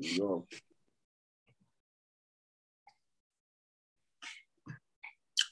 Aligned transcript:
Yo. 0.00 0.46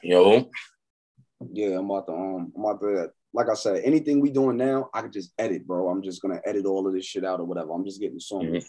Yo. 0.03 0.51
Yeah, 1.53 1.79
I'm 1.79 1.91
about 1.91 2.07
to 2.07 2.13
um 2.13 2.53
I'm 2.57 2.65
about 2.65 2.81
to 2.81 3.11
like 3.33 3.49
I 3.51 3.55
said, 3.55 3.83
anything 3.85 4.21
we 4.21 4.31
doing 4.31 4.57
now, 4.57 4.89
I 4.95 5.03
can 5.03 5.13
just 5.13 5.33
edit, 5.39 5.67
bro. 5.67 5.89
I'm 5.89 6.03
just 6.03 6.23
gonna 6.23 6.41
edit 6.45 6.65
all 6.65 6.87
of 6.87 6.95
this 6.95 7.05
shit 7.05 7.25
out 7.25 7.41
or 7.41 7.45
whatever. 7.45 7.73
I'm 7.73 7.85
just 7.85 8.01
getting 8.01 8.17
the 8.17 8.21
song. 8.21 8.45
Mhm. 8.45 8.65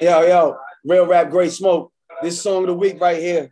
Yo, 0.00 0.22
yo, 0.22 0.56
real 0.84 1.06
rap, 1.06 1.30
great 1.30 1.52
smoke. 1.52 1.92
This 2.22 2.40
song 2.40 2.64
of 2.64 2.68
the 2.68 2.74
week 2.74 3.00
right 3.00 3.20
here. 3.20 3.48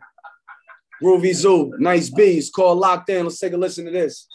Groovy 1.03 1.33
Zoo, 1.33 1.73
nice 1.79 2.09
beats, 2.09 2.49
called 2.49 2.77
Locked 2.77 3.09
In. 3.09 3.25
Let's 3.25 3.39
take 3.39 3.53
a 3.53 3.57
listen 3.57 3.85
to 3.85 3.91
this. 3.91 4.27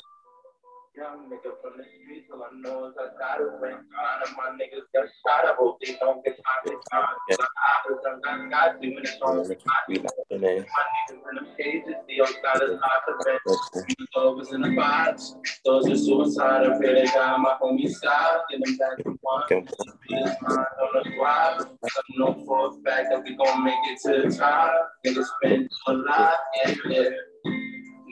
All 2.67 2.93
I 2.99 3.07
gotta 3.19 3.45
win. 3.61 3.71
None 3.71 4.23
of 4.23 4.31
my 4.37 4.51
niggas 4.59 4.87
got 4.93 5.07
shot. 5.25 5.45
I 5.47 5.55
hope 5.57 5.79
they 5.81 5.97
don't 6.01 6.25
get 6.25 6.37
shot. 6.37 7.13
Yeah. 7.29 7.37
The 7.39 7.47
opposite, 7.79 8.21
I 8.27 8.49
got 8.51 8.83
you 8.83 8.97
in 8.97 9.03
the 9.03 9.09
song. 9.19 9.37
My 9.37 9.45
niggas 9.89 10.25
in 10.31 10.41
the 10.41 11.45
cages, 11.57 11.95
the 12.09 12.23
outside 12.23 12.63
is 12.65 12.81
not 12.81 13.01
best. 13.25 13.87
Those 14.15 14.53
in 14.53 14.61
the 14.63 14.71
box, 14.71 15.37
those 15.65 15.89
are 15.89 15.97
suicide. 15.97 16.67
I 16.67 16.79
pray 16.79 16.95
they 16.95 17.07
got 17.07 17.39
my 17.41 17.57
homie 17.63 17.89
side. 17.89 18.41
Get 18.51 18.65
them 18.65 18.77
back 18.77 18.97
to 18.99 19.19
one. 19.21 19.43
This 19.49 20.37
mind 20.43 20.67
on 20.83 20.89
the 20.95 21.11
squad. 21.13 21.69
I 21.85 21.89
know 22.19 22.43
for 22.47 22.69
a 22.69 22.73
fact 22.83 23.09
that 23.11 23.23
we 23.25 23.37
gon' 23.37 23.65
make 23.65 23.75
it 23.85 24.01
to 24.03 24.29
the 24.29 24.37
top. 24.37 24.73
Niggas 25.07 25.27
spend 25.37 25.71
a 25.87 25.93
lot, 25.93 26.35
yeah, 26.65 26.75
yeah. 26.89 27.11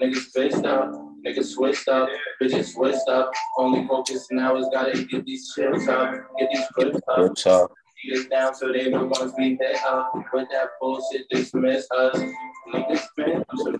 Niggas 0.00 0.32
pissed 0.34 0.64
up, 0.64 0.92
niggas 1.26 1.54
switched 1.54 1.88
up, 1.88 2.08
bitches 2.40 2.72
switched 2.74 3.08
up. 3.08 3.30
Only 3.58 3.86
focus 3.86 4.28
now 4.30 4.56
is 4.56 4.68
gotta 4.72 5.02
get 5.04 5.24
these 5.24 5.52
chips 5.54 5.88
up, 5.88 6.14
get 6.38 6.50
these 6.52 6.66
clips 6.74 7.00
up. 7.08 7.18
What's 7.18 7.46
up? 7.46 7.72
Get 8.04 8.18
us 8.18 8.26
down 8.26 8.54
so 8.54 8.72
they 8.72 8.90
the 8.90 9.04
ones 9.04 9.32
we 9.36 9.56
hit 9.60 9.76
up. 9.84 10.12
With 10.32 10.48
that 10.50 10.68
bullshit, 10.80 11.28
dismiss 11.30 11.86
us. 11.90 12.16
Niggas 12.72 12.98
spin, 12.98 13.44
I'm 13.48 13.58
so 13.58 13.72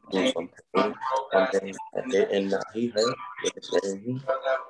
One 0.72 1.48
day, 1.52 1.72
one 1.92 2.08
day, 2.10 2.26
and 2.32 2.50
now 2.50 2.60
he 2.74 2.88
hurt. 2.88 3.14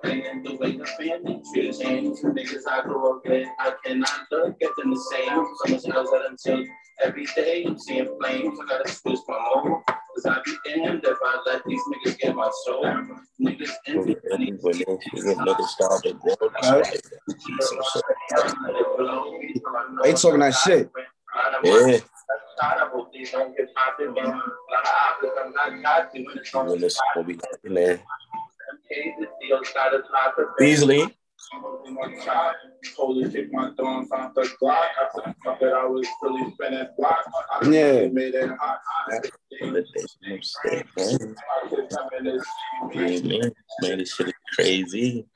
the 0.03 0.57
way 0.61 0.77
the 0.77 0.85
family 0.85 1.41
treats 1.53 1.79
change. 1.79 2.19
Niggas 2.19 2.69
I 2.69 2.83
grew 2.83 3.17
up 3.17 3.23
with, 3.25 3.49
I 3.59 3.73
cannot 3.85 4.27
look 4.31 4.57
at 4.63 4.71
them 4.77 4.91
the 4.91 5.01
same. 5.11 5.29
So 5.29 5.73
much 5.73 5.97
else 5.97 6.11
that 6.11 6.27
until 6.29 6.65
every 7.03 7.27
day 7.35 7.65
I'm 7.67 7.79
seeing 7.79 8.09
flames. 8.21 8.59
I 8.61 8.67
gotta 8.67 8.91
switch 8.91 9.21
my 9.27 9.51
mode. 9.55 9.83
Cause 10.19 10.27
I 10.27 10.43
be 10.45 10.75
damned 10.75 11.05
if 11.05 11.17
I 11.23 11.43
let 11.47 11.63
these 11.65 11.81
niggas 11.81 12.19
get 12.19 12.35
my 12.35 12.51
soul. 12.65 12.85
Niggas 13.41 13.71
envy 13.87 14.17
When 14.25 14.39
me. 14.39 14.53
when 14.57 14.75
niggas 14.75 15.69
started, 15.69 16.19
bro, 16.21 16.35
that's 16.41 16.69
why 16.69 16.83
they 16.83 17.35
keep 17.35 17.63
some 17.63 17.79
talking 20.15 20.41
that 20.41 20.55
shit. 20.57 20.91
Yeah. 21.63 21.99
Yeah. 30.67 31.18
When 31.53 31.63
this 31.63 31.63
will 31.63 31.83
be 31.83 31.89
in 31.89 31.95
there. 32.19 32.55
Beasley. 32.83 32.95
Holy 32.97 33.31
shit, 33.31 33.53
my 33.53 33.71
dawn 33.77 34.07
found 34.09 34.35
the 34.35 34.43
Glock. 34.61 34.77
I 34.77 35.09
said, 35.15 35.35
fuck 35.45 35.63
it, 35.63 35.73
I 35.73 35.85
was 35.87 36.07
really 36.23 36.51
spinning 36.53 36.87
block. 36.97 37.25
I 37.51 37.69
Yeah. 37.71 38.07
made 38.09 38.35
it 38.35 38.51
hot. 38.61 38.81
Man, 39.09 39.23
man, 43.83 43.99
this 43.99 44.15
shit 44.15 44.29
is 44.29 44.33
crazy. 44.55 45.27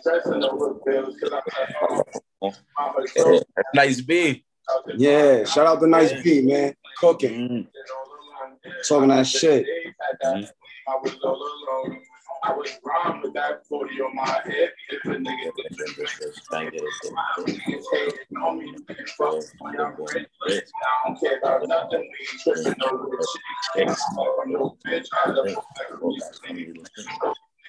Stressing 0.00 0.44
over 0.44 0.74
bills, 0.84 1.16
'cause 1.20 1.32
I'm 1.32 2.52
Yeah, 3.16 3.40
nice 3.74 4.00
B. 4.00 4.44
Yeah, 4.96 5.44
shout 5.44 5.66
out 5.66 5.80
to 5.80 5.86
Nice 5.86 6.12
B, 6.22 6.42
man. 6.42 6.74
Cooking, 6.98 7.48
Mm. 7.48 7.68
talking 8.88 9.08
that 9.08 9.26
shit. 9.26 9.66
I 10.24 10.96
was 11.02 11.14
all 11.24 11.34
alone. 11.36 12.02
I 12.44 12.52
was 12.52 12.68
wrong 12.84 13.22
with 13.22 13.34
that 13.34 13.64
40 13.66 14.00
on 14.00 14.16
my 14.16 14.26
head. 14.44 14.70
If 14.90 15.04
a 15.04 15.08
nigga 15.10 15.52
Thank 16.50 16.74
you. 16.74 16.90
niggas 17.38 17.84
hating 17.92 18.36
on 18.36 18.58
me, 18.58 18.74
when 19.58 19.80
I'm. 19.80 19.94
I 19.94 21.06
don't 21.06 21.20
care 21.20 21.38
about 21.38 21.68
nothing. 21.68 22.00
We 22.00 22.06
ain't 22.32 22.64
tripping 22.64 22.82
over 22.82 23.06
shit. 23.76 23.88
I'm 23.88 23.96
no 24.50 24.76
bitch. 24.84 25.06
I 25.24 25.30
love 25.30 25.46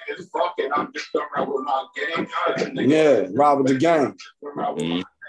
niggas 0.09 0.29
fucking. 0.31 0.69
I'm 0.75 0.91
just 0.91 1.15
around 1.15 1.53
with 1.53 1.63
my 1.65 1.85
gang. 1.95 2.89
Yeah, 2.89 3.27
Robert 3.33 3.67
the 3.67 3.75
gang. 3.75 4.17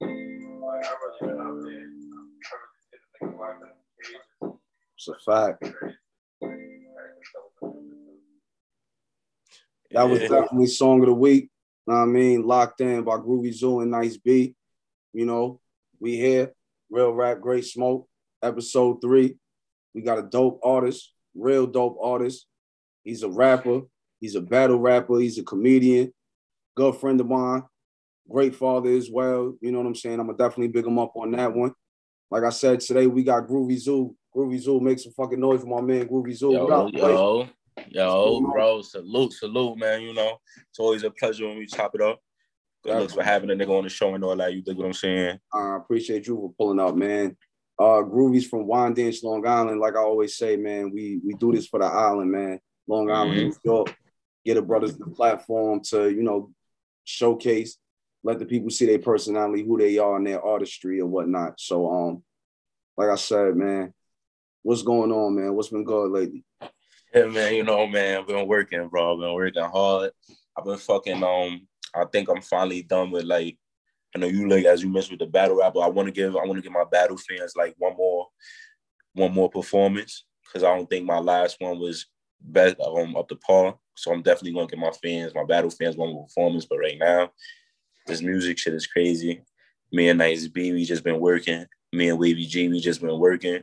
Like, 0.00 0.10
I 0.10 0.94
really 1.02 1.18
been 1.20 1.40
out 1.40 1.62
there. 1.62 1.72
I 1.72 2.54
really 2.54 2.78
did 2.90 3.00
niggas 3.22 3.38
locked 3.38 3.62
in. 4.42 4.52
It's 4.96 5.08
a 5.08 5.14
fact. 5.24 5.64
That 9.92 10.02
was 10.04 10.20
Yeah. 10.20 10.28
definitely 10.28 10.66
song 10.66 11.00
of 11.00 11.06
the 11.06 11.14
week. 11.14 11.50
Know 11.86 11.94
what 11.94 12.00
I 12.02 12.06
mean, 12.06 12.42
locked 12.46 12.80
in 12.82 13.02
by 13.02 13.16
Groovy 13.16 13.52
Zoo 13.52 13.80
and 13.80 13.90
Nice 13.90 14.18
B. 14.18 14.54
You 15.14 15.24
know, 15.24 15.60
we 15.98 16.16
here, 16.16 16.54
real 16.90 17.12
rap, 17.12 17.40
great 17.40 17.64
smoke, 17.64 18.08
episode 18.42 19.00
three. 19.00 19.38
We 19.94 20.02
got 20.02 20.18
a 20.18 20.22
dope 20.22 20.60
artist, 20.62 21.14
real 21.34 21.66
dope 21.66 21.96
artist. 22.00 22.46
He's 23.04 23.22
a 23.22 23.28
rapper, 23.30 23.82
he's 24.20 24.34
a 24.34 24.40
battle 24.42 24.78
rapper, 24.78 25.18
he's 25.18 25.38
a 25.38 25.42
comedian, 25.42 26.12
good 26.76 26.96
friend 26.96 27.18
of 27.20 27.26
mine, 27.28 27.62
great 28.28 28.54
father 28.54 28.90
as 28.90 29.10
well. 29.10 29.54
You 29.60 29.72
know 29.72 29.78
what 29.78 29.86
I'm 29.86 29.94
saying? 29.94 30.20
I'm 30.20 30.26
gonna 30.26 30.38
definitely 30.38 30.68
big 30.68 30.86
him 30.86 30.98
up 30.98 31.12
on 31.16 31.30
that 31.32 31.54
one. 31.54 31.72
Like 32.30 32.44
I 32.44 32.50
said, 32.50 32.80
today 32.80 33.06
we 33.06 33.22
got 33.22 33.46
Groovy 33.46 33.78
Zoo. 33.78 34.14
Groovy 34.34 34.58
Zoo, 34.58 34.80
make 34.80 34.98
some 34.98 35.12
fucking 35.12 35.40
noise 35.40 35.62
for 35.62 35.66
my 35.66 35.80
man 35.80 36.06
Groovy 36.08 36.34
Zoo. 36.34 36.52
Yo, 36.52 36.66
up, 36.68 36.92
yo, 36.92 37.48
yo, 37.88 38.40
bro, 38.40 38.82
salute, 38.82 39.32
salute, 39.32 39.78
man. 39.78 40.02
You 40.02 40.14
know, 40.14 40.38
it's 40.70 40.78
always 40.78 41.04
a 41.04 41.10
pleasure 41.10 41.48
when 41.48 41.58
we 41.58 41.66
chop 41.66 41.94
it 41.94 42.02
up. 42.02 42.20
Good 42.84 42.96
looks 43.00 43.14
for 43.14 43.22
having 43.24 43.50
a 43.50 43.54
nigga 43.54 43.76
on 43.76 43.84
the 43.84 43.90
show 43.90 44.14
and 44.14 44.22
all 44.22 44.36
that. 44.36 44.52
You 44.54 44.62
dig 44.62 44.76
what 44.76 44.86
I'm 44.86 44.92
saying? 44.92 45.38
I 45.52 45.76
appreciate 45.76 46.26
you 46.26 46.36
for 46.36 46.52
pulling 46.56 46.78
up, 46.80 46.94
man. 46.94 47.36
Uh, 47.78 48.02
Groovy's 48.02 48.46
from 48.46 48.66
Wyandanch, 48.66 49.22
Long 49.24 49.46
Island. 49.46 49.80
Like 49.80 49.94
I 49.94 50.00
always 50.00 50.36
say, 50.36 50.56
man, 50.56 50.90
we 50.92 51.20
we 51.24 51.34
do 51.34 51.52
this 51.52 51.66
for 51.66 51.80
the 51.80 51.86
island, 51.86 52.30
man. 52.30 52.60
Long 52.86 53.10
Island, 53.10 53.32
Mhm. 53.52 53.64
New 53.64 53.72
York. 53.72 53.96
Get 54.44 54.54
the 54.54 54.62
brothers 54.62 54.96
the 54.96 55.06
platform 55.06 55.80
to 55.90 56.10
you 56.10 56.22
know 56.22 56.52
showcase, 57.04 57.78
let 58.28 58.38
the 58.38 58.44
people 58.44 58.68
see 58.68 58.84
their 58.84 58.98
personality, 58.98 59.64
who 59.64 59.78
they 59.78 59.96
are, 59.96 60.16
and 60.16 60.26
their 60.26 60.44
artistry 60.44 61.00
and 61.00 61.10
whatnot. 61.10 61.58
So, 61.58 61.90
um, 61.90 62.22
like 62.94 63.08
I 63.08 63.14
said, 63.14 63.56
man, 63.56 63.94
what's 64.62 64.82
going 64.82 65.10
on, 65.10 65.34
man? 65.34 65.54
What's 65.54 65.70
been 65.70 65.82
good 65.82 66.10
lately? 66.10 66.44
Yeah, 67.14 67.24
man. 67.24 67.54
You 67.54 67.62
know, 67.62 67.86
man. 67.86 68.18
I've 68.18 68.26
been 68.26 68.46
working, 68.46 68.86
bro. 68.88 69.14
I've 69.14 69.20
been 69.20 69.32
working 69.32 69.62
hard. 69.62 70.10
I've 70.54 70.64
been 70.66 70.76
fucking. 70.76 71.22
Um, 71.24 71.66
I 71.94 72.04
think 72.12 72.28
I'm 72.28 72.42
finally 72.42 72.82
done 72.82 73.10
with 73.10 73.24
like. 73.24 73.56
I 74.14 74.18
know 74.18 74.26
you 74.26 74.46
like 74.46 74.66
as 74.66 74.82
you 74.82 74.90
mentioned 74.90 75.18
with 75.18 75.26
the 75.26 75.32
battle 75.32 75.56
rap, 75.56 75.72
but 75.72 75.80
I 75.80 75.88
want 75.88 76.08
to 76.08 76.12
give. 76.12 76.36
I 76.36 76.44
want 76.44 76.56
to 76.56 76.62
give 76.62 76.72
my 76.72 76.84
battle 76.84 77.16
fans 77.16 77.54
like 77.56 77.76
one 77.78 77.96
more, 77.96 78.26
one 79.14 79.32
more 79.32 79.48
performance 79.48 80.24
because 80.44 80.64
I 80.64 80.76
don't 80.76 80.88
think 80.90 81.06
my 81.06 81.18
last 81.18 81.56
one 81.60 81.78
was 81.78 82.04
best 82.42 82.76
um 82.80 83.16
up 83.16 83.28
to 83.28 83.36
par. 83.36 83.78
So 83.96 84.12
I'm 84.12 84.20
definitely 84.20 84.52
gonna 84.52 84.66
give 84.66 84.78
my 84.78 84.92
fans, 85.02 85.34
my 85.34 85.44
battle 85.44 85.70
fans, 85.70 85.96
one 85.96 86.12
more 86.12 86.24
performance. 86.24 86.66
But 86.66 86.80
right 86.80 86.98
now, 86.98 87.30
this 88.08 88.22
music 88.22 88.58
shit 88.58 88.74
is 88.74 88.86
crazy. 88.86 89.42
Me 89.92 90.08
and 90.08 90.18
Nice 90.18 90.48
B, 90.48 90.72
we 90.72 90.84
just 90.84 91.04
been 91.04 91.20
working. 91.20 91.66
Me 91.92 92.08
and 92.08 92.18
Wavy 92.18 92.46
G, 92.46 92.68
we 92.68 92.80
just 92.80 93.00
been 93.00 93.18
working. 93.18 93.62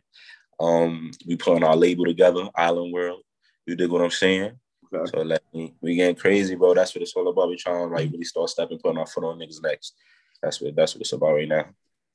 Um, 0.60 1.12
we 1.28 1.36
putting 1.36 1.64
our 1.64 1.76
label 1.76 2.06
together, 2.06 2.48
Island 2.56 2.94
World. 2.94 3.22
You 3.66 3.76
dig 3.76 3.90
what 3.90 4.02
I'm 4.02 4.12
saying? 4.12 4.58
Okay. 4.94 5.12
So 5.12 5.22
like 5.22 5.42
we 5.82 5.96
getting 5.96 6.16
crazy, 6.16 6.56
bro. 6.56 6.74
That's 6.74 6.96
what 6.96 7.02
it's 7.02 7.14
all 7.16 7.28
about. 7.28 7.50
We 7.50 7.58
trying 7.58 7.90
to 7.90 7.94
like 7.94 8.12
really 8.12 8.24
start 8.24 8.50
stepping, 8.50 8.80
putting 8.80 8.98
our 8.98 9.08
foot 9.08 9.24
on 9.24 9.40
niggas 9.40 9.62
next. 9.62 9.96
That's 10.42 10.62
what 10.62 10.76
that's 10.76 10.96
what 10.96 11.02
it's 11.02 11.14
about 11.14 11.34
right 11.34 11.48
now. 11.48 11.66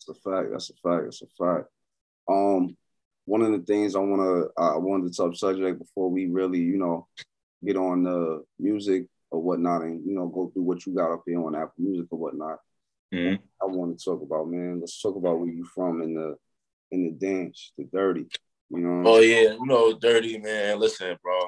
That's 0.06 0.18
a 0.18 0.30
fact. 0.30 0.48
That's 0.52 0.70
a 0.70 0.74
fact. 0.74 1.04
That's 1.04 1.22
a 1.22 1.26
fact. 1.26 1.68
Um, 2.28 2.76
one 3.24 3.42
of 3.42 3.52
the 3.52 3.58
things 3.58 3.94
I 3.94 3.98
wanna 3.98 4.46
I 4.56 4.76
wanted 4.76 5.12
to 5.12 5.16
touch 5.16 5.38
subject 5.38 5.78
before 5.78 6.10
we 6.10 6.26
really, 6.26 6.60
you 6.60 6.78
know, 6.78 7.06
get 7.64 7.76
on 7.76 8.04
the 8.04 8.44
music 8.58 9.06
or 9.30 9.40
whatnot, 9.40 9.82
and 9.82 10.04
you 10.06 10.14
know, 10.14 10.26
go 10.26 10.50
through 10.52 10.62
what 10.62 10.84
you 10.86 10.94
got 10.94 11.12
up 11.12 11.22
here 11.26 11.44
on 11.44 11.54
Apple 11.54 11.72
Music 11.78 12.06
or 12.10 12.18
whatnot. 12.18 12.58
Mhm. 13.14 13.38
I 13.60 13.66
want 13.66 13.98
to 13.98 14.04
talk 14.04 14.22
about, 14.22 14.48
man. 14.48 14.80
Let's 14.80 15.00
talk 15.00 15.16
about 15.16 15.38
where 15.38 15.48
you 15.50 15.64
from 15.64 16.02
in 16.02 16.14
the 16.14 16.36
in 16.92 17.04
the 17.04 17.10
dance, 17.12 17.72
the 17.78 17.84
dirty. 17.92 18.26
You 18.70 18.78
know. 18.78 19.02
Oh 19.10 19.20
yeah, 19.20 19.52
you 19.52 19.66
know, 19.66 19.98
dirty 19.98 20.38
man. 20.38 20.78
Listen, 20.78 21.16
bro. 21.22 21.38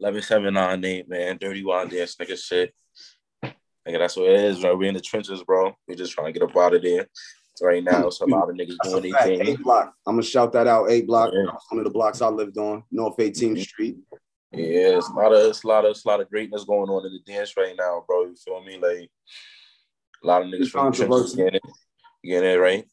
Eleven 0.00 0.22
seven 0.22 0.54
nine 0.54 0.84
eight, 0.84 1.08
man. 1.08 1.36
Dirty 1.38 1.62
Wyandanch, 1.62 2.16
nigga. 2.16 2.38
Shit, 2.38 2.72
nigga. 3.44 3.98
That's 3.98 4.16
what 4.16 4.28
it 4.30 4.40
is. 4.40 4.62
Right, 4.62 4.76
we 4.76 4.88
in 4.88 4.94
the 4.94 5.00
trenches, 5.00 5.42
bro. 5.42 5.74
We 5.86 5.94
just 5.94 6.12
trying 6.12 6.32
to 6.32 6.38
get 6.38 6.48
up 6.48 6.56
out 6.56 6.74
of 6.74 6.82
there. 6.82 7.06
Right 7.60 7.82
now, 7.82 8.06
it's 8.06 8.20
a 8.20 8.24
lot 8.24 8.48
of 8.48 8.54
niggas 8.54 8.76
That's 8.82 8.92
doing 8.94 9.12
fact. 9.12 9.24
their 9.26 9.36
thing. 9.38 9.48
Eight 9.48 9.62
block. 9.62 9.92
I'm 10.06 10.14
gonna 10.14 10.22
shout 10.22 10.52
that 10.52 10.68
out. 10.68 10.90
Eight 10.90 11.06
block. 11.08 11.32
Yeah. 11.34 11.50
One 11.70 11.78
of 11.80 11.84
the 11.84 11.90
blocks 11.90 12.22
I 12.22 12.28
lived 12.28 12.56
on, 12.56 12.84
North 12.92 13.16
18th 13.18 13.60
Street. 13.62 13.96
Yeah, 14.52 14.96
it's 14.96 15.08
a 15.08 15.12
lot 15.12 15.34
of 15.34 15.44
it's 15.44 15.62
a 15.62 15.66
lot 15.66 15.84
of 15.84 15.90
it's 15.90 16.04
a 16.04 16.08
lot 16.08 16.20
of 16.20 16.30
greatness 16.30 16.64
going 16.64 16.88
on 16.88 17.04
in 17.04 17.12
the 17.12 17.32
dance 17.32 17.54
right 17.56 17.74
now, 17.76 18.02
bro. 18.06 18.24
You 18.26 18.36
feel 18.36 18.64
me? 18.64 18.78
Like 18.78 19.10
a 20.22 20.26
lot 20.26 20.42
of 20.42 20.48
niggas 20.48 20.70
from 20.70 20.90
the 20.90 20.96
trenches 20.96 21.34
getting 21.34 21.54
it, 21.56 21.62
getting 22.24 22.50
it 22.50 22.54
right, 22.54 22.84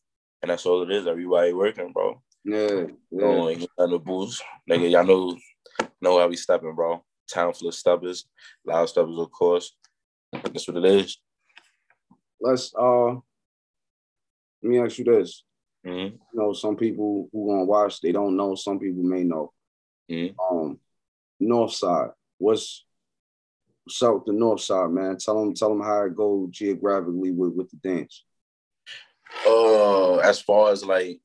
and 0.42 0.52
that's 0.52 0.66
all 0.66 0.84
it 0.84 0.92
is. 0.92 1.08
Everybody 1.08 1.54
working, 1.54 1.94
bro. 1.94 2.22
Yeah. 2.44 2.88
Ain't 3.12 3.68
nothing 3.78 3.92
to 3.92 4.00
boost. 4.00 4.44
Nigga, 4.70 4.92
y'all 4.92 5.06
know 5.06 5.38
know 6.02 6.20
how 6.20 6.28
we 6.28 6.36
stepping, 6.36 6.76
bro. 6.76 7.04
Town 7.32 7.54
full 7.54 7.70
of 7.70 7.76
steppers, 7.76 8.26
loud 8.66 8.88
steppers, 8.88 9.18
of 9.18 9.32
course. 9.32 9.76
That's 10.32 10.68
what 10.68 10.78
it 10.78 10.86
is. 10.86 11.18
Let's 12.42 12.74
uh, 12.78 13.14
let 13.14 13.22
me 14.62 14.80
ask 14.80 14.98
you 14.98 15.06
this. 15.06 15.44
Mhm. 15.86 16.12
You 16.12 16.20
know, 16.34 16.54
some 16.54 16.76
people 16.76 17.30
who 17.32 17.48
gonna 17.48 17.66
watch, 17.66 18.02
they 18.02 18.12
don't 18.12 18.36
know. 18.36 18.56
Some 18.56 18.78
people 18.78 19.04
may 19.04 19.24
know. 19.24 19.54
Mhm. 20.12 20.36
Um, 20.38 20.80
North 21.40 21.74
Side. 21.74 22.10
What's 22.38 22.86
with 23.88 24.26
the 24.26 24.34
North 24.34 24.62
Side, 24.62 24.90
man? 24.92 25.18
Tell 25.18 25.40
them, 25.40 25.54
tell 25.54 25.70
them 25.70 25.82
how 25.82 26.04
it 26.06 26.16
go 26.16 26.48
geographically 26.50 27.32
with 27.32 27.54
with 27.54 27.70
the 27.70 27.78
dance. 27.78 28.24
Uh, 29.48 30.18
as 30.18 30.42
far 30.42 30.72
as 30.72 30.84
like 30.86 31.20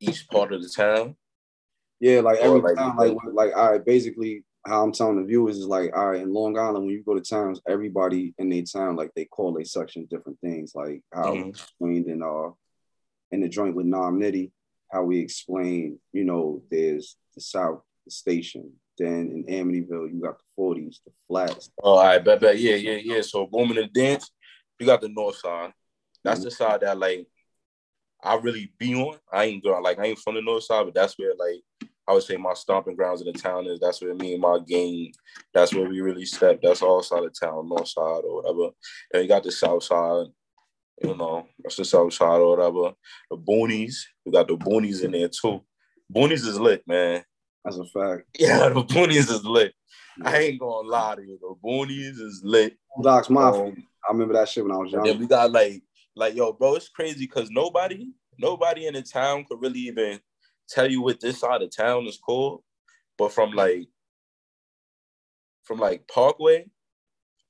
each 0.00 0.28
part 0.28 0.52
of 0.52 0.62
the 0.62 0.68
town, 0.68 1.16
Yeah, 2.00 2.20
like 2.20 2.38
every 2.38 2.60
like- 2.60 2.76
time, 2.76 2.96
like 2.96 3.16
like 3.32 3.56
all 3.56 3.72
right, 3.72 3.84
basically 3.84 4.44
how 4.66 4.82
I'm 4.84 4.92
telling 4.92 5.16
the 5.16 5.24
viewers 5.24 5.56
is 5.58 5.66
like, 5.66 5.96
all 5.96 6.10
right, 6.10 6.20
in 6.20 6.32
Long 6.32 6.58
Island, 6.58 6.84
when 6.86 6.94
you 6.94 7.02
go 7.02 7.14
to 7.14 7.20
towns, 7.20 7.60
everybody 7.66 8.34
in 8.38 8.48
their 8.50 8.62
town, 8.62 8.96
like 8.96 9.12
they 9.14 9.24
call 9.24 9.52
their 9.52 9.64
section 9.64 10.06
different 10.10 10.38
things, 10.40 10.74
like 10.74 11.02
how 11.12 11.32
Mhm. 11.34 11.48
explained 11.50 12.06
in 12.08 12.22
uh 12.22 12.50
in 13.30 13.40
the 13.40 13.48
joint 13.48 13.74
with 13.76 13.86
Nam 13.86 14.18
Nitty, 14.18 14.50
how 14.90 15.02
we 15.02 15.18
explain, 15.18 15.98
you 16.12 16.24
know, 16.24 16.62
there's 16.70 17.16
the 17.34 17.40
South 17.40 17.82
Station, 18.08 18.72
then 18.96 19.44
in 19.48 19.68
Amityville, 19.68 20.12
you 20.12 20.20
got 20.22 20.38
the 20.38 20.62
40s, 20.62 20.96
the 21.04 21.12
flats. 21.26 21.70
Oh, 21.82 21.98
I 21.98 22.18
bet, 22.18 22.40
bet, 22.40 22.58
yeah, 22.58 22.74
yeah, 22.74 22.98
yeah. 23.02 23.22
So 23.22 23.46
booming 23.46 23.76
the 23.76 23.86
dance, 23.86 24.30
you 24.78 24.86
got 24.86 25.00
the 25.00 25.08
north 25.08 25.36
side. 25.36 25.72
That's 26.24 26.42
the 26.42 26.50
side 26.50 26.80
that 26.80 26.98
like 26.98 27.26
I 28.22 28.34
really 28.36 28.72
be 28.78 28.94
on. 28.94 29.18
I 29.32 29.44
ain't 29.44 29.62
going 29.62 29.82
like 29.82 29.98
I 29.98 30.06
ain't 30.06 30.18
from 30.18 30.34
the 30.34 30.42
north 30.42 30.64
side, 30.64 30.84
but 30.84 30.94
that's 30.94 31.18
where 31.18 31.34
like 31.38 31.90
I 32.08 32.12
would 32.12 32.22
say 32.22 32.36
my 32.36 32.54
stomping 32.54 32.96
grounds 32.96 33.20
in 33.20 33.30
the 33.30 33.38
town 33.38 33.66
is. 33.66 33.80
That's 33.80 34.00
where 34.00 34.14
me 34.14 34.32
and 34.32 34.40
my 34.40 34.58
gang. 34.66 35.12
That's 35.52 35.74
where 35.74 35.88
we 35.88 36.00
really 36.00 36.24
step. 36.24 36.60
That's 36.62 36.82
all 36.82 37.02
side 37.02 37.24
of 37.24 37.38
town, 37.38 37.68
north 37.68 37.88
side 37.88 38.22
or 38.24 38.42
whatever. 38.42 38.74
And 39.12 39.22
you 39.22 39.28
got 39.28 39.44
the 39.44 39.52
south 39.52 39.84
side. 39.84 40.26
You 41.02 41.16
know, 41.16 41.46
that's 41.62 41.76
the 41.76 41.84
south 41.84 42.12
side 42.12 42.40
or 42.40 42.56
whatever. 42.56 42.94
The 43.30 43.36
boonies, 43.36 43.94
we 44.24 44.32
got 44.32 44.48
the 44.48 44.56
boonies 44.56 45.04
in 45.04 45.12
there 45.12 45.28
too. 45.28 45.62
Boonies 46.12 46.46
is 46.46 46.58
lit, 46.58 46.82
man. 46.86 47.24
That's 47.64 47.76
a 47.76 47.84
fact. 47.84 48.24
Yeah, 48.38 48.68
the 48.74 48.82
boonies 48.82 49.30
is 49.30 49.44
lit. 49.44 49.74
I 50.24 50.38
ain't 50.38 50.60
gonna 50.60 50.88
lie 50.88 51.16
to 51.16 51.22
you. 51.22 51.38
The 51.40 51.54
boonies 51.64 52.20
is 52.20 52.40
lit. 52.44 52.76
Docs 53.02 53.30
Mafia. 53.30 53.62
Um, 53.62 53.86
I 54.08 54.12
remember 54.12 54.34
that 54.34 54.48
shit 54.48 54.64
when 54.64 54.72
I 54.72 54.78
was 54.78 54.90
young. 54.90 55.04
then 55.04 55.18
we 55.18 55.26
got 55.26 55.52
like, 55.52 55.82
like 56.16 56.34
yo, 56.34 56.52
bro, 56.52 56.74
it's 56.74 56.88
crazy 56.88 57.26
because 57.26 57.50
nobody, 57.50 58.08
nobody 58.38 58.86
in 58.86 58.94
the 58.94 59.02
town 59.02 59.44
could 59.48 59.60
really 59.60 59.80
even 59.80 60.18
tell 60.68 60.90
you 60.90 61.02
what 61.02 61.20
this 61.20 61.40
side 61.40 61.62
of 61.62 61.74
town 61.74 62.06
is 62.06 62.18
called. 62.18 62.62
But 63.16 63.32
from 63.32 63.52
like, 63.52 63.88
from 65.64 65.78
like 65.78 66.08
Parkway 66.08 66.66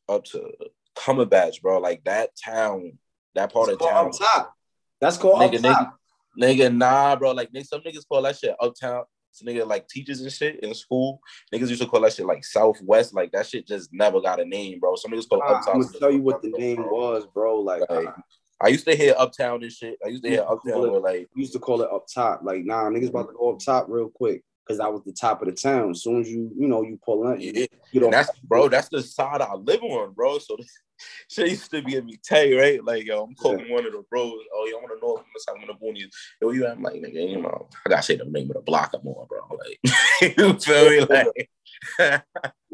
up 0.09 0.25
to 0.25 0.51
Cumberbatch, 0.97 1.63
bro, 1.63 1.79
like 1.79 2.05
that 2.05 2.31
town, 2.43 2.99
that 3.35 3.53
part 3.53 3.71
of 3.71 3.79
town, 3.79 4.11
top. 4.13 4.55
That's 5.01 5.17
called 5.17 5.41
nigga, 5.41 5.59
nigga, 5.59 5.93
nigga, 6.41 6.75
nah, 6.75 7.17
bro, 7.17 7.33
like 7.33 7.53
nigga, 7.53 7.67
some 7.67 7.81
niggas 7.81 8.07
call 8.09 8.23
that 8.23 8.37
shit 8.37 8.55
uptown. 8.61 9.05
So 9.31 9.45
nigga 9.45 9.67
like 9.67 9.87
teachers 9.89 10.21
and 10.21 10.33
shit 10.33 10.61
in 10.61 10.75
school. 10.75 11.21
Niggas 11.55 11.69
used 11.69 11.83
to 11.83 11.89
call 11.89 12.01
that 12.01 12.13
shit 12.13 12.27
like 12.27 12.45
Southwest. 12.45 13.15
Like 13.15 13.31
that 13.33 13.47
shit 13.47 13.67
just 13.67 13.91
never 13.93 14.21
got 14.21 14.41
a 14.41 14.45
name, 14.45 14.81
bro. 14.81 14.97
Some 14.97 15.13
niggas 15.13 15.29
call 15.29 15.41
it 15.41 15.45
I'm 15.45 15.81
gonna 15.81 15.99
tell 15.99 16.11
you 16.11 16.23
what 16.23 16.43
the 16.43 16.51
name 16.51 16.85
was, 16.91 17.27
bro. 17.33 17.61
Like, 17.61 17.89
Like, 17.89 18.09
I 18.09 18.13
I 18.61 18.69
used 18.69 18.87
to 18.87 18.97
hear 18.97 19.15
uptown 19.17 19.63
and 19.63 19.71
shit. 19.71 19.99
I 20.05 20.09
used 20.09 20.25
to 20.25 20.31
hear 20.31 20.43
uptown 20.49 20.91
where 20.91 21.01
like 21.01 21.29
used 21.37 21.53
to 21.53 21.61
call 21.61 21.83
it 21.83 21.91
up 21.93 22.07
top. 22.13 22.41
Like, 22.43 22.65
nah, 22.65 22.85
niggas 22.85 23.11
about 23.11 23.29
to 23.29 23.35
go 23.39 23.53
up 23.53 23.61
top 23.61 23.87
real 23.89 24.09
quick 24.09 24.43
because 24.69 24.79
that 24.79 24.93
was 24.93 25.03
the 25.05 25.13
top 25.13 25.41
of 25.41 25.49
the 25.49 25.55
town. 25.55 25.91
As 25.91 26.03
soon 26.03 26.21
as 26.21 26.31
you, 26.31 26.53
you 26.55 26.69
know, 26.69 26.83
you 26.83 26.99
pull 27.03 27.27
in, 27.31 27.41
yeah, 27.41 27.67
you 27.91 28.01
know, 28.01 28.11
that's 28.11 28.31
bro, 28.41 28.69
that's 28.69 28.89
the 28.91 29.03
side 29.03 29.41
I 29.41 29.55
live 29.55 29.83
on, 29.83 30.13
bro. 30.13 30.39
So 30.39 30.57
shit 31.31 31.49
used 31.49 31.71
to 31.71 31.83
be 31.83 31.97
in 31.97 32.05
me 32.05 32.19
tay, 32.23 32.53
right? 32.55 32.85
Like 32.85 33.07
yo, 33.07 33.25
I'm 33.25 33.35
calling 33.35 33.71
one 33.71 33.87
of 33.87 33.93
the 33.93 34.05
bros. 34.11 34.35
Oh, 34.55 34.67
you 34.67 34.77
want 34.77 35.01
to 35.01 35.07
know 35.07 35.13
what's 35.33 35.47
happening 35.49 35.69
in 35.71 35.75
the 35.75 36.01
boonies? 36.01 36.11
Yo, 36.43 36.51
you? 36.51 36.67
I'm 36.67 36.83
like, 36.83 36.95
nigga, 36.95 37.31
you 37.31 37.41
know, 37.41 37.69
I 37.87 37.89
gotta 37.89 38.03
say 38.03 38.17
the 38.17 38.27
name 38.27 38.51
of 38.51 38.57
the 38.57 38.61
block 38.61 38.93
I'm 38.95 39.07
on, 39.07 39.27
bro. 39.27 39.59
Like, 39.59 40.37
you 40.39 40.59
feel 40.59 40.91
me? 40.91 41.01
Like, 41.01 42.25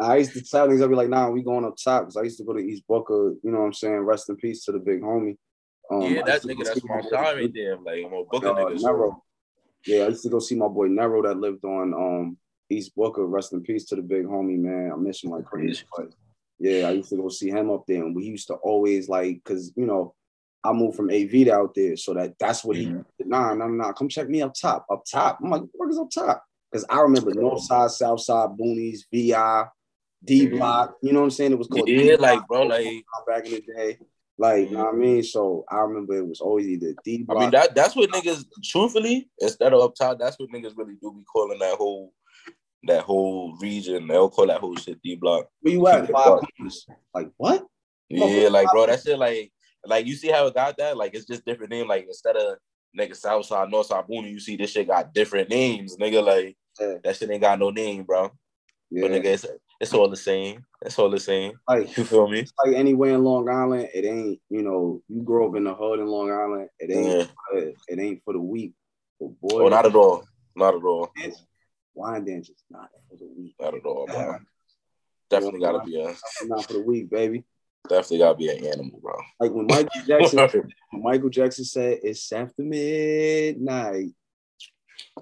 I 0.00 0.16
used 0.16 0.32
to 0.32 0.42
tell 0.42 0.66
niggas, 0.66 0.82
I'd 0.82 0.90
be 0.90 0.96
like, 0.96 1.08
nah, 1.08 1.30
we 1.30 1.44
going 1.44 1.64
up 1.64 1.76
top 1.82 2.02
because 2.02 2.16
I 2.16 2.22
used 2.22 2.38
to 2.38 2.44
go 2.44 2.54
to 2.54 2.58
East 2.58 2.82
Booker. 2.88 3.34
You 3.42 3.52
know 3.52 3.60
what 3.60 3.66
I'm 3.66 3.72
saying? 3.72 3.98
Rest 3.98 4.28
in 4.28 4.36
peace 4.36 4.64
to 4.64 4.72
the 4.72 4.80
big 4.80 5.00
homie. 5.00 5.36
Um, 5.90 6.02
yeah, 6.02 6.22
I 6.22 6.24
that 6.24 6.42
nigga, 6.42 6.64
that's 6.64 6.84
my 6.84 7.02
side 7.02 7.36
right 7.36 7.50
there. 7.54 7.76
Like, 7.76 8.04
I'm 8.04 8.12
a 8.12 8.24
booker 8.24 8.48
uh, 8.48 8.54
nigga. 8.54 9.16
Yeah, 9.86 10.04
I 10.04 10.08
used 10.08 10.22
to 10.22 10.30
go 10.30 10.38
see 10.38 10.54
my 10.54 10.68
boy 10.68 10.86
Nero 10.86 11.22
that 11.22 11.38
lived 11.38 11.64
on 11.64 11.92
um 11.94 12.36
East 12.70 12.94
Booker. 12.94 13.26
Rest 13.26 13.52
in 13.52 13.62
peace 13.62 13.84
to 13.86 13.96
the 13.96 14.02
big 14.02 14.24
homie, 14.24 14.58
man. 14.58 14.92
I 14.92 14.96
miss 14.96 15.22
him 15.22 15.30
like 15.30 15.44
crazy. 15.44 15.82
But 15.96 16.12
yeah, 16.58 16.88
I 16.88 16.92
used 16.92 17.10
to 17.10 17.16
go 17.16 17.28
see 17.28 17.50
him 17.50 17.70
up 17.70 17.84
there, 17.86 18.02
and 18.02 18.14
we 18.14 18.24
used 18.24 18.46
to 18.48 18.54
always 18.54 19.08
like, 19.08 19.42
cause 19.44 19.72
you 19.76 19.86
know, 19.86 20.14
I 20.62 20.72
moved 20.72 20.96
from 20.96 21.10
AV 21.10 21.30
to 21.30 21.50
out 21.52 21.74
there, 21.74 21.96
so 21.96 22.14
that 22.14 22.38
that's 22.38 22.64
what 22.64 22.76
Mhm. 22.76 23.04
he. 23.18 23.24
Nah, 23.26 23.54
nah, 23.54 23.66
nah. 23.66 23.92
Come 23.92 24.08
check 24.08 24.28
me 24.28 24.42
up 24.42 24.54
top, 24.54 24.86
up 24.90 25.04
top. 25.10 25.38
I'm 25.42 25.50
like, 25.50 25.62
what 25.72 25.90
is 25.90 25.98
up 25.98 26.10
top? 26.10 26.42
Cause 26.72 26.84
I 26.88 27.00
remember 27.00 27.32
North 27.32 27.62
Side, 27.62 27.90
South 27.90 28.20
Side, 28.20 28.50
Boonies, 28.58 29.00
VI, 29.12 29.66
D 30.24 30.46
Block. 30.46 30.96
You 31.02 31.12
know 31.12 31.20
what 31.20 31.24
I'm 31.26 31.30
saying? 31.30 31.52
It 31.52 31.58
was 31.58 31.68
called 31.68 31.88
yeah, 31.88 32.16
D-Block 32.16 32.20
like, 32.20 32.46
bro, 32.48 32.62
like, 32.66 33.04
back 33.26 33.44
in 33.46 33.52
the 33.52 33.60
day. 33.60 33.98
Like, 34.36 34.70
you 34.70 34.76
know 34.76 34.84
what 34.84 34.88
I 34.88 34.92
mm-hmm. 34.92 35.00
mean? 35.00 35.22
So 35.22 35.64
I 35.70 35.78
remember 35.78 36.14
it 36.14 36.26
was 36.26 36.40
always 36.40 36.66
either 36.66 36.94
D 37.04 37.20
I 37.22 37.24
Block. 37.24 37.38
I 37.38 37.40
mean, 37.40 37.50
that 37.52 37.74
that's 37.74 37.94
what 37.94 38.10
niggas, 38.10 38.44
truthfully, 38.64 39.30
instead 39.40 39.72
of 39.72 39.80
up 39.80 39.94
top, 39.94 40.18
that's 40.18 40.38
what 40.38 40.50
niggas 40.50 40.76
really 40.76 40.96
do 41.00 41.12
be 41.12 41.22
calling 41.32 41.58
that 41.60 41.76
whole, 41.76 42.12
that 42.84 43.04
whole 43.04 43.56
region. 43.60 44.08
They'll 44.08 44.30
call 44.30 44.48
that 44.48 44.60
whole 44.60 44.76
shit 44.76 45.00
D 45.02 45.14
block. 45.14 45.46
where 45.60 45.74
you 45.74 45.86
at? 45.86 46.10
Five 46.10 46.40
corners. 46.58 46.86
Like 47.14 47.30
what? 47.36 47.64
Yeah, 48.08 48.48
like 48.48 48.68
bro, 48.70 48.86
that 48.86 49.02
shit 49.02 49.18
like 49.18 49.52
like 49.86 50.06
you 50.06 50.14
see 50.14 50.28
how 50.28 50.46
it 50.46 50.54
got 50.54 50.76
that? 50.78 50.96
Like 50.96 51.14
it's 51.14 51.26
just 51.26 51.44
different 51.44 51.70
name. 51.70 51.88
Like 51.88 52.06
instead 52.06 52.36
of 52.36 52.58
nigga 52.98 53.16
Southside, 53.16 53.68
Northside 53.68 54.06
Boone, 54.06 54.26
you 54.26 54.40
see 54.40 54.56
this 54.56 54.70
shit 54.70 54.88
got 54.88 55.14
different 55.14 55.50
names. 55.50 55.96
Nigga, 55.96 56.24
like 56.24 56.56
Yeah. 56.80 56.94
that 57.02 57.16
shit 57.16 57.30
ain't 57.30 57.40
got 57.40 57.58
no 57.58 57.70
name, 57.70 58.04
bro. 58.04 58.30
Yeah. 58.90 59.02
But 59.02 59.10
nigga, 59.12 59.46
it's, 59.80 59.92
all 59.94 60.08
the 60.08 60.16
same. 60.16 60.64
It's 60.82 60.98
all 60.98 61.10
the 61.10 61.20
same. 61.20 61.52
like 61.68 61.96
You 61.96 62.04
feel 62.04 62.28
me? 62.28 62.46
like 62.64 62.74
anywhere 62.76 63.14
in 63.14 63.24
Long 63.24 63.48
Island, 63.48 63.88
it 63.94 64.04
ain't, 64.04 64.40
you 64.50 64.62
know, 64.62 65.02
you 65.08 65.22
grow 65.22 65.48
up 65.50 65.56
in 65.56 65.64
the 65.64 65.74
hood 65.74 66.00
in 66.00 66.06
Long 66.06 66.30
Island, 66.30 66.68
it 66.78 66.90
ain't 66.90 67.30
Yeah. 67.54 67.70
it 67.88 67.98
ain't 67.98 68.22
for 68.24 68.32
the 68.34 68.40
weak. 68.40 68.72
Boy, 69.20 69.62
Oh, 69.64 69.68
not 69.68 69.86
at 69.86 69.94
all. 69.94 70.24
Not 70.56 70.74
at 70.74 70.82
all. 70.82 71.10
Wyandanch 71.96 72.50
is 72.50 72.64
not 72.70 72.90
for 73.08 73.16
the 73.16 73.28
weak. 73.36 73.54
Not 73.60 73.74
at 73.74 73.84
all, 73.84 74.06
bro. 74.06 74.36
Definitely 75.30 75.60
gotta 75.60 75.84
be 75.84 76.00
a 76.00 76.14
Not 76.46 76.66
for 76.66 76.74
the 76.74 76.82
weak, 76.82 77.08
baby. 77.10 77.44
definitely 77.88 78.18
gotta 78.18 78.36
be 78.36 78.48
an 78.48 78.64
animal, 78.66 78.98
bro. 79.00 79.14
Like 79.40 79.52
when 79.52 79.66
Michael 79.66 79.88
Jackson 80.06 80.38
when 80.90 81.02
Michael 81.02 81.30
Jackson 81.30 81.64
said 81.64 82.00
it's 82.02 82.30
after 82.32 82.62
midnight. 82.62 84.10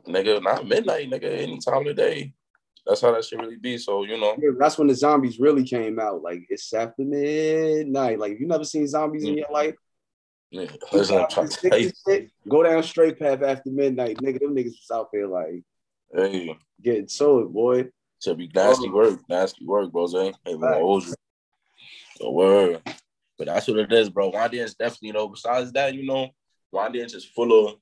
nigga, 0.09 0.43
not 0.43 0.67
midnight, 0.67 1.11
nigga, 1.11 1.39
any 1.39 1.59
time 1.59 1.79
of 1.83 1.85
the 1.87 1.95
day. 1.95 2.33
That's 2.87 3.01
how 3.01 3.13
that 3.13 3.25
shit 3.25 3.39
really 3.39 3.57
be. 3.57 3.79
So, 3.79 4.05
you 4.05 4.19
know. 4.19 4.37
Yeah, 4.39 4.51
that's 4.59 4.77
when 4.77 4.89
the 4.89 4.95
zombies 4.95 5.39
really 5.39 5.65
came 5.65 5.99
out. 6.01 6.23
Like 6.23 6.47
it's 6.49 6.73
after 6.73 7.03
midnight. 7.05 8.19
Like 8.19 8.41
you 8.41 8.47
never 8.47 8.65
seen 8.65 8.89
zombies 8.89 9.25
in 9.25 9.37
your 9.37 9.47
mm-hmm. 9.47 9.55
life, 9.55 9.75
Yeah, 10.51 10.67
listen, 10.93 11.19
I'm 11.19 11.29
trying 11.29 11.49
to 11.49 11.69
tell 11.69 11.79
you. 11.79 11.93
shit, 12.07 12.31
go 12.49 12.63
down 12.63 12.83
straight 12.83 13.19
path 13.19 13.43
after 13.43 13.71
midnight. 13.71 14.17
Nigga, 14.19 14.41
them 14.41 14.57
niggas 14.57 14.67
was 14.67 14.91
out 14.93 15.11
there 15.13 15.29
like 15.29 15.63
Hey, 16.15 16.57
getting 16.83 17.07
to 17.07 17.39
it, 17.41 17.53
boy. 17.53 17.89
should 18.23 18.37
be 18.37 18.51
nasty 18.55 18.89
oh. 18.89 18.93
work, 18.93 19.21
nasty 19.29 19.65
work, 19.65 19.91
bro. 19.91 20.07
Hey, 20.09 20.33
we 20.47 20.59
gonna 20.59 20.79
you. 20.79 21.15
So 22.17 22.31
word. 22.31 22.83
But 23.39 23.47
that's 23.47 23.67
what 23.67 23.79
it 23.79 23.93
is, 23.93 24.11
bro. 24.11 24.31
Wyandanch 24.31 24.77
definitely, 24.77 25.09
you 25.09 25.13
know, 25.15 25.29
besides 25.29 25.73
that, 25.73 25.95
you 25.95 26.05
know, 26.05 26.31
Wyandanch 26.75 27.15
is 27.15 27.25
full 27.25 27.67
of 27.67 27.77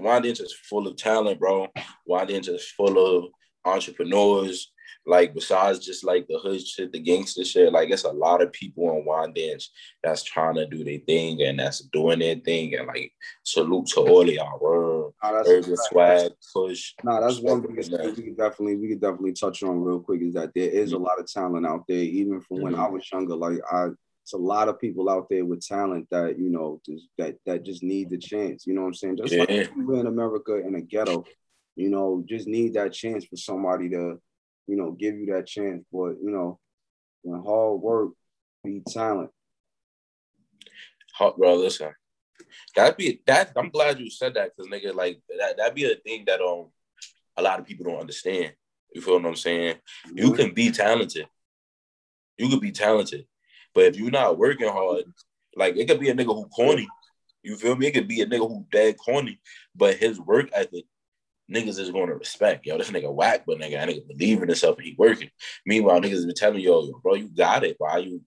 Wyandanch 0.00 0.40
is 0.40 0.52
full 0.52 0.88
of 0.88 0.96
talent, 0.96 1.38
bro. 1.38 1.68
Wyandanch 2.08 2.48
is 2.48 2.66
full 2.68 2.98
of 2.98 3.30
entrepreneurs. 3.64 4.70
like 5.06 5.34
besides 5.34 5.80
just 5.80 6.02
like 6.02 6.26
the 6.28 6.38
hood 6.38 6.66
shit, 6.66 6.92
the 6.92 6.98
gangster 6.98 7.44
shit, 7.44 7.72
like 7.72 7.90
it's 7.90 8.04
a 8.04 8.10
lot 8.10 8.42
of 8.42 8.52
people 8.52 8.84
on 8.88 9.04
Wyandanch 9.06 9.68
that's 10.02 10.22
trying 10.22 10.54
to 10.54 10.66
do 10.66 10.82
their 10.82 11.00
thing 11.00 11.42
and 11.42 11.58
that's 11.58 11.80
doing 11.80 12.20
their 12.20 12.36
thing 12.36 12.74
and 12.74 12.86
like 12.86 13.12
salute 13.42 13.86
to 13.88 14.00
all 14.00 14.22
of 14.22 14.28
y'all. 14.28 14.58
Word, 14.60 15.12
Nah, 15.22 15.42
urban 15.46 15.76
swag, 15.76 16.32
push. 16.52 16.94
Nah, 17.02 17.20
that's 17.20 17.40
one 17.40 17.62
thing 17.62 17.76
that 17.76 18.14
we 18.16 18.22
could 18.22 18.36
definitely 18.36 18.76
we 18.76 18.88
could 18.88 19.00
definitely 19.00 19.32
touch 19.32 19.62
on 19.62 19.82
real 19.82 20.00
quick 20.00 20.22
is 20.22 20.34
that 20.34 20.52
there 20.54 20.68
is 20.68 20.92
a 20.92 20.96
mm-hmm. 20.96 21.04
lot 21.04 21.18
of 21.18 21.26
talent 21.26 21.66
out 21.66 21.84
there, 21.88 21.98
even 21.98 22.40
from 22.40 22.62
when 22.62 22.74
I 22.74 22.78
mm-hmm. 22.78 22.94
was 22.94 23.10
younger. 23.12 23.34
Like 23.36 23.58
I 23.70 23.88
it's 24.22 24.32
a 24.32 24.38
lot 24.38 24.68
of 24.68 24.80
people 24.80 25.10
out 25.10 25.28
there 25.28 25.44
with 25.44 25.66
talent 25.66 26.08
that 26.10 26.38
you 26.38 26.48
know 26.50 26.80
just, 26.86 27.08
that 27.18 27.36
that 27.44 27.62
just 27.62 27.82
need 27.82 28.10
the 28.10 28.18
chance. 28.18 28.66
You 28.66 28.74
know 28.74 28.82
what 28.82 28.88
I'm 28.88 28.94
saying? 28.94 29.16
Just 29.18 29.34
Yeah. 29.34 29.40
like 29.40 29.50
everywhere 29.50 30.00
in 30.00 30.06
America 30.06 30.56
in 30.56 30.74
a 30.74 30.80
ghetto, 30.80 31.24
you 31.76 31.90
know, 31.90 32.24
just 32.26 32.46
need 32.46 32.74
that 32.74 32.92
chance 32.92 33.24
for 33.24 33.36
somebody 33.36 33.88
to, 33.90 34.20
you 34.66 34.76
know, 34.76 34.92
give 34.92 35.16
you 35.16 35.26
that 35.34 35.46
chance. 35.46 35.84
But 35.92 36.16
you 36.22 36.30
know, 36.30 36.58
when 37.22 37.42
hard 37.42 37.80
work 37.80 38.12
be 38.62 38.82
talent. 38.88 39.30
Hot 41.14 41.36
bro, 41.36 41.54
listen. 41.56 41.92
That'd 42.74 42.96
be 42.96 43.20
that. 43.26 43.52
I'm 43.56 43.70
glad 43.70 44.00
you 44.00 44.10
said 44.10 44.34
that 44.34 44.50
because 44.56 44.70
nigga, 44.70 44.94
like 44.94 45.20
that. 45.38 45.56
That'd 45.56 45.74
be 45.74 45.90
a 45.90 45.96
thing 45.96 46.24
that 46.26 46.40
um 46.40 46.66
a 47.36 47.42
lot 47.42 47.60
of 47.60 47.66
people 47.66 47.84
don't 47.84 48.00
understand. 48.00 48.52
You 48.94 49.00
feel 49.00 49.14
what 49.14 49.26
I'm 49.26 49.36
saying? 49.36 49.76
You 50.14 50.32
can 50.32 50.54
be 50.54 50.70
talented. 50.70 51.26
You 52.38 52.48
could 52.48 52.60
be 52.60 52.72
talented, 52.72 53.26
but 53.74 53.84
if 53.84 53.96
you're 53.96 54.10
not 54.10 54.38
working 54.38 54.68
hard, 54.68 55.04
like 55.56 55.76
it 55.76 55.86
could 55.86 56.00
be 56.00 56.10
a 56.10 56.14
nigga 56.14 56.34
who 56.34 56.46
corny. 56.46 56.88
You 57.42 57.56
feel 57.56 57.76
me? 57.76 57.86
It 57.86 57.92
could 57.92 58.08
be 58.08 58.22
a 58.22 58.26
nigga 58.26 58.48
who 58.48 58.66
dead 58.72 58.96
corny, 58.98 59.40
but 59.76 59.96
his 59.96 60.18
work 60.18 60.48
ethic, 60.52 60.84
niggas 61.50 61.78
is 61.78 61.90
going 61.90 62.08
to 62.08 62.14
respect. 62.14 62.66
Yo, 62.66 62.78
this 62.78 62.90
nigga 62.90 63.12
whack, 63.12 63.44
but 63.46 63.58
nigga, 63.58 63.72
that 63.72 63.88
nigga 63.88 64.06
believe 64.08 64.42
in 64.42 64.48
himself 64.48 64.76
and 64.78 64.86
he 64.86 64.94
working. 64.98 65.30
Meanwhile, 65.66 66.00
niggas 66.00 66.26
been 66.26 66.34
telling 66.34 66.60
yo, 66.60 66.84
yo, 66.84 67.00
bro, 67.02 67.14
you 67.14 67.28
got 67.28 67.64
it. 67.64 67.76
Why 67.78 67.98
you 67.98 68.22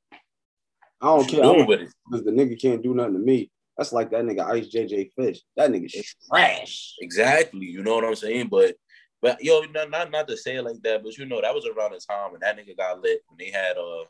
I 1.02 1.08
don't 1.08 1.28
care. 1.28 1.44
I 1.44 1.54
doing 1.54 1.68
with 1.68 1.82
it? 1.82 1.94
because 2.10 2.26
the 2.26 2.32
nigga 2.32 2.60
can't 2.60 2.82
do 2.82 2.94
nothing 2.94 3.14
to 3.14 3.20
me. 3.20 3.52
That's 3.78 3.94
like 3.94 4.10
that 4.12 4.24
nigga 4.24 4.46
Ice 4.50 4.68
JJ 4.68 5.12
Fish. 5.14 5.42
That 5.56 5.72
nigga 5.72 5.86
is 5.86 6.16
trash. 6.28 6.96
Exactly. 7.00 7.68
You 7.68 7.84
know 7.84 7.96
what 7.96 8.06
I'm 8.06 8.16
saying? 8.16 8.48
But 8.50 8.76
but 9.22 9.44
yo, 9.44 9.62
not 9.62 9.92
not, 9.92 10.12
not 10.12 10.28
to 10.28 10.38
say 10.38 10.56
it 10.56 10.64
like 10.64 10.82
that, 10.84 11.04
but 11.04 11.18
you 11.18 11.26
know, 11.26 11.42
that 11.42 11.54
was 11.54 11.66
around 11.66 11.92
the 11.92 12.00
time 12.00 12.32
when 12.32 12.42
that 12.42 12.58
nigga 12.58 12.76
got 12.76 13.02
lit 13.02 13.22
when 13.28 13.38
they 13.38 13.52
had 13.52 13.78
uh 13.78 14.06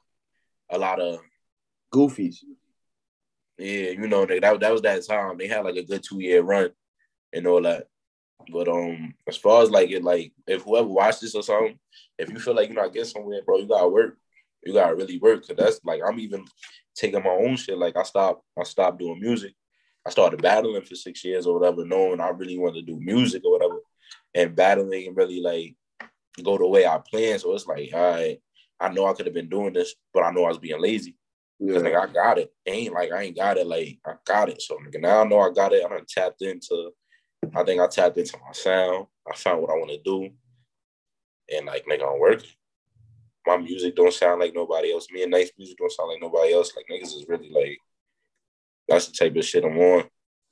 a 0.70 0.78
lot 0.78 1.00
of 1.00 1.20
Goofies. 1.94 2.38
yeah, 3.58 3.92
you 3.92 4.08
know, 4.08 4.26
they, 4.26 4.40
that 4.40 4.60
that 4.60 4.72
was 4.72 4.82
that 4.82 5.06
time. 5.06 5.38
They 5.38 5.48
had 5.48 5.66
like 5.66 5.76
a 5.76 5.84
good 5.84 6.04
two 6.04 6.20
year 6.22 6.42
run 6.42 6.70
and 7.34 7.48
all 7.48 7.62
that. 7.62 7.88
But 8.52 8.68
um, 8.68 9.14
as 9.28 9.38
far 9.38 9.64
as 9.64 9.70
like 9.70 9.90
it, 9.92 10.04
like 10.04 10.32
if 10.48 10.64
whoever 10.64 10.88
watched 10.88 11.22
this 11.22 11.36
or 11.36 11.44
something, 11.44 11.78
if 12.18 12.30
you 12.30 12.40
feel 12.40 12.56
like 12.56 12.70
you're 12.70 12.82
not 12.82 12.94
getting 12.94 13.10
somewhere, 13.10 13.42
bro, 13.46 13.58
you 13.58 13.68
gotta 13.68 13.88
work. 13.88 14.18
You 14.64 14.74
gotta 14.74 14.96
really 14.96 15.20
work. 15.20 15.46
Cause 15.48 15.58
that's 15.58 15.80
like 15.84 16.02
I'm 16.08 16.20
even 16.20 16.46
taking 16.96 17.24
my 17.24 17.30
own 17.30 17.56
shit. 17.56 17.78
Like 17.78 17.98
I 17.98 18.04
stopped, 18.04 18.44
I 18.58 18.64
stopped 18.64 19.00
doing 19.00 19.20
music. 19.20 19.54
I 20.06 20.10
started 20.10 20.42
battling 20.42 20.82
for 20.84 20.96
six 20.96 21.24
years 21.26 21.46
or 21.46 21.60
whatever, 21.60 21.86
knowing 21.86 22.22
I 22.22 22.30
really 22.30 22.58
wanted 22.58 22.86
to 22.86 22.94
do 22.94 23.00
music 23.00 23.44
or 23.44 23.52
whatever, 23.52 23.80
and 24.34 24.56
battling 24.56 25.08
and 25.08 25.18
really 25.18 25.42
like 25.42 25.76
go 26.44 26.58
the 26.58 26.68
way 26.68 26.86
I 26.86 27.00
planned. 27.00 27.42
So 27.42 27.54
it's 27.54 27.68
like, 27.68 27.90
all 27.94 28.12
right, 28.12 28.40
I 28.80 28.90
know 28.90 29.06
I 29.08 29.14
could 29.14 29.26
have 29.26 29.36
been 29.36 29.50
doing 29.50 29.74
this, 29.74 29.96
but 30.14 30.24
I 30.24 30.32
know 30.32 30.46
I 30.46 30.50
was 30.50 30.60
being 30.60 30.82
lazy. 30.82 31.16
Cause 31.60 31.82
Yeah. 31.84 31.90
nigga, 31.90 32.10
I 32.10 32.14
got 32.14 32.38
it. 32.38 32.54
It 32.66 32.72
ain't 32.72 32.94
like 32.94 33.12
I 33.12 33.24
ain't 33.24 33.36
got 33.36 33.58
it. 33.58 33.68
Like 33.68 34.00
I 34.06 34.14
got 34.26 34.50
it. 34.50 34.62
So 34.62 34.78
nigga, 34.78 35.02
now 35.02 35.22
I 35.22 35.24
know 35.26 35.40
I 35.40 35.52
got 35.52 35.74
it. 35.74 35.84
I 35.86 35.90
done 35.90 36.06
tapped 36.08 36.42
into. 36.42 36.92
I 37.56 37.64
think 37.64 37.82
I 37.82 37.88
tapped 37.88 38.18
into 38.18 38.38
my 38.38 38.52
sound. 38.52 39.08
I 39.30 39.36
found 39.36 39.62
what 39.62 39.72
I 39.72 39.74
want 39.74 39.92
to 39.92 40.02
do, 40.04 40.30
and 41.56 41.66
like 41.66 41.86
nigga, 41.86 42.12
I'm 42.12 42.20
working. 42.20 42.50
My 43.46 43.58
music 43.58 43.96
don't 43.96 44.14
sound 44.14 44.42
like 44.42 44.54
nobody 44.54 44.92
else. 44.92 45.08
Me 45.12 45.24
and 45.24 45.32
Nice 45.32 45.52
music 45.58 45.78
don't 45.78 45.92
sound 45.92 46.10
like 46.10 46.22
nobody 46.22 46.54
else. 46.54 46.74
Like 46.76 46.86
niggas 46.92 47.16
is 47.16 47.26
really 47.28 47.50
like. 47.50 47.78
That's 48.88 49.08
the 49.08 49.14
type 49.14 49.36
of 49.36 49.46
shit 49.46 49.64
I'm 49.66 49.78
on. 49.78 50.04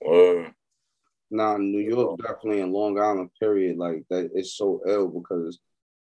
Or 0.02 0.54
Nah, 1.32 1.58
New 1.58 1.80
York 1.80 2.20
definitely 2.20 2.62
in 2.62 2.72
Long 2.72 3.00
Island, 3.00 3.30
period. 3.40 3.78
Like 3.78 4.04
that 4.10 4.30
it's 4.34 4.54
so 4.54 4.82
ill 4.88 5.08
because 5.08 5.60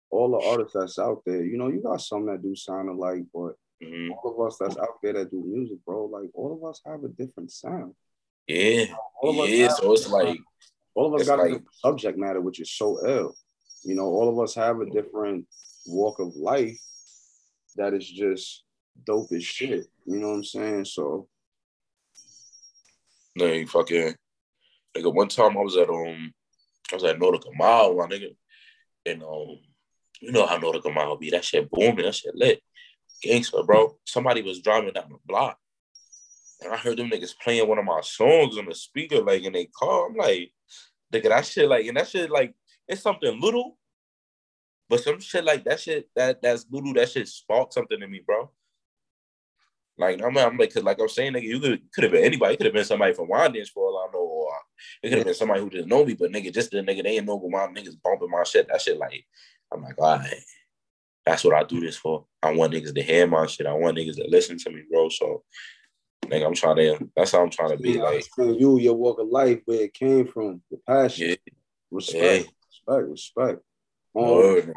all 0.10 0.32
the 0.32 0.48
artists 0.48 0.76
that's 0.80 1.00
out 1.00 1.24
there, 1.26 1.44
you 1.44 1.58
know, 1.58 1.68
you 1.68 1.82
got 1.82 2.02
some 2.02 2.26
that 2.28 2.42
do 2.42 2.56
sound 2.56 2.90
alike, 2.90 3.24
but 3.34 3.54
mhm. 3.84 4.12
all 4.12 4.32
of 4.32 4.48
us 4.48 4.58
that's 4.60 4.78
out 4.78 5.02
there 5.02 5.14
that 5.14 5.32
do 5.32 5.44
music, 5.46 5.78
bro, 5.86 6.06
like 6.06 6.30
all 6.34 6.54
of 6.54 6.70
us 6.70 6.82
have 6.86 7.04
a 7.04 7.10
different 7.10 7.52
sound. 7.52 7.94
yeah, 8.48 8.86
All 9.22 9.42
of 9.42 9.50
yeah. 9.50 9.70
So 9.70 9.92
it's 9.94 10.08
like 10.10 10.40
all 10.96 11.08
of 11.08 11.14
us 11.16 11.22
It's 11.22 11.30
got 11.30 11.40
like- 11.40 11.48
a 11.48 11.54
different 11.56 11.76
subject 11.76 12.18
matter, 12.18 12.42
which 12.42 12.60
is 12.60 12.72
so 12.72 13.06
ill. 13.08 13.36
You 13.84 13.96
know, 13.96 14.06
all 14.06 14.30
of 14.30 14.40
us 14.44 14.56
have 14.56 14.80
a 14.82 14.90
different 14.90 15.48
walk 15.86 16.20
of 16.20 16.36
life 16.36 16.80
that 17.76 17.94
is 17.94 18.10
just 18.10 18.64
dope 19.06 19.32
as 19.34 19.44
shit. 19.44 19.86
You 20.06 20.18
know 20.20 20.30
what 20.30 20.36
I'm 20.36 20.44
saying? 20.44 20.86
So 20.86 21.28
No, 23.36 23.46
you 23.48 23.68
fucking 23.68 24.16
nigga. 24.96 25.14
One 25.14 25.28
time 25.28 25.58
I 25.58 25.62
was 25.62 25.76
at 25.78 25.90
um, 25.90 26.34
I 26.92 26.96
was 26.96 27.04
at 27.04 27.20
Nautical 27.20 27.54
Mile, 27.54 27.96
my 27.96 28.06
nigga, 28.08 28.36
and 29.06 29.22
um, 29.24 29.60
you 30.22 30.32
know 30.32 30.46
how 30.46 30.58
Nautical 30.58 30.94
Mile 30.94 31.18
be. 31.18 31.32
That 31.32 31.44
shit 31.44 31.70
booming. 31.70 32.06
That 32.06 32.16
shit 32.16 32.36
lit. 32.36 32.62
Gangster, 33.22 33.64
bro. 33.64 33.98
Somebody 34.06 34.42
was 34.42 34.62
driving 34.62 34.94
down 34.94 35.10
the 35.10 35.18
block, 35.26 35.58
and 36.66 36.74
I 36.74 36.78
heard 36.78 36.98
them 36.98 37.10
niggas 37.10 37.36
playing 37.42 37.68
one 37.68 37.78
of 37.78 37.86
my 37.86 38.02
songs 38.02 38.58
on 38.58 38.66
the 38.66 38.76
speaker, 38.76 39.22
like 39.22 39.44
in 39.44 39.54
their 39.54 39.66
car. 39.78 40.08
I'm 40.08 40.16
like, 40.16 40.52
nigga, 41.14 41.30
that 41.30 41.46
shit, 41.46 41.70
like, 41.70 41.86
and 41.86 41.98
that 41.98 42.08
shit, 42.08 42.30
like, 42.30 42.54
it's 42.88 43.02
something 43.02 43.40
little, 43.40 43.78
but 44.90 45.02
some 45.04 45.20
shit 45.20 45.44
like 45.44 45.64
that 45.66 45.80
shit, 45.80 46.10
that 46.16 46.42
that's 46.42 46.66
little. 46.70 46.94
That 46.94 47.10
shit 47.10 47.28
sparked 47.28 47.74
something 47.74 48.02
in 48.02 48.12
me, 48.12 48.22
bro. 48.26 48.52
Like 49.98 50.22
I'm, 50.22 50.38
I'm 50.38 50.58
like, 50.58 50.74
cause 50.74 50.84
like 50.84 51.00
I'm 51.00 51.08
saying, 51.08 51.34
nigga, 51.34 51.44
you 51.44 51.60
could 51.60 51.82
could 51.94 52.04
have 52.04 52.12
been 52.12 52.24
anybody. 52.24 52.54
It 52.54 52.58
could 52.58 52.66
have 52.68 52.74
been 52.74 52.86
somebody 52.86 53.14
from 53.14 53.30
Wyandanch 53.30 53.70
for 53.70 53.88
all 53.88 53.98
I 53.98 54.12
know, 54.14 54.20
or 54.20 54.52
it 55.02 55.10
could 55.10 55.18
have 55.20 55.26
been 55.26 55.34
somebody 55.34 55.62
who 55.62 55.70
didn't 55.70 55.88
know 55.88 56.06
me. 56.06 56.14
But 56.14 56.32
nigga, 56.32 56.54
just 56.54 56.72
the 56.72 56.78
nigga, 56.78 57.04
they 57.04 57.18
ain't 57.18 57.26
know 57.26 57.40
but 57.40 57.50
my 57.50 57.68
niggas 57.68 57.96
bumping 58.04 58.30
my 58.30 58.44
shit. 58.44 58.68
That 58.68 58.82
shit, 58.82 58.98
like, 58.98 59.26
I'm 59.74 59.82
like, 59.82 59.96
all 59.98 60.18
right, 60.18 60.34
that's 61.26 61.44
what 61.44 61.56
I 61.56 61.64
do 61.64 61.80
this 61.80 61.98
for. 61.98 62.26
I 62.44 62.54
want 62.54 62.74
niggas 62.74 62.94
to 62.94 63.02
hear 63.02 63.26
my 63.26 63.48
shit. 63.48 63.66
I 63.66 63.74
want 63.74 63.98
niggas 63.98 64.18
to 64.18 64.28
listen 64.28 64.58
to 64.60 64.70
me, 64.70 64.84
bro. 64.92 65.10
So, 65.10 65.44
nigga, 66.30 66.46
I'm 66.46 66.54
trying 66.54 66.78
to. 66.78 67.10
That's 67.16 67.32
how 67.32 67.42
I'm 67.44 67.50
trying 67.50 67.72
to 67.72 67.78
be. 67.78 67.94
yeah, 67.94 68.04
Like, 68.04 68.26
you, 68.38 68.80
your 68.80 68.96
walk 68.96 69.20
of 69.20 69.28
life, 69.28 69.62
where 69.66 69.84
it 69.84 69.94
came 69.94 70.28
from, 70.28 70.62
the 70.72 70.78
passion, 70.88 71.30
yeah, 71.30 71.36
respect, 71.92 72.52
respect, 72.68 73.08
respect. 73.10 73.62
Um, 74.18 74.74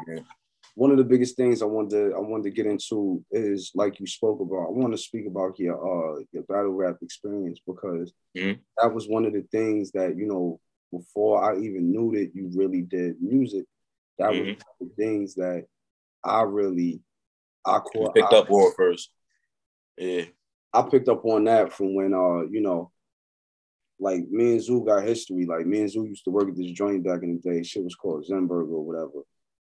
one 0.75 0.91
of 0.91 0.97
the 0.97 1.03
biggest 1.03 1.35
things 1.35 1.61
I 1.61 1.65
wanted 1.65 1.89
to 1.91 2.15
I 2.15 2.19
wanted 2.19 2.43
to 2.43 2.51
get 2.51 2.65
into 2.65 3.23
is 3.31 3.71
like 3.75 3.99
you 3.99 4.07
spoke 4.07 4.39
about. 4.39 4.67
I 4.67 4.71
want 4.71 4.93
to 4.93 4.97
speak 4.97 5.25
about 5.27 5.59
your 5.59 5.75
uh 5.75 6.23
your 6.31 6.43
battle 6.43 6.71
rap 6.71 6.97
experience 7.01 7.59
because 7.65 8.13
Mhm. 8.35 8.59
that 8.77 8.93
was 8.93 9.07
one 9.07 9.25
of 9.25 9.33
the 9.33 9.41
things 9.51 9.91
that 9.91 10.15
you 10.15 10.25
know 10.25 10.59
before 10.91 11.43
I 11.43 11.57
even 11.57 11.91
knew 11.91 12.11
that 12.17 12.31
you 12.33 12.49
really 12.53 12.81
did 12.81 13.21
music. 13.21 13.65
That 14.17 14.31
was 14.31 14.47
Mhm. 14.47 14.57
one 14.57 14.73
of 14.81 14.87
the 14.87 14.95
things 14.95 15.35
that 15.35 15.65
I 16.23 16.41
really 16.43 17.01
I 17.65 17.81
You 17.93 18.11
picked 18.13 18.33
I, 18.33 18.37
up 18.37 18.49
on 18.49 18.73
first. 18.75 19.11
Yeah, 19.97 20.25
I 20.73 20.81
picked 20.83 21.09
up 21.09 21.25
on 21.25 21.43
that 21.45 21.73
from 21.73 21.95
when 21.95 22.13
uh 22.13 22.41
you 22.49 22.61
know. 22.61 22.91
Like 24.01 24.29
me 24.29 24.53
and 24.53 24.61
Zoo 24.63 24.85
got 24.85 25.03
history. 25.03 25.45
Like 25.45 25.65
me 25.65 25.81
and 25.81 25.91
Zoo 25.91 26.05
used 26.05 26.23
to 26.23 26.31
work 26.31 26.47
at 26.47 26.55
this 26.55 26.71
joint 26.71 27.03
back 27.03 27.21
in 27.21 27.35
the 27.43 27.51
day. 27.51 27.63
Shit 27.63 27.83
was 27.83 27.95
called 27.95 28.25
Zenberg 28.25 28.69
or 28.71 28.81
whatever. 28.85 29.25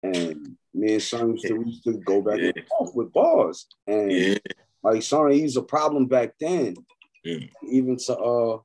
And 0.03 0.57
me 0.75 0.93
and 0.93 1.01
Son 1.01 1.31
used 1.31 1.47
to, 1.47 1.53
we 1.55 1.65
used 1.65 1.83
to 1.85 1.93
go 2.05 2.21
back 2.21 2.37
and 2.37 2.53
Yeah. 2.55 2.61
forth 2.77 2.91
with 2.93 3.11
bars. 3.13 3.65
And 3.87 4.11
yeah. 4.11 4.35
like 4.83 5.01
son, 5.01 5.31
he's 5.31 5.57
a 5.57 5.63
problem 5.63 6.05
back 6.05 6.35
then. 6.39 6.75
Yeah. 7.23 7.39
Even 7.67 7.97
to 7.97 8.15
uh 8.15 8.59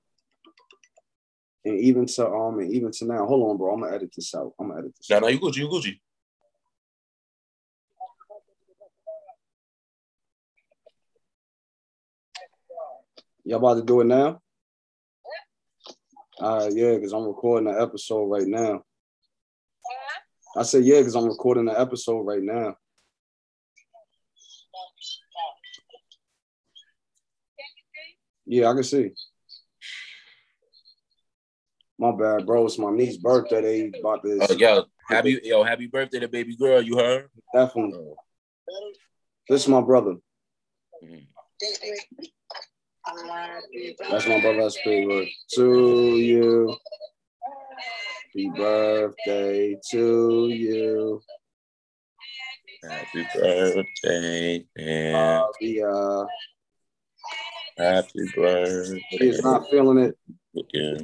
and 1.65 1.81
even 1.81 2.05
to 2.05 2.29
um 2.29 2.59
and 2.59 2.71
even 2.75 2.91
to 2.93 3.07
now. 3.07 3.25
Hold 3.25 3.51
on, 3.51 3.57
bro. 3.57 3.73
I'm 3.73 3.81
gonna 3.81 3.97
edit 3.97 4.11
this 4.15 4.35
out. 4.35 4.53
I'm 4.61 4.69
gonna 4.69 4.81
edit 4.81 4.95
this 4.99 5.09
Now, 5.09 5.17
out. 5.17 5.23
now 5.23 5.29
you 5.29 5.41
Gucci, 5.41 5.57
you 5.57 5.69
Gucci. 5.69 5.99
Y'all 13.47 13.59
about 13.59 13.75
to 13.75 13.83
do 13.85 14.01
it 14.01 14.07
now? 14.07 14.41
Uh 16.41 16.69
yeah, 16.73 16.97
because 16.97 17.13
I'm 17.13 17.25
recording 17.25 17.69
an 17.69 17.81
episode 17.81 18.25
right 18.27 18.47
now. 18.47 18.83
I 20.57 20.65
said 20.65 20.85
yeah, 20.85 20.99
because 20.99 21.15
I'm 21.15 21.27
recording 21.27 21.69
an 21.69 21.77
episode 21.79 22.23
right 22.23 22.43
now. 22.43 22.75
Yeah, 28.47 28.69
I 28.71 28.75
can 28.75 28.83
see. 28.83 29.11
My 31.99 32.11
bad, 32.11 32.47
bro. 32.47 32.67
It's 32.67 32.79
my 32.79 32.91
niece's 32.91 33.19
birthday. 33.19 33.91
They 33.91 33.99
about 34.01 34.23
to 34.25 34.39
Oh, 34.51 34.55
yo, 34.55 34.85
happy, 35.09 35.41
yo, 35.45 35.63
happy 35.63 35.87
birthday 35.87 36.19
to 36.19 36.29
baby 36.29 36.57
girl. 36.57 36.83
You 36.83 36.99
heard? 36.99 37.31
definitely. 37.55 38.13
This 39.49 39.63
is 39.63 39.69
my 39.69 39.81
brother. 39.83 40.17
Mhm. 41.03 41.27
That's 44.11 44.27
my 44.27 44.41
brother. 44.41 44.63
That's 44.63 44.79
big 44.85 45.07
word. 45.07 45.29
To 45.55 46.17
you. 46.17 46.77
Happy 48.35 48.51
birthday 48.57 49.77
to 49.91 50.49
you. 50.49 51.23
Happy 52.83 53.27
birthday, 53.35 54.65
man. 54.77 55.15
Uh, 55.15 56.25
Happy 57.79 58.31
birthday. 58.35 59.05
she 59.11 59.29
is 59.29 59.43
not 59.43 59.69
feeling 59.71 59.99
it. 59.99 60.19
Yeah. 60.73 60.99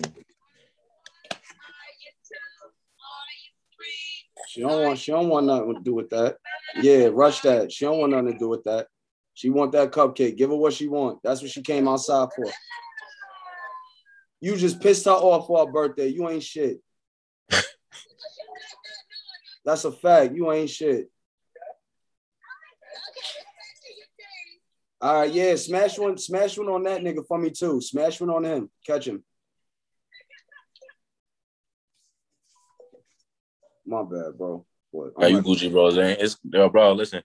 She 4.48 4.60
don't 4.60 4.82
want. 4.82 4.98
She 4.98 5.12
don't 5.12 5.28
want 5.28 5.46
nothing 5.46 5.74
to 5.74 5.80
do 5.80 5.94
with 5.94 6.10
that. 6.10 6.36
Yeah, 6.76 7.08
rush 7.12 7.40
that. 7.40 7.72
She 7.72 7.84
don't 7.84 7.98
want 7.98 8.12
nothing 8.12 8.32
to 8.32 8.38
do 8.38 8.48
with 8.48 8.64
that. 8.64 8.88
She 9.34 9.50
want 9.50 9.72
that 9.72 9.92
cupcake. 9.92 10.36
Give 10.36 10.50
her 10.50 10.56
what 10.56 10.74
she 10.74 10.88
want. 10.88 11.20
That's 11.22 11.40
what 11.40 11.50
she 11.50 11.62
came 11.62 11.88
outside 11.88 12.28
for. 12.34 12.44
You 14.40 14.56
just 14.56 14.80
pissed 14.80 15.04
her 15.06 15.12
off 15.12 15.46
for 15.46 15.64
her 15.64 15.72
birthday. 15.72 16.08
You 16.08 16.28
ain't 16.28 16.42
shit. 16.42 16.80
That's 19.64 19.84
a 19.84 19.92
fact. 19.92 20.34
You 20.34 20.52
ain't 20.52 20.70
shit. 20.70 21.08
All 25.00 25.20
right, 25.20 25.32
yeah, 25.32 25.56
smash 25.56 25.98
one, 25.98 26.16
smash 26.16 26.56
one 26.56 26.68
on 26.68 26.84
that 26.84 27.00
nigga 27.00 27.26
for 27.26 27.36
me 27.36 27.50
too. 27.50 27.80
Smash 27.80 28.20
one 28.20 28.30
on 28.30 28.44
him. 28.44 28.70
Catch 28.86 29.08
him. 29.08 29.24
My 33.84 34.02
bad, 34.04 34.38
bro. 34.38 34.64
What? 34.92 35.12
Are 35.16 35.28
you 35.28 35.42
Gucci, 35.42 35.72
bro? 35.72 35.90
man. 35.90 36.16
It's 36.20 36.36
bro. 36.36 36.92
Listen, 36.92 37.22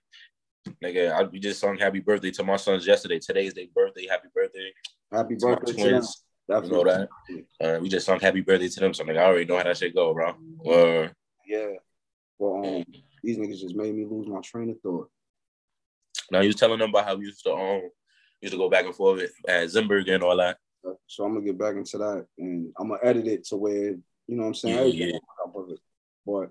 nigga, 0.82 1.12
I, 1.12 1.22
we 1.24 1.38
just 1.38 1.60
sung 1.60 1.76
happy 1.76 2.00
birthday 2.00 2.30
to 2.32 2.44
my 2.44 2.56
sons 2.56 2.86
yesterday. 2.86 3.18
Today's 3.18 3.54
their 3.54 3.66
birthday. 3.74 4.06
Happy 4.08 4.28
birthday 4.34 4.72
Happy 5.12 5.36
to 5.36 5.46
birthday 5.46 5.72
to 5.72 5.90
them. 5.90 6.64
You 6.64 6.70
know 6.70 6.84
that. 6.84 7.08
Uh, 7.60 7.78
we 7.80 7.88
just 7.88 8.06
sung 8.06 8.20
happy 8.20 8.40
birthday 8.40 8.68
to 8.68 8.80
them. 8.80 8.94
So 8.94 9.04
nigga, 9.04 9.18
I 9.18 9.24
already 9.24 9.44
know 9.44 9.56
how 9.56 9.64
that 9.64 9.76
shit 9.76 9.94
go, 9.94 10.14
bro. 10.14 10.30
Uh, 10.66 11.08
Yeah. 11.46 11.72
Well, 12.38 12.76
um, 12.76 12.84
these 13.22 13.38
niggas 13.38 13.60
just 13.60 13.74
made 13.74 13.94
me 13.94 14.04
lose 14.04 14.28
my 14.28 14.40
train 14.40 14.70
of 14.70 14.80
thought. 14.80 15.10
now 16.30 16.40
you 16.40 16.48
was 16.48 16.56
telling 16.56 16.78
them 16.78 16.90
about 16.90 17.04
how 17.04 17.16
we 17.16 17.24
used 17.24 17.42
to 17.44 17.52
um 17.52 17.82
used 18.40 18.52
to 18.52 18.58
go 18.58 18.70
back 18.70 18.84
and 18.84 18.94
forth 18.94 19.22
at 19.48 19.68
Zimberg 19.68 20.08
and 20.08 20.22
all 20.22 20.36
that. 20.36 20.58
So 21.06 21.24
I'm 21.24 21.34
gonna 21.34 21.44
get 21.44 21.58
back 21.58 21.74
into 21.74 21.98
that, 21.98 22.26
and 22.38 22.72
I'm 22.78 22.88
gonna 22.88 23.00
edit 23.02 23.26
it 23.26 23.44
to 23.46 23.56
where 23.56 23.74
you 23.74 24.00
know 24.28 24.42
what 24.42 24.48
I'm 24.48 24.54
saying. 24.54 24.94
Yeah, 24.94 25.06
yeah. 25.06 25.12
will 25.12 25.20
come 25.20 25.62
out 25.62 25.64
of 25.64 25.70
it. 25.70 25.80
But 26.24 26.50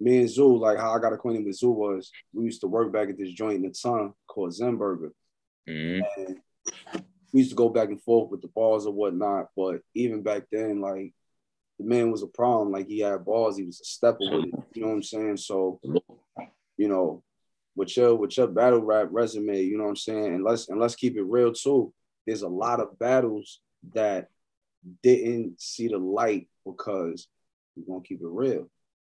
me 0.00 0.18
and 0.18 0.30
Zoo, 0.30 0.56
like 0.56 0.78
how 0.78 0.92
I 0.92 0.98
got 0.98 1.12
acquainted 1.12 1.44
with 1.44 1.56
Zoo 1.56 1.70
was 1.70 2.10
we 2.32 2.44
used 2.44 2.60
to 2.62 2.66
work 2.66 2.92
back 2.92 3.08
at 3.08 3.18
this 3.18 3.32
joint 3.32 3.56
in 3.56 3.62
the 3.62 3.70
ton 3.70 4.12
called 4.26 4.50
Zenburger. 4.50 5.12
Mhm. 5.68 6.02
We 7.32 7.40
used 7.40 7.50
to 7.50 7.56
go 7.56 7.68
back 7.68 7.88
and 7.88 8.02
forth 8.02 8.30
with 8.30 8.42
the 8.42 8.48
balls 8.48 8.86
or 8.86 8.92
whatnot. 8.92 9.50
But 9.56 9.80
even 9.94 10.22
back 10.22 10.44
then, 10.50 10.80
like 10.80 11.12
the 11.78 11.84
man 11.84 12.10
was 12.10 12.22
a 12.22 12.28
problem. 12.28 12.70
Like 12.70 12.86
he 12.86 13.00
had 13.00 13.24
balls, 13.24 13.56
he 13.56 13.64
was 13.64 13.80
a 13.80 13.84
stepper 13.84 14.18
with 14.20 14.44
it. 14.46 14.54
You 14.74 14.82
know 14.82 14.88
what 14.88 14.94
I'm 14.94 15.02
saying? 15.02 15.36
So 15.38 15.80
you 16.76 16.88
know, 16.88 17.22
with 17.76 17.96
your 17.96 18.14
with 18.14 18.36
your 18.36 18.46
battle 18.46 18.82
rap 18.82 19.08
resume, 19.10 19.62
you 19.62 19.76
know 19.76 19.84
what 19.84 19.90
I'm 19.90 19.96
saying? 19.96 20.34
And 20.34 20.44
let's 20.44 20.68
and 20.68 20.80
let's 20.80 20.96
keep 20.96 21.16
it 21.16 21.22
real 21.22 21.52
too. 21.52 21.92
There's 22.26 22.42
a 22.42 22.48
lot 22.48 22.80
of 22.80 22.98
battles 22.98 23.60
that 23.92 24.28
didn't 25.02 25.60
see 25.60 25.88
the 25.88 25.98
light 25.98 26.48
because 26.64 27.28
we're 27.76 27.92
gonna 27.94 28.06
keep 28.06 28.20
it 28.20 28.28
real. 28.28 28.70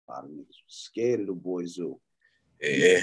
A 0.08 0.12
lot 0.12 0.24
of 0.24 0.30
niggas 0.30 0.46
was 0.48 0.56
scared 0.68 1.20
of 1.20 1.26
the 1.26 1.32
boy 1.32 1.66
Zoo. 1.66 1.98
Yeah, 2.60 3.00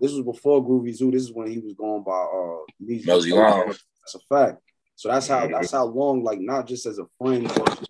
This 0.00 0.12
was 0.12 0.22
before 0.22 0.64
Groovy 0.64 0.94
Zoo. 0.94 1.10
This 1.10 1.22
is 1.22 1.32
when 1.32 1.50
he 1.50 1.58
was 1.58 1.72
going 1.74 2.02
by 2.02 2.12
uh 2.12 2.64
Mosey 3.06 3.30
Long. 3.30 3.66
That's 3.68 4.14
a 4.14 4.18
fact. 4.28 4.62
So 4.96 5.08
that's 5.08 5.28
how 5.28 5.46
that's 5.48 5.70
how 5.72 5.86
long, 5.86 6.22
like 6.24 6.40
not 6.40 6.66
just 6.66 6.84
as 6.86 6.98
a 6.98 7.06
friend, 7.18 7.46
but 7.48 7.80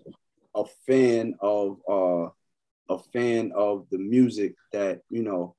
a 0.55 0.65
fan 0.87 1.35
of 1.41 1.79
uh 1.89 2.29
a 2.91 2.99
fan 3.13 3.53
of 3.55 3.87
the 3.91 3.99
music 3.99 4.55
that 4.73 5.01
you 5.11 5.23
know 5.23 5.55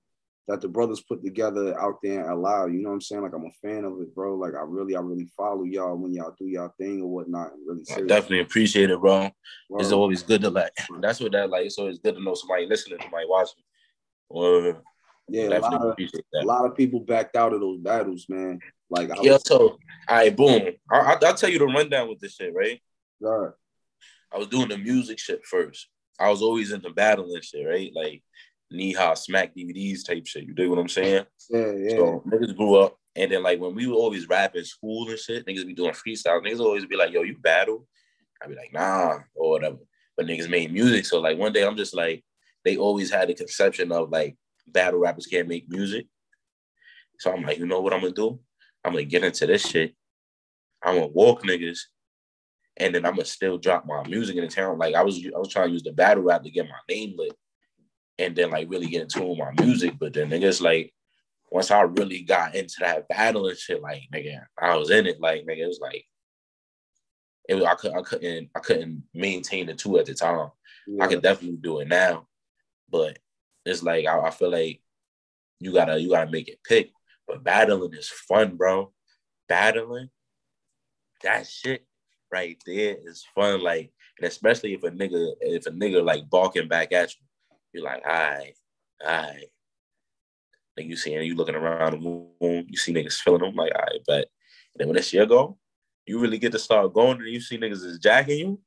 that 0.48 0.62
the 0.62 0.68
brothers 0.68 1.02
put 1.02 1.24
together 1.24 1.80
out 1.80 2.00
there 2.02 2.24
and 2.24 2.32
allow. 2.32 2.66
You 2.66 2.82
know 2.82 2.90
what 2.90 2.96
I'm 2.96 3.02
saying? 3.02 3.22
Like 3.22 3.34
I'm 3.34 3.46
a 3.46 3.68
fan 3.68 3.86
of 3.86 4.02
it, 4.02 4.14
bro. 4.16 4.36
Like 4.36 4.56
I 4.56 4.64
really, 4.66 4.96
I 4.96 5.00
really 5.00 5.30
follow 5.38 5.64
y'all 5.64 5.96
when 5.96 6.14
y'all 6.14 6.34
do 6.38 6.48
y'all 6.48 6.74
thing 6.80 7.02
or 7.02 7.08
whatnot. 7.08 7.52
Really 7.66 7.84
I 7.92 8.02
definitely 8.02 8.40
appreciate 8.40 8.90
it, 8.90 9.00
bro. 9.00 9.30
Bro. 9.70 9.80
It's 9.80 9.92
always 9.92 10.24
good 10.24 10.42
to 10.42 10.50
like. 10.50 10.72
That's 11.02 11.20
what 11.20 11.32
that 11.34 11.50
like. 11.50 11.68
It's 11.68 11.78
always 11.78 12.00
good 12.00 12.16
to 12.16 12.24
know 12.24 12.34
somebody 12.34 12.66
listening, 12.66 13.00
somebody 13.02 13.26
watching. 13.28 13.64
Or 14.30 14.84
yeah, 15.30 15.50
a 15.50 15.60
lot 15.60 15.72
definitely 15.72 16.06
of 16.06 16.42
a 16.42 16.46
lot 16.46 16.66
of 16.66 16.76
people 16.76 17.00
backed 17.02 17.36
out 17.36 17.54
of 17.54 17.60
those 17.60 17.80
battles, 17.80 18.26
man. 18.30 18.60
Like 18.90 19.12
I 19.12 19.22
Yeah, 19.22 19.34
was, 19.34 19.44
so 19.46 19.58
all 19.60 19.78
right, 20.10 20.36
boom. 20.36 20.70
I, 20.92 20.98
I, 20.98 21.18
I'll 21.24 21.36
tell 21.36 21.50
you 21.50 21.60
the 21.60 21.66
rundown 21.66 22.10
with 22.10 22.20
this 22.20 22.36
shit, 22.36 22.54
right? 22.56 22.82
God, 23.22 23.52
I 24.34 24.38
was 24.38 24.48
doing 24.48 24.70
the 24.70 24.78
music 24.78 25.20
shit 25.20 25.46
first. 25.46 25.88
I 26.20 26.30
was 26.30 26.42
always 26.42 26.72
into 26.72 26.90
battling 26.90 27.42
shit, 27.42 27.68
right? 27.68 27.92
Like 27.94 28.24
Neha 28.72 29.16
smack 29.16 29.56
DVDs 29.56 30.06
type 30.06 30.26
shit. 30.28 30.46
You 30.46 30.54
dig 30.54 30.70
what 30.70 30.80
I'm 30.80 30.88
saying? 30.88 31.26
yeah, 31.50 31.72
yeah. 31.72 31.90
So 31.96 32.24
niggas 32.28 32.56
grew 32.56 32.76
up, 32.76 32.98
and 33.16 33.32
then 33.32 33.44
like 33.44 33.60
when 33.60 33.76
we 33.76 33.88
would 33.88 33.96
always 33.96 34.28
rap 34.28 34.56
in 34.56 34.64
school 34.64 35.10
and 35.10 35.18
shit, 35.18 35.46
niggas 35.46 35.66
be 35.66 35.74
doing 35.74 35.92
freestyle. 35.92 36.42
Niggas 36.42 36.60
always 36.60 36.86
be 36.86 36.96
like, 36.96 37.12
"Yo, 37.12 37.24
you 37.24 37.38
battle?" 37.38 37.88
I'd 38.42 38.50
be 38.50 38.56
like, 38.56 38.74
"Nah," 38.74 39.20
or 39.36 39.52
whatever. 39.52 39.78
But 40.16 40.28
niggas 40.28 40.50
made 40.50 40.72
music, 40.72 41.06
so 41.06 41.20
like 41.20 41.38
one 41.38 41.54
day 41.54 41.66
I'm 41.66 41.78
just 41.78 41.96
like, 41.96 42.24
they 42.64 42.78
always 42.78 43.12
had 43.12 43.30
the 43.30 43.34
conception 43.34 43.92
of 43.92 44.10
like 44.10 44.38
battle 44.68 45.00
rappers 45.00 45.26
can't 45.26 45.48
make 45.48 45.70
music. 45.70 46.08
So 47.20 47.34
I'm 47.34 47.44
like, 47.44 47.58
you 47.58 47.66
know 47.66 47.82
what 47.82 47.94
I'm 47.94 48.02
gonna 48.02 48.14
do? 48.14 48.40
I'm 48.84 48.94
gonna 48.94 49.06
get 49.06 49.24
into 49.24 49.48
this 49.48 49.68
shit. 49.68 49.96
I'm 50.84 50.96
gonna 50.96 51.08
walk 51.08 51.44
niggas, 51.44 51.80
and 52.78 52.94
then 52.94 53.06
I'm 53.06 53.14
gonna 53.14 53.26
still 53.26 53.58
drop 53.58 53.86
my 53.86 54.08
music 54.08 54.36
in 54.38 54.44
the 54.44 54.50
town. 54.50 54.78
Like 54.78 54.96
I 54.96 55.04
was, 55.04 55.18
I 55.26 55.38
was 55.38 55.50
trying 55.50 55.68
to 55.68 55.74
use 55.74 55.84
the 55.84 55.92
battle 55.92 56.24
rap 56.24 56.44
to 56.44 56.50
get 56.50 56.68
my 56.68 56.80
name 56.88 57.16
lit, 57.18 57.34
and 58.20 58.36
then 58.36 58.52
like 58.52 58.70
really 58.70 58.88
get 58.88 59.04
into 59.04 59.36
my 59.36 59.52
music. 59.60 59.96
But 59.98 60.14
then 60.14 60.30
niggas 60.30 60.62
like 60.62 60.94
once 61.50 61.72
I 61.72 61.82
really 61.82 62.22
got 62.22 62.54
into 62.54 62.76
that 62.82 63.08
battle 63.08 63.48
and 63.48 63.58
shit, 63.58 63.82
like 63.82 64.04
nigga, 64.14 64.46
I 64.62 64.76
was 64.76 64.92
in 64.92 65.08
it. 65.08 65.20
Like 65.20 65.46
nigga, 65.46 65.64
it 65.64 65.68
was 65.68 65.80
like 65.82 66.06
it 67.48 67.56
was, 67.56 67.64
I 67.64 67.74
could 67.76 67.94
I 67.94 68.02
couldn't 68.02 68.50
I 68.56 68.60
couldn't 68.60 69.04
maintain 69.14 69.66
the 69.66 69.74
two 69.74 69.98
at 69.98 70.06
the 70.06 70.14
time. 70.14 70.52
yeah. 70.88 71.04
I 71.04 71.08
could 71.08 71.24
definitely 71.24 71.58
do 71.58 71.80
it 71.80 71.88
now, 71.88 72.28
but 72.90 73.18
it's 73.66 73.82
like 73.82 74.06
I, 74.06 74.20
I 74.20 74.30
feel 74.32 74.52
like 74.52 74.82
you 75.60 75.74
gotta 75.74 76.00
you 76.00 76.10
gotta 76.10 76.30
make 76.30 76.50
it 76.50 76.60
pick. 76.64 76.92
But 77.28 77.44
battling 77.44 77.94
is 77.94 78.10
fun, 78.10 78.56
bro. 78.56 78.92
Battling, 79.48 80.10
that 81.24 81.48
shit 81.48 81.86
right 82.32 82.62
there 82.66 82.98
is 83.04 83.26
fun. 83.34 83.62
Like, 83.62 83.92
and 84.20 84.28
especially 84.28 84.74
if 84.74 84.84
a 84.84 84.92
nigga 84.92 85.34
if 85.42 85.66
a 85.66 85.72
nigga 85.72 86.04
like 86.04 86.30
barking 86.30 86.68
back 86.68 86.92
at 86.92 87.16
you, 87.16 87.22
you're 87.74 87.84
like, 87.84 88.02
all 88.06 88.12
right, 88.12 88.54
all 89.06 89.08
right. 89.08 89.46
Like 90.78 90.88
you 90.88 90.96
seeing 90.96 91.22
you 91.24 91.36
looking 91.36 91.56
around 91.56 91.92
the 91.94 91.98
room, 92.00 92.66
you 92.70 92.78
see 92.78 92.94
niggas 92.94 93.20
feeling 93.22 93.42
them, 93.42 93.56
like, 93.56 93.74
all 93.76 93.82
right, 93.82 94.00
but 94.08 94.28
then 94.76 94.88
when 94.88 94.96
this 94.96 95.12
year 95.14 95.26
go, 95.26 95.58
you 96.06 96.20
really 96.20 96.38
get 96.38 96.52
to 96.54 96.60
start 96.60 96.94
going, 96.94 97.18
and 97.18 97.28
you 97.28 97.42
see 97.42 97.58
niggas 97.58 97.84
is 97.84 98.00
jacking 98.00 98.40
you, 98.40 98.62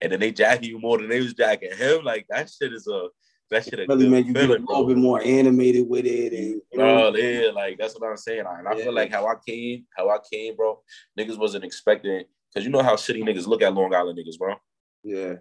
and 0.00 0.12
then 0.12 0.20
they 0.20 0.32
jacking 0.32 0.68
you 0.68 0.78
more 0.80 0.98
than 0.98 1.08
they 1.08 1.20
was 1.20 1.34
jacking 1.34 1.76
him. 1.76 2.04
Like 2.04 2.26
that 2.30 2.50
shit 2.50 2.72
is 2.72 2.86
a 2.86 3.08
that 3.50 3.64
shit 3.64 3.88
really 3.88 4.04
good 4.04 4.10
made 4.10 4.26
you 4.26 4.34
get 4.34 4.50
a 4.50 4.52
little 4.52 4.86
bit 4.86 4.96
more 4.96 5.20
animated 5.22 5.88
with 5.88 6.06
it, 6.06 6.32
and 6.32 6.60
you 6.72 6.78
know, 6.78 7.10
Bro, 7.12 7.20
yeah, 7.20 7.50
like 7.50 7.78
that's 7.78 7.98
what 7.98 8.08
I'm 8.08 8.16
saying. 8.16 8.44
And 8.48 8.68
I 8.68 8.76
Yeah. 8.76 8.84
feel 8.84 8.94
like 8.94 9.10
how 9.10 9.26
I 9.26 9.34
came, 9.46 9.86
how 9.96 10.08
I 10.10 10.18
came, 10.32 10.56
bro. 10.56 10.82
Niggas 11.18 11.38
wasn't 11.38 11.64
expecting 11.64 12.24
because 12.52 12.64
you 12.64 12.70
know 12.70 12.82
how 12.82 12.94
shitty 12.94 13.22
niggas 13.22 13.46
look 13.46 13.62
at 13.62 13.74
Long 13.74 13.94
Island 13.94 14.18
niggas, 14.18 14.38
bro. 14.38 14.54
yeah, 15.02 15.34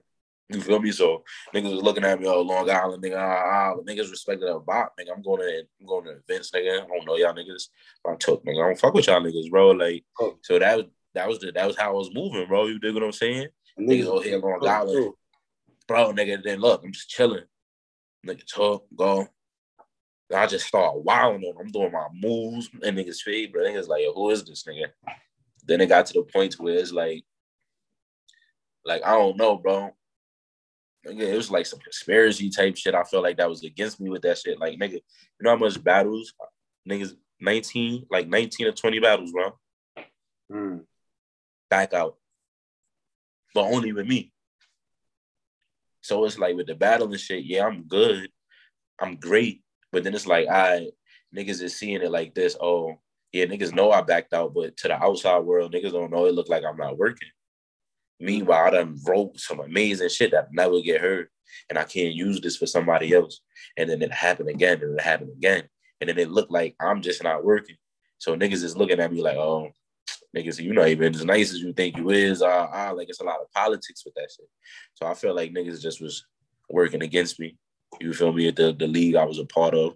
You 0.49 0.61
feel 0.61 0.79
me? 0.79 0.91
So 0.91 1.23
niggas 1.53 1.71
was 1.73 1.83
looking 1.83 2.05
at 2.05 2.19
me, 2.21 2.27
oh 2.27 2.41
Long 2.41 2.69
Island 2.69 3.03
nigga, 3.03 3.17
ah, 3.17 3.43
ah, 3.45 3.75
but 3.75 3.85
niggas 3.85 4.09
respected 4.09 4.47
a 4.47 4.59
bop, 4.59 4.93
nigga. 4.97 5.11
I'm 5.13 5.21
going 5.21 5.41
to 5.41 5.63
I'm 5.81 5.85
going 5.87 6.05
to 6.05 6.11
events, 6.27 6.51
nigga. 6.51 6.83
I 6.83 6.87
don't 6.87 7.05
know 7.05 7.17
y'all 7.17 7.33
niggas. 7.33 7.67
I 8.07 8.15
took 8.15 8.45
nigga. 8.45 8.63
I 8.63 8.67
don't 8.67 8.79
fuck 8.79 8.93
with 8.93 9.07
y'all 9.07 9.21
niggas, 9.21 9.49
bro. 9.49 9.71
Like, 9.71 10.05
Oh. 10.21 10.37
so 10.41 10.57
that 10.59 10.77
was 10.77 10.85
that 11.15 11.27
was 11.27 11.39
the 11.39 11.51
that 11.51 11.67
was 11.67 11.75
how 11.77 11.89
I 11.89 11.93
was 11.93 12.13
moving, 12.13 12.47
bro. 12.47 12.67
You 12.67 12.79
dig 12.79 12.93
what 12.93 13.03
I'm 13.03 13.11
saying? 13.11 13.47
Niggas 13.79 14.05
over 14.05 14.23
here 14.23 14.39
Long 14.39 14.59
Oh, 14.61 14.67
Island. 14.67 15.13
bro, 15.87 16.13
nigga, 16.13 16.41
then 16.41 16.59
look, 16.59 16.81
I'm 16.83 16.93
just 16.93 17.09
chilling. 17.09 17.43
Nigga 18.25 18.45
talk, 18.47 18.85
go. 18.95 19.27
I 20.33 20.45
just 20.47 20.67
start 20.67 21.03
wilding 21.03 21.43
on. 21.43 21.55
I'm 21.59 21.71
doing 21.71 21.91
my 21.91 22.07
moves 22.13 22.69
and 22.83 22.97
niggas 22.97 23.21
feed, 23.21 23.51
bro. 23.51 23.63
Niggas 23.63 23.87
like, 23.87 24.03
yo, 24.03 24.13
who 24.13 24.29
is 24.29 24.43
this 24.45 24.63
nigga? 24.63 24.87
Then 25.65 25.81
it 25.81 25.87
got 25.87 26.05
to 26.07 26.13
the 26.13 26.23
point 26.23 26.53
where 26.55 26.75
it's 26.75 26.91
like, 26.91 27.23
like 28.85 29.03
I 29.05 29.11
don't 29.11 29.37
know, 29.37 29.57
bro. 29.57 29.91
Nigga, 31.07 31.21
it 31.21 31.35
was 31.35 31.51
like 31.51 31.65
some 31.65 31.79
conspiracy 31.79 32.49
type 32.49 32.75
shit. 32.75 32.95
I 32.95 33.03
felt 33.03 33.23
like 33.23 33.37
that 33.37 33.49
was 33.49 33.63
against 33.63 33.99
me 33.99 34.09
with 34.09 34.21
that 34.23 34.37
shit. 34.37 34.59
Like, 34.59 34.77
nigga, 34.77 34.93
you 34.93 35.01
know 35.41 35.51
how 35.51 35.55
much 35.55 35.81
battles 35.81 36.33
niggas 36.87 37.15
19, 37.39 38.05
like 38.09 38.27
19 38.27 38.67
or 38.67 38.71
20 38.71 38.99
battles, 38.99 39.31
bro. 39.31 39.57
Mm. 40.51 40.81
Back 41.69 41.93
out. 41.93 42.17
But 43.53 43.65
only 43.65 43.91
with 43.93 44.07
me. 44.07 44.31
So 46.01 46.25
it's 46.25 46.37
like 46.37 46.55
with 46.55 46.67
the 46.67 46.75
battle 46.75 47.09
and 47.09 47.19
shit, 47.19 47.43
yeah, 47.43 47.65
I'm 47.65 47.83
good. 47.83 48.29
I'm 48.99 49.15
great. 49.15 49.61
But 49.91 50.03
then 50.03 50.15
it's 50.15 50.27
like, 50.27 50.47
I 50.47 50.89
niggas 51.35 51.61
is 51.61 51.75
seeing 51.75 52.01
it 52.01 52.11
like 52.11 52.33
this. 52.33 52.55
Oh, 52.59 52.95
yeah, 53.33 53.45
niggas 53.45 53.73
know 53.73 53.91
I 53.91 54.01
backed 54.01 54.33
out, 54.33 54.53
but 54.53 54.77
to 54.77 54.87
the 54.87 55.03
outside 55.03 55.39
world, 55.39 55.73
niggas 55.73 55.91
don't 55.91 56.11
know 56.11 56.25
it 56.25 56.33
look 56.33 56.49
like 56.49 56.63
I'm 56.63 56.77
not 56.77 56.97
working. 56.97 57.29
Meanwhile, 58.19 58.65
I 58.65 58.69
done 58.71 58.97
wrote 59.05 59.39
some 59.39 59.59
amazing 59.59 60.09
shit 60.09 60.31
that 60.31 60.49
never 60.51 60.81
get 60.81 61.01
heard. 61.01 61.29
And 61.69 61.77
I 61.77 61.83
can't 61.83 62.13
use 62.13 62.41
this 62.41 62.57
for 62.57 62.65
somebody 62.65 63.13
else. 63.13 63.41
And 63.77 63.89
then 63.89 64.01
it 64.01 64.11
happened 64.11 64.49
again, 64.49 64.81
and 64.81 64.99
it 64.99 65.03
happened 65.03 65.31
again. 65.31 65.63
and 65.99 66.09
then 66.09 66.17
it 66.17 66.29
looked 66.29 66.51
like 66.51 66.75
I'm 66.79 67.01
just 67.01 67.23
not 67.23 67.43
working. 67.43 67.75
So 68.17 68.35
niggas 68.35 68.63
is 68.63 68.77
looking 68.77 68.99
at 68.99 69.11
me 69.11 69.21
like, 69.21 69.37
oh, 69.37 69.69
niggas, 70.35 70.59
you 70.59 70.73
not 70.73 70.87
even 70.87 71.13
as 71.13 71.25
nice 71.25 71.51
as 71.51 71.59
you 71.59 71.73
think 71.73 71.97
you 71.97 72.09
is. 72.09 72.41
Uh, 72.41 72.67
uh, 72.73 72.93
like 72.95 73.09
it's 73.09 73.21
a 73.21 73.23
lot 73.23 73.41
of 73.41 73.51
politics 73.51 74.03
with 74.05 74.13
that 74.15 74.29
shit. 74.35 74.47
So 74.95 75.05
I 75.05 75.13
feel 75.13 75.35
like 75.35 75.53
niggas 75.53 75.81
just 75.81 76.01
was 76.01 76.25
working 76.69 77.03
against 77.03 77.39
me. 77.39 77.57
You 77.99 78.13
feel 78.13 78.33
me? 78.33 78.47
At 78.47 78.55
the, 78.55 78.73
the 78.73 78.87
league 78.87 79.15
I 79.15 79.25
was 79.25 79.39
a 79.39 79.45
part 79.45 79.73
of 79.73 79.95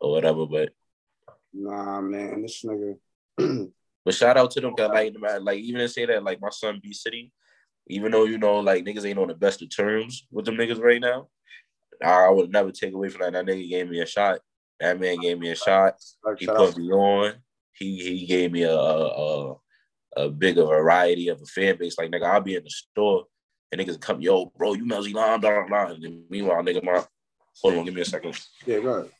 or 0.00 0.12
whatever. 0.12 0.46
But 0.46 0.70
nah, 1.52 2.00
man, 2.00 2.42
this 2.42 2.64
nigga. 2.64 2.98
but 4.04 4.14
shout 4.14 4.36
out 4.36 4.50
to 4.52 4.60
them, 4.60 4.74
cause 4.74 4.90
like, 4.90 5.14
like 5.40 5.58
even 5.58 5.80
to 5.80 5.88
say 5.88 6.06
that, 6.06 6.24
like 6.24 6.40
my 6.40 6.50
son 6.50 6.80
B 6.82 6.92
City, 6.92 7.32
even 7.88 8.12
though 8.12 8.24
you 8.24 8.38
know, 8.38 8.60
like 8.60 8.84
niggas 8.84 9.04
ain't 9.06 9.18
on 9.18 9.28
the 9.28 9.34
best 9.34 9.62
of 9.62 9.74
terms 9.74 10.26
with 10.30 10.44
them 10.44 10.56
niggas 10.56 10.80
right 10.80 11.00
now, 11.00 11.28
I 12.02 12.28
would 12.28 12.50
never 12.50 12.72
take 12.72 12.94
away 12.94 13.08
from 13.08 13.22
that. 13.22 13.32
That 13.32 13.46
nigga 13.46 13.68
gave 13.68 13.88
me 13.88 14.00
a 14.00 14.06
shot. 14.06 14.40
That 14.80 14.98
man 14.98 15.20
gave 15.20 15.38
me 15.38 15.50
a 15.50 15.56
shot. 15.56 15.96
He 16.38 16.46
put 16.46 16.76
me 16.76 16.90
on. 16.90 17.34
He 17.72 18.18
he 18.18 18.26
gave 18.26 18.52
me 18.52 18.62
a, 18.62 18.76
a, 18.76 19.56
a 20.16 20.28
bigger 20.28 20.64
variety 20.64 21.28
of 21.28 21.40
a 21.40 21.46
fan 21.46 21.76
base. 21.78 21.96
Like 21.98 22.10
nigga, 22.10 22.24
I'll 22.24 22.40
be 22.40 22.56
in 22.56 22.64
the 22.64 22.70
store 22.70 23.26
and 23.72 23.80
niggas 23.80 24.00
come, 24.00 24.20
yo, 24.20 24.46
bro, 24.56 24.74
you 24.74 24.84
Melsy 24.84 25.12
Lam, 25.12 25.40
blah, 25.40 25.50
blah, 25.50 25.66
blah. 25.66 25.94
And 25.94 26.24
meanwhile, 26.28 26.62
nigga, 26.62 26.84
my 26.84 27.02
hold 27.60 27.74
on, 27.74 27.84
give 27.84 27.94
me 27.94 28.02
a 28.02 28.04
second. 28.04 28.38
Yeah, 28.66 28.80
go 28.80 28.88
ahead. 28.94 29.10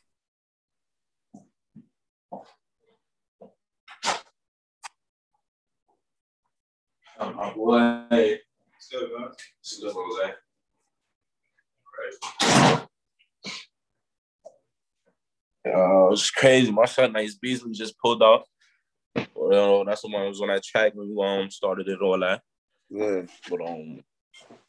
Oh, 7.19 7.33
my 7.33 7.53
boy. 7.53 8.39
Still 8.93 9.07
good, 9.07 9.31
Still 9.63 9.91
good, 9.91 10.33
Right. 11.97 12.87
Uh, 15.65 16.11
it's 16.11 16.29
crazy. 16.29 16.71
My 16.71 16.85
son 16.85 17.13
Nice 17.13 17.33
Beasley 17.33 17.71
just 17.71 17.97
pulled 17.97 18.21
off. 18.21 18.43
Well, 19.33 19.83
that's 19.83 20.01
the 20.01 20.09
one 20.09 20.27
was 20.27 20.41
on 20.41 20.49
that 20.49 20.63
track 20.63 20.93
when 20.93 21.09
we 21.09 21.25
um 21.25 21.49
started 21.49 21.87
it 21.87 22.01
all 22.01 22.19
that. 22.19 22.41
Yeah. 22.91 23.21
But 23.49 23.67
um 23.67 24.03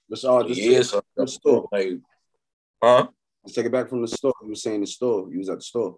That's 0.09 0.25
all 0.25 0.43
just 0.45 0.59
yeah, 0.59 0.81
so, 0.81 1.03
the 1.15 1.27
store. 1.27 1.69
like 1.71 1.99
huh? 2.83 3.09
Let's 3.45 3.55
take 3.55 3.67
it 3.67 3.73
back 3.73 3.91
from 3.91 4.01
the 4.01 4.09
store. 4.09 4.33
You 4.43 4.49
were 4.49 4.55
saying 4.55 4.81
the 4.81 4.87
store. 4.87 5.29
You 5.31 5.39
was 5.39 5.51
at 5.51 5.59
the 5.59 5.65
store. 5.65 5.97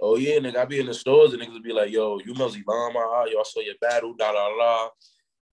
Oh 0.00 0.16
yeah, 0.16 0.38
nigga, 0.38 0.56
I 0.56 0.64
be 0.64 0.80
in 0.80 0.86
the 0.86 0.94
stores 0.94 1.34
and 1.34 1.42
niggas 1.42 1.62
be 1.62 1.74
like, 1.74 1.90
yo, 1.90 2.18
you 2.24 2.32
must 2.32 2.54
be 2.54 2.62
mama, 2.66 3.26
y'all 3.30 3.44
saw 3.44 3.60
your 3.60 3.74
battle, 3.82 4.14
da 4.14 4.32
da 4.32 4.48
da. 4.48 4.88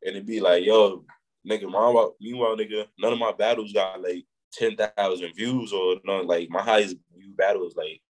And 0.03 0.15
it 0.15 0.25
be 0.25 0.39
like, 0.39 0.63
yo, 0.63 1.03
nigga, 1.47 1.69
mama, 1.69 2.09
meanwhile, 2.19 2.55
nigga, 2.55 2.85
none 2.99 3.13
of 3.13 3.19
my 3.19 3.31
battles 3.31 3.73
got 3.73 4.01
like 4.01 4.25
10,000 4.53 5.33
views 5.35 5.73
or 5.73 5.97
none. 6.05 6.27
Like 6.27 6.49
my 6.49 6.61
highest 6.61 6.97
view 7.15 7.33
battle 7.35 7.67
is 7.67 7.75
like 7.75 8.01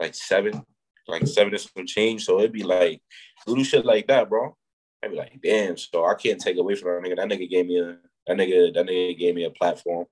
like 0.00 0.14
seven, 0.14 0.62
like 1.06 1.26
seven 1.26 1.52
and 1.52 1.60
some 1.60 1.86
change. 1.86 2.24
So 2.24 2.38
it'd 2.38 2.52
be 2.52 2.62
like 2.62 3.02
little 3.46 3.64
shit 3.64 3.84
like 3.84 4.06
that, 4.08 4.28
bro. 4.28 4.56
I'd 5.02 5.10
be 5.10 5.16
like, 5.16 5.40
damn. 5.42 5.76
So 5.76 6.04
I 6.04 6.14
can't 6.14 6.40
take 6.40 6.56
away 6.58 6.74
from 6.74 7.02
that 7.02 7.08
nigga. 7.08 7.16
That 7.16 7.28
nigga 7.28 7.48
gave 7.48 7.66
me 7.66 7.80
a 7.80 7.96
that 8.26 8.36
nigga 8.36 8.74
that 8.74 8.86
nigga 8.86 9.18
gave 9.18 9.34
me 9.34 9.44
a 9.44 9.50
platform. 9.50 10.06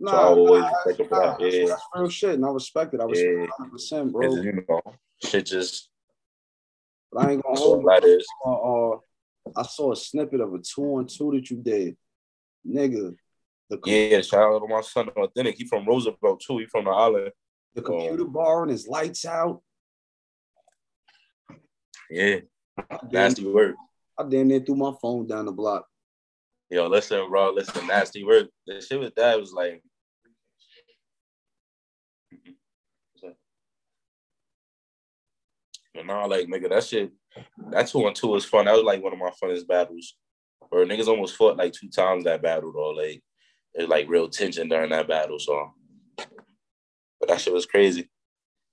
Nah, 0.00 0.10
so 0.12 0.16
I 0.16 0.24
always 0.24 0.62
nah, 1.10 1.18
nah. 1.18 1.36
Yeah. 1.40 1.68
That's 1.68 1.82
real 1.94 2.08
shit, 2.08 2.34
and 2.34 2.46
I 2.46 2.50
respect 2.50 2.94
it. 2.94 3.00
I 3.00 3.04
respect 3.04 3.32
Yeah. 3.36 3.44
it 3.44 3.50
100, 3.58 3.72
percent 3.72 4.12
bro. 4.12 4.34
You 4.36 4.64
know, 4.68 4.80
shit 5.24 5.46
just 5.46 5.90
But 7.12 7.24
I 7.24 7.32
ain't 7.32 7.42
gonna 7.42 7.58
hold 7.58 7.84
that 7.86 8.04
is. 8.04 8.26
Uh, 8.46 8.52
uh, 8.52 8.98
I 9.56 9.62
saw 9.62 9.92
a 9.92 9.96
snippet 9.96 10.40
of 10.40 10.54
a 10.54 10.58
two 10.58 10.96
on 10.96 11.06
two 11.06 11.32
that 11.32 11.50
you 11.50 11.56
did, 11.58 11.96
nigga. 12.66 13.14
The 13.70 13.78
Yeah, 13.84 14.20
shout 14.22 14.54
out 14.54 14.58
to 14.60 14.66
my 14.66 14.80
son 14.80 15.08
authentic. 15.10 15.56
He 15.56 15.66
from 15.66 15.86
Roosevelt 15.86 16.40
too. 16.40 16.58
He 16.58 16.66
from 16.66 16.84
the 16.84 16.90
island. 16.90 17.32
the 17.74 17.82
computer 17.82 18.22
um, 18.22 18.32
bar 18.32 18.62
and 18.62 18.70
his 18.70 18.88
lights 18.88 19.24
out. 19.26 19.62
Yeah, 22.10 22.38
I 22.78 22.98
damn, 23.02 23.10
nasty 23.10 23.46
work. 23.46 23.76
I 24.18 24.24
damn 24.28 24.48
near 24.48 24.60
threw 24.60 24.76
my 24.76 24.92
phone 25.00 25.26
down 25.26 25.46
the 25.46 25.52
block. 25.52 25.86
Yo, 26.70 26.86
listen, 26.86 27.28
bro, 27.28 27.52
listen, 27.52 27.86
nasty 27.86 28.24
work. 28.24 28.48
The 28.66 28.80
shit 28.80 29.00
with 29.00 29.14
that 29.16 29.38
was 29.38 29.52
like. 29.52 29.82
But 35.94 36.06
nah, 36.06 36.26
like 36.26 36.46
nigga, 36.46 36.70
that 36.70 36.84
shit, 36.84 37.12
that 37.70 37.88
two 37.88 38.06
on 38.06 38.14
two 38.14 38.28
was 38.28 38.44
fun. 38.44 38.66
That 38.66 38.74
was 38.74 38.84
like 38.84 39.02
one 39.02 39.12
of 39.12 39.18
my 39.18 39.30
funnest 39.42 39.66
battles. 39.66 40.14
Where 40.70 40.84
niggas 40.84 41.08
almost 41.08 41.36
fought 41.36 41.56
like 41.56 41.72
two 41.72 41.88
times 41.88 42.24
that 42.24 42.42
battle 42.42 42.72
though. 42.72 42.90
Like 42.90 43.22
there's 43.74 43.88
like 43.88 44.08
real 44.08 44.28
tension 44.28 44.68
during 44.68 44.90
that 44.90 45.08
battle. 45.08 45.38
So, 45.38 45.72
but 46.16 47.28
that 47.28 47.40
shit 47.40 47.52
was 47.52 47.66
crazy. 47.66 48.10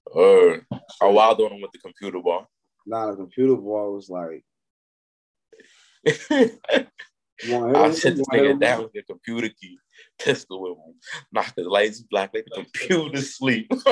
Or 0.08 0.66
I 1.02 1.06
wild 1.06 1.40
on 1.42 1.54
him 1.54 1.62
with 1.62 1.72
the 1.72 1.80
computer 1.80 2.20
ball. 2.20 2.48
Nah, 2.86 3.12
the 3.12 3.16
computer 3.18 3.56
ball 3.56 3.94
was 3.94 4.10
like, 4.10 4.44
I 6.08 6.88
you 7.44 7.54
want 7.54 7.74
to 7.74 7.84
hit 7.84 7.96
sit 7.96 8.18
this 8.18 8.28
nigga 8.28 8.60
down 8.60 8.84
with 8.84 8.94
the 8.94 9.02
computer 9.04 9.50
key, 9.50 9.78
pistol 10.20 10.62
with 10.62 10.72
him, 10.74 10.94
knock 11.32 11.54
the 11.56 11.64
lights 11.64 12.02
black, 12.02 12.32
let 12.34 12.46
the 12.46 12.52
computer 12.52 13.22
sleep. 13.22 13.72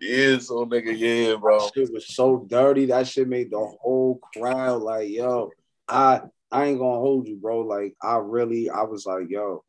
yeah, 0.00 0.38
so 0.38 0.66
nigga, 0.66 0.96
yeah, 0.96 1.36
bro. 1.36 1.58
That 1.58 1.72
shit 1.74 1.92
was 1.92 2.06
so 2.14 2.44
dirty. 2.48 2.86
That 2.86 3.06
shit 3.06 3.28
made 3.28 3.50
the 3.50 3.58
whole 3.80 4.20
crowd 4.36 4.82
like, 4.82 5.08
yo, 5.08 5.50
I 5.88 6.22
I 6.50 6.66
ain't 6.66 6.78
gonna 6.78 6.98
hold 7.00 7.26
you, 7.28 7.36
bro. 7.36 7.60
Like, 7.60 7.94
I 8.02 8.16
really, 8.16 8.70
I 8.70 8.82
was 8.82 9.04
like, 9.06 9.28
yo, 9.28 9.64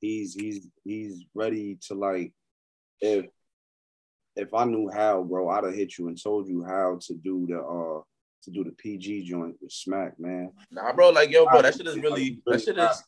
he's 0.00 0.34
he's 0.34 0.68
he's 0.84 1.24
ready 1.34 1.78
to 1.88 1.94
like, 1.94 2.32
if 3.00 3.26
if 4.36 4.54
I 4.54 4.64
knew 4.64 4.88
how, 4.88 5.22
bro, 5.22 5.48
I'd 5.48 5.64
have 5.64 5.74
hit 5.74 5.98
you 5.98 6.08
and 6.08 6.22
told 6.22 6.48
you 6.48 6.62
how 6.64 6.98
to 7.06 7.14
do 7.14 7.46
the 7.48 7.60
uh 7.60 8.02
to 8.44 8.50
do 8.52 8.62
the 8.62 8.70
PG 8.72 9.24
joint 9.24 9.56
with 9.60 9.72
Smack, 9.72 10.18
man. 10.20 10.52
Nah, 10.70 10.92
bro, 10.92 11.10
like 11.10 11.30
yo, 11.30 11.44
bro, 11.46 11.62
that 11.62 11.74
shit 11.74 11.86
is 11.86 11.98
really 11.98 12.40
that 12.46 12.62
shit 12.62 12.78
is 12.78 13.02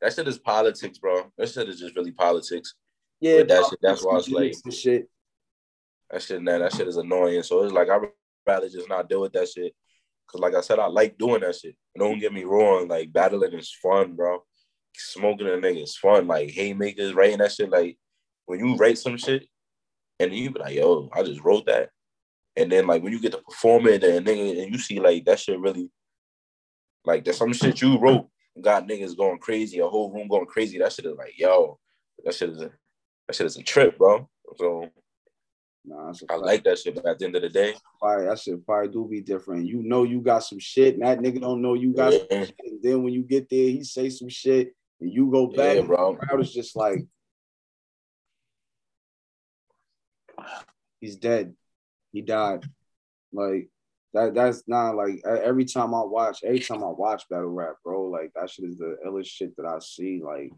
that 0.00 0.12
shit 0.12 0.26
is 0.26 0.38
politics, 0.38 0.98
bro. 0.98 1.30
That 1.38 1.48
shit 1.48 1.68
is 1.68 1.78
just 1.78 1.94
really 1.94 2.10
politics. 2.10 2.74
Yeah, 3.20 3.38
But 3.38 3.48
that 3.48 3.66
shit- 3.70 3.78
that's 3.82 4.04
why 4.04 4.16
it's 4.18 4.28
like- 4.28 4.54
shit. 4.72 5.08
That 6.12 6.22
shit, 6.22 6.42
nah, 6.42 6.58
that 6.58 6.74
shit 6.74 6.88
is 6.88 6.98
annoying. 6.98 7.42
So 7.42 7.64
it's 7.64 7.72
like 7.72 7.88
I'd 7.88 8.02
rather 8.46 8.68
just 8.68 8.88
not 8.88 9.08
deal 9.08 9.22
with 9.22 9.32
that 9.32 9.48
shit. 9.48 9.74
Cause 10.30 10.40
like 10.40 10.54
I 10.54 10.60
said, 10.60 10.78
I 10.78 10.86
like 10.86 11.18
doing 11.18 11.40
that 11.40 11.56
shit. 11.56 11.74
Don't 11.98 12.18
get 12.18 12.32
me 12.32 12.44
wrong, 12.44 12.88
like 12.88 13.12
battling 13.12 13.52
is 13.52 13.74
fun, 13.82 14.14
bro. 14.14 14.42
Smoking 14.94 15.46
a 15.46 15.52
nigga 15.52 15.82
is 15.82 15.96
fun. 15.96 16.26
Like 16.26 16.50
haymakers, 16.50 17.14
writing 17.14 17.38
that 17.38 17.52
shit. 17.52 17.70
Like 17.70 17.98
when 18.46 18.60
you 18.60 18.76
write 18.76 18.98
some 18.98 19.16
shit 19.16 19.46
and 20.20 20.34
you 20.34 20.50
be 20.50 20.60
like, 20.60 20.74
yo, 20.74 21.08
I 21.12 21.22
just 21.22 21.42
wrote 21.42 21.66
that. 21.66 21.90
And 22.56 22.70
then 22.70 22.86
like 22.86 23.02
when 23.02 23.12
you 23.12 23.20
get 23.20 23.32
to 23.32 23.38
perform 23.38 23.86
it 23.86 24.04
and 24.04 24.26
nigga 24.26 24.62
and 24.62 24.72
you 24.72 24.78
see 24.78 25.00
like 25.00 25.24
that 25.24 25.40
shit 25.40 25.58
really 25.58 25.90
like 27.04 27.24
there's 27.24 27.38
some 27.38 27.52
shit 27.52 27.80
you 27.80 27.98
wrote 27.98 28.28
got 28.60 28.86
niggas 28.86 29.16
going 29.16 29.38
crazy, 29.38 29.78
a 29.78 29.86
whole 29.86 30.12
room 30.12 30.28
going 30.28 30.46
crazy. 30.46 30.78
That 30.78 30.92
shit 30.92 31.06
is 31.06 31.16
like, 31.16 31.38
yo, 31.38 31.78
that 32.24 32.34
shit 32.34 32.50
is 32.50 32.60
a 32.60 32.70
that 33.26 33.36
shit 33.36 33.46
is 33.46 33.56
a 33.56 33.62
trip, 33.62 33.96
bro. 33.96 34.28
So 34.56 34.88
Nah, 35.84 36.06
that's 36.06 36.22
a 36.22 36.26
I 36.30 36.36
like 36.36 36.62
that 36.64 36.78
shit, 36.78 36.94
but 36.94 37.04
at 37.06 37.18
the 37.18 37.24
end 37.24 37.34
of 37.36 37.42
the 37.42 37.48
day, 37.48 37.74
fire. 38.00 38.26
That 38.26 38.38
shit 38.38 38.64
fire 38.64 38.86
do 38.86 39.06
be 39.10 39.20
different. 39.20 39.66
You 39.66 39.82
know 39.82 40.04
you 40.04 40.20
got 40.20 40.40
some 40.44 40.60
shit, 40.60 40.94
and 40.94 41.02
that 41.02 41.18
nigga 41.18 41.40
don't 41.40 41.60
know 41.60 41.74
you 41.74 41.92
got 41.92 42.12
Yeah. 42.12 42.18
shit. 42.44 42.54
And 42.64 42.82
then 42.82 43.02
when 43.02 43.12
you 43.12 43.22
get 43.22 43.48
there, 43.50 43.68
he 43.68 43.82
say 43.82 44.08
some 44.08 44.28
shit, 44.28 44.74
and 45.00 45.12
you 45.12 45.30
go 45.30 45.48
back. 45.48 45.76
yeah, 45.76 45.82
bro. 45.82 46.12
The 46.20 46.26
crowd 46.26 46.40
is 46.40 46.52
just 46.52 46.76
like, 46.76 47.04
he's 51.00 51.16
dead. 51.16 51.54
He 52.12 52.22
died. 52.22 52.64
Like 53.32 53.68
that. 54.14 54.34
That's 54.34 54.62
not 54.68 54.94
like 54.94 55.22
every 55.26 55.64
time 55.64 55.94
I 55.94 56.02
watch. 56.04 56.44
Every 56.44 56.60
time 56.60 56.84
I 56.84 56.88
watch 56.90 57.28
battle 57.28 57.46
rap, 57.48 57.74
bro. 57.82 58.04
Like 58.04 58.30
that 58.34 58.50
shit 58.50 58.66
is 58.66 58.78
the 58.78 58.98
illest 59.06 59.26
shit 59.26 59.56
that 59.56 59.66
I 59.66 59.78
see. 59.80 60.20
Like 60.22 60.52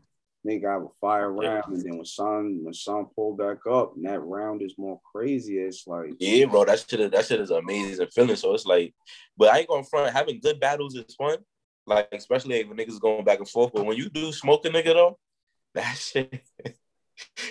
nigga 0.46 0.72
have 0.72 0.82
a 0.82 0.88
fire 1.00 1.32
round, 1.32 1.64
and 1.68 1.84
then 1.84 1.96
when 1.96 2.04
son 2.04 2.60
when 2.62 2.74
son 2.74 3.06
pull 3.14 3.34
back 3.36 3.66
up, 3.70 3.94
and 3.96 4.04
that 4.04 4.20
round 4.20 4.62
is 4.62 4.74
more 4.78 5.00
crazy. 5.12 5.58
It's 5.58 5.86
like 5.86 6.14
Yeah, 6.18 6.46
bro, 6.46 6.64
that 6.64 6.84
shit 6.88 7.00
is 7.00 7.10
that 7.10 7.26
shit 7.26 7.40
is 7.40 7.50
amazing 7.50 8.06
feeling. 8.08 8.36
So 8.36 8.54
it's 8.54 8.66
like, 8.66 8.94
but 9.36 9.52
I 9.52 9.60
ain't 9.60 9.68
gonna 9.68 9.84
front. 9.84 10.12
Having 10.14 10.40
good 10.40 10.60
battles 10.60 10.94
is 10.94 11.14
fun. 11.14 11.38
Like 11.86 12.08
especially 12.12 12.64
when 12.64 12.76
niggas 12.76 13.00
going 13.00 13.24
back 13.24 13.38
and 13.38 13.48
forth. 13.48 13.72
But 13.74 13.86
when 13.86 13.96
you 13.96 14.08
do 14.08 14.32
smoke 14.32 14.64
a 14.64 14.70
nigga 14.70 14.94
though, 14.94 15.18
that 15.74 15.96
shit. 15.96 16.42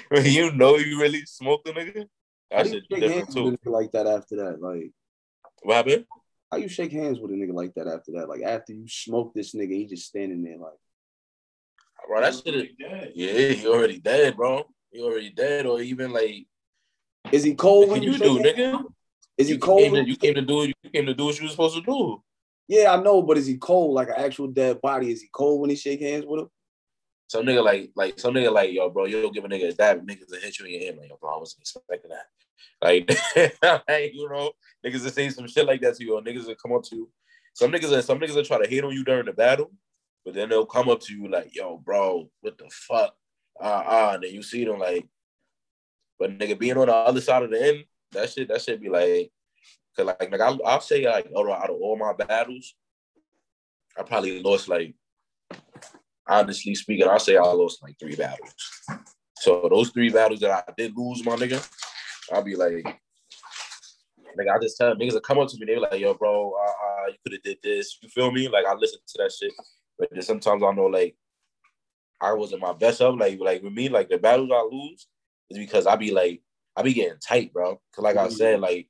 when 0.10 0.25
you 0.25 0.51
know 0.51 0.77
you 0.77 0.99
really 0.99 1.25
smoke 1.25 1.62
a 1.67 1.71
nigga, 1.71 2.06
How 2.51 2.63
that 2.63 2.67
shit 2.67 2.89
different 2.89 3.13
hands 3.13 3.36
with 3.36 3.45
a 3.45 3.58
too. 3.58 3.58
nigga 3.69 3.71
like 3.71 3.91
that 3.91 4.08
after 4.08 4.36
that? 4.38 4.62
Like, 4.62 4.91
What 5.62 5.75
happened? 5.75 6.06
how 6.51 6.58
you 6.60 6.67
shake 6.67 6.91
hands 6.91 7.19
with 7.19 7.32
a 7.32 7.34
nigga 7.34 7.51
like 7.53 7.73
that 7.73 7.88
after 7.88 8.12
that? 8.12 8.29
Like, 8.29 8.43
after 8.43 8.73
you 8.73 8.88
smoke 8.88 9.34
this 9.34 9.56
nigga, 9.56 9.71
he 9.75 9.88
just 9.88 10.06
standing 10.06 10.43
there 10.43 10.58
like, 10.58 10.77
Bro, 12.07 12.21
that 12.21 12.35
shit 12.35 12.55
is 12.55 12.67
yeah, 13.15 13.53
he 13.53 13.67
already 13.67 13.99
dead, 13.99 14.35
bro. 14.35 14.65
He 14.91 15.01
already 15.01 15.29
dead, 15.29 15.65
or 15.65 15.81
even 15.81 16.11
like 16.11 16.45
is 17.31 17.43
he 17.43 17.55
cold 17.55 17.89
what 17.89 17.93
when 17.93 18.03
you, 18.03 18.11
you 18.11 18.17
do, 18.19 18.43
shake 18.43 18.55
nigga? 18.57 18.83
Is 19.37 19.47
he 19.47 19.53
You 19.55 19.59
cold? 19.59 19.81
came, 19.81 19.91
when 19.93 20.03
to, 20.05 20.09
you 20.09 20.17
came 20.17 20.35
to 20.35 20.41
do 20.41 20.67
you 20.67 20.89
came 20.91 21.05
to 21.05 21.13
do 21.13 21.25
what 21.25 21.39
you 21.39 21.45
were 21.45 21.51
supposed 21.51 21.75
to 21.75 21.81
do. 21.81 22.21
Yeah, 22.67 22.93
I 22.93 23.01
know, 23.01 23.21
but 23.21 23.37
is 23.37 23.47
he 23.47 23.57
cold 23.57 23.93
like 23.93 24.09
an 24.09 24.15
actual 24.17 24.47
dead 24.47 24.79
body? 24.81 25.11
Is 25.11 25.21
he 25.21 25.29
cold 25.31 25.61
when 25.61 25.69
he 25.69 25.75
shake 25.75 26.01
hands 26.01 26.25
with 26.25 26.41
him? 26.41 26.49
some 27.33 27.45
nigga 27.45 27.63
like 27.63 27.89
like 27.95 28.19
some 28.19 28.33
nigga 28.35 28.51
like 28.53 28.71
yo, 28.71 28.89
bro, 28.89 29.05
you'll 29.05 29.31
give 29.31 29.43
a 29.43 29.47
nigga 29.47 29.69
a 29.69 29.73
dab, 29.73 30.07
niggas 30.07 30.29
will 30.29 30.39
hit 30.39 30.59
you 30.59 30.65
in 30.65 30.73
your 30.73 30.81
head 30.81 30.97
like, 30.97 31.09
yo, 31.09 31.17
bro, 31.19 31.35
I 31.35 31.37
wasn't 31.39 31.61
expecting 31.61 32.11
that. 32.11 32.27
Like, 32.79 33.83
like 33.87 34.13
you 34.13 34.29
know, 34.29 34.51
niggas 34.85 35.03
will 35.03 35.09
say 35.09 35.29
some 35.29 35.47
shit 35.47 35.65
like 35.65 35.81
that 35.81 35.95
to 35.95 36.03
you, 36.03 36.15
or 36.15 36.21
niggas 36.21 36.45
will 36.45 36.55
come 36.55 36.73
up 36.73 36.83
to 36.83 36.95
you. 36.95 37.09
Some 37.55 37.71
niggas, 37.71 38.03
some 38.03 38.19
niggas 38.19 38.35
will 38.35 38.45
try 38.45 38.61
to 38.61 38.69
hate 38.69 38.83
on 38.83 38.93
you 38.93 39.03
during 39.03 39.25
the 39.25 39.33
battle, 39.33 39.71
but 40.25 40.33
then 40.33 40.49
they'll 40.49 40.65
come 40.65 40.89
up 40.89 41.01
to 41.01 41.13
you 41.13 41.29
like, 41.29 41.55
yo, 41.55 41.77
bro, 41.77 42.29
what 42.41 42.57
the 42.57 42.69
fuck? 42.69 43.15
Ah, 43.59 43.83
ah, 43.86 44.13
and 44.13 44.23
then 44.23 44.33
you 44.33 44.41
see 44.41 44.65
them 44.65 44.79
like, 44.79 45.07
but 46.19 46.38
nigga 46.38 46.57
being 46.57 46.77
on 46.77 46.88
the 46.88 46.93
other 46.93 47.21
side 47.21 47.43
of 47.43 47.51
the 47.51 47.62
end, 47.62 47.83
that 48.12 48.29
shit, 48.29 48.47
that 48.47 48.62
shit 48.62 48.81
be 48.81 48.89
like, 48.89 49.31
cause 49.95 50.05
like, 50.05 50.31
like 50.31 50.41
I'll, 50.41 50.59
I'll 50.65 50.81
say 50.81 51.07
like, 51.07 51.27
out 51.38 51.47
of, 51.47 51.51
out 51.51 51.69
of 51.69 51.75
all 51.81 51.97
my 51.97 52.13
battles, 52.13 52.75
I 53.97 54.03
probably 54.03 54.41
lost 54.41 54.69
like, 54.69 54.95
honestly 56.27 56.75
speaking, 56.75 57.07
I'll 57.07 57.19
say 57.19 57.38
I 57.38 57.41
lost 57.41 57.83
like 57.83 57.99
three 57.99 58.15
battles. 58.15 58.53
So 59.39 59.67
those 59.69 59.89
three 59.89 60.09
battles 60.09 60.39
that 60.39 60.51
I 60.51 60.71
did 60.77 60.95
lose, 60.95 61.25
my 61.25 61.36
nigga, 61.36 61.67
I'll 62.31 62.43
be 62.43 62.55
like, 62.55 62.86
like 64.38 64.47
I 64.47 64.59
just 64.62 64.77
tell 64.77 64.95
niggas 64.95 65.12
to 65.12 65.21
come 65.21 65.39
up 65.39 65.49
to 65.49 65.57
me, 65.57 65.65
they 65.65 65.75
be 65.75 65.79
like, 65.81 65.99
yo, 65.99 66.13
bro, 66.13 66.53
uh, 66.53 66.65
uh 66.65 67.07
you 67.07 67.17
could 67.23 67.33
have 67.33 67.43
did 67.43 67.57
this. 67.62 67.97
You 68.01 68.09
feel 68.09 68.31
me? 68.31 68.47
Like 68.47 68.65
I 68.65 68.73
listen 68.73 68.99
to 69.05 69.17
that 69.17 69.31
shit. 69.31 69.51
But 69.97 70.10
then 70.12 70.21
sometimes 70.21 70.63
I 70.63 70.71
know 70.71 70.86
like 70.86 71.15
I 72.21 72.34
wasn't 72.34 72.62
my 72.62 72.73
best 72.73 73.01
up. 73.01 73.19
Like 73.19 73.39
like 73.39 73.63
with 73.63 73.73
me, 73.73 73.89
like 73.89 74.10
the 74.10 74.17
battles 74.17 74.49
I 74.53 74.67
lose 74.71 75.08
is 75.49 75.58
because 75.58 75.88
I 75.88 75.95
be 75.95 76.12
like 76.12 76.41
I 76.75 76.82
be 76.82 76.93
getting 76.93 77.19
tight, 77.19 77.53
bro. 77.53 77.79
Cause 77.93 78.03
like 78.03 78.17
I 78.17 78.27
mm-hmm. 78.27 78.36
said, 78.36 78.60
like 78.60 78.88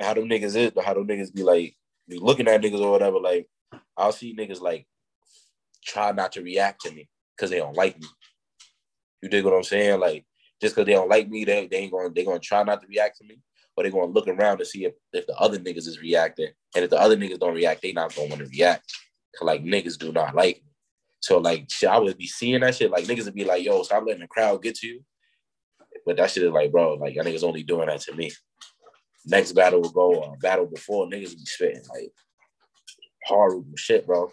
how 0.00 0.14
them 0.14 0.28
niggas 0.28 0.56
is, 0.56 0.70
but 0.70 0.84
how 0.84 0.94
them 0.94 1.06
niggas 1.06 1.34
be 1.34 1.42
like 1.42 1.76
be 2.08 2.18
looking 2.18 2.48
at 2.48 2.60
niggas 2.60 2.80
or 2.80 2.90
whatever. 2.90 3.18
Like 3.18 3.48
I'll 3.96 4.12
see 4.12 4.34
niggas 4.34 4.60
like 4.60 4.86
try 5.84 6.12
not 6.12 6.32
to 6.32 6.42
react 6.42 6.82
to 6.82 6.90
me 6.90 7.08
because 7.36 7.50
they 7.50 7.58
don't 7.58 7.76
like 7.76 7.98
me. 7.98 8.06
You 9.22 9.28
dig 9.28 9.44
what 9.44 9.54
I'm 9.54 9.62
saying? 9.62 10.00
Like 10.00 10.24
just 10.60 10.74
because 10.74 10.86
they 10.86 10.92
don't 10.92 11.08
like 11.08 11.28
me, 11.28 11.44
they, 11.44 11.66
they 11.66 11.76
ain't 11.78 11.92
gonna 11.92 12.10
they 12.10 12.24
gonna 12.24 12.38
try 12.38 12.62
not 12.62 12.80
to 12.80 12.86
react 12.86 13.18
to 13.18 13.24
me, 13.24 13.40
but 13.76 13.84
they 13.84 13.90
gonna 13.90 14.06
look 14.06 14.28
around 14.28 14.58
to 14.58 14.64
see 14.64 14.84
if, 14.84 14.94
if 15.12 15.26
the 15.26 15.36
other 15.36 15.58
niggas 15.58 15.88
is 15.88 16.00
reacting. 16.00 16.50
And 16.74 16.84
if 16.84 16.90
the 16.90 17.00
other 17.00 17.16
niggas 17.16 17.38
don't 17.38 17.54
react, 17.54 17.82
they 17.82 17.92
not 17.92 18.14
gonna 18.14 18.28
want 18.28 18.40
to 18.40 18.48
react. 18.48 18.92
Like 19.40 19.62
niggas 19.62 19.98
do 19.98 20.12
not 20.12 20.34
like 20.34 20.56
me. 20.56 20.70
So 21.20 21.38
like 21.38 21.70
shit, 21.70 21.88
I 21.88 21.98
would 21.98 22.16
be 22.16 22.26
seeing 22.26 22.60
that 22.60 22.74
shit. 22.74 22.90
Like 22.90 23.04
niggas 23.04 23.26
would 23.26 23.34
be 23.34 23.44
like, 23.44 23.64
yo, 23.64 23.82
stop 23.82 24.04
letting 24.06 24.22
the 24.22 24.28
crowd 24.28 24.62
get 24.62 24.76
to 24.76 24.86
you. 24.86 25.04
But 26.06 26.16
that 26.16 26.30
shit 26.30 26.44
is 26.44 26.50
like, 26.50 26.72
bro, 26.72 26.94
like 26.94 27.14
y'all 27.14 27.24
niggas 27.24 27.44
only 27.44 27.62
doing 27.62 27.86
that 27.86 28.00
to 28.02 28.14
me. 28.14 28.32
Next 29.26 29.52
battle 29.52 29.82
will 29.82 29.90
go 29.90 30.20
uh, 30.20 30.32
battle 30.40 30.66
before 30.66 31.06
niggas 31.06 31.36
be 31.36 31.44
spitting 31.44 31.82
like 31.94 32.12
horrible 33.24 33.76
shit, 33.76 34.06
bro. 34.06 34.30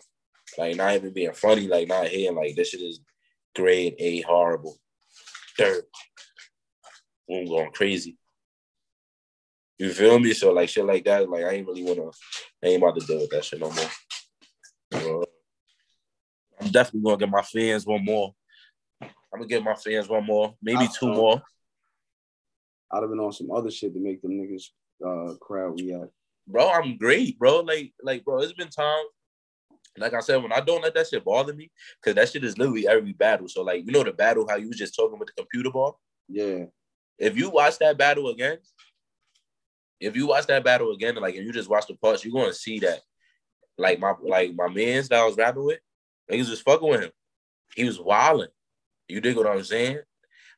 Like 0.57 0.77
not 0.77 0.95
even 0.95 1.13
being 1.13 1.33
funny, 1.33 1.67
like 1.67 1.88
not 1.88 2.07
here, 2.07 2.31
like 2.31 2.55
this 2.55 2.69
shit 2.69 2.81
is 2.81 3.01
grade 3.55 3.95
A 3.99 4.21
horrible. 4.21 4.77
Dirt. 5.57 5.86
I'm 7.29 7.45
going 7.45 7.71
crazy. 7.71 8.17
You 9.77 9.91
feel 9.91 10.19
me? 10.19 10.33
So 10.33 10.53
like 10.53 10.69
shit 10.69 10.86
like 10.86 11.05
that, 11.05 11.29
like 11.29 11.43
I 11.43 11.49
ain't 11.49 11.67
really 11.67 11.83
wanna 11.83 12.10
I 12.63 12.67
ain't 12.67 12.81
about 12.81 12.99
to 12.99 13.05
deal 13.05 13.19
with 13.19 13.29
that 13.31 13.43
shit 13.43 13.60
no 13.60 13.71
more. 13.71 13.89
I'm 16.67 16.73
definitely 16.73 17.01
gonna 17.01 17.17
get 17.17 17.30
my 17.30 17.41
fans 17.41 17.86
one 17.86 18.03
more. 18.03 18.34
I'm 19.01 19.10
gonna 19.34 19.47
get 19.47 19.63
my 19.63 19.75
fans 19.75 20.10
one 20.10 20.25
more, 20.25 20.53
maybe 20.62 20.84
I, 20.84 20.88
two 20.88 21.08
more. 21.08 21.41
I'd 22.91 23.01
have 23.01 23.10
been 23.10 23.19
on 23.19 23.32
some 23.32 23.51
other 23.51 23.71
shit 23.71 23.93
to 23.93 23.99
make 23.99 24.21
them 24.21 24.32
niggas 24.32 24.65
uh 25.06 25.36
crowd 25.38 25.80
react. 25.80 26.12
Bro, 26.47 26.69
I'm 26.69 26.97
great, 26.97 27.38
bro. 27.39 27.60
Like, 27.60 27.93
like, 28.01 28.23
bro, 28.23 28.39
it's 28.39 28.53
been 28.53 28.69
time. 28.69 29.03
Like 29.97 30.13
I 30.13 30.19
said, 30.19 30.41
when 30.41 30.53
I 30.53 30.60
don't 30.60 30.84
let 30.84 30.93
that 30.93 31.08
shit 31.08 31.25
bother 31.25 31.53
me, 31.53 31.71
because 32.01 32.15
that 32.15 32.30
shit 32.30 32.43
is 32.43 32.58
literally 32.58 32.88
every 32.88 33.13
battle. 33.13 33.47
So, 33.47 33.63
like, 33.63 33.86
you 33.86 33.91
know 33.91 34.03
the 34.03 34.12
battle 34.12 34.47
how 34.47 34.56
you 34.56 34.67
was 34.67 34.77
just 34.77 34.95
talking 34.95 35.17
with 35.17 35.27
the 35.27 35.41
computer 35.41 35.71
ball? 35.71 35.99
Yeah. 36.30 36.65
If 37.17 37.36
you 37.38 37.49
watch 37.49 37.80
that 37.80 37.97
battle 37.97 38.30
again, 38.30 38.60
if 39.99 40.15
you 40.15 40.27
watch 40.27 40.45
that 40.47 40.63
battle 40.63 40.91
again, 40.91 41.15
like 41.15 41.36
if 41.36 41.43
you 41.43 41.51
just 41.51 41.69
watch 41.69 41.88
the 41.88 41.95
parts, 41.95 42.23
you're 42.23 42.34
gonna 42.34 42.53
see 42.53 42.80
that 42.80 42.99
like 43.77 43.99
my 43.99 44.13
like 44.21 44.53
my 44.56 44.67
man's 44.67 45.10
that 45.10 45.19
I 45.19 45.25
was 45.25 45.36
rapping 45.36 45.65
with, 45.65 45.80
niggas 46.31 46.49
was 46.49 46.61
fucking 46.61 46.87
with 46.87 47.01
him. 47.01 47.11
He 47.75 47.85
was 47.85 47.99
wilding. 47.99 48.47
You 49.07 49.21
dig 49.21 49.37
what 49.37 49.47
I'm 49.47 49.63
saying? 49.63 49.99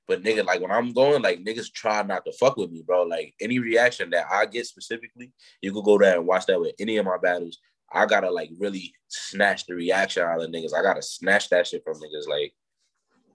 But 0.07 0.23
nigga, 0.23 0.43
like 0.43 0.59
when 0.59 0.71
I'm 0.71 0.91
going, 0.91 1.21
like 1.21 1.43
niggas 1.43 1.71
try 1.71 2.01
not 2.01 2.25
to 2.25 2.31
fuck 2.31 2.57
with 2.57 2.71
me, 2.71 2.81
bro. 2.85 3.03
Like 3.03 3.35
any 3.39 3.59
reaction 3.59 4.09
that 4.09 4.25
I 4.31 4.47
get 4.47 4.65
specifically, 4.65 5.31
you 5.61 5.71
could 5.71 5.83
go 5.83 5.99
there 5.99 6.17
and 6.17 6.25
watch 6.25 6.47
that 6.47 6.59
with 6.59 6.73
any 6.79 6.97
of 6.97 7.05
my 7.05 7.17
battles. 7.17 7.59
I 7.91 8.07
gotta 8.07 8.31
like 8.31 8.49
really 8.57 8.93
snatch 9.07 9.65
the 9.67 9.75
reaction 9.75 10.23
out 10.23 10.41
of 10.41 10.49
niggas. 10.49 10.73
I 10.73 10.81
gotta 10.81 11.03
snatch 11.03 11.49
that 11.49 11.67
shit 11.67 11.83
from 11.83 11.95
niggas. 11.95 12.27
Like 12.27 12.53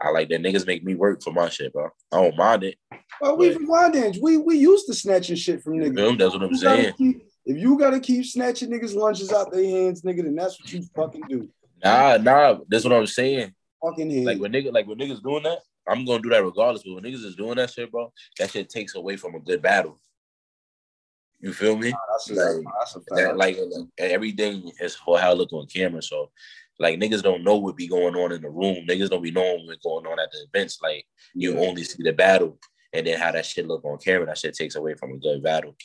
I 0.01 0.11
like 0.11 0.29
that 0.31 0.43
niggas 0.43 0.67
make 0.67 0.83
me 0.83 0.97
work 0.97 1.23
for 1.23 1.33
my 1.33 1.49
shit, 1.49 1.73
bro. 1.73 1.91
I 2.11 2.23
don't 2.23 2.37
mind 2.37 2.65
it. 2.65 2.77
Well, 3.21 3.37
we 3.37 3.53
from 3.53 3.69
Wyandanch. 3.69 4.19
We 4.21 4.39
we 4.39 4.59
used 4.59 4.87
to 4.87 4.95
snatch 4.95 5.27
snatching 5.27 5.37
shit 5.37 5.63
from 5.63 5.75
niggas. 5.75 5.95
Boom. 5.95 6.19
That's 6.19 6.35
what 6.35 6.43
I'm 6.43 6.55
saying. 6.55 6.95
Keep, 6.99 7.23
if 7.47 7.57
you 7.57 7.79
gotta 7.79 8.01
keep 8.01 8.25
snatching 8.27 8.71
niggas 8.71 8.97
lunches 8.97 9.33
out 9.33 9.53
their 9.53 9.65
hands, 9.65 10.03
nigga, 10.03 10.25
then 10.25 10.35
that's 10.35 10.59
what 10.59 10.73
you 10.73 10.83
fucking 10.97 11.23
do. 11.29 11.49
Nah, 11.85 12.17
nah. 12.17 12.59
That's 12.69 12.85
what 12.85 12.93
I'm 12.93 13.07
saying. 13.07 13.55
Fucking 13.85 14.11
head. 14.11 14.25
Like 14.25 14.41
when 14.41 14.53
nigga, 14.53 14.73
like 14.73 14.87
when 14.87 14.99
niggas 14.99 15.23
doing 15.23 15.43
that, 15.43 15.59
I'm 15.87 16.05
gonna 16.05 16.23
do 16.23 16.31
that 16.31 16.45
regardless. 16.45 16.83
But 16.83 16.95
when 16.95 17.05
niggas 17.05 17.25
is 17.25 17.37
doing 17.37 17.57
that 17.57 17.71
shit, 17.71 17.91
bro, 17.93 18.13
that 18.39 18.51
shit 18.51 18.69
takes 18.69 18.95
away 18.95 19.17
from 19.17 19.35
a 19.35 19.41
good 19.41 19.63
battle. 19.63 20.01
You 21.41 21.53
feel 21.53 21.77
me? 21.77 21.91
Nah, 21.91 21.99
that's 22.11 22.31
like, 22.31 22.65
that's 22.81 22.99
that, 23.11 23.37
like, 23.37 23.59
like 23.59 23.87
everything 23.99 24.73
is 24.81 24.97
for 24.97 25.19
how 25.19 25.33
it 25.33 25.39
look 25.39 25.53
on 25.53 25.67
camera. 25.67 26.01
So 26.01 26.31
like 26.79 26.99
niggas 26.99 27.23
don't 27.23 27.45
know 27.45 27.57
what 27.57 27.77
be 27.77 27.87
going 27.87 28.17
on 28.17 28.33
in 28.33 28.41
the 28.41 28.49
room. 28.49 28.87
Niggas 28.89 29.11
don't 29.11 29.23
be 29.23 29.31
knowing 29.31 29.67
what's 29.67 29.85
going 29.85 30.07
on 30.07 30.19
at 30.19 30.31
the 30.33 30.47
events. 30.53 30.79
Like 30.83 31.05
you 31.35 31.59
only 31.59 31.85
see 31.85 32.03
the 32.03 32.13
battle 32.13 32.59
and 32.95 33.07
then 33.07 33.19
how 33.21 33.33
that 33.33 33.45
shit 33.45 33.67
look 33.67 33.85
on 33.85 33.99
camera. 33.99 34.27
That 34.27 34.39
shit 34.39 34.55
takes 34.55 34.77
away 34.77 34.95
from 34.95 35.13
a 35.13 35.19
good 35.19 35.43
battle. 35.43 35.77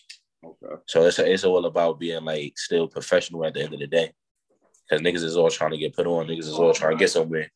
Okay. 0.46 0.82
So 0.88 1.06
it's 1.06 1.20
it's 1.20 1.44
all 1.44 1.66
about 1.66 2.00
being 2.00 2.24
like 2.24 2.58
still 2.58 2.88
professional 2.88 3.46
at 3.46 3.54
the 3.54 3.64
end 3.64 3.74
of 3.74 3.80
the 3.82 3.88
day. 3.88 4.14
Cause 4.90 5.02
niggas 5.02 5.24
is 5.24 5.38
all 5.38 5.50
trying 5.50 5.72
to 5.72 5.78
get 5.78 5.96
put 5.96 6.08
on. 6.08 6.28
Niggas 6.28 6.40
is 6.40 6.54
all 6.54 6.74
trying 6.74 6.94
to 6.94 6.98
get 6.98 7.12
somewhere. 7.12 7.52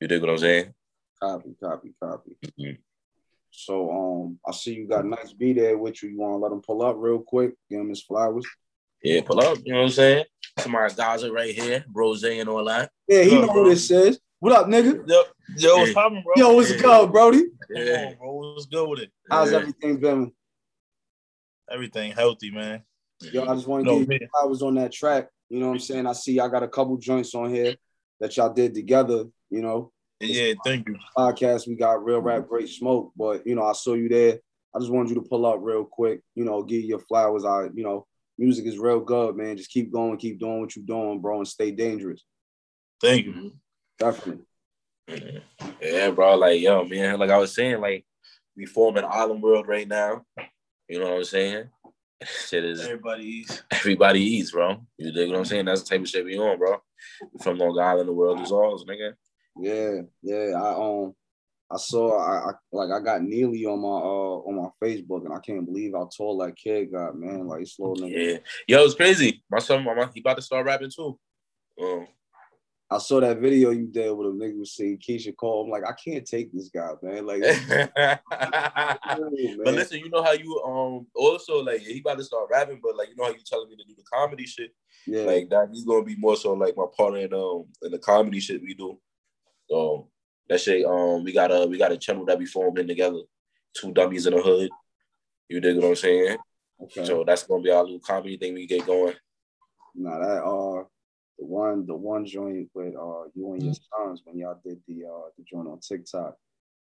You 0.00 0.06
dig 0.06 0.20
what 0.20 0.30
I'm 0.30 0.38
saying? 0.38 0.72
Copy, 1.20 1.56
copy, 1.60 1.94
copy. 2.00 2.36
Mm-hmm. 2.44 2.80
So 3.50 3.90
um, 3.90 4.38
I 4.46 4.52
see 4.52 4.74
you 4.74 4.86
got 4.86 5.06
nice 5.06 5.32
B 5.32 5.52
there 5.52 5.78
with 5.78 6.02
you. 6.02 6.10
You 6.10 6.18
want 6.18 6.34
to 6.34 6.36
let 6.36 6.50
them 6.50 6.60
pull 6.60 6.82
up 6.82 6.96
real 6.98 7.18
quick? 7.18 7.54
Give 7.70 7.80
him 7.80 7.88
his 7.88 8.02
flowers. 8.02 8.46
Yeah, 9.02 9.22
pull 9.22 9.40
up. 9.40 9.58
You 9.64 9.72
know 9.72 9.78
what 9.78 9.84
I'm 9.86 9.90
saying? 9.90 10.24
Some 10.58 10.74
of 10.74 10.80
our 10.80 10.90
guys 10.90 11.24
are 11.24 11.32
right 11.32 11.54
here, 11.54 11.84
Rose 11.92 12.22
and 12.22 12.48
all 12.48 12.64
that. 12.64 12.90
Yeah, 13.08 13.22
he 13.22 13.40
know 13.40 13.46
what 13.46 13.64
this 13.64 13.88
says. 13.88 14.20
What 14.38 14.52
up, 14.52 14.66
nigga? 14.66 15.08
Yo, 15.08 15.22
yo, 15.56 15.76
what's 15.78 15.92
poppin', 15.92 16.22
bro? 16.22 16.34
Yo, 16.36 16.54
what's 16.54 16.70
yeah. 16.70 16.82
good, 16.82 17.12
Brody? 17.12 17.44
Yeah, 17.70 18.08
on, 18.08 18.16
bro. 18.16 18.52
What's 18.52 18.66
good 18.66 18.88
with 18.88 19.00
it? 19.00 19.10
How's 19.30 19.50
yeah. 19.50 19.58
everything 19.58 19.98
been? 19.98 20.32
Everything 21.70 22.12
healthy, 22.12 22.50
man. 22.50 22.82
Yo, 23.20 23.44
I 23.44 23.54
just 23.54 23.66
want 23.66 23.86
to 23.86 24.04
give 24.04 24.20
you 24.20 24.28
I 24.40 24.44
was 24.44 24.62
on 24.62 24.74
that 24.74 24.92
track. 24.92 25.28
You 25.48 25.60
know 25.60 25.68
what 25.68 25.74
I'm 25.74 25.80
saying? 25.80 26.06
I 26.06 26.12
see 26.12 26.40
I 26.40 26.48
got 26.48 26.62
a 26.62 26.68
couple 26.68 26.96
joints 26.96 27.34
on 27.34 27.54
here 27.54 27.74
that 28.20 28.36
y'all 28.36 28.52
did 28.52 28.74
together. 28.74 29.24
You 29.50 29.62
know. 29.62 29.92
Yeah, 30.18 30.54
thank 30.64 30.88
you. 30.88 30.96
Podcast, 31.16 31.68
we 31.68 31.76
got 31.76 32.02
real 32.02 32.20
rap, 32.20 32.48
great 32.48 32.68
smoke. 32.68 33.12
But 33.16 33.46
you 33.46 33.54
know, 33.54 33.64
I 33.64 33.72
saw 33.72 33.94
you 33.94 34.08
there. 34.08 34.38
I 34.74 34.78
just 34.78 34.90
wanted 34.90 35.10
you 35.10 35.16
to 35.16 35.28
pull 35.28 35.46
up 35.46 35.58
real 35.60 35.84
quick. 35.84 36.20
You 36.34 36.44
know, 36.44 36.62
give 36.62 36.80
you 36.80 36.88
your 36.88 36.98
flowers. 37.00 37.44
I, 37.44 37.64
you 37.74 37.82
know, 37.82 38.06
music 38.38 38.66
is 38.66 38.78
real 38.78 39.00
good, 39.00 39.36
man. 39.36 39.56
Just 39.56 39.70
keep 39.70 39.92
going, 39.92 40.16
keep 40.16 40.38
doing 40.38 40.60
what 40.60 40.74
you're 40.74 40.84
doing, 40.84 41.20
bro, 41.20 41.38
and 41.38 41.48
stay 41.48 41.70
dangerous. 41.70 42.24
Thank 43.00 43.26
you. 43.26 43.52
Definitely. 43.98 44.44
Yeah, 45.80 46.10
bro. 46.10 46.34
Like, 46.36 46.60
yo, 46.60 46.84
man, 46.84 47.18
like 47.18 47.30
I 47.30 47.38
was 47.38 47.54
saying, 47.54 47.80
like, 47.80 48.04
we 48.56 48.66
form 48.66 48.96
an 48.96 49.04
island 49.04 49.42
world 49.42 49.68
right 49.68 49.86
now. 49.86 50.24
You 50.88 50.98
know 50.98 51.10
what 51.10 51.16
I'm 51.18 51.24
saying? 51.24 51.68
Shit 52.24 52.64
is 52.64 52.80
everybody 52.80 53.24
eats. 53.24 53.62
Everybody 53.70 54.20
eats, 54.20 54.50
bro. 54.50 54.80
You 54.96 55.12
dig 55.12 55.28
what 55.28 55.38
I'm 55.38 55.44
saying? 55.44 55.66
That's 55.66 55.82
the 55.82 55.90
type 55.90 56.00
of 56.00 56.08
shit 56.08 56.24
we 56.24 56.38
on, 56.38 56.58
bro. 56.58 56.78
From 57.42 57.58
Long 57.58 57.78
Island, 57.78 58.08
the 58.08 58.12
world 58.14 58.40
is 58.40 58.52
ours, 58.52 58.84
nigga. 58.88 59.12
Yeah, 59.60 60.02
yeah. 60.22 60.60
I 60.60 60.74
um 60.74 61.14
I 61.70 61.76
saw 61.76 62.18
I, 62.18 62.50
I, 62.50 62.52
like 62.72 62.90
I 62.90 63.04
got 63.04 63.22
Neely 63.22 63.66
on 63.66 63.80
my 63.80 63.88
uh 63.88 64.40
on 64.48 64.56
my 64.56 64.68
Facebook 64.82 65.24
and 65.26 65.34
I 65.34 65.40
can't 65.40 65.66
believe 65.66 65.92
how 65.94 66.08
tall 66.16 66.38
that 66.38 66.56
kid 66.56 66.92
got, 66.92 67.18
man. 67.18 67.46
Like 67.46 67.66
slow 67.66 67.94
nigga. 67.94 68.32
Yeah, 68.32 68.38
yo, 68.66 68.84
it's 68.84 68.94
crazy. 68.94 69.42
My 69.50 69.58
son, 69.58 69.84
my, 69.84 70.08
he 70.14 70.20
about 70.20 70.36
to 70.36 70.42
start 70.42 70.64
rapping 70.64 70.90
too. 70.94 71.18
Um, 71.82 72.06
I 72.88 72.98
saw 72.98 73.20
that 73.20 73.38
video 73.38 73.70
you 73.70 73.88
did 73.88 74.12
with 74.12 74.28
a 74.28 74.30
nigga 74.30 74.58
was 74.60 74.76
saying 74.76 74.98
Keyshia 74.98 75.34
Cole. 75.36 75.64
I'm 75.64 75.70
like, 75.70 75.82
I 75.84 75.92
can't 75.92 76.24
take 76.24 76.52
this 76.52 76.68
guy, 76.68 76.90
man. 77.02 77.26
Like, 77.26 77.40
man. 77.96 78.20
but 79.64 79.74
listen, 79.74 79.98
you 79.98 80.08
know 80.08 80.22
how 80.22 80.32
you 80.32 80.62
um 80.64 81.06
also 81.16 81.64
like 81.64 81.80
he 81.80 81.98
about 81.98 82.18
to 82.18 82.24
start 82.24 82.48
rapping, 82.48 82.78
but 82.80 82.96
like 82.96 83.08
you 83.08 83.16
know 83.16 83.24
how 83.24 83.30
you 83.30 83.40
telling 83.44 83.68
me 83.68 83.76
to 83.76 83.84
do 83.88 83.94
the 83.96 84.04
comedy 84.04 84.46
shit. 84.46 84.72
Yeah, 85.04 85.22
like 85.22 85.48
that 85.50 85.70
he's 85.72 85.84
gonna 85.84 86.04
be 86.04 86.14
more 86.16 86.36
so 86.36 86.52
like 86.52 86.76
my 86.76 86.86
partner 86.96 87.20
in 87.20 87.34
um 87.34 87.64
in 87.82 87.90
the 87.90 87.98
comedy 87.98 88.38
shit 88.38 88.62
we 88.62 88.74
do. 88.74 88.98
So 89.68 90.08
that 90.48 90.60
shit, 90.60 90.86
um, 90.86 91.24
we 91.24 91.32
got 91.32 91.50
a 91.50 91.66
we 91.66 91.78
got 91.78 91.90
a 91.90 91.98
channel 91.98 92.24
that 92.26 92.38
we 92.38 92.46
formed 92.46 92.78
in 92.78 92.86
together, 92.86 93.18
two 93.76 93.92
dummies 93.92 94.26
in 94.26 94.34
the 94.34 94.42
hood. 94.42 94.70
You 95.48 95.60
dig 95.60 95.76
what 95.76 95.86
I'm 95.86 95.96
saying? 95.96 96.36
Okay. 96.80 97.04
So 97.04 97.24
that's 97.26 97.42
gonna 97.42 97.62
be 97.62 97.70
our 97.70 97.82
little 97.82 97.98
comedy 97.98 98.36
thing 98.36 98.54
we 98.54 98.68
get 98.68 98.86
going. 98.86 99.14
Nah, 99.96 100.18
that 100.20 100.44
uh 100.44 100.84
the 101.38 101.44
one, 101.44 101.86
the 101.86 101.94
one 101.94 102.24
joint 102.24 102.68
with 102.74 102.94
uh 102.94 103.24
you 103.34 103.52
and 103.52 103.62
your 103.62 103.74
sons 103.74 104.22
when 104.24 104.38
y'all 104.38 104.60
did 104.64 104.80
the 104.88 105.04
uh 105.04 105.28
the 105.36 105.44
joint 105.44 105.68
on 105.68 105.80
TikTok. 105.80 106.36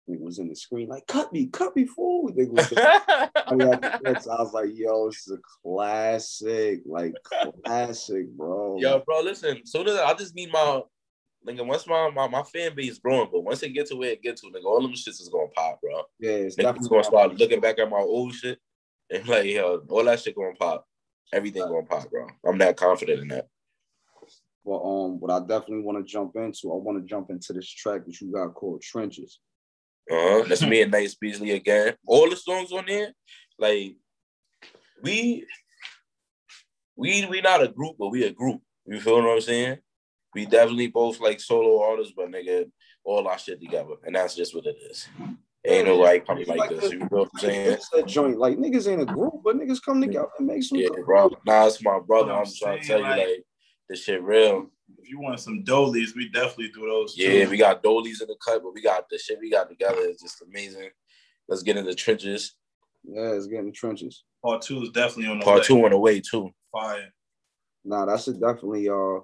It 0.06 0.20
was 0.20 0.38
in 0.38 0.48
the 0.48 0.54
screen 0.54 0.88
like 0.88 1.06
cut 1.06 1.32
me, 1.32 1.46
cut 1.46 1.76
me 1.76 1.84
fool. 1.84 2.30
I, 2.30 3.54
mean, 3.54 3.68
I 3.84 4.12
was 4.14 4.52
like, 4.54 4.70
yo, 4.72 5.06
this 5.06 5.26
is 5.26 5.34
a 5.34 5.38
classic, 5.62 6.80
like 6.86 7.14
classic, 7.64 8.30
bro. 8.30 8.78
Yo, 8.78 9.00
bro, 9.00 9.20
listen. 9.20 9.66
So 9.66 9.82
I 10.02 10.14
just 10.14 10.34
need 10.34 10.50
my 10.50 10.80
nigga. 11.46 11.66
Once 11.66 11.86
my, 11.86 12.10
my 12.10 12.26
my 12.26 12.42
fan 12.42 12.74
base 12.74 12.98
growing, 12.98 13.28
but 13.30 13.44
once 13.44 13.62
it 13.62 13.70
get 13.70 13.86
to 13.88 13.96
where 13.96 14.12
it 14.12 14.22
get 14.22 14.38
to, 14.38 14.46
nigga, 14.46 14.64
all 14.64 14.80
them 14.80 14.92
shits 14.92 15.20
is 15.20 15.28
gonna 15.30 15.48
pop, 15.48 15.78
bro. 15.82 16.02
Yeah, 16.18 16.30
it's 16.30 16.56
Niggas 16.56 16.88
gonna 16.88 17.04
start 17.04 17.34
looking 17.34 17.60
back 17.60 17.78
at 17.78 17.90
my 17.90 17.98
old 17.98 18.32
shit 18.32 18.58
and 19.10 19.26
like, 19.28 19.44
yo, 19.44 19.82
all 19.88 20.04
that 20.04 20.20
shit 20.20 20.34
gonna 20.34 20.54
pop. 20.54 20.86
Everything 21.32 21.62
gonna 21.62 21.84
pop, 21.84 22.10
bro. 22.10 22.26
I'm 22.46 22.56
that 22.58 22.78
confident 22.78 23.20
in 23.20 23.28
that. 23.28 23.48
Well, 24.68 24.84
um, 24.84 25.18
what 25.18 25.30
I 25.30 25.40
definitely 25.40 25.80
want 25.80 25.96
to 25.96 26.04
jump 26.04 26.36
into, 26.36 26.70
I 26.70 26.76
want 26.76 26.98
to 26.98 27.08
jump 27.08 27.30
into 27.30 27.54
this 27.54 27.70
track 27.70 28.04
that 28.04 28.20
you 28.20 28.30
got 28.30 28.52
called 28.52 28.82
Trenches. 28.82 29.40
Uh-huh. 30.10 30.44
That's 30.46 30.60
me 30.60 30.82
and 30.82 30.92
Nice 30.92 31.14
Beasley 31.14 31.52
again. 31.52 31.94
All 32.06 32.28
the 32.28 32.36
songs 32.36 32.70
on 32.70 32.84
there, 32.86 33.14
like 33.58 33.96
we 35.02 35.46
we 36.96 37.24
we 37.24 37.40
not 37.40 37.62
a 37.62 37.68
group, 37.68 37.96
but 37.98 38.10
we 38.10 38.24
a 38.24 38.30
group. 38.30 38.60
You 38.84 39.00
feel 39.00 39.22
what 39.22 39.36
I'm 39.36 39.40
saying? 39.40 39.78
We 40.34 40.44
definitely 40.44 40.88
both 40.88 41.18
like 41.18 41.40
solo 41.40 41.82
artists, 41.82 42.12
but 42.14 42.30
nigga, 42.30 42.70
all 43.04 43.26
our 43.26 43.38
shit 43.38 43.62
together, 43.62 43.94
and 44.04 44.16
that's 44.16 44.34
just 44.34 44.54
what 44.54 44.66
it 44.66 44.76
is. 44.90 45.08
Ain't 45.66 45.86
no 45.86 45.96
like 45.96 46.26
coming 46.26 46.46
like, 46.46 46.58
like 46.58 46.70
this. 46.70 46.92
You 46.92 46.98
know 46.98 47.08
what 47.10 47.30
I'm 47.34 47.40
saying? 47.40 47.72
It's 47.72 47.88
That 47.88 48.06
joint, 48.06 48.38
like 48.38 48.58
niggas 48.58 48.86
ain't 48.86 49.00
a 49.00 49.06
group, 49.06 49.40
but 49.42 49.56
niggas 49.56 49.82
come 49.82 50.02
together 50.02 50.28
and 50.38 50.46
make 50.46 50.62
some. 50.62 50.76
Yeah, 50.76 50.88
bro. 51.06 51.30
Nah, 51.46 51.66
it's 51.66 51.82
my 51.82 52.00
brother. 52.06 52.32
I'm, 52.32 52.40
I'm 52.40 52.52
trying 52.54 52.80
to 52.82 52.86
tell 52.86 53.00
like, 53.00 53.16
you, 53.16 53.28
like 53.28 53.44
this 53.88 54.04
shit 54.04 54.22
real 54.22 54.70
if 54.96 55.08
you 55.08 55.20
want 55.20 55.40
some 55.40 55.62
dolies, 55.64 56.14
we 56.14 56.28
definitely 56.28 56.70
do 56.74 56.86
those. 56.86 57.14
Yeah, 57.16 57.44
too. 57.44 57.50
we 57.50 57.56
got 57.56 57.82
dolies 57.82 58.20
in 58.20 58.28
the 58.28 58.36
cut, 58.44 58.62
but 58.62 58.74
we 58.74 58.82
got 58.82 59.08
the 59.08 59.18
shit 59.18 59.38
we 59.40 59.50
got 59.50 59.68
together 59.68 60.00
is 60.00 60.20
just 60.20 60.42
amazing. 60.42 60.90
Let's 61.48 61.62
get 61.62 61.76
in 61.76 61.84
the 61.84 61.94
trenches. 61.94 62.54
Yeah, 63.04 63.28
let's 63.28 63.46
get 63.46 63.60
in 63.60 63.66
the 63.66 63.72
trenches. 63.72 64.24
Part 64.44 64.62
two 64.62 64.82
is 64.82 64.90
definitely 64.90 65.30
on 65.30 65.38
the 65.38 65.44
Part 65.44 65.60
way. 65.60 65.64
two 65.64 65.84
on 65.84 65.90
the 65.90 65.98
way 65.98 66.20
too. 66.20 66.50
Fire. 66.72 67.12
Nah, 67.84 68.06
that's 68.06 68.28
a 68.28 68.32
definitely 68.34 68.88
uh 68.88 69.20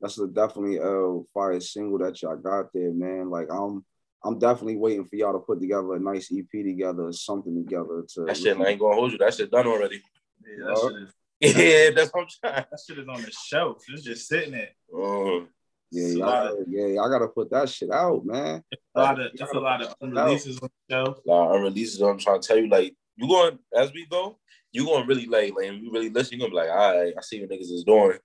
that's 0.00 0.18
a 0.18 0.26
definitely 0.26 0.78
a 0.82 1.22
fire 1.32 1.60
single 1.60 1.98
that 1.98 2.20
y'all 2.22 2.36
got 2.36 2.72
there, 2.72 2.92
man. 2.92 3.30
Like 3.30 3.48
I'm 3.50 3.84
I'm 4.24 4.38
definitely 4.38 4.76
waiting 4.76 5.04
for 5.04 5.16
y'all 5.16 5.34
to 5.34 5.38
put 5.38 5.60
together 5.60 5.94
a 5.94 6.00
nice 6.00 6.32
EP 6.32 6.50
together, 6.50 7.12
something 7.12 7.64
together 7.64 8.04
to 8.14 8.24
that 8.24 8.36
shit 8.36 8.58
I 8.58 8.68
ain't 8.68 8.80
gonna 8.80 8.94
hold 8.94 9.12
you. 9.12 9.18
That 9.18 9.34
shit 9.34 9.50
done 9.50 9.66
already. 9.66 10.02
Yeah, 10.46 10.66
that 10.66 10.72
uh, 10.72 10.88
shit 10.88 11.02
is 11.02 11.12
yeah, 11.40 11.90
that's 11.90 12.10
what 12.12 12.22
I'm 12.22 12.28
trying. 12.40 12.64
That 12.70 12.80
shit 12.86 12.98
is 12.98 13.08
on 13.08 13.22
the 13.22 13.30
shelf. 13.30 13.82
It's 13.88 14.02
just 14.02 14.28
sitting 14.28 14.52
there. 14.52 14.70
Oh. 14.94 15.46
Yeah, 15.90 16.08
y'all, 16.08 16.64
yeah, 16.66 17.00
I 17.00 17.08
gotta 17.08 17.28
put 17.28 17.50
that 17.50 17.68
shit 17.68 17.90
out, 17.92 18.24
man. 18.26 18.64
A 18.96 19.00
lot 19.00 19.20
of, 19.20 19.32
just 19.36 19.54
a 19.54 19.60
lot 19.60 19.80
of 19.80 19.94
unreleases 20.02 20.60
on 20.60 20.68
the 20.88 20.94
shelf. 20.94 21.18
A 21.24 21.30
lot 21.30 21.54
of 21.54 21.60
unreleases. 21.60 22.02
I'm 22.02 22.18
trying 22.18 22.40
to 22.40 22.48
tell 22.48 22.56
you, 22.56 22.68
like, 22.68 22.96
you 23.14 23.28
going 23.28 23.60
as 23.76 23.92
we 23.92 24.04
go, 24.06 24.36
you 24.72 24.84
going 24.84 25.06
really 25.06 25.26
like, 25.26 25.54
like, 25.56 25.70
you 25.70 25.92
really 25.92 26.10
listen. 26.10 26.34
You 26.34 26.40
gonna 26.40 26.50
be 26.50 26.56
like, 26.56 26.70
all 26.70 26.98
right, 26.98 27.14
I 27.16 27.20
see 27.20 27.40
what 27.40 27.50
niggas 27.50 27.70
is 27.70 27.84
doing, 27.84 28.18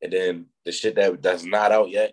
and 0.00 0.12
then 0.12 0.46
the 0.64 0.72
shit 0.72 0.96
that 0.96 1.22
that's 1.22 1.44
not 1.44 1.70
out 1.70 1.90
yet 1.90 2.12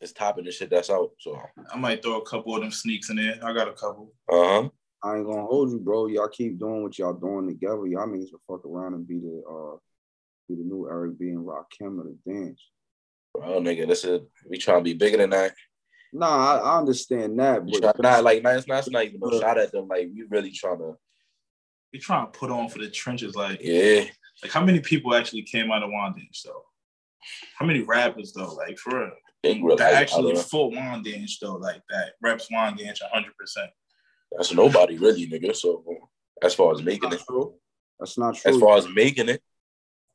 is 0.00 0.12
topping 0.12 0.44
the 0.44 0.50
shit 0.50 0.70
that's 0.70 0.90
out. 0.90 1.10
So 1.20 1.40
I 1.72 1.76
might 1.78 2.02
throw 2.02 2.18
a 2.18 2.26
couple 2.26 2.56
of 2.56 2.62
them 2.62 2.72
sneaks 2.72 3.10
in 3.10 3.16
there. 3.16 3.38
I 3.44 3.52
got 3.52 3.68
a 3.68 3.72
couple. 3.72 4.12
Uh 4.28 4.62
huh. 4.62 4.68
I 5.04 5.16
ain't 5.16 5.26
gonna 5.26 5.42
hold 5.42 5.70
you, 5.70 5.80
bro. 5.80 6.06
Y'all 6.06 6.28
keep 6.28 6.58
doing 6.58 6.82
what 6.82 6.96
y'all 6.98 7.12
doing 7.12 7.48
together. 7.48 7.86
Y'all 7.86 8.06
niggas 8.06 8.30
will 8.32 8.56
fuck 8.56 8.64
around 8.64 8.94
and 8.94 9.06
be 9.06 9.18
the 9.18 9.42
uh 9.48 9.76
be 10.48 10.54
the 10.54 10.62
new 10.62 10.88
Eric 10.88 11.18
B 11.18 11.30
and 11.30 11.46
Rakim 11.46 11.98
of 11.98 12.06
the 12.06 12.16
dance. 12.26 12.62
Bro, 13.34 13.62
nigga, 13.62 13.86
this 13.88 14.04
is 14.04 14.20
we 14.48 14.58
trying 14.58 14.78
to 14.78 14.84
be 14.84 14.94
bigger 14.94 15.16
than 15.16 15.30
that. 15.30 15.54
Nah, 16.12 16.26
I, 16.26 16.58
I 16.58 16.78
understand 16.78 17.38
that, 17.40 17.66
but 17.66 17.80
try, 17.80 17.92
not 17.98 18.24
like 18.24 18.42
nah, 18.42 18.50
it's 18.50 18.68
not, 18.68 18.78
it's 18.80 18.90
not 18.90 19.04
even 19.04 19.20
no 19.20 19.40
shot 19.40 19.58
at 19.58 19.72
them. 19.72 19.88
Like 19.88 20.08
we 20.14 20.24
really 20.28 20.50
trying 20.50 20.78
to 20.78 20.96
we 21.92 21.98
trying 21.98 22.26
to 22.30 22.38
put 22.38 22.50
on 22.50 22.68
for 22.68 22.78
the 22.78 22.90
trenches. 22.90 23.34
Like 23.34 23.60
yeah, 23.62 24.04
like 24.42 24.52
how 24.52 24.64
many 24.64 24.80
people 24.80 25.14
actually 25.14 25.42
came 25.42 25.72
out 25.72 25.82
of 25.82 25.90
Wyandanch 25.90 26.42
though? 26.44 26.64
How 27.58 27.66
many 27.66 27.80
rappers 27.80 28.32
though? 28.32 28.54
Like 28.54 28.78
for 28.78 29.00
real. 29.00 29.76
That 29.76 29.94
actually 29.94 30.36
full 30.36 30.70
Wyandanch 30.70 31.32
though, 31.40 31.56
like 31.56 31.82
that 31.88 32.12
reps 32.22 32.48
Wyandanch 32.48 32.98
hundred 33.12 33.36
percent. 33.36 33.70
That's 34.36 34.52
nobody 34.52 34.98
really, 34.98 35.26
nigga. 35.26 35.54
So 35.54 35.84
as 36.42 36.54
far 36.54 36.72
as 36.72 36.82
making 36.82 37.12
it, 37.12 37.20
true. 37.28 37.54
that's 37.98 38.18
not 38.18 38.34
true. 38.34 38.52
As 38.52 38.60
far 38.60 38.76
as 38.78 38.88
making 38.88 39.28
it, 39.28 39.42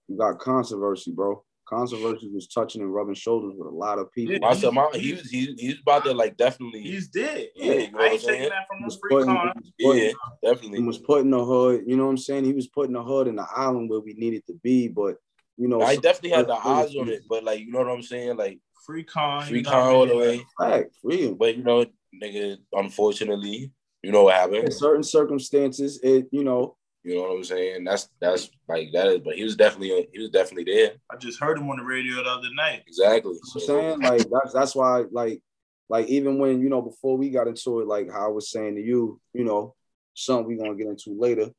you 0.07 0.17
got 0.17 0.39
controversy, 0.39 1.11
bro. 1.11 1.43
Controversy 1.67 2.29
was 2.33 2.47
touching 2.47 2.81
and 2.81 2.93
rubbing 2.93 3.13
shoulders 3.13 3.53
with 3.57 3.67
a 3.67 3.75
lot 3.75 3.99
of 3.99 4.09
people. 4.13 4.35
Yeah, 4.41 4.53
he, 4.53 4.71
my, 4.71 4.89
he, 4.93 5.13
was 5.13 5.29
he, 5.29 5.53
he 5.57 5.67
was 5.67 5.79
about 5.81 6.05
to 6.05 6.13
like 6.13 6.37
definitely. 6.37 6.81
He's 6.81 7.09
dead. 7.09 7.49
Yeah, 7.55 7.73
you 7.73 7.91
know 7.91 7.99
I 7.99 8.05
ain't 8.05 8.21
taking 8.21 8.49
that 8.49 8.67
from 8.69 8.87
the 8.87 8.97
free 9.01 9.23
con. 9.25 9.51
Yeah, 9.77 10.11
definitely. 10.41 10.77
He 10.77 10.83
was 10.83 10.97
putting 10.97 11.29
the 11.29 11.43
hood. 11.43 11.83
You 11.85 11.97
know 11.97 12.05
what 12.05 12.11
I'm 12.11 12.17
saying? 12.17 12.45
He 12.45 12.53
was 12.53 12.67
putting 12.67 12.93
the 12.93 13.03
hood 13.03 13.27
in 13.27 13.35
the 13.35 13.45
island 13.53 13.89
where 13.89 13.99
we 13.99 14.13
needed 14.13 14.45
to 14.47 14.53
be, 14.63 14.87
but 14.87 15.17
you 15.57 15.67
know, 15.67 15.81
I 15.81 15.95
definitely 15.95 16.37
had 16.37 16.47
the 16.47 16.55
eyes 16.55 16.95
on 16.95 17.09
it. 17.09 17.23
But 17.27 17.43
like, 17.43 17.59
you 17.59 17.71
know 17.71 17.79
what 17.79 17.89
I'm 17.89 18.03
saying? 18.03 18.37
Like 18.37 18.59
free 18.85 19.03
con, 19.03 19.43
free 19.43 19.63
con 19.63 19.93
all 19.93 20.05
the 20.05 20.15
way. 20.15 20.45
Right, 20.57 20.85
free. 21.01 21.33
But 21.33 21.57
you 21.57 21.63
know, 21.63 21.85
nigga, 22.23 22.57
unfortunately, 22.71 23.71
you 24.07 24.13
know 24.13 24.23
what 24.23 24.35
happened. 24.35 24.63
In 24.63 24.71
certain 24.71 25.03
circumstances, 25.03 25.99
it 26.01 26.29
you 26.31 26.45
know. 26.45 26.77
You 27.03 27.15
know 27.15 27.23
what 27.23 27.35
I'm 27.35 27.43
saying? 27.43 27.83
That's 27.83 28.07
that's 28.21 28.49
like 28.67 28.91
that 28.93 29.07
is, 29.07 29.19
but 29.19 29.35
he 29.35 29.43
was 29.43 29.57
definitely 29.57 30.07
he 30.13 30.19
was 30.19 30.29
definitely 30.29 30.73
there. 30.73 30.91
I 31.11 31.17
just 31.17 31.41
heard 31.41 31.57
him 31.57 31.69
on 31.69 31.75
the 31.75 31.83
radio 31.83 32.23
the 32.23 32.29
other 32.29 32.47
night. 32.53 32.83
Exactly. 32.87 33.33
You 33.33 33.41
know 33.43 33.53
I'm 33.55 33.61
saying 33.61 33.99
like 33.99 34.25
that's 34.31 34.53
that's 34.53 34.75
why 34.75 35.03
like 35.11 35.41
like 35.89 36.07
even 36.07 36.37
when 36.37 36.61
you 36.61 36.69
know 36.69 36.81
before 36.81 37.17
we 37.17 37.29
got 37.29 37.47
into 37.49 37.81
it, 37.81 37.87
like 37.87 38.09
how 38.09 38.27
I 38.27 38.29
was 38.29 38.49
saying 38.49 38.75
to 38.75 38.81
you, 38.81 39.19
you 39.33 39.43
know, 39.43 39.75
something 40.13 40.47
we're 40.47 40.63
gonna 40.63 40.77
get 40.77 40.87
into 40.87 41.17
later. 41.19 41.49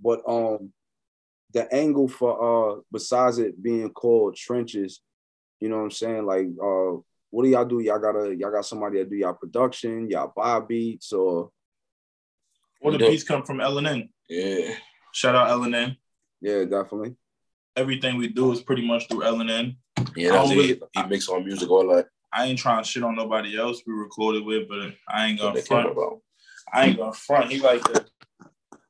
But 0.00 0.20
um 0.28 0.72
the 1.52 1.72
angle 1.74 2.06
for 2.06 2.76
uh 2.76 2.80
besides 2.92 3.38
it 3.38 3.60
being 3.60 3.90
called 3.90 4.36
trenches, 4.36 5.00
you 5.58 5.68
know 5.68 5.78
what 5.78 5.82
I'm 5.82 5.90
saying? 5.90 6.26
Like 6.26 6.46
uh 6.62 7.00
what 7.30 7.42
do 7.42 7.50
y'all 7.50 7.64
do? 7.64 7.80
Y'all 7.80 7.98
gotta 7.98 8.36
y'all 8.36 8.52
got 8.52 8.66
somebody 8.66 8.98
that 8.98 9.10
do 9.10 9.16
y'all 9.16 9.34
production, 9.34 10.08
y'all 10.08 10.32
buy 10.34 10.60
beats 10.60 11.12
or 11.12 11.50
all 12.80 12.92
the 12.92 12.98
beats 12.98 13.24
come 13.24 13.42
from 13.42 13.58
LNN. 13.58 14.08
Yeah. 14.28 14.74
Shout 15.12 15.34
out 15.34 15.48
LNN. 15.48 15.96
Yeah, 16.40 16.64
definitely. 16.64 17.16
Everything 17.76 18.16
we 18.16 18.28
do 18.28 18.52
is 18.52 18.60
pretty 18.60 18.86
much 18.86 19.08
through 19.08 19.20
LNN. 19.20 19.76
Yeah, 20.16 20.32
that's 20.32 20.50
really, 20.50 20.66
he, 20.66 20.80
he 20.94 21.02
makes 21.04 21.28
our 21.28 21.40
music 21.40 21.70
all 21.70 21.86
that. 21.94 22.06
I 22.32 22.46
ain't 22.46 22.58
trying 22.58 22.82
to 22.82 22.88
shit 22.88 23.02
on 23.02 23.16
nobody 23.16 23.58
else 23.58 23.82
we 23.86 23.94
recorded 23.94 24.44
with, 24.44 24.68
but 24.68 24.94
I 25.08 25.26
ain't 25.26 25.40
gonna 25.40 25.60
front. 25.62 25.96
I 26.72 26.86
ain't 26.86 26.98
gonna 26.98 27.12
front. 27.12 27.50
He 27.50 27.60
like 27.60 27.82
the 27.82 28.04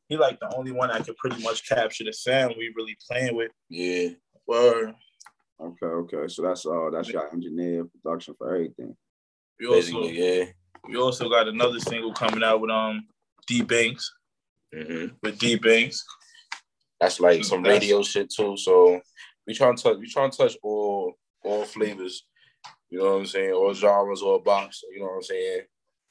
he 0.09 0.17
like 0.17 0.41
the 0.41 0.55
only 0.57 0.73
one 0.73 0.89
that 0.89 1.05
could 1.05 1.17
pretty 1.17 1.43
much 1.43 1.69
capture 1.69 2.05
the 2.05 2.13
sound 2.13 2.55
we 2.59 2.73
really 2.75 2.97
playing 3.09 3.37
with. 3.37 3.51
Yeah. 3.69 4.11
Word. 4.47 4.95
Okay, 5.61 5.87
okay. 5.87 6.29
So 6.29 6.43
that's 6.43 6.67
uh 6.67 6.91
that's 6.93 7.09
your 7.09 7.31
engineer 7.33 7.85
production 7.85 8.35
for 8.37 8.55
everything. 8.55 8.97
We 9.61 9.67
also 9.67 10.03
yeah. 10.05 10.47
We 10.89 10.97
also 10.97 11.29
got 11.29 11.49
another 11.49 11.81
single 11.81 12.13
coming 12.13 12.43
out 12.43 12.61
with 12.61 12.71
um 12.71 13.07
D 13.49 13.63
Banks. 13.63 14.13
Mm-hmm. 14.75 15.15
With 15.23 15.39
D 15.39 15.57
Banks. 15.57 16.05
That's 17.01 17.21
like 17.21 17.45
some 17.45 17.63
That's, 17.63 17.81
radio 17.81 18.03
shit 18.03 18.31
too. 18.31 18.57
So 18.57 19.01
we 19.47 19.55
trying 19.55 19.77
to 19.77 19.83
touch 19.83 19.97
we 19.99 20.09
trying 20.09 20.31
to 20.31 20.37
touch 20.37 20.57
all 20.63 21.15
all 21.45 21.65
flavors. 21.65 22.25
You 22.91 22.99
know 22.99 23.13
what 23.13 23.21
I'm 23.21 23.27
saying? 23.27 23.53
All 23.53 23.75
genres, 23.75 24.23
all 24.23 24.39
box. 24.39 24.83
You 24.93 25.01
know 25.01 25.07
what 25.07 25.17
I'm 25.17 25.23
saying? 25.23 25.63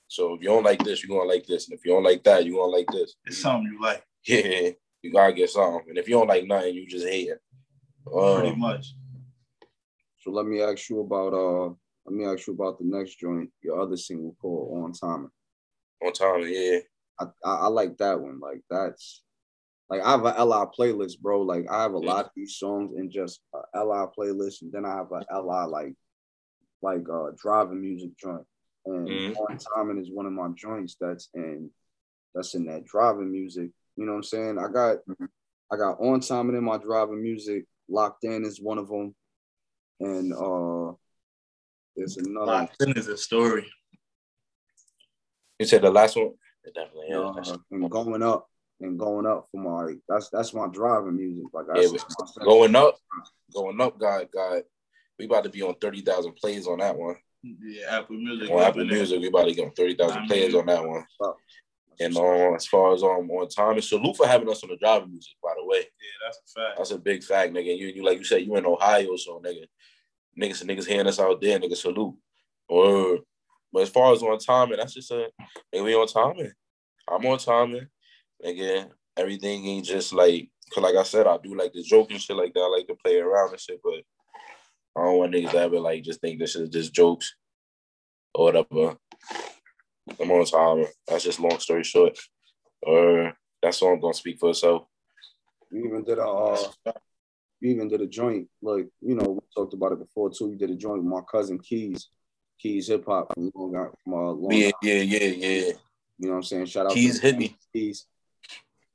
So 0.07 0.35
if 0.35 0.41
you 0.41 0.47
don't 0.47 0.63
like 0.63 0.83
this, 0.83 1.03
you're 1.03 1.17
gonna 1.17 1.29
like 1.29 1.45
this. 1.45 1.67
And 1.67 1.77
if 1.77 1.85
you 1.85 1.91
don't 1.91 2.03
like 2.03 2.23
that, 2.23 2.45
you're 2.45 2.57
gonna 2.57 2.71
like 2.71 2.87
this. 2.91 3.15
It's 3.25 3.41
something 3.41 3.71
you 3.71 3.81
like. 3.81 4.03
Yeah, 4.25 4.71
you 5.01 5.11
gotta 5.11 5.33
get 5.33 5.49
something. 5.49 5.89
And 5.89 5.97
if 5.97 6.07
you 6.07 6.15
don't 6.15 6.27
like 6.27 6.45
nothing, 6.45 6.75
you 6.75 6.87
just 6.87 7.07
hate 7.07 7.29
it. 7.29 7.41
Um, 8.13 8.39
Pretty 8.39 8.55
much. 8.55 8.93
So 10.19 10.31
let 10.31 10.45
me 10.45 10.61
ask 10.61 10.89
you 10.89 11.01
about 11.01 11.33
uh 11.33 11.73
let 12.05 12.15
me 12.15 12.25
ask 12.25 12.47
you 12.47 12.53
about 12.53 12.79
the 12.79 12.85
next 12.85 13.19
joint, 13.19 13.49
your 13.61 13.81
other 13.81 13.97
single 13.97 14.35
called 14.41 14.83
On 14.83 14.93
Time. 14.93 15.29
On 16.03 16.13
Time, 16.13 16.47
yeah. 16.47 16.79
I, 17.19 17.25
I, 17.45 17.55
I 17.55 17.67
like 17.67 17.97
that 17.97 18.19
one. 18.19 18.39
Like 18.39 18.61
that's 18.69 19.21
like 19.89 20.01
I 20.01 20.11
have 20.11 20.25
a 20.25 20.43
LI 20.43 20.65
playlist, 20.77 21.19
bro. 21.19 21.41
Like 21.41 21.65
I 21.71 21.83
have 21.83 21.93
a 21.93 21.99
lot 21.99 22.25
of 22.25 22.31
these 22.35 22.55
songs 22.55 22.91
in 22.95 23.09
just 23.09 23.39
a 23.53 23.79
LI 23.79 24.07
playlist, 24.17 24.61
and 24.61 24.71
then 24.71 24.85
I 24.85 24.95
have 24.95 25.11
a 25.11 25.41
LI 25.41 25.67
like 25.67 25.93
like 26.81 27.05
uh 27.11 27.31
driving 27.37 27.81
music 27.81 28.17
joint. 28.17 28.45
And 28.85 29.07
mm-hmm. 29.07 29.37
on 29.37 29.57
timing 29.57 30.01
is 30.01 30.11
one 30.11 30.25
of 30.25 30.31
my 30.31 30.47
joints 30.55 30.95
that's 30.99 31.29
in 31.33 31.69
that's 32.33 32.53
in 32.55 32.65
that 32.65 32.85
driving 32.85 33.31
music. 33.31 33.71
You 33.95 34.05
know 34.05 34.13
what 34.13 34.17
I'm 34.17 34.23
saying? 34.23 34.57
I 34.59 34.71
got 34.71 34.97
mm-hmm. 35.09 35.25
I 35.71 35.77
got 35.77 35.99
on 35.99 36.19
timing 36.19 36.55
in 36.55 36.63
my 36.63 36.77
driving 36.77 37.21
music. 37.21 37.65
Locked 37.89 38.25
in 38.25 38.43
is 38.43 38.61
one 38.61 38.77
of 38.77 38.89
them, 38.89 39.15
and 40.01 40.33
uh 40.33 40.93
there's 41.95 42.17
another. 42.17 42.45
Locked 42.45 42.81
in 42.83 42.97
is 42.97 43.07
a 43.07 43.17
story. 43.17 43.65
You 45.59 45.65
said 45.65 45.81
the 45.81 45.89
last 45.89 46.15
one. 46.15 46.33
It 46.67 46.73
definitely 46.73 47.07
is. 47.07 47.49
Uh, 47.49 47.57
and 47.71 47.89
going 47.89 48.21
up 48.21 48.49
and 48.81 48.99
going 48.99 49.25
up 49.25 49.47
for 49.51 49.61
my 49.61 49.95
that's 50.09 50.29
that's 50.29 50.53
my 50.53 50.67
driving 50.67 51.15
music. 51.15 51.45
Like 51.53 51.65
I 51.73 51.79
yeah, 51.79 51.87
going 52.43 52.75
up, 52.75 52.97
going 53.53 53.79
up 53.79 53.97
got 53.97 54.29
got 54.31 54.63
We 55.17 55.25
about 55.25 55.45
to 55.45 55.49
be 55.49 55.61
on 55.61 55.75
thirty 55.75 56.01
thousand 56.01 56.35
plays 56.35 56.67
on 56.67 56.79
that 56.79 56.97
one. 56.97 57.15
Yeah, 57.41 57.99
Apple 57.99 58.17
Music. 58.17 58.49
On 58.49 58.61
Apple 58.61 58.85
Music, 58.85 59.21
we 59.21 59.27
about 59.27 59.45
to 59.45 59.53
get 59.53 59.65
on 59.65 59.71
thirty 59.71 59.95
thousand 59.95 60.27
plays 60.27 60.53
on 60.53 60.65
that 60.65 60.85
one. 60.85 61.05
And 61.99 62.15
um, 62.17 62.55
as 62.55 62.67
far 62.67 62.93
as 62.93 63.01
um 63.01 63.31
on 63.31 63.47
time, 63.47 63.75
and 63.75 63.83
salute 63.83 64.17
for 64.17 64.27
having 64.27 64.49
us 64.49 64.61
on 64.61 64.69
the 64.69 64.77
driving 64.77 65.09
music. 65.09 65.35
By 65.41 65.53
the 65.57 65.65
way, 65.65 65.77
Yeah, 65.79 66.25
that's 66.25 66.37
a 66.37 66.59
fact. 66.59 66.77
that's 66.77 66.91
a 66.91 66.99
big 66.99 67.23
fact, 67.23 67.53
nigga. 67.53 67.77
You 67.77 67.87
you 67.87 68.03
like 68.03 68.19
you 68.19 68.25
said, 68.25 68.41
you 68.41 68.55
in 68.57 68.65
Ohio, 68.65 69.15
so 69.15 69.41
nigga, 69.43 69.65
niggas 70.39 70.61
and 70.61 70.69
niggas 70.69 70.85
hearing 70.85 71.07
us 71.07 71.19
out 71.19 71.41
there, 71.41 71.57
nigga. 71.57 71.77
Salute. 71.77 72.15
Or, 72.69 73.19
but 73.71 73.83
as 73.83 73.89
far 73.89 74.13
as 74.13 74.23
on 74.23 74.39
timing, 74.39 74.77
that's 74.77 74.93
just 74.93 75.11
a. 75.11 75.29
We 75.73 75.95
on 75.95 76.07
timing. 76.07 76.51
I'm 77.09 77.25
on 77.25 77.37
timing. 77.37 77.87
Again, 78.43 78.89
everything 79.15 79.65
ain't 79.65 79.85
just 79.85 80.13
like. 80.13 80.49
Cause 80.73 80.83
like 80.83 80.95
I 80.95 81.03
said, 81.03 81.27
I 81.27 81.37
do 81.37 81.55
like 81.55 81.71
the 81.71 81.81
joke 81.81 82.11
and 82.11 82.21
shit 82.21 82.35
like 82.35 82.53
that. 82.53 82.59
I 82.59 82.67
like 82.67 82.87
to 82.87 82.95
play 82.95 83.17
around 83.17 83.51
and 83.51 83.59
shit, 83.59 83.79
but 83.81 84.01
I 84.97 85.05
don't 85.05 85.17
want 85.17 85.33
niggas 85.33 85.51
to 85.51 85.59
ever 85.59 85.79
like 85.79 86.03
just 86.03 86.19
think 86.19 86.39
this 86.39 86.55
is 86.55 86.69
just 86.69 86.93
jokes 86.93 87.35
or 88.33 88.45
whatever. 88.45 88.97
I'm 90.19 90.31
on 90.31 90.45
timing. 90.45 90.87
That's 91.07 91.23
just 91.23 91.39
long 91.39 91.59
story 91.59 91.83
short. 91.83 92.17
Or 92.81 93.33
I'm 93.63 93.99
gonna 93.99 94.13
speak 94.13 94.39
for 94.39 94.49
itself. 94.49 94.83
You 95.71 95.85
even 95.85 96.03
did 96.03 96.19
a 96.19 96.25
uh, 96.27 96.91
you 97.59 97.71
even 97.71 97.87
did 97.87 98.01
a 98.01 98.07
joint 98.07 98.47
like 98.61 98.87
you 99.01 99.15
know 99.15 99.31
we 99.31 99.39
talked 99.55 99.73
about 99.73 99.91
it 99.91 99.99
before 99.99 100.29
too. 100.29 100.49
You 100.49 100.57
did 100.57 100.71
a 100.71 100.75
joint 100.75 101.03
with 101.03 101.11
my 101.11 101.21
cousin 101.29 101.59
Keys, 101.59 102.09
Keys 102.59 102.87
Hip 102.87 103.05
Hop 103.05 103.33
from 103.33 103.51
Long 103.53 103.75
Island. 103.75 103.93
From, 104.03 104.13
uh, 104.13 104.17
Long 104.31 104.51
Yeah, 104.51 104.71
Island. 104.83 105.09
yeah, 105.09 105.19
yeah, 105.19 105.25
yeah. 105.47 105.71
You 106.19 106.27
know 106.27 106.29
what 106.31 106.35
I'm 106.37 106.43
saying? 106.43 106.65
Shout 106.65 106.87
out 106.87 106.93
Keys 106.93 107.19
hit 107.21 107.37
me. 107.37 107.55
Keys. 107.73 108.05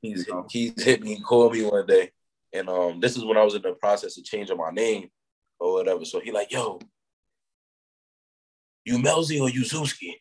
You 0.01 0.21
know? 0.27 0.45
he's 0.49 0.83
hit 0.83 1.01
me, 1.01 1.19
called 1.21 1.53
me 1.53 1.63
one 1.63 1.85
day, 1.85 2.11
and 2.51 2.67
um, 2.67 2.99
this 2.99 3.15
is 3.15 3.23
when 3.23 3.37
I 3.37 3.43
was 3.43 3.55
in 3.55 3.61
the 3.61 3.71
process 3.73 4.17
of 4.17 4.25
changing 4.25 4.57
my 4.57 4.69
name 4.71 5.09
or 5.61 5.71
whatever. 5.73 6.03
So 6.03 6.19
he 6.19 6.29
like, 6.33 6.51
yo, 6.51 6.79
you 8.83 8.97
Melzy 8.97 9.39
or 9.41 9.49
you 9.49 9.61
Zuski? 9.61 10.15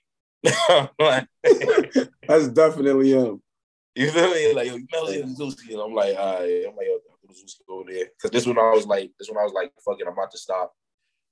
Like, 0.99 1.27
That's 2.29 2.49
definitely 2.49 3.11
him. 3.11 3.43
you 3.97 4.11
feel 4.13 4.31
me? 4.33 4.55
Like, 4.55 4.69
yo, 4.69 4.77
you 4.77 4.87
Melzy 4.87 5.25
or 5.25 5.27
Zuski? 5.47 5.73
And 5.73 5.81
I'm 5.81 5.95
like, 5.95 6.17
all 6.17 6.35
right. 6.41 6.65
I'm 6.69 6.77
like, 6.77 6.87
yo, 6.87 6.99
Zuski 7.33 7.63
over 7.69 7.91
there. 7.93 8.07
Cause 8.21 8.31
this 8.31 8.47
one 8.47 8.59
I 8.59 8.71
was 8.71 8.87
like, 8.87 9.11
this 9.19 9.29
one 9.29 9.39
I 9.39 9.43
was 9.45 9.53
like, 9.53 9.73
fucking, 9.85 10.07
I'm 10.07 10.13
about 10.13 10.31
to 10.31 10.39
stop. 10.39 10.73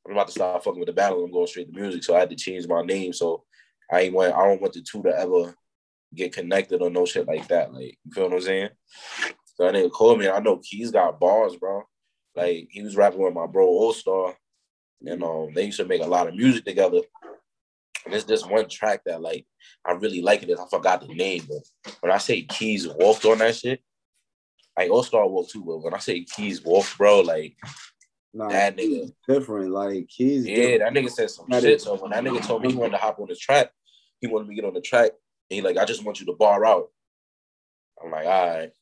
I'm 0.06 0.12
about 0.12 0.28
to 0.28 0.32
stop 0.32 0.64
fucking 0.64 0.80
with 0.80 0.86
the 0.86 0.92
battle. 0.92 1.24
I'm 1.24 1.32
going 1.32 1.46
straight 1.46 1.72
to 1.72 1.80
music. 1.80 2.02
So 2.02 2.16
I 2.16 2.20
had 2.20 2.30
to 2.30 2.36
change 2.36 2.66
my 2.66 2.82
name. 2.82 3.12
So 3.12 3.44
I 3.92 4.02
ain't 4.02 4.14
want, 4.14 4.34
I 4.34 4.44
don't 4.44 4.60
want 4.60 4.72
the 4.72 4.82
two 4.82 5.02
to 5.02 5.10
ever 5.10 5.54
get 6.14 6.32
connected 6.32 6.82
or 6.82 6.90
no 6.90 7.04
shit 7.04 7.26
like 7.26 7.46
that. 7.48 7.72
Like, 7.72 7.98
you 8.04 8.12
feel 8.12 8.24
what 8.24 8.34
I'm 8.34 8.40
saying? 8.40 8.70
So 9.54 9.64
that 9.64 9.74
nigga 9.74 9.90
called 9.90 10.18
me. 10.18 10.28
I 10.28 10.40
know 10.40 10.56
Keys 10.56 10.90
got 10.90 11.20
bars, 11.20 11.56
bro. 11.56 11.82
Like 12.34 12.68
he 12.70 12.82
was 12.82 12.96
rapping 12.96 13.20
with 13.20 13.34
my 13.34 13.46
bro 13.46 13.66
All 13.66 13.92
Star, 13.92 14.34
and 15.04 15.22
um, 15.22 15.52
they 15.54 15.64
used 15.66 15.78
to 15.78 15.84
make 15.84 16.02
a 16.02 16.06
lot 16.06 16.28
of 16.28 16.34
music 16.34 16.64
together. 16.64 17.00
And 18.06 18.14
it's 18.14 18.24
this 18.24 18.46
one 18.46 18.68
track 18.68 19.02
that 19.04 19.20
like 19.20 19.46
I 19.84 19.92
really 19.92 20.22
like 20.22 20.42
it. 20.42 20.58
I 20.58 20.64
forgot 20.70 21.00
the 21.00 21.14
name, 21.14 21.46
but 21.48 21.92
when 22.00 22.12
I 22.12 22.18
say 22.18 22.42
Keys 22.42 22.88
walked 22.88 23.24
on 23.24 23.38
that 23.38 23.56
shit, 23.56 23.80
like 24.78 24.90
All 24.90 25.02
Star 25.02 25.28
walked 25.28 25.50
too. 25.50 25.64
But 25.64 25.82
when 25.82 25.94
I 25.94 25.98
say 25.98 26.24
Keys 26.24 26.62
walked, 26.62 26.96
bro, 26.96 27.20
like 27.20 27.56
Nah, 28.32 28.48
That 28.48 28.76
nigga. 28.76 29.12
different. 29.26 29.70
Like 29.72 30.08
Keys. 30.08 30.46
yeah, 30.46 30.78
that 30.78 30.92
nigga 30.92 31.10
said 31.10 31.30
some 31.30 31.46
That 31.48 31.62
shit. 31.62 31.74
is- 31.76 31.82
So 31.82 31.96
when 31.96 32.10
that 32.12 32.22
nigga 32.22 32.44
told 32.46 32.62
me 32.62 32.70
he 32.70 32.76
wanted 32.76 32.92
to 32.92 32.98
hop 32.98 33.18
on 33.18 33.28
the 33.28 33.34
track, 33.34 33.72
he 34.20 34.26
wanted 34.28 34.48
me 34.48 34.54
to 34.56 34.62
get 34.62 34.68
on 34.68 34.74
the 34.74 34.80
track. 34.80 35.10
And 35.50 35.56
he 35.56 35.60
like, 35.62 35.76
I 35.76 35.84
just 35.84 36.04
want 36.04 36.20
you 36.20 36.26
to 36.26 36.32
bar 36.34 36.64
out. 36.64 36.90
I'm 38.02 38.10
like, 38.10 38.26
all 38.26 38.48
right. 38.48 38.72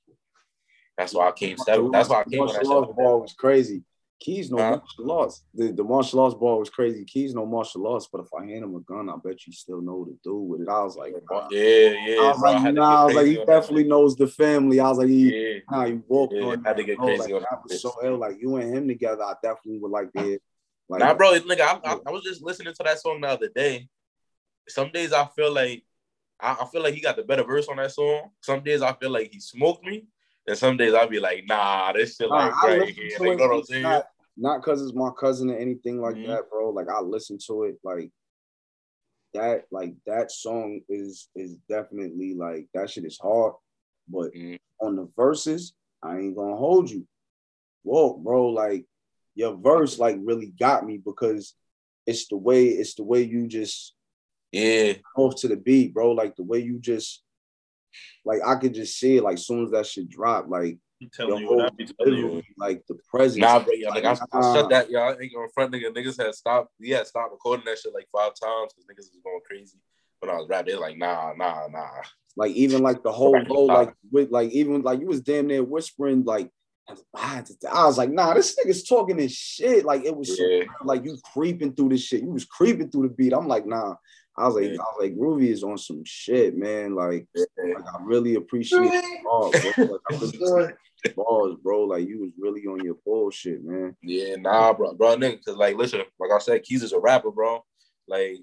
That's 0.98 1.14
why 1.14 1.28
I 1.28 1.32
came 1.32 1.56
seven. 1.56 1.90
That's 1.92 2.08
why 2.08 2.20
I 2.20 2.24
came 2.24 2.32
that 2.32 2.38
martial 2.54 2.72
arts 2.72 2.88
seven. 2.88 2.94
ball 2.96 3.20
was 3.20 3.32
crazy. 3.32 3.84
Keys 4.20 4.50
no 4.50 4.58
Huh? 4.58 4.80
martial 4.80 5.12
arts. 5.12 5.44
The, 5.54 5.72
the 5.72 5.84
martial 5.84 6.20
arts 6.20 6.34
ball 6.34 6.58
was 6.58 6.70
crazy. 6.70 7.04
Keys 7.04 7.34
no 7.34 7.46
martial 7.46 7.86
arts, 7.86 8.08
but 8.10 8.20
if 8.22 8.28
I 8.36 8.44
hand 8.44 8.64
him 8.64 8.74
a 8.74 8.80
gun, 8.80 9.08
I 9.08 9.14
bet 9.22 9.46
you 9.46 9.52
still 9.52 9.80
know 9.80 9.96
what 9.96 10.08
to 10.08 10.18
do 10.24 10.36
with 10.36 10.62
it. 10.62 10.68
I 10.68 10.82
was 10.82 10.96
like, 10.96 11.14
nah. 11.30 11.46
Yeah, 11.50 11.60
yeah. 12.06 12.20
I 12.20 12.28
was 12.30 12.40
bro, 12.40 12.50
like, 12.52 12.64
to 12.64 12.72
nah, 12.72 13.02
I 13.02 13.04
was 13.04 13.14
like, 13.14 13.26
he 13.26 13.34
that 13.36 13.46
definitely 13.46 13.84
knows 13.84 14.16
the 14.16 14.26
family. 14.26 14.80
I 14.80 14.88
was 14.88 14.98
like, 14.98 15.08
he, 15.08 15.34
Yeah. 15.34 15.58
nah, 15.70 15.84
you 15.84 16.02
walked 16.08 16.34
Yeah, 16.34 16.46
on 16.46 16.64
had 16.64 16.76
to 16.76 16.84
get 16.84 16.98
crazy 16.98 17.18
Like, 17.20 17.32
on 17.32 17.42
that 17.42 17.62
was 17.62 17.80
so 17.80 17.94
ill. 18.02 18.18
Like 18.18 18.36
you 18.40 18.56
and 18.56 18.74
him 18.74 18.88
together, 18.88 19.22
I 19.22 19.34
definitely 19.42 19.78
would 19.78 19.92
like 19.92 20.12
to. 20.14 20.38
Like, 20.88 21.00
Nah, 21.00 21.14
bro, 21.14 21.38
nigga, 21.40 21.60
I, 21.60 21.80
I, 21.84 21.98
I 22.06 22.10
was 22.10 22.24
just 22.24 22.42
listening 22.42 22.72
to 22.74 22.82
that 22.82 22.98
song 22.98 23.20
the 23.20 23.28
other 23.28 23.48
day. 23.48 23.88
Some 24.68 24.90
days 24.90 25.12
I 25.12 25.26
feel 25.26 25.52
like 25.52 25.84
I, 26.40 26.56
I 26.60 26.66
feel 26.66 26.82
like 26.82 26.94
he 26.94 27.00
got 27.00 27.16
the 27.16 27.22
better 27.22 27.44
verse 27.44 27.68
on 27.68 27.76
that 27.76 27.92
song. 27.92 28.30
Some 28.40 28.62
days 28.62 28.82
I 28.82 28.92
feel 28.94 29.10
like 29.10 29.30
he 29.30 29.40
smoked 29.40 29.84
me, 29.84 30.06
and 30.48 30.58
some 30.58 30.76
days 30.76 30.94
I'll 30.94 31.08
be 31.08 31.20
like, 31.20 31.44
nah, 31.46 31.92
this 31.92 32.16
shit 32.16 32.28
like 32.28 32.52
I 32.62 32.78
right 32.78 32.88
here. 32.88 33.18
Like, 33.20 33.28
you 33.30 33.36
know 33.36 33.48
what 33.48 33.56
I'm 33.58 33.64
saying? 33.64 34.02
not 34.36 34.62
because 34.62 34.80
it's 34.82 34.94
my 34.94 35.10
cousin 35.18 35.50
or 35.50 35.56
anything 35.56 36.00
like 36.00 36.14
Mhm. 36.16 36.26
that, 36.26 36.50
bro. 36.50 36.70
Like 36.70 36.88
I 36.88 37.00
listen 37.00 37.38
to 37.46 37.64
it, 37.64 37.78
like 37.82 38.10
that, 39.34 39.64
like 39.70 39.94
that 40.06 40.30
song 40.30 40.80
is 40.88 41.28
is 41.34 41.56
definitely 41.68 42.34
like 42.34 42.68
that 42.74 42.88
shit 42.90 43.04
is 43.04 43.18
hard. 43.18 43.54
But 44.08 44.32
Mhm. 44.32 44.58
on 44.80 44.96
the 44.96 45.08
verses, 45.16 45.74
I 46.02 46.18
ain't 46.18 46.36
gonna 46.36 46.56
hold 46.56 46.90
you. 46.90 47.06
Whoa, 47.82 48.14
bro, 48.14 48.48
like 48.48 48.86
your 49.34 49.56
verse 49.56 49.98
like 49.98 50.16
really 50.20 50.52
got 50.58 50.86
me 50.86 50.98
because 50.98 51.54
it's 52.06 52.28
the 52.28 52.36
way 52.36 52.66
it's 52.66 52.94
the 52.94 53.04
way 53.04 53.22
you 53.22 53.46
just 53.46 53.94
Yeah, 54.52 54.94
off 55.16 55.36
to 55.40 55.48
the 55.48 55.56
beat, 55.56 55.92
bro. 55.92 56.12
Like 56.12 56.36
the 56.36 56.42
way 56.44 56.60
you 56.60 56.78
just 56.78 57.22
like 58.24 58.40
I 58.44 58.56
could 58.56 58.74
just 58.74 58.98
see 58.98 59.16
it 59.16 59.22
like 59.22 59.38
soon 59.38 59.64
as 59.64 59.70
that 59.72 59.86
shit 59.86 60.08
dropped, 60.08 60.48
like 60.48 60.78
You 61.00 61.08
telling 61.12 61.38
you 61.38 61.48
what 61.48 61.58
I 61.58 61.62
whole 61.62 61.70
be 61.76 61.86
telling 61.86 62.18
you. 62.18 62.42
like 62.56 62.82
the 62.88 62.98
presence. 63.10 63.40
nah, 63.40 63.58
bro, 63.62 63.74
yeah, 63.74 63.90
like 63.90 64.04
I, 64.04 64.12
I 64.32 64.52
shut 64.52 64.70
that. 64.70 64.90
Y'all 64.90 65.16
ain't 65.20 65.32
gonna 65.34 65.48
front 65.54 65.72
nigga. 65.72 65.94
Niggas 65.94 66.22
had 66.22 66.34
stopped. 66.34 66.72
We 66.80 66.90
had 66.90 67.06
stopped 67.06 67.32
recording 67.32 67.64
that 67.66 67.78
shit 67.78 67.94
like 67.94 68.08
five 68.12 68.32
times 68.40 68.72
because 68.72 68.86
niggas 68.90 69.12
was 69.12 69.20
going 69.24 69.40
crazy. 69.46 69.78
When 70.20 70.30
I 70.30 70.34
was 70.34 70.48
rapping, 70.48 70.72
they're 70.72 70.80
like, 70.80 70.98
nah, 70.98 71.32
nah, 71.36 71.68
nah. 71.68 72.02
Like 72.36 72.52
even 72.52 72.82
like 72.82 73.02
the 73.02 73.12
whole 73.12 73.34
Right. 73.34 73.48
low, 73.48 73.64
like 73.64 73.92
with 74.10 74.30
like 74.30 74.50
even 74.50 74.82
like 74.82 75.00
you 75.00 75.06
was 75.06 75.20
damn 75.20 75.46
near 75.46 75.62
whispering 75.62 76.24
like 76.24 76.50
I 77.14 77.42
was 77.86 77.98
like, 77.98 78.10
nah, 78.10 78.34
this 78.34 78.56
nigga's 78.58 78.82
talking 78.84 79.16
this 79.16 79.32
shit. 79.32 79.84
Like 79.84 80.04
it 80.04 80.16
was 80.16 80.36
so, 80.36 80.44
like 80.84 81.04
you 81.04 81.18
creeping 81.32 81.74
through 81.74 81.90
this 81.90 82.02
shit. 82.02 82.22
You 82.22 82.30
was 82.30 82.44
creeping 82.44 82.90
through 82.90 83.08
the 83.08 83.14
beat. 83.14 83.32
I'm 83.32 83.48
like, 83.48 83.66
nah. 83.66 83.96
I 84.38 84.46
was 84.46 84.54
like, 84.54 84.64
Yeah. 84.64 84.70
I 84.70 84.74
was 84.76 84.96
like, 85.00 85.16
Groovy 85.16 85.48
is 85.48 85.64
on 85.64 85.78
some 85.78 86.02
shit, 86.04 86.56
man. 86.56 86.94
Like, 86.94 87.26
Yeah. 87.34 87.44
like 87.74 87.84
I 87.84 88.02
really 88.02 88.36
appreciate 88.36 88.80
the 88.90 89.18
bars, 89.24 89.52
bro. 89.76 89.86
Like, 89.86 90.00
I 90.10 90.14
really 90.14 90.28
appreciate 90.28 90.76
the 91.04 91.10
bars, 91.16 91.54
bro. 91.62 91.84
Like 91.84 92.08
you 92.08 92.20
was 92.20 92.30
really 92.38 92.66
on 92.66 92.84
your 92.84 92.96
bullshit, 93.04 93.64
man. 93.64 93.96
Yeah, 94.02 94.36
nah, 94.36 94.72
bro, 94.72 94.94
bro, 94.94 95.16
nigga. 95.16 95.44
Cause 95.44 95.56
like, 95.56 95.76
listen, 95.76 96.00
like 96.18 96.30
I 96.34 96.38
said, 96.38 96.62
Keys 96.62 96.82
is 96.82 96.92
a 96.92 96.98
rapper, 97.00 97.30
bro. 97.30 97.64
Like, 98.06 98.38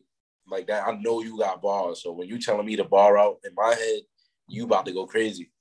like 0.47 0.67
that. 0.67 0.87
I 0.87 0.91
know 1.01 1.21
you 1.21 1.37
got 1.39 1.61
balls. 1.61 2.03
So 2.03 2.11
when 2.11 2.27
you 2.27 2.39
telling 2.39 2.65
me 2.65 2.75
to 2.75 2.83
bar 2.83 3.17
out 3.17 3.37
in 3.45 3.51
my 3.55 3.73
head, 3.73 4.01
you 4.47 4.65
about 4.65 4.85
to 4.85 4.91
go 4.93 5.05
crazy. 5.07 5.51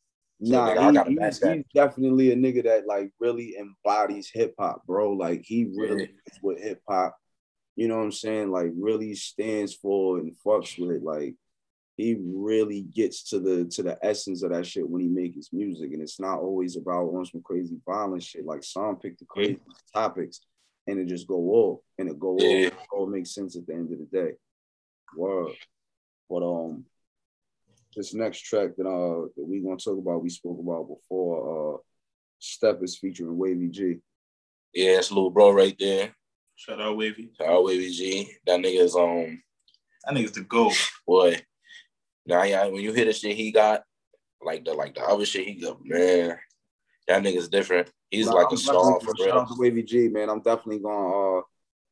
So, 0.42 0.50
Nah, 0.50 0.68
nigga, 0.74 0.76
I 0.78 0.88
he- 0.88 1.14
gotta 1.16 1.48
he- 1.50 1.54
he's 1.56 1.64
definitely 1.74 2.32
a 2.32 2.36
nigga 2.36 2.64
that 2.64 2.86
like 2.86 3.10
really 3.18 3.56
embodies 3.56 4.30
hip 4.32 4.54
hop, 4.58 4.84
bro. 4.86 5.12
Like 5.12 5.42
he 5.44 5.64
really 5.74 6.02
is 6.26 6.38
with 6.42 6.60
hip 6.62 6.82
hop. 6.88 7.16
You 7.76 7.88
know 7.88 7.96
what 7.96 8.04
I'm 8.04 8.12
saying? 8.12 8.50
Like 8.50 8.70
really 8.76 9.14
stands 9.14 9.74
for 9.74 10.18
and 10.18 10.32
fucks 10.46 10.78
with. 10.78 11.02
Like 11.02 11.34
he 11.96 12.16
really 12.20 12.82
gets 12.82 13.30
to 13.30 13.40
the 13.40 13.64
to 13.66 13.82
the 13.82 13.98
essence 14.02 14.42
of 14.42 14.50
that 14.52 14.66
shit 14.66 14.88
when 14.88 15.02
he 15.02 15.08
makes 15.08 15.36
his 15.36 15.50
music, 15.52 15.92
and 15.92 16.02
it's 16.02 16.20
not 16.20 16.38
always 16.40 16.76
about 16.76 17.08
on 17.08 17.24
some 17.26 17.42
crazy 17.42 17.76
violent 17.86 18.22
shit. 18.22 18.44
Like 18.44 18.62
some 18.64 18.96
pick 18.96 19.18
the 19.18 19.24
crazy 19.24 19.58
topics 19.92 20.40
and 20.86 20.98
it 20.98 21.06
just 21.06 21.26
go 21.26 21.36
off 21.36 21.80
and 21.98 22.08
it 22.08 22.18
go 22.18 22.36
Yeah. 22.38 22.66
off. 22.68 22.72
It 22.72 22.88
all 22.92 23.06
makes 23.06 23.34
sense 23.34 23.56
at 23.56 23.66
the 23.66 23.72
end 23.74 23.90
of 23.92 23.98
the 23.98 24.04
day. 24.06 24.32
Word. 25.16 25.52
But 26.28 26.42
um, 26.42 26.84
this 27.96 28.12
next 28.14 28.40
track 28.40 28.70
that 28.76 28.86
uh 28.86 29.28
that 29.36 29.44
we 29.44 29.60
gonna 29.60 29.76
talk 29.76 29.98
about, 29.98 30.22
we 30.22 30.30
spoke 30.30 30.58
about 30.60 30.88
before. 30.88 31.76
Uh, 31.76 31.78
Step 32.40 32.82
is 32.82 32.98
featuring 32.98 33.38
Wavy 33.38 33.68
G. 33.68 33.96
Yeah, 34.74 34.98
it's 34.98 35.10
little 35.10 35.30
bro 35.30 35.50
right 35.52 35.74
there. 35.78 36.14
Shout 36.56 36.80
out 36.80 36.96
Wavy. 36.96 37.30
Shout 37.38 37.48
out 37.48 37.64
Wavy 37.64 37.90
G. 37.90 38.30
That 38.46 38.60
nigga's 38.60 38.90
is 38.90 38.96
um 38.96 39.42
That 40.04 40.14
nigga's 40.14 40.32
the 40.32 40.42
GOAT. 40.42 40.74
boy. 41.06 41.40
Now 42.26 42.42
yeah, 42.44 42.66
when 42.66 42.82
you 42.82 42.92
hear 42.92 43.04
the 43.04 43.12
shit 43.12 43.36
he 43.36 43.50
got, 43.52 43.82
like 44.42 44.64
the 44.64 44.72
like 44.74 44.94
the 44.94 45.02
other 45.02 45.26
shit 45.26 45.46
he 45.46 45.54
got, 45.54 45.78
man, 45.84 46.38
that 47.08 47.22
nigga's 47.22 47.48
different. 47.48 47.90
He's 48.10 48.26
Nah, 48.26 48.32
like 48.34 48.46
I'm 48.48 48.54
a 48.54 48.56
star 48.58 48.74
for 49.00 49.12
definitely- 49.12 49.24
Shout 49.26 49.36
out 49.36 49.46
real. 49.48 49.56
to 49.56 49.60
Wavy 49.60 49.82
G, 49.82 50.08
man. 50.08 50.30
I'm 50.30 50.40
definitely 50.40 50.78
gonna 50.78 51.38
uh 51.38 51.42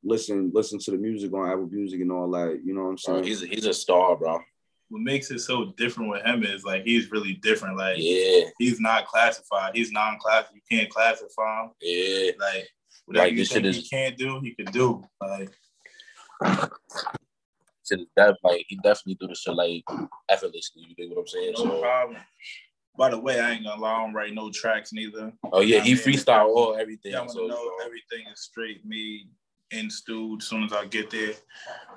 listen 0.05 0.51
listen 0.55 0.79
to 0.81 0.91
the 0.93 0.97
music 0.97 1.33
on 1.33 1.49
Apple 1.51 1.69
Music 1.71 2.01
and 2.01 2.13
all 2.13 2.31
that. 2.31 2.61
You 2.65 2.75
know 2.75 2.85
what 2.85 2.91
I'm 2.91 2.99
Bro, 3.05 3.15
saying? 3.23 3.25
he's 3.25 3.43
a, 3.43 3.47
he's 3.47 3.67
a 3.67 3.75
star, 3.75 4.17
bro. 4.17 4.41
What 4.89 5.01
makes 5.03 5.31
it 5.31 5.39
so 5.41 5.73
different 5.77 6.11
with 6.11 6.23
him 6.25 6.43
is 6.45 6.65
like 6.65 6.85
he's 6.85 7.11
really 7.11 7.35
different. 7.43 7.77
Like 7.79 7.97
Yeah, 7.99 8.45
he's 8.59 8.79
not 8.81 9.07
classified. 9.07 9.75
He's 9.75 9.91
non-class. 9.91 10.47
You 10.55 10.61
can't 10.71 10.91
classify 10.91 11.63
him. 11.65 11.71
yeah. 11.81 12.31
Like 12.39 12.69
whatever 13.13 13.25
Like, 13.27 13.33
you 13.33 13.39
this 13.39 13.49
shit 13.49 13.65
he 13.75 13.83
can't 13.89 14.17
do, 14.17 14.41
he 14.41 14.55
can 14.55 14.67
do. 14.73 15.05
Like 15.21 15.51
To 17.87 17.97
the 17.97 18.07
depth, 18.17 18.39
like 18.43 18.65
he 18.69 18.77
definitely 18.77 19.17
do 19.21 19.27
the 19.29 19.35
shit 19.35 19.55
like 19.55 19.85
effortlessly. 20.29 20.83
You 20.89 20.95
dig 20.95 21.11
what 21.11 21.21
I'm 21.23 21.27
saying? 21.29 21.55
no 21.59 21.65
So, 21.65 21.81
problem. 21.81 22.19
By 22.97 23.09
the 23.11 23.19
way, 23.19 23.41
I 23.41 23.53
ain't 23.53 23.65
gonna 23.65 23.81
lie, 23.81 23.93
I 23.95 24.03
don't 24.05 24.15
write 24.15 24.35
no 24.35 24.51
tracks 24.51 24.93
neither. 24.93 25.33
oh 25.53 25.61
yeah, 25.61 25.81
he 25.81 25.93
I 25.93 25.95
mean, 25.95 26.05
freestyle 26.05 26.47
all 26.47 26.77
everything. 26.77 27.15
I 27.15 27.27
so, 27.27 27.47
know 27.47 27.71
everything 27.85 28.27
is 28.33 28.41
straight 28.43 28.85
me. 28.85 29.29
in 29.71 29.89
studio. 29.91 30.37
As 30.37 30.45
soon 30.47 30.65
as 30.65 30.73
I 30.75 30.85
get 30.87 31.11
there, 31.11 31.33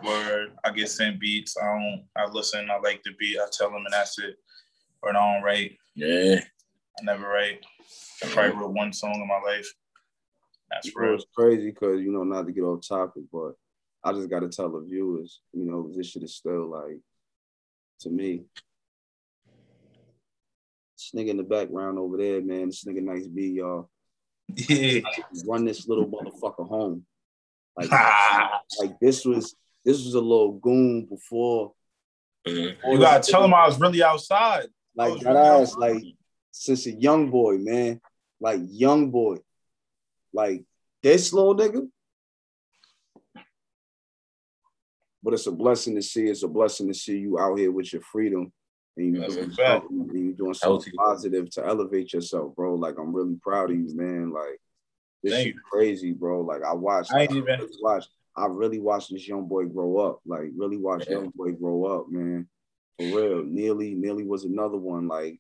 where 0.02 0.48
I 0.64 0.72
get 0.72 0.90
sent 0.90 1.20
beats, 1.20 1.58
I 1.62 1.66
don't. 1.66 2.06
I 2.16 2.26
listen. 2.32 2.70
I 2.72 2.80
like 2.80 3.04
the 3.04 3.12
beat. 3.20 3.38
I 3.38 3.46
tell 3.52 3.70
them, 3.70 3.84
and 3.86 3.92
that's 3.92 4.18
it. 4.20 4.38
Or 5.02 5.10
I 5.10 5.14
don't 5.14 5.44
write. 5.44 5.78
Yeah. 5.96 6.40
I 7.00 7.04
never 7.04 7.28
write. 7.28 7.66
I 8.24 8.28
probably 8.28 8.56
wrote 8.58 8.72
one 8.74 8.94
song 8.94 9.16
in 9.16 9.28
my 9.28 9.42
life. 9.52 9.68
That's 10.70 10.96
real. 10.96 11.16
It's 11.16 11.26
crazy 11.36 11.70
because 11.70 12.02
you 12.02 12.12
know 12.12 12.24
not 12.24 12.48
to 12.48 12.52
get 12.52 12.62
off 12.62 12.88
topic, 12.88 13.24
but 13.32 13.54
I 14.04 14.14
just 14.14 14.30
got 14.30 14.42
to 14.42 14.50
tell 14.50 14.70
the 14.70 14.82
viewers, 14.82 15.42
you 15.52 15.66
know, 15.66 15.92
this 15.96 16.08
shit 16.08 16.24
is 16.24 16.36
still 16.36 16.70
like 16.70 17.00
to 18.02 18.10
me. 18.10 18.44
This 20.96 21.12
nigga 21.16 21.30
in 21.30 21.38
the 21.38 21.44
background 21.44 21.98
over 21.98 22.18
there, 22.18 22.42
man. 22.42 22.68
This 22.68 22.84
nigga 22.86 23.02
nice 23.02 23.28
B, 23.28 23.48
y'all. 23.48 23.90
Yeah. 24.48 25.02
Run 25.48 25.66
this 25.66 25.88
little 25.88 26.08
motherfucker 26.08 26.68
home. 26.68 27.06
Like, 27.76 27.92
like 28.80 29.00
this 29.00 29.26
was 29.26 29.56
this 29.84 30.04
was 30.04 30.14
a 30.14 30.22
little 30.22 30.54
goon 30.54 31.06
before. 31.06 31.74
You 32.46 32.76
gotta 33.00 33.30
tell 33.30 33.44
him 33.44 33.54
I 33.54 33.66
was 33.68 33.80
really 33.80 34.04
outside. 34.04 34.68
Like 34.96 35.20
that 35.22 35.30
really 35.30 35.40
ass, 35.40 35.74
outside. 35.74 35.80
like 35.80 36.04
since 36.52 36.86
a 36.86 36.92
young 36.92 37.32
boy, 37.32 37.58
man. 37.58 38.00
Like 38.40 38.62
young 38.68 39.10
boy. 39.10 39.38
Like 40.36 40.64
this 41.02 41.32
little 41.34 41.56
nigga. 41.56 41.88
But 45.24 45.34
it's 45.34 45.48
a 45.48 45.52
blessing 45.52 45.96
to 45.96 46.02
see. 46.04 46.26
It's 46.28 46.44
a 46.44 46.48
blessing 46.48 46.88
to 46.88 46.94
see 46.94 47.18
you 47.18 47.40
out 47.40 47.58
here 47.58 47.72
with 47.72 47.92
your 47.94 48.02
freedom 48.04 48.52
and 48.98 49.16
you 49.16 49.20
That's 49.22 49.36
doing 49.36 49.50
a 49.50 49.54
something, 49.56 50.10
and 50.10 50.14
you 50.20 50.34
doing 50.34 50.54
something 50.54 50.76
Healthy. 50.76 50.92
positive 50.98 51.50
to 51.52 51.66
elevate 51.66 52.14
yourself, 52.14 52.56
bro. 52.56 52.76
Like 52.76 52.96
I'm 53.00 53.14
really 53.14 53.36
proud 53.42 53.72
of 53.72 53.78
you, 53.78 53.96
man. 53.96 54.32
Like 54.32 54.60
this 55.24 55.34
Thank 55.34 55.48
shit 55.48 55.56
crazy, 55.70 56.12
bro. 56.14 56.42
Like 56.42 56.62
I 56.64 56.74
watched, 56.74 57.12
I 57.14 57.22
ain't 57.22 57.32
like, 57.32 57.38
even- 57.40 57.60
really 57.60 57.78
watched. 57.82 58.10
I 58.38 58.48
really 58.48 58.80
watched 58.80 59.12
this 59.12 59.28
young 59.28 59.48
boy 59.48 59.66
grow 59.66 59.98
up. 59.98 60.20
Like 60.26 60.50
really 60.56 60.78
watched 60.78 61.08
Yeah. 61.10 61.20
young 61.20 61.32
boy 61.34 61.54
grow 61.54 61.86
up, 61.86 62.10
man. 62.10 62.48
For 63.00 63.06
real. 63.06 63.44
Nearly, 63.46 63.96
nearly 63.96 64.26
was 64.26 64.44
another 64.44 64.78
one. 64.78 65.08
Like 65.08 65.40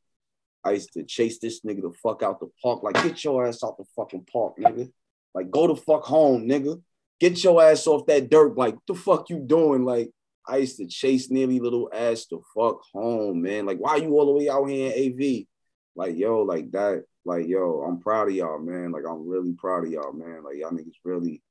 I 0.65 0.71
used 0.71 0.93
to 0.93 1.03
chase 1.03 1.37
this 1.37 1.61
nigga 1.61 1.83
the 1.83 1.93
fuck 2.01 2.23
out 2.23 2.39
the 2.39 2.49
park. 2.61 2.81
Like 2.81 2.95
get 2.95 3.23
your 3.23 3.47
ass 3.47 3.63
out 3.63 3.77
the 3.77 3.85
fucking 3.95 4.25
park, 4.31 4.57
nigga. 4.57 4.91
Like 5.33 5.51
go 5.51 5.67
the 5.67 5.75
fuck 5.75 6.03
home, 6.03 6.47
nigga. 6.47 6.81
Get 7.19 7.43
your 7.43 7.63
ass 7.63 7.85
off 7.85 8.07
that 8.07 8.31
dirt. 8.31 8.57
Like 8.57 8.75
the 8.87 8.95
fuck 8.95 9.29
you 9.29 9.39
doing? 9.39 9.85
Like 9.85 10.09
I 10.47 10.57
used 10.57 10.77
to 10.77 10.87
chase 10.87 11.29
nearly 11.29 11.59
little 11.59 11.89
ass 11.93 12.25
the 12.25 12.39
fuck 12.55 12.81
home, 12.91 13.43
man. 13.43 13.67
Like 13.67 13.77
why 13.77 13.97
you 13.97 14.09
all 14.17 14.25
the 14.25 14.31
way 14.31 14.49
out 14.49 14.65
here 14.65 14.91
in 14.91 15.13
AV? 15.13 15.45
Like 15.95 16.17
yo, 16.17 16.41
like 16.41 16.71
that. 16.71 17.03
Like 17.25 17.47
yo, 17.47 17.81
I'm 17.81 17.99
proud 17.99 18.29
of 18.29 18.35
y'all, 18.35 18.59
man. 18.59 18.91
Like 18.91 19.03
I'm 19.07 19.27
really 19.27 19.53
proud 19.53 19.85
of 19.85 19.91
y'all, 19.91 20.13
man. 20.13 20.43
Like 20.43 20.57
y'all 20.57 20.71
niggas 20.71 20.97
really, 21.03 21.43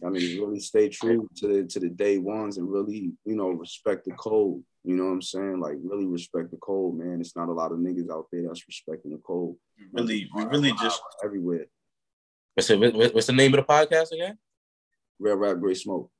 y'all 0.00 0.10
niggas 0.10 0.38
really 0.38 0.60
stay 0.60 0.90
true 0.90 1.26
to 1.36 1.46
the 1.46 1.64
to 1.64 1.80
the 1.80 1.88
day 1.88 2.18
ones 2.18 2.58
and 2.58 2.70
really, 2.70 3.12
you 3.24 3.34
know, 3.34 3.48
respect 3.48 4.04
the 4.04 4.12
code. 4.12 4.62
You 4.84 4.96
know 4.96 5.04
what 5.04 5.12
I'm 5.12 5.22
saying? 5.22 5.60
Like 5.60 5.74
really 5.82 6.06
respect 6.06 6.50
the 6.50 6.56
code, 6.56 6.96
man. 6.96 7.20
It's 7.20 7.36
not 7.36 7.48
a 7.48 7.52
lot 7.52 7.70
of 7.72 7.78
niggas 7.78 8.10
out 8.10 8.26
there 8.32 8.42
that's 8.46 8.66
respecting 8.66 9.12
the 9.12 9.18
code 9.18 9.54
really, 9.92 10.28
we 10.34 10.44
really 10.44 10.72
just 10.80 11.00
everywhere. 11.24 11.66
What's 12.54 12.68
the, 12.68 12.76
what- 12.76 13.14
what's 13.14 13.26
the 13.28 13.32
name 13.32 13.54
of 13.54 13.64
the 13.64 13.72
podcast 13.72 14.12
again? 14.12 14.38
Real 15.18 15.36
rap, 15.36 15.58
great 15.60 15.76
smoke. 15.76 16.10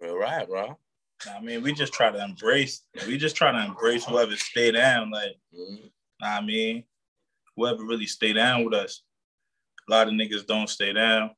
Real 0.00 0.18
right, 0.18 0.46
bro. 0.46 0.78
I 1.34 1.40
mean, 1.40 1.62
we 1.62 1.72
just 1.72 1.92
try 1.92 2.10
to 2.10 2.22
embrace. 2.22 2.82
We 3.06 3.16
just 3.18 3.36
try 3.36 3.52
to 3.52 3.64
embrace 3.64 4.04
whoever 4.04 4.36
stay 4.36 4.70
down. 4.70 5.10
Like, 5.10 5.36
Mhm. 5.54 5.90
I 6.22 6.40
mean, 6.42 6.84
whoever 7.56 7.84
really 7.84 8.06
stay 8.06 8.32
down 8.32 8.64
with 8.64 8.74
us. 8.74 9.02
A 9.88 9.90
lot 9.90 10.08
of 10.08 10.14
niggas 10.14 10.46
don't 10.46 10.68
stay 10.68 10.92
down. 10.92 11.30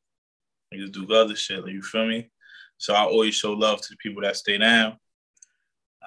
Niggas 0.74 0.92
do 0.92 1.12
other 1.14 1.34
shit. 1.36 1.62
Like, 1.64 1.72
you 1.72 1.82
feel 1.82 2.06
me? 2.06 2.30
So 2.78 2.94
I 2.94 3.02
always 3.04 3.34
show 3.34 3.52
love 3.52 3.80
to 3.80 3.88
the 3.90 3.96
people 3.96 4.22
that 4.22 4.36
stay 4.36 4.58
down. 4.58 4.98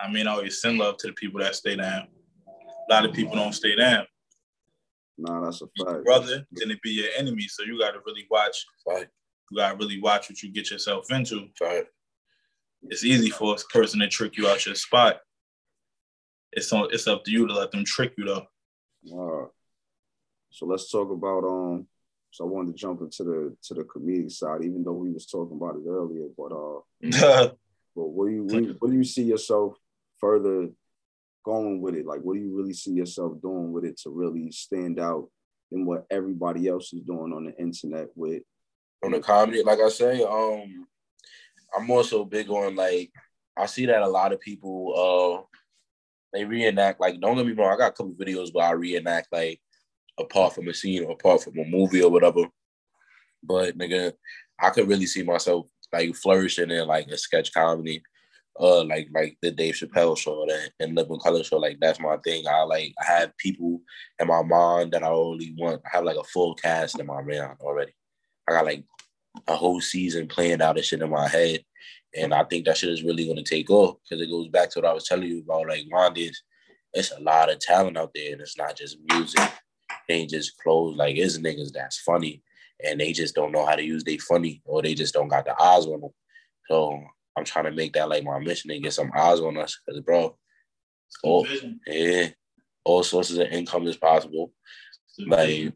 I 0.01 0.11
mean, 0.11 0.27
I 0.27 0.31
always 0.31 0.61
send 0.61 0.77
love 0.77 0.97
to 0.97 1.07
the 1.07 1.13
people 1.13 1.39
that 1.41 1.55
stay 1.55 1.75
down. 1.75 2.07
A 2.47 2.93
lot 2.93 3.05
of 3.05 3.13
people 3.13 3.35
don't 3.35 3.53
stay 3.53 3.75
down. 3.75 4.05
Nah, 5.17 5.41
that's 5.41 5.61
a 5.61 5.67
fact. 5.67 6.03
Brother, 6.03 6.45
then 6.51 6.71
it 6.71 6.81
be 6.81 6.91
your 6.91 7.09
enemy. 7.17 7.47
So 7.47 7.63
you 7.63 7.79
got 7.79 7.91
to 7.91 7.99
really 8.05 8.25
watch. 8.29 8.65
Right, 8.85 9.07
You 9.49 9.57
got 9.57 9.71
to 9.71 9.77
really 9.77 10.01
watch 10.01 10.29
what 10.29 10.41
you 10.43 10.51
get 10.51 10.71
yourself 10.71 11.11
into. 11.11 11.47
right. 11.61 11.85
it's 12.83 13.05
easy 13.05 13.29
for 13.29 13.55
a 13.55 13.73
person 13.73 14.01
to 14.01 14.07
trick 14.07 14.37
you 14.37 14.47
out 14.47 14.65
your 14.65 14.75
spot. 14.75 15.21
It's 16.51 16.71
on, 16.71 16.89
it's 16.91 17.07
up 17.07 17.23
to 17.25 17.31
you 17.31 17.47
to 17.47 17.53
let 17.53 17.71
them 17.71 17.85
trick 17.85 18.13
you 18.17 18.25
though. 18.25 18.45
All 19.11 19.31
right. 19.31 19.49
So 20.51 20.65
let's 20.65 20.91
talk 20.91 21.11
about 21.11 21.43
um. 21.43 21.87
So 22.31 22.43
I 22.43 22.47
wanted 22.49 22.73
to 22.73 22.77
jump 22.77 22.99
into 23.01 23.23
the 23.23 23.57
to 23.63 23.73
the 23.73 23.83
comedic 23.83 24.31
side, 24.31 24.63
even 24.63 24.83
though 24.83 24.93
we 24.93 25.11
was 25.11 25.25
talking 25.25 25.55
about 25.55 25.75
it 25.77 25.87
earlier. 25.87 26.27
But 26.37 26.51
uh, 26.51 26.81
but 27.95 28.09
what 28.09 28.27
do 28.27 28.33
you 28.33 28.43
what 28.43 28.49
do 28.49 28.63
you, 28.63 28.75
what 28.79 28.91
do 28.91 28.97
you 28.97 29.03
see 29.05 29.23
yourself 29.23 29.77
further 30.20 30.70
going 31.43 31.82
with 31.82 31.95
it? 31.95 32.05
Like, 32.05 32.22
what 32.22 32.36
do 32.36 32.39
you 32.39 32.55
really 32.55 32.74
see 32.74 32.91
yourself 32.91 33.41
doing 33.41 33.72
with 33.72 33.86
it 33.86 33.97
to 34.01 34.09
really 34.09 34.51
stand 34.51 34.99
out 34.99 35.30
in 35.72 35.86
what 35.86 36.05
everybody 36.09 36.68
else 36.68 36.93
is 36.93 37.01
doing 37.01 37.34
on 37.34 37.45
the 37.45 37.57
internet 37.57 38.07
with? 38.16 38.43
on 39.05 39.11
the 39.11 39.20
comedy, 39.20 39.63
like 39.63 39.80
I 39.80 39.89
say, 39.89 40.24
um, 40.24 40.88
I'm 41.76 41.89
also 41.89 42.26
big 42.26 42.49
on 42.49 42.76
like 42.76 43.11
I 43.57 43.66
see 43.66 43.86
that 43.86 44.01
a 44.01 44.07
lot 44.07 44.34
of 44.34 44.39
people 44.39 45.45
uh 45.47 45.57
they 46.34 46.45
reenact 46.45 46.99
like 46.99 47.20
don't 47.20 47.38
get 47.38 47.45
me 47.45 47.53
wrong, 47.53 47.74
I 47.74 47.78
got 47.78 47.91
a 47.91 47.93
couple 47.93 48.13
videos 48.13 48.53
where 48.53 48.68
I 48.68 48.72
reenact 48.72 49.28
like 49.32 49.59
apart 50.20 50.53
from 50.53 50.68
a 50.68 50.74
scene 50.74 51.03
or 51.03 51.11
apart 51.11 51.43
from 51.43 51.57
a 51.59 51.66
movie 51.66 52.01
or 52.01 52.11
whatever. 52.11 52.45
But 53.43 53.78
nigga, 53.78 54.13
I 54.59 54.70
could 54.72 54.88
really 54.88 55.05
see 55.05 55.24
myself 55.24 55.68
like 55.93 56.16
flourishing 56.16 56.72
in 56.72 56.88
like 56.88 57.07
a 57.07 57.18
sketch 57.18 57.53
comedy, 57.53 58.01
uh 58.59 58.83
like 58.85 59.09
like 59.13 59.37
the 59.41 59.51
Dave 59.51 59.75
Chappelle 59.75 60.17
show 60.17 60.45
the 60.45 60.69
In 60.79 60.95
Living 60.95 61.19
Color 61.19 61.43
show. 61.43 61.57
Like 61.57 61.77
that's 61.79 61.99
my 61.99 62.17
thing. 62.17 62.47
I 62.47 62.63
like 62.63 62.93
I 63.01 63.05
have 63.05 63.37
people 63.37 63.81
in 64.19 64.27
my 64.27 64.43
mind 64.43 64.91
that 64.93 65.03
I 65.03 65.09
only 65.09 65.53
want. 65.57 65.81
I 65.85 65.97
have 65.97 66.05
like 66.05 66.17
a 66.17 66.23
full 66.23 66.55
cast 66.55 66.99
in 66.99 67.05
my 67.05 67.21
mind 67.21 67.57
already. 67.61 67.93
I 68.47 68.53
got 68.53 68.65
like 68.65 68.83
a 69.47 69.55
whole 69.55 69.81
season 69.81 70.27
planned 70.27 70.61
out 70.61 70.77
and 70.77 70.85
shit 70.85 71.01
in 71.01 71.09
my 71.09 71.27
head. 71.27 71.63
And 72.15 72.33
I 72.33 72.45
think 72.45 72.65
that 72.65 72.77
shit 72.77 72.89
is 72.89 73.03
really 73.03 73.27
gonna 73.27 73.43
take 73.43 73.69
off 73.69 73.97
because 74.03 74.23
it 74.23 74.29
goes 74.29 74.47
back 74.47 74.69
to 74.71 74.79
what 74.79 74.89
I 74.89 74.93
was 74.93 75.05
telling 75.05 75.27
you 75.27 75.39
about 75.39 75.67
like 75.67 75.85
Wanda's. 75.91 76.41
It's 76.93 77.11
a 77.11 77.19
lot 77.19 77.51
of 77.51 77.59
talent 77.59 77.97
out 77.97 78.11
there, 78.15 78.31
and 78.31 78.39
it's 78.39 78.57
not 78.57 78.77
just 78.77 78.97
music. 79.11 79.41
It 80.07 80.13
ain't 80.13 80.29
just 80.29 80.57
clothes. 80.59 80.95
Like 80.95 81.17
it's 81.17 81.37
niggas 81.37 81.73
that's 81.73 81.99
funny, 81.99 82.41
and 82.85 83.01
they 83.01 83.11
just 83.11 83.35
don't 83.35 83.51
know 83.51 83.65
how 83.65 83.75
to 83.75 83.83
use 83.83 84.05
they 84.05 84.17
funny, 84.17 84.61
or 84.63 84.81
they 84.81 84.93
just 84.93 85.13
don't 85.13 85.27
got 85.27 85.43
the 85.43 85.61
eyes 85.61 85.85
on 85.87 85.99
them. 85.99 86.11
So 86.69 87.03
I'm 87.38 87.43
trying 87.45 87.65
to 87.65 87.71
make 87.71 87.93
that 87.93 88.09
like 88.09 88.23
my 88.23 88.39
mission 88.39 88.71
and 88.71 88.83
get 88.83 88.93
some 88.93 89.11
eyes 89.15 89.39
on 89.39 89.57
us, 89.57 89.79
because 89.86 90.01
bro, 90.01 90.38
Vision. 91.43 91.79
yeah, 91.88 92.29
all 92.83 93.03
sources 93.03 93.38
of 93.38 93.47
income 93.47 93.88
is 93.88 93.97
possible 93.97 94.51
like 95.27 95.73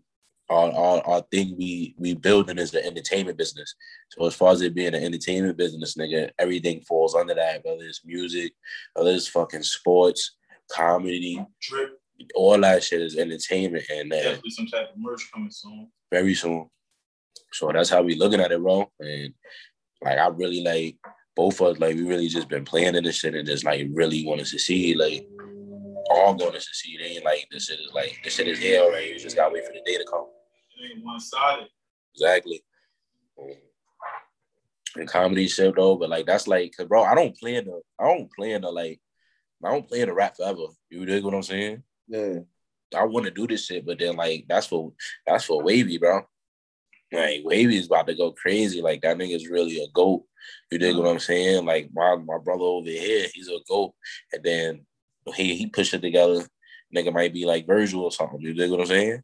our, 0.49 0.71
our 0.71 1.07
our 1.07 1.21
thing 1.31 1.55
we 1.57 1.95
we 1.97 2.13
building 2.13 2.57
is 2.57 2.71
the 2.71 2.83
entertainment 2.85 3.37
business. 3.37 3.73
So 4.09 4.25
as 4.25 4.35
far 4.35 4.51
as 4.51 4.61
it 4.61 4.73
being 4.75 4.95
an 4.95 5.03
entertainment 5.03 5.57
business, 5.57 5.95
nigga, 5.95 6.31
everything 6.39 6.81
falls 6.81 7.15
under 7.15 7.35
that. 7.35 7.61
Whether 7.63 7.83
it's 7.83 8.01
music, 8.05 8.53
whether 8.93 9.11
it's 9.11 9.27
fucking 9.27 9.63
sports, 9.63 10.35
comedy, 10.71 11.45
drip. 11.61 11.99
all 12.35 12.59
that 12.59 12.83
shit 12.83 13.01
is 13.01 13.15
entertainment, 13.17 13.85
and 13.91 14.11
uh, 14.11 14.15
Definitely 14.15 14.49
some 14.51 14.67
type 14.67 14.89
of 14.91 14.97
merch 14.97 15.29
coming 15.33 15.51
soon. 15.51 15.89
very 16.11 16.33
soon. 16.33 16.67
So 17.53 17.71
that's 17.73 17.89
how 17.89 18.01
we 18.01 18.15
looking 18.15 18.41
at 18.41 18.51
it, 18.51 18.61
bro. 18.61 18.91
And 18.99 19.33
like 20.03 20.17
I 20.17 20.27
really 20.27 20.63
like 20.63 20.97
both 21.35 21.61
of 21.61 21.67
us, 21.67 21.79
like 21.79 21.95
we 21.95 22.03
really 22.03 22.27
just 22.27 22.49
been 22.49 22.65
playing 22.65 22.95
in 22.95 23.03
this 23.03 23.15
shit 23.15 23.35
and 23.35 23.47
just 23.47 23.63
like 23.63 23.87
really 23.91 24.25
want 24.25 24.39
to 24.39 24.45
succeed. 24.45 24.97
Like 24.97 25.27
all 26.09 26.33
going 26.33 26.53
to 26.53 26.61
succeed. 26.61 26.99
It 27.01 27.11
ain't 27.11 27.25
like 27.25 27.47
this 27.51 27.65
shit 27.65 27.79
is 27.79 27.93
like 27.93 28.19
this 28.23 28.35
shit 28.35 28.47
is 28.47 28.59
here 28.59 28.81
already. 28.81 29.07
You 29.07 29.19
just 29.19 29.35
gotta 29.35 29.53
wait 29.53 29.65
for 29.65 29.73
the 29.73 29.81
day 29.85 29.97
to 29.97 30.05
come. 30.09 30.25
It 30.77 30.95
ain't 30.95 31.05
one 31.05 31.19
sided. 31.19 31.67
Exactly. 32.15 32.63
And 34.95 35.07
comedy 35.07 35.47
shit 35.47 35.75
though, 35.75 35.95
but 35.95 36.09
like 36.09 36.25
that's 36.25 36.47
like, 36.47 36.73
cause 36.75 36.87
bro, 36.87 37.03
I 37.03 37.13
don't 37.15 37.37
plan 37.37 37.65
to, 37.65 37.81
I 37.99 38.05
don't 38.05 38.31
plan 38.31 38.63
to 38.63 38.69
like, 38.69 38.99
I 39.63 39.69
don't 39.71 39.87
plan 39.87 40.07
to 40.07 40.13
rap 40.13 40.35
forever. 40.35 40.63
You 40.89 41.05
dig 41.05 41.23
what 41.23 41.35
I'm 41.35 41.43
saying? 41.43 41.83
Yeah, 42.07 42.39
I 42.97 43.05
want 43.05 43.25
to 43.25 43.31
do 43.31 43.45
this 43.45 43.65
shit, 43.65 43.85
but 43.85 43.99
then 43.99 44.15
like 44.15 44.45
that's 44.49 44.67
for 44.67 44.93
that's 45.27 45.45
for 45.45 45.61
wavy, 45.61 45.99
bro. 45.99 46.23
Like 47.11 47.41
wavy 47.43 47.77
is 47.77 47.87
about 47.87 48.07
to 48.07 48.15
go 48.15 48.31
crazy. 48.31 48.81
Like 48.81 49.01
that 49.01 49.17
nigga's 49.17 49.49
really 49.49 49.83
a 49.83 49.87
goat. 49.93 50.23
You 50.71 50.77
dig 50.77 50.95
what 50.95 51.05
uh-huh. 51.05 51.13
I'm 51.13 51.19
saying? 51.19 51.65
Like 51.65 51.89
my 51.93 52.15
my 52.15 52.37
brother 52.37 52.63
over 52.63 52.89
here, 52.89 53.27
he's 53.33 53.47
a 53.47 53.59
goat, 53.67 53.93
and 54.31 54.43
then 54.43 54.85
he 55.35 55.55
he 55.55 55.67
pushed 55.67 55.93
it 55.93 56.01
together. 56.01 56.45
Nigga 56.95 57.13
might 57.13 57.33
be 57.33 57.45
like 57.45 57.67
Virgil 57.67 58.03
or 58.03 58.11
something. 58.11 58.41
You 58.41 58.53
dig 58.53 58.71
what 58.71 58.81
I'm 58.81 58.85
saying? 58.85 59.23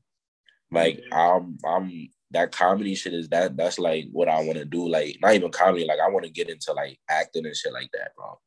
Like 0.71 1.03
I'm 1.11 1.57
I'm 1.65 2.09
that 2.31 2.51
comedy 2.51 2.95
shit 2.95 3.13
is 3.13 3.29
that 3.29 3.55
that's 3.55 3.79
like 3.79 4.05
what 4.11 4.27
I 4.27 4.41
want 4.41 4.57
to 4.57 4.65
do. 4.65 4.87
Like 4.89 5.17
not 5.21 5.33
even 5.33 5.51
comedy. 5.51 5.85
Like 5.85 5.99
I 5.99 6.09
want 6.09 6.25
to 6.25 6.31
get 6.31 6.49
into 6.49 6.73
like 6.73 6.99
acting 7.09 7.45
and 7.45 7.55
shit 7.55 7.73
like 7.73 7.89
that, 7.93 8.15
bro. 8.15 8.39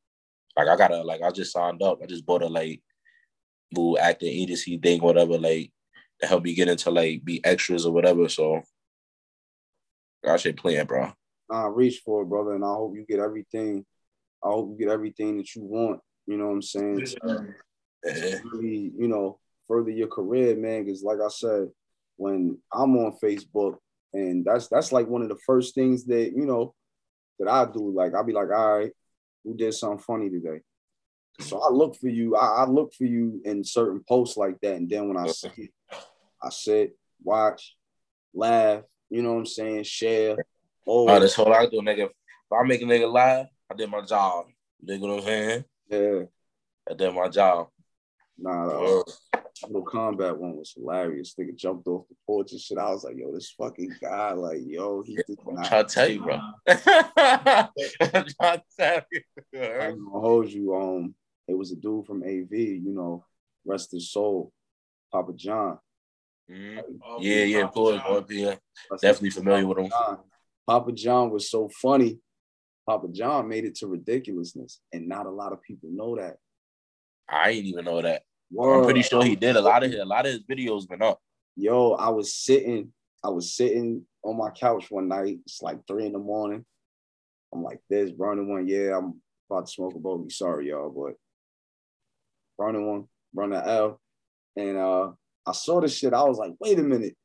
Like 0.57 0.69
I 0.69 0.77
gotta 0.77 1.03
like 1.03 1.23
I 1.23 1.31
just 1.31 1.53
signed 1.53 1.83
up. 1.83 2.01
I 2.03 2.07
just 2.07 2.27
bought 2.27 2.43
a 2.43 2.49
like 2.49 2.83
little 3.73 3.99
acting 3.99 4.29
agency 4.33 4.77
thing, 4.79 5.01
whatever, 5.01 5.39
like 5.39 5.73
to 6.21 6.27
help 6.27 6.43
me 6.45 6.55
get 6.55 6.69
into 6.69 6.91
like 6.91 7.25
be 7.25 7.45
extras 7.45 7.87
or 7.87 7.93
whatever. 7.93 8.29
So 8.29 8.63
I 10.27 10.37
should 10.37 10.57
plan, 10.57 10.87
bro. 10.87 11.13
I 11.51 11.67
reach 11.67 12.03
for 12.05 12.23
it, 12.23 12.27
brother, 12.27 12.55
and 12.55 12.65
I 12.65 12.69
hope 12.69 12.95
you 12.97 13.05
get 13.09 13.21
everything. 13.21 13.85
I 14.45 14.49
hope 14.49 14.71
you 14.71 14.87
get 14.87 14.93
everything 14.93 15.39
that 15.39 15.55
you 15.55 15.63
want. 15.65 16.01
You 16.27 16.37
know 16.37 16.47
what 16.47 16.55
I'm 16.55 16.63
saying? 16.63 17.05
To 17.05 17.55
Yeah. 18.05 18.39
really, 18.53 18.93
you 18.97 19.09
know, 19.09 19.39
further 19.67 19.91
your 19.91 20.09
career, 20.09 20.57
man. 20.57 20.85
Because 20.85 21.03
like 21.03 21.19
I 21.25 21.29
said, 21.29 21.69
when 22.17 22.59
I'm 22.73 22.97
on 22.97 23.17
Facebook, 23.23 23.77
and 24.13 24.45
that's 24.45 24.69
that's 24.69 24.93
like 24.93 25.07
one 25.07 25.23
of 25.23 25.29
the 25.29 25.39
first 25.47 25.75
things 25.75 26.05
that 26.07 26.33
you 26.35 26.47
know 26.47 26.75
that 27.39 27.49
I 27.49 27.65
do. 27.65 27.91
Like 27.91 28.15
I'll 28.15 28.25
be 28.25 28.33
like, 28.33 28.51
all 28.51 28.79
right, 28.79 28.93
who 29.45 29.55
did 29.55 29.75
something 29.75 29.99
funny 29.99 30.31
today? 30.31 30.61
So 31.41 31.61
I 31.61 31.71
look 31.71 31.97
for 31.97 32.09
you. 32.09 32.37
I, 32.37 32.65
I 32.65 32.67
look 32.67 32.93
for 32.95 33.05
you 33.05 33.41
in 33.45 33.63
certain 33.65 34.03
posts 34.09 34.37
like 34.37 34.61
that, 34.63 34.77
and 34.77 34.89
then 34.89 35.09
when 35.09 35.17
I 35.17 35.27
see 35.29 35.51
it, 35.57 35.71
I 36.43 36.51
sit, 36.51 36.97
watch, 37.23 37.77
laugh. 38.35 38.83
You 39.11 39.23
know 39.23 39.33
what 39.33 39.41
I'm 39.41 39.47
saying? 39.47 39.85
Share. 39.85 40.37
Oh, 40.87 41.09
Oh, 41.09 41.21
that's 41.21 41.39
all 41.39 41.53
I 41.53 41.67
do, 41.67 41.81
nigga. 41.81 42.05
If 42.07 42.53
I 42.53 42.63
make 42.67 42.83
a 42.83 42.85
nigga 42.85 43.13
laugh, 43.13 43.47
I 43.71 43.75
did 43.75 43.91
my 43.91 44.03
job. 44.03 44.47
You 44.83 44.99
know 44.99 45.07
what 45.07 45.19
I'm 45.19 45.25
saying? 45.25 45.65
yeah. 45.91 46.23
I 46.91 46.95
did 46.95 47.15
my 47.15 47.29
job. 47.29 47.69
Nah, 48.39 48.69
uh, 48.69 49.03
Mortal 49.69 49.85
Kombat 49.85 50.37
one 50.37 50.57
was 50.57 50.73
hilarious. 50.77 51.35
Nigga 51.39 51.57
jumped 51.57 51.87
off 51.89 52.07
the 52.09 52.15
porch 52.27 52.53
and 52.53 52.61
shit. 52.61 52.79
I 52.79 52.91
was 52.91 53.05
like, 53.05 53.17
yo, 53.17 53.33
this 53.33 53.51
fucking 53.51 53.97
guy, 54.01 54.33
like, 54.33 54.61
yo, 54.65 55.03
he 55.03 55.17
did 55.27 55.39
I'm 55.47 55.55
not. 55.55 55.67
trying 55.67 55.87
to 55.87 55.93
tell 55.93 56.09
you, 56.09 56.21
bro. 56.23 56.41
I'm 56.69 58.27
trying 58.41 58.59
to 58.59 58.63
tell 58.79 59.03
you. 59.11 59.21
I 59.55 59.89
ain't 59.89 59.99
gonna 59.99 60.21
hold 60.21 60.49
you. 60.49 60.75
Um, 60.75 61.15
it 61.49 61.55
was 61.55 61.73
a 61.73 61.77
dude 61.77 62.07
from 62.07 62.23
AV, 62.23 62.53
you 62.53 62.93
know, 62.95 63.25
rest 63.67 63.93
his 63.93 64.11
soul, 64.11 64.53
Papa 65.11 65.33
John. 65.35 65.79
Mhm. 66.51 67.01
Oh, 67.05 67.21
Yeah, 67.21 67.67
course, 67.69 68.03
boy. 68.03 68.25
Yeah, 68.31 68.57
definitely 69.01 69.29
his 69.29 69.35
familiar 69.35 69.67
with 69.67 69.79
him. 69.79 69.91
John. 69.91 70.19
Papa 70.67 70.93
John 70.93 71.31
was 71.31 71.51
so 71.51 71.69
funny. 71.69 72.21
Papa 72.87 73.09
John 73.09 73.49
made 73.49 73.65
it 73.65 73.75
to 73.77 73.87
ridiculousness, 73.87 74.81
and 74.93 75.09
not 75.09 75.27
a 75.27 75.31
lot 75.31 75.53
of 75.53 75.63
people 75.63 75.91
know 75.93 76.17
that. 76.17 76.37
I 77.29 77.53
didn't 77.53 77.67
even 77.67 77.85
know 77.85 78.01
that. 78.01 78.23
I'm 78.59 78.85
pretty 78.85 79.03
sure 79.03 79.23
he 79.25 79.37
did 79.37 79.57
a 79.57 79.61
lot 79.61 79.83
of 79.85 79.93
a 79.93 80.05
lot 80.05 80.25
of 80.27 80.33
his 80.33 80.43
videos 80.45 80.89
been 80.89 81.03
up. 81.03 81.21
Yo, 81.57 81.93
I 81.93 82.09
was 82.09 82.35
sitting, 82.35 82.93
I 83.23 83.29
was 83.29 83.53
sitting 83.55 84.07
on 84.23 84.39
my 84.39 84.51
couch 84.51 84.91
one 84.91 85.09
night. 85.09 85.41
It's 85.45 85.61
like 85.61 85.87
three 85.87 86.07
in 86.07 86.13
the 86.13 86.19
morning. 86.19 86.65
I'm 87.53 87.63
like 87.63 87.81
this, 87.91 88.11
burning 88.11 88.49
one. 88.49 88.67
Yeah, 88.67 88.97
I'm 88.97 89.21
about 89.51 89.67
to 89.67 89.73
smoke 89.73 89.95
a 89.95 89.99
bogey. 89.99 90.31
Sorry, 90.31 90.69
y'all, 90.69 90.91
but 90.91 91.15
burning 92.57 92.87
one, 92.87 93.09
burning 93.35 93.61
L. 93.63 94.01
And 94.57 94.77
uh 94.77 95.13
I 95.49 95.53
saw 95.53 95.81
this 95.81 95.97
shit. 95.97 96.13
I 96.13 96.23
was 96.23 96.39
like, 96.39 96.53
wait 96.61 96.79
a 96.79 96.83
minute. 96.83 97.17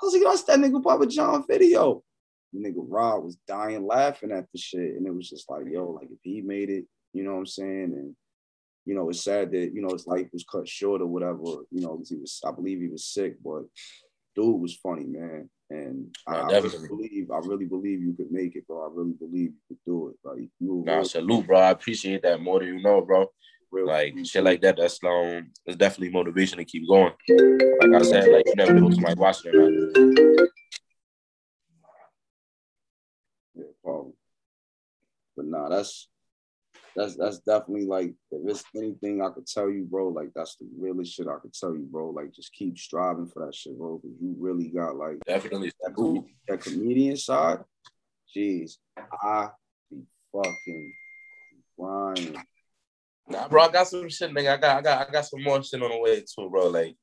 I 0.00 0.04
was 0.04 0.14
like, 0.14 0.22
that's 0.22 0.44
that 0.44 0.58
nigga 0.58 0.82
Papa 0.82 1.06
John 1.06 1.44
video. 1.48 2.02
The 2.52 2.60
nigga 2.60 2.84
Rob 2.88 3.24
was 3.24 3.36
dying 3.46 3.86
laughing 3.86 4.32
at 4.32 4.46
the 4.52 4.58
shit. 4.58 4.96
And 4.96 5.06
it 5.06 5.14
was 5.14 5.28
just 5.28 5.48
like, 5.48 5.64
yo, 5.70 5.90
like 5.90 6.08
if 6.10 6.18
he 6.22 6.40
made 6.40 6.70
it, 6.70 6.84
you 7.12 7.22
know 7.22 7.32
what 7.32 7.38
I'm 7.38 7.46
saying? 7.46 7.92
And 7.96 8.16
you 8.86 8.94
know, 8.94 9.08
it's 9.10 9.22
sad 9.22 9.52
that, 9.52 9.72
you 9.74 9.82
know, 9.82 9.90
his 9.92 10.06
life 10.06 10.26
was 10.32 10.44
cut 10.50 10.66
short 10.66 11.00
or 11.00 11.06
whatever, 11.06 11.64
you 11.70 11.80
know, 11.80 11.96
because 11.96 12.08
he 12.08 12.16
was, 12.16 12.40
I 12.44 12.50
believe 12.50 12.80
he 12.80 12.88
was 12.88 13.04
sick, 13.04 13.36
but 13.44 13.62
dude 14.34 14.60
was 14.60 14.74
funny, 14.82 15.04
man. 15.04 15.48
And 15.68 16.16
I, 16.26 16.32
Nah, 16.32 16.48
I 16.48 16.58
really 16.58 16.88
believe, 16.88 17.30
I 17.30 17.38
really 17.38 17.66
believe 17.66 18.00
you 18.00 18.14
could 18.14 18.32
make 18.32 18.56
it, 18.56 18.66
bro. 18.66 18.84
I 18.84 18.88
really 18.92 19.12
believe 19.12 19.52
you 19.52 19.60
could 19.68 19.78
do 19.86 20.08
it. 20.08 20.16
Like 20.24 20.48
you 20.58 20.82
Nah, 20.84 21.02
salute, 21.04 21.46
bro. 21.46 21.60
I 21.60 21.70
appreciate 21.70 22.22
that 22.22 22.40
more 22.40 22.58
than 22.58 22.68
you 22.68 22.82
know, 22.82 23.00
bro. 23.02 23.30
Real 23.70 23.86
Like 23.86 24.14
shit 24.24 24.44
like 24.44 24.60
that. 24.62 24.76
That's 24.76 25.02
um, 25.04 25.50
it's 25.66 25.76
definitely 25.76 26.10
motivation 26.10 26.58
to 26.58 26.64
keep 26.64 26.88
going. 26.88 27.12
Like 27.28 27.94
I 27.94 28.02
said, 28.02 28.30
like 28.30 28.44
you 28.46 28.54
never 28.56 28.74
know 28.74 28.84
what 28.84 28.94
somebody 28.94 29.20
watching 29.20 29.54
or 29.54 29.70
not. 29.70 30.50
Yeah, 33.54 33.64
probably. 33.82 34.12
But 35.36 35.46
nah, 35.46 35.68
that's 35.68 36.08
that's 36.96 37.16
that's 37.16 37.38
definitely 37.38 37.86
like 37.86 38.14
if 38.30 38.50
it's 38.50 38.64
anything 38.76 39.22
I 39.22 39.30
could 39.30 39.46
tell 39.46 39.70
you, 39.70 39.84
bro, 39.84 40.08
like 40.08 40.30
that's 40.34 40.56
the 40.56 40.68
realest 40.78 41.14
shit 41.14 41.28
I 41.28 41.38
could 41.40 41.54
tell 41.54 41.74
you, 41.74 41.86
bro. 41.90 42.10
Like 42.10 42.32
just 42.32 42.52
keep 42.52 42.78
striving 42.78 43.28
for 43.28 43.46
that 43.46 43.54
shit, 43.54 43.78
bro. 43.78 43.98
Cause 43.98 44.10
you 44.20 44.34
really 44.38 44.68
got 44.68 44.96
like 44.96 45.18
Definitely 45.26 45.72
that, 45.82 45.94
com- 45.94 46.26
that 46.48 46.60
comedian 46.60 47.16
side. 47.16 47.60
Jeez, 48.34 48.76
I 48.96 49.48
be 49.90 50.02
fucking 50.32 50.92
crying. 51.78 52.36
Nah, 53.30 53.46
bro, 53.46 53.62
I 53.62 53.70
got 53.70 53.86
some 53.86 54.08
shit, 54.08 54.32
nigga. 54.32 54.54
I 54.54 54.56
got, 54.56 54.76
I 54.78 54.82
got, 54.82 55.08
I 55.08 55.12
got 55.12 55.24
some 55.24 55.42
more 55.42 55.62
shit 55.62 55.80
on 55.80 55.90
the 55.90 55.98
way 55.98 56.20
too, 56.20 56.50
bro. 56.50 56.66
Like 56.68 56.96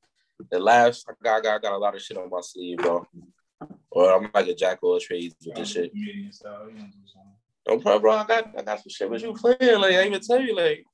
the 0.50 0.58
last, 0.58 1.06
I 1.08 1.14
got, 1.24 1.38
I 1.38 1.40
got, 1.40 1.54
I 1.54 1.58
got 1.58 1.72
a 1.72 1.78
lot 1.78 1.94
of 1.94 2.02
shit 2.02 2.18
on 2.18 2.28
my 2.28 2.40
sleeve, 2.42 2.76
bro. 2.76 3.06
Or 3.90 4.14
I'm 4.14 4.30
like 4.34 4.46
a 4.46 4.54
jack 4.54 4.76
of 4.76 4.84
all 4.84 5.00
trades 5.00 5.34
with 5.46 5.56
this 5.56 5.70
shit. 5.70 5.90
No 7.66 7.78
problem, 7.78 8.02
bro. 8.02 8.12
I 8.12 8.26
got, 8.26 8.58
I 8.58 8.62
got 8.62 8.78
some 8.78 8.90
shit. 8.90 9.08
What 9.08 9.22
you 9.22 9.32
playing? 9.32 9.80
Like 9.80 9.94
I 9.94 10.06
even 10.06 10.20
tell 10.20 10.40
you, 10.40 10.54
like, 10.54 10.84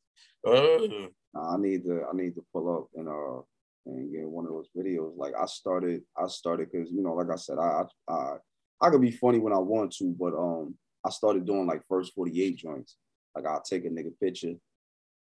uh, 0.47 1.09
I 1.37 1.57
need 1.59 1.85
to 1.85 2.05
I 2.09 2.17
need 2.17 2.35
to 2.37 2.45
pull 2.53 2.73
up 2.73 2.89
and 2.95 3.09
uh 3.09 3.43
and 3.87 4.13
get 4.13 4.29
one 4.29 4.45
of 4.45 4.53
those 4.53 4.69
videos. 4.77 5.17
Like 5.17 5.35
I 5.41 5.47
started 5.47 6.03
I 6.17 6.29
started 6.29 6.69
because 6.71 6.91
you 6.93 7.03
know 7.03 7.15
like 7.15 7.31
I 7.31 7.37
said 7.37 7.59
I 7.59 7.85
I 8.09 8.37
I, 8.81 8.91
could 8.91 9.01
be 9.01 9.11
funny 9.11 9.39
when 9.39 9.53
I 9.53 9.59
want 9.59 9.93
to, 9.97 10.15
but 10.19 10.35
um 10.35 10.77
I 11.05 11.11
started 11.11 11.45
doing 11.45 11.67
like 11.67 11.83
first 11.89 12.15
48 12.15 12.57
joints. 12.57 12.97
Like 13.35 13.47
I'll 13.47 13.63
take 13.63 13.85
a 13.85 13.89
nigga 13.89 14.13
picture 14.21 14.55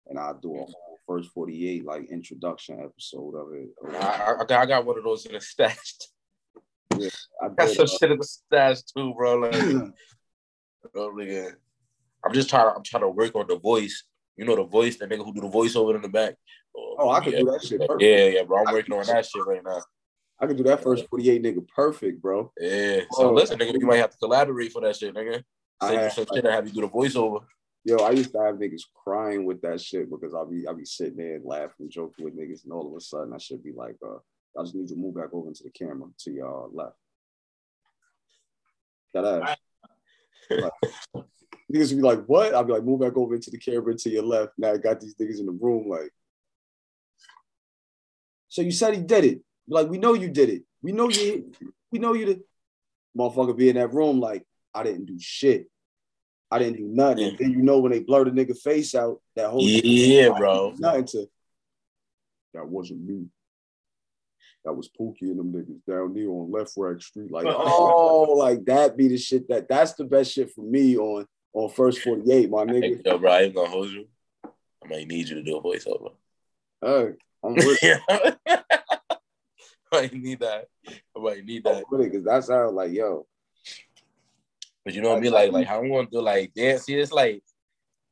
and 0.09 0.18
I'll 0.18 0.38
do 0.38 0.54
a 0.54 0.59
whole 0.59 0.98
first 1.06 1.30
48 1.30 1.84
like 1.84 2.11
introduction 2.11 2.80
episode 2.80 3.34
of 3.34 3.54
it. 3.54 3.68
I, 4.02 4.36
I, 4.40 4.44
got, 4.44 4.62
I 4.62 4.66
got 4.66 4.84
one 4.84 4.98
of 4.98 5.04
those 5.04 5.26
in 5.26 5.32
the 5.32 5.40
stash. 5.40 5.94
I 6.92 7.48
got 7.48 7.68
did, 7.68 7.76
some 7.76 7.84
uh, 7.84 7.88
shit 7.88 8.11
in 8.11 8.18
the 8.18 8.24
stash 8.24 8.82
too, 8.82 9.14
bro. 9.16 9.36
Like, 9.36 9.54
oh. 10.96 11.50
I'm 12.24 12.32
just 12.32 12.50
trying. 12.50 12.72
I'm 12.74 12.82
trying 12.82 13.02
to 13.02 13.09
work 13.09 13.34
on 13.34 13.46
the 13.46 13.59
voice. 13.59 14.04
You 14.36 14.44
know 14.44 14.56
the 14.56 14.64
voice, 14.64 14.96
the 14.96 15.06
nigga 15.06 15.24
who 15.24 15.34
do 15.34 15.40
the 15.40 15.48
voiceover 15.48 15.94
in 15.94 16.02
the 16.02 16.09
back. 16.09 16.34
Oh, 16.76 17.11
I 17.11 17.20
could 17.20 17.34
do 17.34 17.44
that 17.44 17.64
shit 17.64 17.80
perfect. 17.80 18.02
Yeah, 18.02 18.26
yeah, 18.26 18.42
bro. 18.42 18.59
I'm 18.59 18.68
I 18.68 18.72
working 18.72 18.94
on 18.94 19.06
that 19.06 19.26
shit 19.26 19.44
right 19.44 19.62
now. 19.64 19.80
I 20.40 20.46
could 20.46 20.56
do 20.56 20.62
that 20.64 20.82
first 20.82 21.09
48 21.09 21.42
nigga 21.42 21.66
perfect, 21.68 22.22
bro. 22.22 22.52
Yeah. 22.61 23.00
So 23.12 23.30
Oh. 23.30 23.32
listen, 23.32 23.59
nigga, 23.59 23.80
you 23.80 23.86
might 23.86 23.96
have 23.96 24.11
to 24.11 24.18
collaborate 24.18 24.72
for 24.72 24.80
that 24.82 24.96
shit, 24.96 25.14
nigga. 25.14 25.42
I 25.80 26.04
you 26.04 26.11
some 26.11 26.24
like, 26.24 26.34
shit 26.34 26.44
and 26.44 26.54
have 26.54 26.66
you 26.66 26.72
do 26.72 26.80
the 26.82 26.88
voiceover. 26.88 27.40
Yo, 27.85 27.97
I 27.99 28.11
used 28.11 28.33
to 28.33 28.41
have 28.41 28.57
niggas 28.57 28.83
crying 28.95 29.45
with 29.45 29.62
that 29.62 29.81
shit 29.81 30.11
because 30.11 30.35
I'll 30.35 30.47
be 30.47 30.66
I'll 30.66 30.74
be 30.74 30.85
sitting 30.85 31.16
there 31.16 31.37
and 31.37 31.45
laughing, 31.45 31.89
joking 31.89 32.24
with 32.24 32.37
niggas, 32.37 32.64
and 32.64 32.72
all 32.72 32.87
of 32.87 32.95
a 32.95 33.01
sudden 33.01 33.33
I 33.33 33.39
should 33.39 33.62
be 33.62 33.72
like, 33.72 33.97
uh, 34.05 34.18
I 34.59 34.62
just 34.62 34.74
need 34.74 34.89
to 34.89 34.97
move 34.97 35.14
back 35.14 35.33
over 35.33 35.49
into 35.49 35.62
the 35.62 35.70
camera 35.70 36.09
to 36.18 36.31
your 36.31 36.68
left. 36.72 36.97
That 39.14 39.24
ass. 39.24 39.57
Like, 40.51 40.72
niggas 41.72 41.91
would 41.91 41.97
be 41.97 42.03
like, 42.03 42.24
what? 42.26 42.55
I'll 42.55 42.64
be 42.64 42.72
like, 42.72 42.85
move 42.85 43.01
back 43.01 43.16
over 43.16 43.35
into 43.35 43.51
the 43.51 43.59
camera 43.59 43.95
to 43.95 44.11
your 44.11 44.24
left. 44.24 44.53
Now 44.59 44.72
I 44.72 44.79
got 44.79 45.01
these 45.01 45.14
niggas 45.14 45.41
in 45.41 45.47
the 45.47 45.53
room, 45.53 45.89
like. 45.89 46.11
So 48.49 48.62
you 48.62 48.72
said 48.72 48.95
he 48.95 49.03
did 49.03 49.24
it. 49.24 49.41
Like, 49.68 49.89
we 49.89 49.99
know 49.99 50.14
you 50.14 50.29
did 50.29 50.49
it. 50.49 50.62
We 50.83 50.93
know 50.93 51.09
you 51.09 51.53
we 51.93 51.99
know 51.99 52.14
you 52.14 52.26
did 52.26 52.41
motherfucker 53.16 53.57
be 53.57 53.68
in 53.68 53.76
that 53.76 53.93
room 53.93 54.20
like 54.20 54.45
I 54.74 54.83
didn't 54.83 55.07
do 55.07 55.18
shit. 55.18 55.68
I 56.51 56.59
didn't 56.59 56.78
do 56.78 56.88
nothing. 56.88 57.24
And 57.24 57.38
then 57.38 57.51
you 57.51 57.62
know 57.62 57.78
when 57.78 57.92
they 57.92 58.01
blur 58.01 58.24
the 58.24 58.30
nigga 58.30 58.59
face 58.59 58.94
out, 58.94 59.20
that 59.36 59.51
whole 59.51 59.62
Yeah, 59.62 60.30
bro. 60.36 60.74
nothing 60.78 61.05
to 61.07 61.28
that 62.55 62.66
wasn't 62.66 63.03
me. 63.03 63.26
That 64.64 64.72
was 64.72 64.88
Pookie 64.88 65.22
and 65.22 65.38
them 65.38 65.53
niggas 65.53 65.84
down 65.86 66.14
there 66.14 66.28
on 66.28 66.51
Left 66.51 66.72
Rack 66.76 67.01
Street. 67.01 67.30
Like, 67.30 67.46
oh. 67.46 68.26
oh, 68.26 68.32
like 68.32 68.64
that 68.64 68.96
be 68.96 69.09
the 69.09 69.18
shit 69.18 69.49
that 69.49 69.68
that's 69.68 69.94
the 69.94 70.05
best 70.05 70.32
shit 70.32 70.53
for 70.53 70.62
me 70.62 70.96
on 70.96 71.26
on 71.53 71.70
first 71.70 72.01
48, 72.01 72.51
my 72.51 72.64
nigga. 72.64 73.05
Yo, 73.05 73.18
bro, 73.18 73.32
I 73.32 73.42
ain't 73.42 73.55
gonna 73.55 73.68
hold 73.68 73.90
you. 73.90 74.07
I 74.44 74.88
might 74.88 75.09
need 75.09 75.28
you 75.28 75.36
to 75.36 75.42
do 75.42 75.57
a 75.57 75.62
voiceover. 75.62 76.12
Hey, 76.80 77.12
I'm 77.42 77.55
with, 77.55 77.78
I 78.09 78.62
might 79.92 80.12
need 80.12 80.40
that. 80.40 80.66
I 80.86 81.20
might 81.20 81.44
need 81.44 81.64
that. 81.64 81.84
because 81.90 82.24
that 82.24 82.44
sounds 82.44 82.74
like 82.74 82.92
yo. 82.92 83.26
But 84.89 84.95
you 84.95 85.03
know 85.03 85.11
what 85.11 85.18
I 85.18 85.20
mean? 85.20 85.32
Like, 85.32 85.53
like 85.53 85.66
how 85.66 85.80
I'm 85.80 85.91
gonna 85.91 86.09
do 86.11 86.22
like 86.22 86.55
dance. 86.55 86.84
See, 86.84 86.95
it's 86.95 87.12
like 87.12 87.43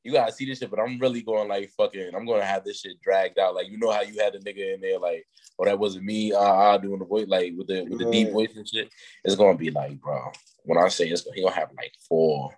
you 0.04 0.12
gotta 0.12 0.30
see 0.30 0.44
this 0.44 0.58
shit, 0.58 0.68
but 0.68 0.78
I'm 0.78 0.98
really 0.98 1.22
going 1.22 1.48
like 1.48 1.70
fucking. 1.70 2.10
I'm 2.14 2.26
gonna 2.26 2.44
have 2.44 2.64
this 2.64 2.80
shit 2.80 3.00
dragged 3.00 3.38
out. 3.38 3.54
Like 3.54 3.70
you 3.70 3.78
know 3.78 3.90
how 3.90 4.02
you 4.02 4.20
had 4.20 4.34
the 4.34 4.40
nigga 4.40 4.74
in 4.74 4.82
there, 4.82 4.98
like, 4.98 5.26
oh 5.58 5.64
that 5.64 5.78
wasn't 5.78 6.04
me. 6.04 6.34
Uh, 6.34 6.38
uh 6.38 6.76
doing 6.76 6.98
the 6.98 7.06
voice 7.06 7.28
like 7.28 7.54
with 7.56 7.68
the 7.68 7.84
with 7.84 7.98
the 7.98 8.10
deep 8.10 8.30
voice 8.30 8.54
and 8.54 8.68
shit. 8.68 8.90
It's 9.24 9.36
gonna 9.36 9.56
be 9.56 9.70
like, 9.70 9.98
bro. 10.02 10.30
When 10.64 10.76
I 10.76 10.88
say 10.88 11.08
it's 11.08 11.26
he 11.34 11.40
gonna 11.40 11.54
have 11.54 11.70
like 11.74 11.94
four. 12.06 12.52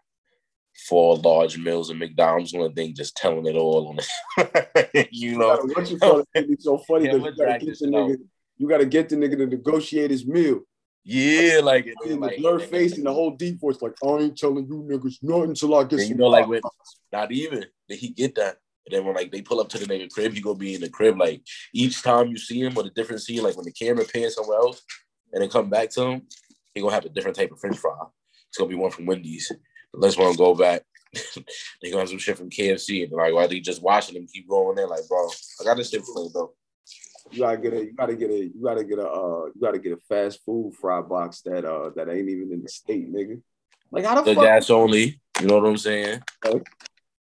Four 0.89 1.17
large 1.19 1.57
meals 1.59 1.91
and 1.91 2.01
McDonald's 2.01 2.55
on 2.55 2.63
the 2.63 2.71
thing, 2.71 2.95
just 2.95 3.17
telling 3.17 3.47
it 3.47 3.57
all 3.57 3.89
on 3.89 3.99
it. 3.99 5.09
you 5.13 5.39
know, 5.39 5.57
What 5.75 5.91
you 5.91 5.99
call 5.99 6.25
it? 6.35 6.49
Be 6.49 6.57
so 6.59 6.79
funny 6.79 7.05
Yeah, 7.07 7.19
because 7.19 7.37
you 7.37 7.47
gotta 7.47 7.59
get 7.59 7.79
the 7.79 7.87
nigga. 7.87 8.17
You 8.57 8.69
gotta 8.69 8.87
get 8.87 9.09
the 9.09 9.17
nigga 9.17 9.37
to 9.39 9.47
negotiate 9.47 10.11
his 10.11 10.27
meal. 10.27 10.63
Yeah, 11.11 11.61
like, 11.61 11.87
In 11.87 11.95
the 12.11 12.17
like 12.17 12.37
blur 12.37 12.59
face 12.59 12.99
and 12.99 13.07
the 13.07 13.13
whole 13.13 13.31
deep 13.31 13.59
voice, 13.59 13.81
like 13.81 13.95
I 14.05 14.09
ain't 14.19 14.37
telling 14.37 14.67
you 14.67 14.87
niggas 14.87 15.23
nothing 15.23 15.51
until 15.51 15.75
I 15.75 15.85
get 15.85 16.01
And 16.01 16.09
you 16.11 16.15
know, 16.17 16.27
like 16.27 16.43
pop." 16.43 16.51
with 16.51 16.65
not 17.11 17.33
even 17.33 17.65
did 17.89 17.99
he 17.99 18.11
get 18.11 18.35
that. 18.35 18.59
And 18.85 18.95
then 18.95 19.07
when 19.07 19.15
like 19.15 19.33
they 19.33 19.41
pull 19.41 19.59
up 19.59 19.71
to 19.71 19.79
the 19.79 19.87
nigga 19.87 20.11
crib, 20.11 20.35
he 20.35 20.43
gonna 20.43 20.59
be 20.59 20.75
in 20.75 20.83
the 20.83 20.91
crib. 20.91 21.19
Like 21.19 21.41
each 21.73 22.03
time 22.03 22.29
you 22.29 22.37
see 22.37 22.61
him 22.61 22.75
with 22.75 22.85
a 22.85 22.91
different 22.91 23.23
scene, 23.23 23.43
like 23.43 23.57
when 23.57 23.65
the 23.65 23.73
camera 23.73 24.05
pans 24.05 24.35
somewhere 24.35 24.59
else 24.59 24.83
and 25.33 25.43
then 25.43 25.49
come 25.49 25.71
back 25.71 25.89
to 25.93 26.03
him, 26.03 26.23
he 26.75 26.83
gonna 26.83 26.93
have 26.93 27.07
a 27.07 27.09
different 27.09 27.39
type 27.39 27.53
of 27.53 27.59
French 27.59 27.79
fry. 27.79 27.97
It's 28.51 28.59
gonna 28.59 28.69
be 28.69 28.75
one 28.75 28.91
from 28.91 29.07
Wendy's. 29.07 29.51
Let's 29.95 30.19
want 30.19 30.33
to 30.33 30.39
go 30.39 30.55
back. 30.55 30.83
they 31.83 31.91
gonna 31.91 32.01
have 32.01 32.11
some 32.11 32.19
shit 32.19 32.37
from 32.37 32.51
KFC 32.51 33.05
and 33.05 33.13
like 33.13 33.33
why 33.33 33.47
they 33.47 33.61
just 33.61 33.81
watching 33.81 34.15
them 34.15 34.27
keep 34.31 34.47
going 34.47 34.77
there? 34.77 34.87
Like, 34.87 35.09
bro, 35.09 35.27
I 35.59 35.65
got 35.65 35.79
this 35.79 35.89
shit 35.89 36.05
played 36.05 36.33
though. 36.35 36.53
You 37.31 37.39
gotta 37.41 37.59
get 37.59 37.73
a, 37.73 37.85
you 37.85 37.93
gotta 37.93 38.15
get 38.17 38.31
a, 38.31 38.35
you 38.45 38.61
gotta 38.63 38.85
get 38.85 38.99
a, 38.99 39.09
uh, 39.09 39.45
you 39.47 39.61
gotta 39.61 39.79
get 39.79 39.93
a 39.93 39.99
fast 40.09 40.45
food 40.45 40.75
fry 40.81 41.01
box 41.01 41.41
that, 41.43 41.65
uh, 41.65 41.91
that 41.97 42.09
ain't 42.09 42.29
even 42.29 42.53
in 42.53 42.63
the 42.63 42.69
state, 42.69 43.13
nigga. 43.13 43.41
Like 43.91 44.05
how 44.05 44.15
the, 44.17 44.23
The 44.23 44.35
fuck? 44.35 44.45
gas 44.45 44.71
only. 44.71 45.21
You 45.41 45.47
know 45.47 45.59
what 45.61 45.69
I'm 45.69 45.77
saying? 45.77 46.23
Okay. 46.45 46.63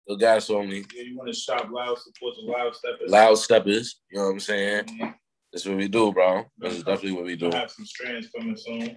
The 0.06 0.16
gas 0.16 0.50
only. 0.50 0.84
Yeah, 0.94 1.02
you 1.02 1.16
want 1.16 1.28
to 1.32 1.34
shop 1.38 1.70
loud, 1.70 1.96
support 1.98 2.34
the 2.36 2.50
loud 2.50 2.74
steppers. 2.74 3.10
Loud 3.10 3.34
steppers. 3.36 4.00
You 4.10 4.18
know 4.18 4.24
what 4.26 4.32
I'm 4.32 4.40
saying? 4.40 4.84
Mhm. 4.86 5.14
That's 5.52 5.66
what 5.66 5.76
we 5.76 5.86
do, 5.88 6.12
bro. 6.12 6.44
That's 6.58 6.78
definitely 6.78 7.12
what 7.12 7.24
we 7.24 7.36
do. 7.36 7.48
We'll 7.48 7.58
have 7.58 7.70
some 7.70 7.84
strands 7.86 8.28
coming 8.36 8.56
soon. 8.56 8.96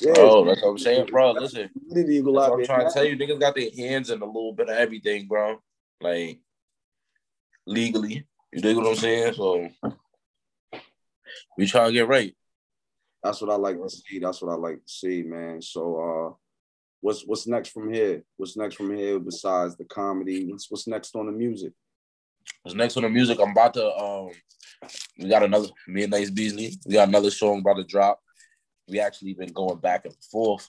Yeah, 0.00 0.14
Oh, 0.16 0.44
that's 0.44 0.62
what 0.62 0.70
I'm 0.70 0.78
saying, 0.78 1.06
bro. 1.06 1.32
Listen. 1.32 1.68
community 1.68 2.16
eagle 2.16 2.34
That's 2.34 2.46
out 2.46 2.50
what 2.50 2.54
I'm 2.54 2.58
there. 2.60 2.66
trying 2.66 2.86
to 2.88 2.92
tell 2.92 3.04
you. 3.04 3.16
Niggas 3.16 3.38
got 3.40 3.54
their 3.54 3.70
hands 3.76 4.10
in 4.10 4.20
a 4.20 4.26
little 4.26 4.52
bit 4.52 4.68
of 4.68 4.76
everything, 4.76 5.28
bro. 5.28 5.62
Like 6.00 6.40
legally. 7.66 8.26
You 8.52 8.60
dig 8.60 8.76
what 8.76 8.86
I'm 8.86 8.96
saying? 8.96 9.34
So 9.34 9.68
we 11.56 11.66
try 11.66 11.86
to 11.86 11.92
get 11.92 12.08
right. 12.08 12.34
That's 13.22 13.40
what 13.40 13.50
I 13.50 13.56
like 13.56 13.80
to 13.80 13.88
see. 13.88 14.18
That's 14.18 14.42
what 14.42 14.52
I 14.52 14.56
like 14.56 14.76
to 14.76 14.92
see, 14.92 15.22
man. 15.22 15.62
So 15.62 15.82
uh 15.98 16.34
what's 17.00 17.22
what's 17.22 17.46
next 17.46 17.70
from 17.70 17.92
here? 17.92 18.24
What's 18.36 18.56
next 18.56 18.76
from 18.76 18.94
here 18.96 19.18
besides 19.18 19.76
the 19.76 19.84
comedy? 19.84 20.46
What's 20.50 20.70
what's 20.70 20.86
next 20.86 21.14
on 21.14 21.26
the 21.26 21.32
music? 21.32 21.72
What's 22.62 22.76
next 22.76 22.96
on 22.96 23.04
the 23.04 23.08
music? 23.10 23.38
I'm 23.40 23.50
about 23.50 23.74
to 23.74 23.94
um 23.96 24.30
we 25.18 25.28
got 25.28 25.42
another 25.42 25.68
me 25.86 26.04
and 26.04 26.10
Nice 26.10 26.30
Beasley. 26.30 26.76
We 26.86 26.94
got 26.94 27.08
another 27.08 27.30
song 27.30 27.60
about 27.60 27.76
to 27.76 27.84
drop. 27.84 28.20
We 28.88 29.00
actually 29.00 29.34
been 29.34 29.52
going 29.52 29.78
back 29.78 30.04
and 30.04 30.14
forth 30.30 30.68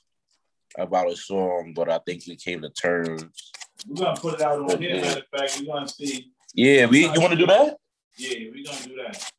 about 0.78 1.12
a 1.12 1.16
song, 1.16 1.74
but 1.76 1.90
I 1.90 2.00
think 2.00 2.24
we 2.28 2.36
came 2.36 2.62
to 2.62 2.70
terms. 2.70 3.52
We're 3.88 4.06
gonna 4.06 4.20
put 4.20 4.36
it 4.36 4.42
out 4.42 4.60
on 4.60 4.82
here. 4.82 5.02
Matter 5.02 5.22
of 5.22 5.40
fact, 5.40 5.60
we're 5.60 5.74
gonna 5.74 5.88
see. 5.88 6.32
Yeah, 6.54 6.86
we 6.86 7.06
you 7.06 7.22
wanna 7.22 7.36
do 7.36 7.48
that? 7.48 7.78
Yeah, 8.18 8.50
we're 8.52 8.64
gonna 8.64 8.86
do 8.86 8.96
that. 8.96 9.32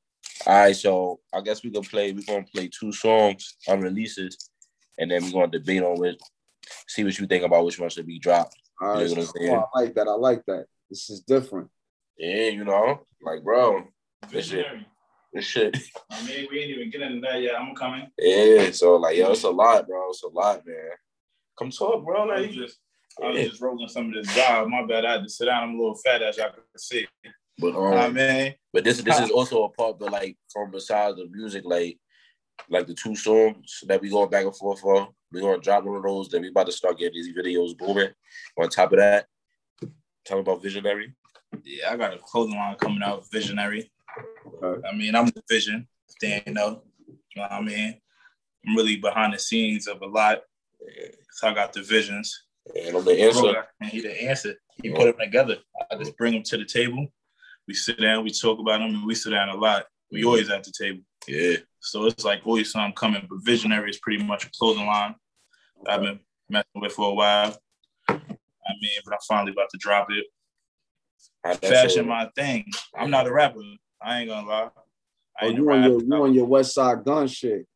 All 0.46 0.54
right, 0.54 0.76
so 0.76 1.20
I 1.32 1.40
guess 1.40 1.62
we 1.64 1.70
can 1.70 1.82
play. 1.82 2.12
We're 2.12 2.22
gonna 2.26 2.44
play 2.44 2.68
two 2.68 2.92
songs 2.92 3.56
on 3.66 3.80
releases, 3.80 4.50
and 4.98 5.10
then 5.10 5.24
we're 5.24 5.32
gonna 5.32 5.48
debate 5.48 5.82
on 5.82 5.98
which, 5.98 6.18
see 6.86 7.02
what 7.02 7.18
you 7.18 7.26
think 7.26 7.44
about 7.44 7.64
which 7.64 7.78
one 7.78 7.88
should 7.88 8.06
be 8.06 8.18
dropped. 8.18 8.54
All 8.80 8.88
right, 8.88 9.08
You 9.08 9.14
know 9.14 9.22
what 9.22 9.40
I'm 9.40 9.46
so? 9.46 9.68
I 9.74 9.80
like 9.80 9.94
that. 9.94 10.08
I 10.08 10.14
like 10.14 10.44
that. 10.46 10.66
This 10.90 11.08
is 11.08 11.20
different. 11.20 11.70
Yeah, 12.18 12.48
you 12.48 12.64
know, 12.64 13.06
like 13.22 13.42
bro, 13.42 13.84
this 14.30 14.48
shit, 14.48 14.66
this 15.32 15.46
shit. 15.46 15.76
I 16.10 16.26
mean, 16.26 16.46
we 16.50 16.60
ain't 16.60 16.70
even 16.72 16.90
getting 16.90 17.16
into 17.16 17.26
that 17.26 17.40
yet. 17.40 17.58
I'm 17.58 17.74
coming. 17.74 18.08
Yeah, 18.18 18.70
so 18.70 18.96
like 18.96 19.16
yo, 19.16 19.32
it's 19.32 19.44
a 19.44 19.50
lot, 19.50 19.86
bro. 19.86 20.10
It's 20.10 20.22
a 20.24 20.28
lot, 20.28 20.66
man. 20.66 20.90
Come 21.58 21.70
talk, 21.70 22.04
bro. 22.04 22.28
I 22.28 22.40
was 22.40 22.46
Like, 22.46 22.50
just, 22.54 22.78
I 23.22 23.28
was 23.28 23.48
just 23.48 23.62
rolling 23.62 23.88
some 23.88 24.08
of 24.08 24.14
this 24.14 24.34
job. 24.34 24.68
My 24.68 24.84
bad. 24.84 25.06
I 25.06 25.12
had 25.12 25.22
to 25.22 25.28
sit 25.28 25.46
down. 25.46 25.62
I'm 25.62 25.74
a 25.76 25.78
little 25.78 25.94
fat, 25.94 26.20
as 26.20 26.36
y'all 26.36 26.50
can 26.50 26.62
see. 26.76 27.06
But 27.58 27.74
um, 27.74 27.94
I 27.94 28.08
mean, 28.08 28.54
But 28.72 28.84
this 28.84 29.00
this 29.00 29.20
is 29.20 29.30
also 29.30 29.64
a 29.64 29.68
part, 29.70 29.98
but 29.98 30.12
like 30.12 30.36
from 30.52 30.70
besides 30.70 31.16
the 31.16 31.28
music, 31.30 31.64
like 31.64 31.98
like 32.68 32.86
the 32.86 32.94
two 32.94 33.16
songs 33.16 33.80
that 33.86 34.00
we 34.00 34.10
going 34.10 34.30
back 34.30 34.44
and 34.44 34.56
forth 34.56 34.80
for. 34.80 35.08
We 35.32 35.40
gonna 35.40 35.58
drop 35.58 35.84
one 35.84 35.96
of 35.96 36.02
those. 36.02 36.28
Then 36.28 36.42
we 36.42 36.48
about 36.48 36.66
to 36.66 36.72
start 36.72 36.98
getting 36.98 37.14
these 37.14 37.34
videos 37.36 37.76
booming. 37.76 38.10
On 38.56 38.68
top 38.68 38.92
of 38.92 38.98
that, 38.98 39.26
tell 40.24 40.36
me 40.36 40.42
about 40.42 40.62
Visionary. 40.62 41.14
yeah, 41.64 41.90
I 41.90 41.96
got 41.96 42.14
a 42.14 42.18
clothing 42.18 42.56
line 42.56 42.76
coming 42.76 43.02
out. 43.02 43.24
Visionary. 43.32 43.90
Okay. 44.62 44.88
I 44.88 44.94
mean, 44.94 45.14
I'm 45.14 45.26
the 45.26 45.42
vision. 45.48 45.88
They 46.20 46.34
ain't 46.34 46.54
know. 46.54 46.82
You 47.08 47.16
know 47.36 47.42
what 47.42 47.52
I 47.52 47.60
mean? 47.60 48.00
I'm 48.66 48.76
really 48.76 48.96
behind 48.96 49.34
the 49.34 49.38
scenes 49.38 49.88
of 49.88 50.00
a 50.02 50.06
lot. 50.06 50.42
So 51.32 51.48
I 51.48 51.54
got 51.54 51.72
the 51.72 51.82
visions. 51.82 52.44
And 52.74 52.96
I'm 52.96 53.04
the 53.04 53.20
answer. 53.20 53.64
And 53.80 53.90
he 53.90 54.00
the 54.00 54.22
answer. 54.22 54.54
He 54.82 54.90
put 54.90 55.04
them 55.04 55.18
together. 55.18 55.56
I 55.90 55.96
just 55.96 56.16
bring 56.16 56.32
them 56.32 56.42
to 56.44 56.56
the 56.56 56.64
table. 56.64 57.08
We 57.66 57.74
sit 57.74 58.00
down, 58.00 58.24
we 58.24 58.30
talk 58.30 58.58
about 58.58 58.78
them, 58.78 58.94
and 58.94 59.06
we 59.06 59.14
sit 59.14 59.30
down 59.30 59.48
a 59.48 59.56
lot. 59.56 59.84
We 60.10 60.20
mm-hmm. 60.20 60.28
always 60.28 60.50
at 60.50 60.64
the 60.64 60.72
table. 60.78 61.00
Yeah, 61.26 61.56
So 61.80 62.06
it's 62.06 62.24
like 62.24 62.42
always 62.44 62.70
something 62.70 62.92
coming. 62.94 63.26
But 63.28 63.38
Visionary 63.42 63.90
is 63.90 63.98
pretty 63.98 64.22
much 64.22 64.44
a 64.44 64.50
clothing 64.50 64.86
line 64.86 65.14
I've 65.88 66.02
been 66.02 66.20
messing 66.48 66.66
with 66.74 66.92
for 66.92 67.10
a 67.10 67.14
while. 67.14 67.56
I 68.08 68.72
mean, 68.80 69.00
but 69.04 69.14
I'm 69.14 69.18
finally 69.26 69.52
about 69.52 69.70
to 69.70 69.78
drop 69.78 70.08
it. 70.10 70.26
I- 71.44 71.54
Fashion 71.54 72.06
my 72.06 72.30
thing. 72.34 72.70
I'm 72.96 73.10
not 73.10 73.26
a 73.26 73.32
rapper. 73.32 73.60
I 74.00 74.20
ain't 74.20 74.30
gonna 74.30 74.46
lie. 74.46 74.70
I 75.40 75.46
Oh, 75.46 75.48
ain't 75.48 75.58
a 75.58 75.62
you 75.62 75.70
on 75.70 75.82
your 75.82 76.02
you 76.02 76.14
on 76.14 76.34
your 76.34 76.46
Westside 76.46 77.04
Gunn 77.04 77.26
shit. 77.26 77.66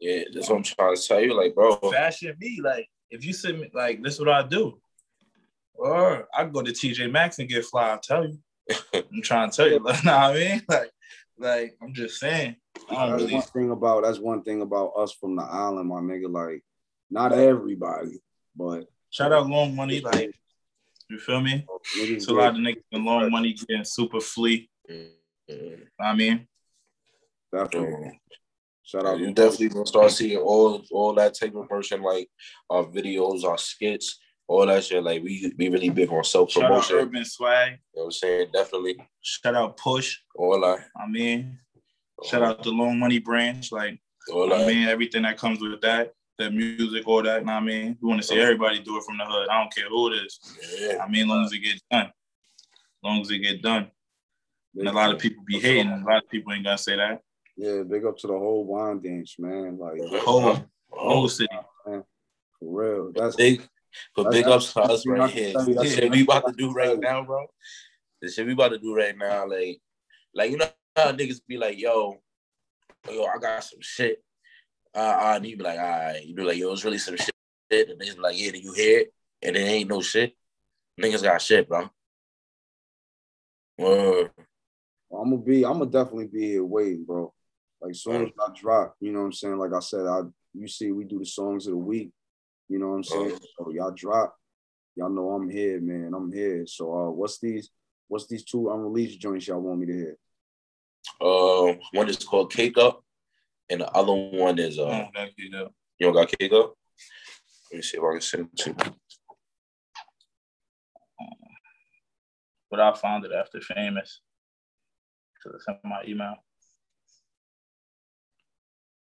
Yeah, 0.00 0.24
that's 0.32 0.48
what 0.48 0.56
I'm 0.56 0.62
trying 0.62 0.96
to 0.96 1.02
tell 1.02 1.20
you. 1.20 1.34
Like, 1.34 1.54
bro, 1.54 1.76
fashion 1.76 2.36
me. 2.38 2.60
Like, 2.62 2.88
if 3.10 3.24
you 3.24 3.32
send 3.32 3.60
me, 3.60 3.70
like, 3.72 4.02
this 4.02 4.14
is 4.14 4.20
what 4.20 4.28
I 4.28 4.42
do. 4.42 4.78
Or 5.74 6.28
I 6.34 6.44
go 6.44 6.62
to 6.62 6.72
TJ 6.72 7.10
Maxx 7.10 7.38
and 7.38 7.48
get 7.48 7.64
fly. 7.64 7.90
I'll 7.90 7.98
tell 7.98 8.26
you. 8.26 8.38
I'm 8.94 9.22
trying 9.22 9.50
to 9.50 9.56
tell 9.56 9.68
you. 9.70 9.78
Like, 9.78 10.04
know 10.04 10.12
what 10.16 10.20
I 10.20 10.34
mean? 10.34 10.62
Like, 10.68 10.90
like 11.38 11.76
I'm 11.82 11.94
just 11.94 12.18
saying. 12.18 12.56
That's 12.90 13.22
really. 13.22 13.34
one 13.34 13.42
thing 13.42 13.70
about 13.70 14.04
that's 14.04 14.18
one 14.18 14.42
thing 14.42 14.62
about 14.62 14.92
us 14.96 15.12
from 15.12 15.36
the 15.36 15.42
island, 15.42 15.88
my 15.88 16.00
nigga. 16.00 16.32
Like, 16.32 16.62
not 17.10 17.32
everybody, 17.32 18.20
but 18.54 18.86
Shout 19.10 19.32
out 19.32 19.46
Long 19.46 19.74
Money. 19.74 20.00
Like, 20.00 20.34
you 21.08 21.18
feel 21.18 21.40
me? 21.40 21.64
It's 21.94 22.28
a 22.28 22.34
lot 22.34 22.50
of 22.50 22.56
niggas 22.56 22.82
in 22.92 23.04
Long 23.04 23.30
Money 23.30 23.54
getting 23.54 23.84
super 23.84 24.20
flea. 24.20 24.68
Mm, 24.90 25.08
Know 25.48 25.76
what 25.96 26.06
I 26.06 26.14
mean, 26.14 26.46
definitely. 27.52 28.20
Shout 28.82 29.06
out 29.06 29.18
you 29.18 29.32
definitely 29.32 29.70
gonna 29.70 29.86
start 29.86 30.10
seeing 30.10 30.38
all 30.38 30.82
all 30.90 31.14
that 31.14 31.34
type 31.34 31.54
of 31.54 31.68
person, 31.68 32.02
like 32.02 32.28
our 32.68 32.84
videos, 32.84 33.44
our 33.44 33.56
skits, 33.56 34.18
all 34.48 34.66
that 34.66 34.84
shit. 34.84 35.02
Like 35.02 35.22
we 35.22 35.52
we 35.58 35.68
really 35.68 35.90
big 35.90 36.10
on 36.10 36.24
self 36.24 36.50
shout 36.50 36.64
out 36.64 36.68
promotion. 36.68 36.96
You 36.96 37.02
know 37.02 37.08
Urban 37.08 37.24
Swag. 37.24 37.78
what 37.92 38.04
I'm 38.04 38.10
saying? 38.12 38.48
Definitely. 38.52 38.96
Shout 39.20 39.54
out 39.54 39.76
Push. 39.76 40.18
All 40.34 40.60
that. 40.60 40.86
I 40.96 41.08
mean, 41.08 41.58
shout 42.24 42.42
out 42.42 42.62
the 42.62 42.70
Long 42.70 42.98
Money 42.98 43.18
branch. 43.18 43.72
Like, 43.72 44.00
all 44.32 44.52
I 44.52 44.66
mean, 44.66 44.88
everything 44.88 45.22
that 45.22 45.38
comes 45.38 45.60
with 45.60 45.80
that, 45.80 46.12
that 46.38 46.52
music, 46.52 47.06
all 47.06 47.22
that. 47.22 47.44
Know 47.44 47.52
what 47.54 47.62
I 47.62 47.64
mean, 47.64 47.98
we 48.00 48.08
want 48.08 48.20
to 48.22 48.26
see 48.26 48.40
everybody 48.40 48.78
do 48.80 48.96
it 48.96 49.04
from 49.04 49.18
the 49.18 49.24
hood. 49.24 49.48
I 49.48 49.60
don't 49.60 49.74
care 49.74 49.88
who 49.88 50.12
it 50.12 50.16
is. 50.24 50.38
Yeah. 50.78 51.02
I 51.02 51.08
mean, 51.08 51.22
as 51.22 51.28
long 51.28 51.44
as 51.44 51.52
it 51.52 51.58
gets 51.58 51.82
done. 51.90 52.06
As 52.06 53.02
long 53.02 53.20
as 53.20 53.30
it 53.30 53.38
get 53.38 53.62
done. 53.62 53.90
And 54.78 54.88
a 54.88 54.92
lot 54.92 55.14
of 55.14 55.18
people 55.18 55.42
be 55.46 55.58
hating. 55.58 55.90
A 55.90 56.04
lot 56.04 56.22
of 56.22 56.28
people 56.28 56.52
ain't 56.52 56.64
gonna 56.64 56.78
say 56.78 56.96
that. 56.96 57.22
Yeah, 57.56 57.82
big 57.88 58.04
up 58.04 58.18
to 58.18 58.26
the 58.26 58.34
whole 58.34 58.68
Wyandanch, 58.68 59.38
man. 59.38 59.78
Like 59.78 59.96
The 59.96 60.20
whole 60.20 60.58
whole 60.90 61.28
city. 61.28 61.48
Man. 61.86 62.04
for 62.60 62.82
real. 62.82 63.12
That's 63.14 63.36
big 63.36 63.66
for 64.14 64.24
That's- 64.24 64.42
big 64.42 64.52
ups 64.52 64.72
to 64.74 64.80
us 64.82 65.06
right 65.06 65.30
here. 65.30 65.52
The 65.52 65.84
shit 65.84 66.10
we 66.10 66.22
about 66.22 66.46
to 66.46 66.52
do 66.52 66.72
right 66.72 66.98
now, 66.98 67.24
bro. 67.24 67.46
The 68.22 68.30
shit 68.30 68.46
we 68.46 68.52
about 68.52 68.68
to 68.68 68.78
do 68.78 68.94
right 68.94 69.16
now, 69.16 69.48
like, 69.48 69.80
like 70.34 70.50
you 70.50 70.56
know 70.56 70.68
how 70.96 71.12
niggas 71.12 71.40
be 71.46 71.58
like, 71.58 71.78
yo, 71.78 72.20
yo, 73.10 73.24
I 73.24 73.38
got 73.38 73.64
some 73.64 73.80
shit. 73.80 74.22
Uh, 74.94 74.98
uh, 74.98 75.32
and 75.36 75.46
you 75.46 75.56
be 75.56 75.62
like, 75.64 75.78
all 75.78 75.84
right, 75.84 76.24
you 76.24 76.34
be 76.34 76.42
like, 76.42 76.56
yo, 76.56 76.72
it's 76.72 76.84
really 76.84 76.98
some 76.98 77.16
shit. 77.16 77.30
And 77.70 78.00
niggas 78.00 78.16
be 78.16 78.20
like, 78.20 78.38
yeah, 78.38 78.52
did 78.52 78.64
you 78.64 78.72
hear 78.72 79.00
it? 79.00 79.12
And 79.42 79.56
it 79.56 79.60
ain't 79.60 79.90
no 79.90 80.00
shit. 80.00 80.34
Niggas 81.00 81.22
got 81.22 81.42
shit, 81.42 81.68
bro. 81.68 81.90
Word. 83.78 84.30
I'm 85.12 85.30
gonna 85.30 85.36
be, 85.42 85.64
I'm 85.64 85.78
gonna 85.78 85.90
definitely 85.90 86.28
be 86.28 86.48
here 86.52 86.64
waiting, 86.64 87.04
bro. 87.04 87.32
Like 87.80 87.94
soon 87.94 88.22
as 88.22 88.30
I 88.40 88.52
drop, 88.58 88.96
you 89.00 89.12
know 89.12 89.20
what 89.20 89.26
I'm 89.26 89.32
saying? 89.32 89.58
Like 89.58 89.72
I 89.74 89.80
said, 89.80 90.06
I 90.06 90.22
you 90.54 90.66
see 90.66 90.90
we 90.92 91.04
do 91.04 91.18
the 91.18 91.26
songs 91.26 91.66
of 91.66 91.72
the 91.72 91.76
week, 91.76 92.10
you 92.68 92.78
know 92.78 92.88
what 92.88 92.96
I'm 92.96 93.04
saying? 93.04 93.38
So 93.58 93.70
y'all 93.70 93.92
drop, 93.92 94.36
y'all 94.96 95.10
know 95.10 95.30
I'm 95.30 95.48
here, 95.48 95.80
man. 95.80 96.12
I'm 96.14 96.32
here. 96.32 96.64
So 96.66 96.92
uh 96.92 97.10
what's 97.10 97.38
these 97.38 97.70
what's 98.08 98.26
these 98.26 98.44
two 98.44 98.70
unreleased 98.70 99.20
joints 99.20 99.46
y'all 99.48 99.60
want 99.60 99.80
me 99.80 99.86
to 99.86 99.92
hear? 99.92 100.16
Uh, 101.20 101.74
one 101.92 102.08
is 102.08 102.16
called 102.24 102.52
Cake 102.52 102.76
Up, 102.78 103.04
and 103.70 103.80
the 103.80 103.90
other 103.92 104.12
one 104.12 104.58
is 104.58 104.78
uh, 104.78 104.82
Oh, 104.82 105.08
thank 105.14 105.34
you, 105.38 105.50
though. 105.50 105.70
you 105.98 106.06
don't 106.06 106.14
got 106.14 106.32
Cake 106.38 106.52
Up. 106.52 106.74
Let 107.70 107.76
me 107.76 107.82
see 107.82 107.96
if 107.96 108.02
I 108.02 108.12
can 108.12 108.20
send 108.20 108.48
it 108.52 108.56
to 108.58 108.70
you. 108.70 108.76
But 112.70 112.80
I 112.80 112.92
found 112.94 113.24
it 113.24 113.30
after 113.32 113.60
famous. 113.60 114.20
So 115.42 115.52
it's 115.54 115.64
in 115.68 115.78
my 115.88 116.02
email. 116.06 116.34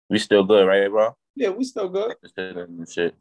We 0.08 0.18
still 0.18 0.44
good, 0.44 0.66
right, 0.66 0.88
bro? 0.88 1.16
Yeah, 1.34 1.50
we 1.50 1.64
still 1.64 1.88
good. 1.88 2.14
Just 2.22 2.34
sending 2.36 2.86
shit. 2.86 3.14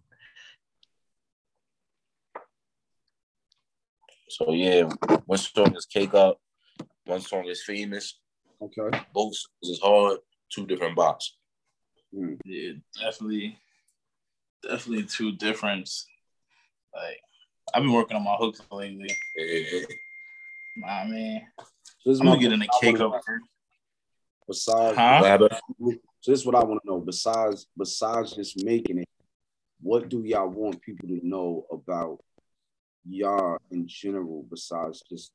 So 4.30 4.54
yeah, 4.54 4.84
one 5.26 5.40
song 5.40 5.76
is 5.76 5.86
Cake 5.86 6.14
Up, 6.14 6.40
one 7.06 7.22
song 7.22 7.46
is 7.48 7.64
Famous. 7.64 8.20
Okay. 8.62 9.00
Both 9.14 9.36
songs 9.36 9.72
is 9.74 9.80
hard. 9.82 10.20
Two 10.54 10.68
different 10.68 10.96
box. 10.96 11.36
Hmm. 12.14 12.36
Yeah, 12.46 12.74
definitely, 13.00 13.58
definitely 14.62 15.06
two 15.06 15.32
different. 15.34 15.90
Like, 16.94 17.20
I've 17.74 17.84
been 17.84 17.92
working 17.92 18.18
on 18.18 18.24
my 18.24 18.36
hooks 18.36 18.62
lately. 18.72 19.10
Yeah. 19.36 19.80
Nah, 20.78 20.88
I 20.88 21.08
mean, 21.08 21.42
So 21.58 21.66
this 22.06 22.16
is 22.16 22.22
I'm 22.22 22.28
gonna 22.28 22.40
get 22.40 22.52
in 22.54 22.60
the 22.60 22.70
cake 22.82 23.00
up. 23.00 23.22
Besides, 24.48 24.98
Huh? 24.98 25.48
So 26.22 26.32
this 26.32 26.40
is 26.42 26.46
what 26.46 26.56
I 26.56 26.64
want 26.64 26.82
to 26.84 26.88
know. 26.88 27.00
Besides, 27.00 27.68
besides 27.78 28.36
just 28.36 28.64
making 28.64 29.00
it, 29.00 29.10
what 29.82 30.10
do 30.10 30.24
y'all 30.24 30.50
want 30.50 30.82
people 30.82 31.08
to 31.08 31.20
know 31.24 31.66
about 31.72 32.20
y'all 33.08 33.58
in 33.72 33.88
general, 33.88 34.46
besides 34.50 35.02
just 35.10 35.32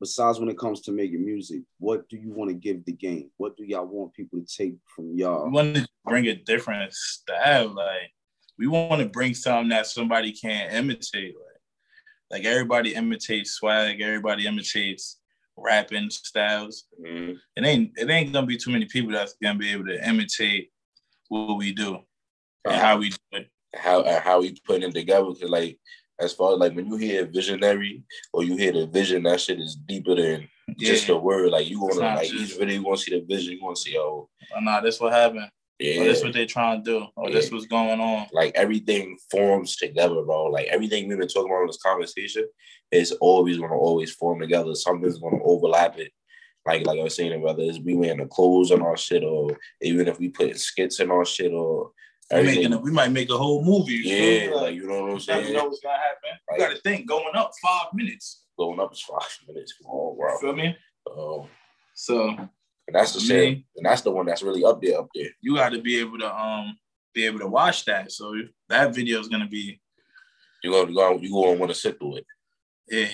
besides 0.00 0.38
when 0.38 0.48
it 0.48 0.58
comes 0.58 0.80
to 0.82 0.92
making 0.92 1.24
music, 1.24 1.62
what 1.78 2.08
do 2.08 2.16
you 2.16 2.32
want 2.32 2.50
to 2.50 2.54
give 2.54 2.84
the 2.84 2.92
game? 2.92 3.30
What 3.36 3.56
do 3.56 3.64
y'all 3.64 3.86
want 3.86 4.12
people 4.12 4.40
to 4.40 4.46
take 4.46 4.74
from 4.94 5.16
y'all? 5.16 5.44
We 5.46 5.50
want 5.50 5.76
to 5.76 5.88
bring 6.04 6.26
a 6.26 6.34
different 6.34 6.92
style. 6.92 7.68
Like 7.74 8.12
we 8.58 8.66
want 8.66 9.00
to 9.02 9.08
bring 9.08 9.34
something 9.34 9.70
that 9.70 9.86
somebody 9.86 10.32
can't 10.32 10.72
imitate. 10.72 11.34
Like, 11.34 12.40
like 12.42 12.44
everybody 12.44 12.94
imitates 12.94 13.52
swag. 13.52 14.00
Everybody 14.00 14.46
imitates 14.46 15.20
rapping 15.56 16.10
styles. 16.10 16.84
Mhm. 17.00 17.36
It 17.56 17.64
ain't 17.64 17.92
it 17.96 18.10
ain't 18.10 18.32
gonna 18.32 18.46
be 18.46 18.56
too 18.56 18.72
many 18.72 18.86
people 18.86 19.12
that's 19.12 19.34
gonna 19.42 19.58
be 19.58 19.70
able 19.70 19.86
to 19.86 20.08
imitate 20.08 20.70
what 21.28 21.56
we 21.56 21.72
do 21.72 21.98
and 22.64 22.74
how 22.74 22.98
we 22.98 23.10
do 23.10 23.16
it. 23.32 23.50
how 23.74 24.04
how 24.20 24.40
he 24.40 24.56
putting 24.64 24.88
it 24.88 24.94
together. 24.94 25.26
Cause 25.26 25.50
like 25.50 25.78
as 26.20 26.32
far 26.32 26.52
as 26.52 26.58
like 26.58 26.74
when 26.74 26.86
you 26.86 26.96
hear 26.96 27.26
visionary 27.26 28.02
or 28.32 28.44
you 28.44 28.56
hear 28.56 28.72
the 28.72 28.86
vision, 28.86 29.22
that 29.24 29.40
shit 29.40 29.58
is 29.60 29.76
deeper 29.76 30.14
than 30.14 30.48
just 30.78 31.08
Yeah. 31.08 31.16
a 31.16 31.18
word. 31.18 31.50
Like 31.50 31.68
you 31.68 31.80
wanna 31.80 31.94
like 32.00 32.28
just- 32.28 32.52
each 32.52 32.58
video 32.58 32.76
you 32.76 32.82
wanna 32.84 32.96
see 32.98 33.18
the 33.18 33.24
vision, 33.24 33.54
you 33.54 33.62
wanna 33.62 33.76
see 33.76 33.96
oh 33.98 34.28
Oh, 34.54 34.60
nah, 34.60 34.80
that's 34.80 35.00
what 35.00 35.12
happened. 35.12 35.48
yeah. 35.78 36.00
Oh, 36.00 36.04
that's 36.04 36.22
what 36.22 36.32
they 36.32 36.46
trying 36.46 36.84
to 36.84 36.90
do. 36.90 37.06
Oh, 37.16 37.30
this 37.30 37.46
Yeah. 37.48 37.54
what's 37.54 37.66
going 37.66 38.00
on. 38.00 38.26
like 38.32 38.52
everything 38.54 39.18
forms 39.30 39.76
together, 39.76 40.22
bro. 40.22 40.44
Like 40.46 40.66
everything 40.68 41.08
we've 41.08 41.18
been 41.18 41.28
talking 41.28 41.50
about 41.50 41.62
in 41.62 41.66
this 41.68 41.78
conversation 41.82 42.44
is 42.92 43.12
always 43.20 43.58
gonna 43.58 43.76
always 43.76 44.12
form 44.12 44.40
together. 44.40 44.74
Something's 44.74 45.18
gonna 45.18 45.42
overlap 45.42 45.98
it. 45.98 46.12
Like 46.66 46.86
like 46.86 46.98
I 46.98 47.02
was 47.02 47.14
saying, 47.16 47.40
whether 47.42 47.62
it's 47.62 47.80
we 47.80 47.94
wearing 47.94 48.18
the 48.20 48.26
clothes 48.26 48.70
on 48.70 48.80
our 48.82 48.96
shit 48.96 49.24
or 49.24 49.58
even 49.82 50.06
if 50.08 50.18
we 50.20 50.28
put 50.28 50.58
skits 50.58 51.00
in 51.00 51.10
our 51.10 51.24
shit 51.24 51.52
or 51.52 51.90
everything. 52.30 52.56
making 52.62 52.72
a, 52.74 52.78
we 52.78 52.90
might 52.90 53.10
make 53.12 53.30
a 53.30 53.36
whole 53.36 53.64
movie. 53.64 53.92
you 53.94 54.02
feel 54.04 54.12
me? 54.12 54.44
yeah, 54.48 54.54
like 54.54 54.74
you 54.74 54.86
know 54.86 55.02
what 55.02 55.10
I'm 55.12 55.20
saying. 55.20 55.38
you 55.40 55.44
saying? 55.46 55.56
know 55.58 55.64
what's 55.66 55.80
gonna 55.80 55.96
happen. 55.96 56.38
Like- 56.50 56.60
you 56.60 56.66
gotta 56.66 56.80
think 56.80 57.08
going 57.08 57.34
up 57.34 57.50
five 57.62 57.86
minutes. 57.94 58.42
Going 58.58 58.78
up 58.80 58.92
is 58.92 59.00
five 59.02 59.26
minutes. 59.48 59.74
Come 59.82 59.90
on, 59.90 60.16
bro. 60.16 60.32
You 60.32 60.38
feel 60.40 60.56
me? 60.56 60.76
Um, 61.10 61.48
So 61.94 62.28
and 62.86 62.94
that's 62.94 63.12
the 63.14 63.20
Me? 63.20 63.26
shit. 63.26 63.58
And 63.76 63.86
that's 63.86 64.02
the 64.02 64.10
one 64.10 64.26
that's 64.26 64.42
really 64.42 64.64
up 64.64 64.80
there, 64.82 64.98
up 64.98 65.08
there. 65.14 65.28
you 65.40 65.54
got 65.56 65.70
to 65.70 65.80
be 65.80 65.98
able 66.00 66.18
to 66.18 66.34
um 66.34 66.76
be 67.14 67.24
able 67.26 67.38
to 67.40 67.46
watch 67.48 67.84
that. 67.86 68.10
So 68.12 68.34
that 68.68 68.94
video 68.94 69.20
is 69.20 69.28
gonna 69.28 69.48
be 69.48 69.80
You 70.62 70.70
gonna 70.72 70.90
you 70.90 70.96
gonna 70.96 71.18
you 71.20 71.30
gonna 71.32 71.58
want 71.58 71.70
to 71.72 71.74
sit 71.78 71.98
through 71.98 72.16
it. 72.16 72.26
yeah. 72.90 73.08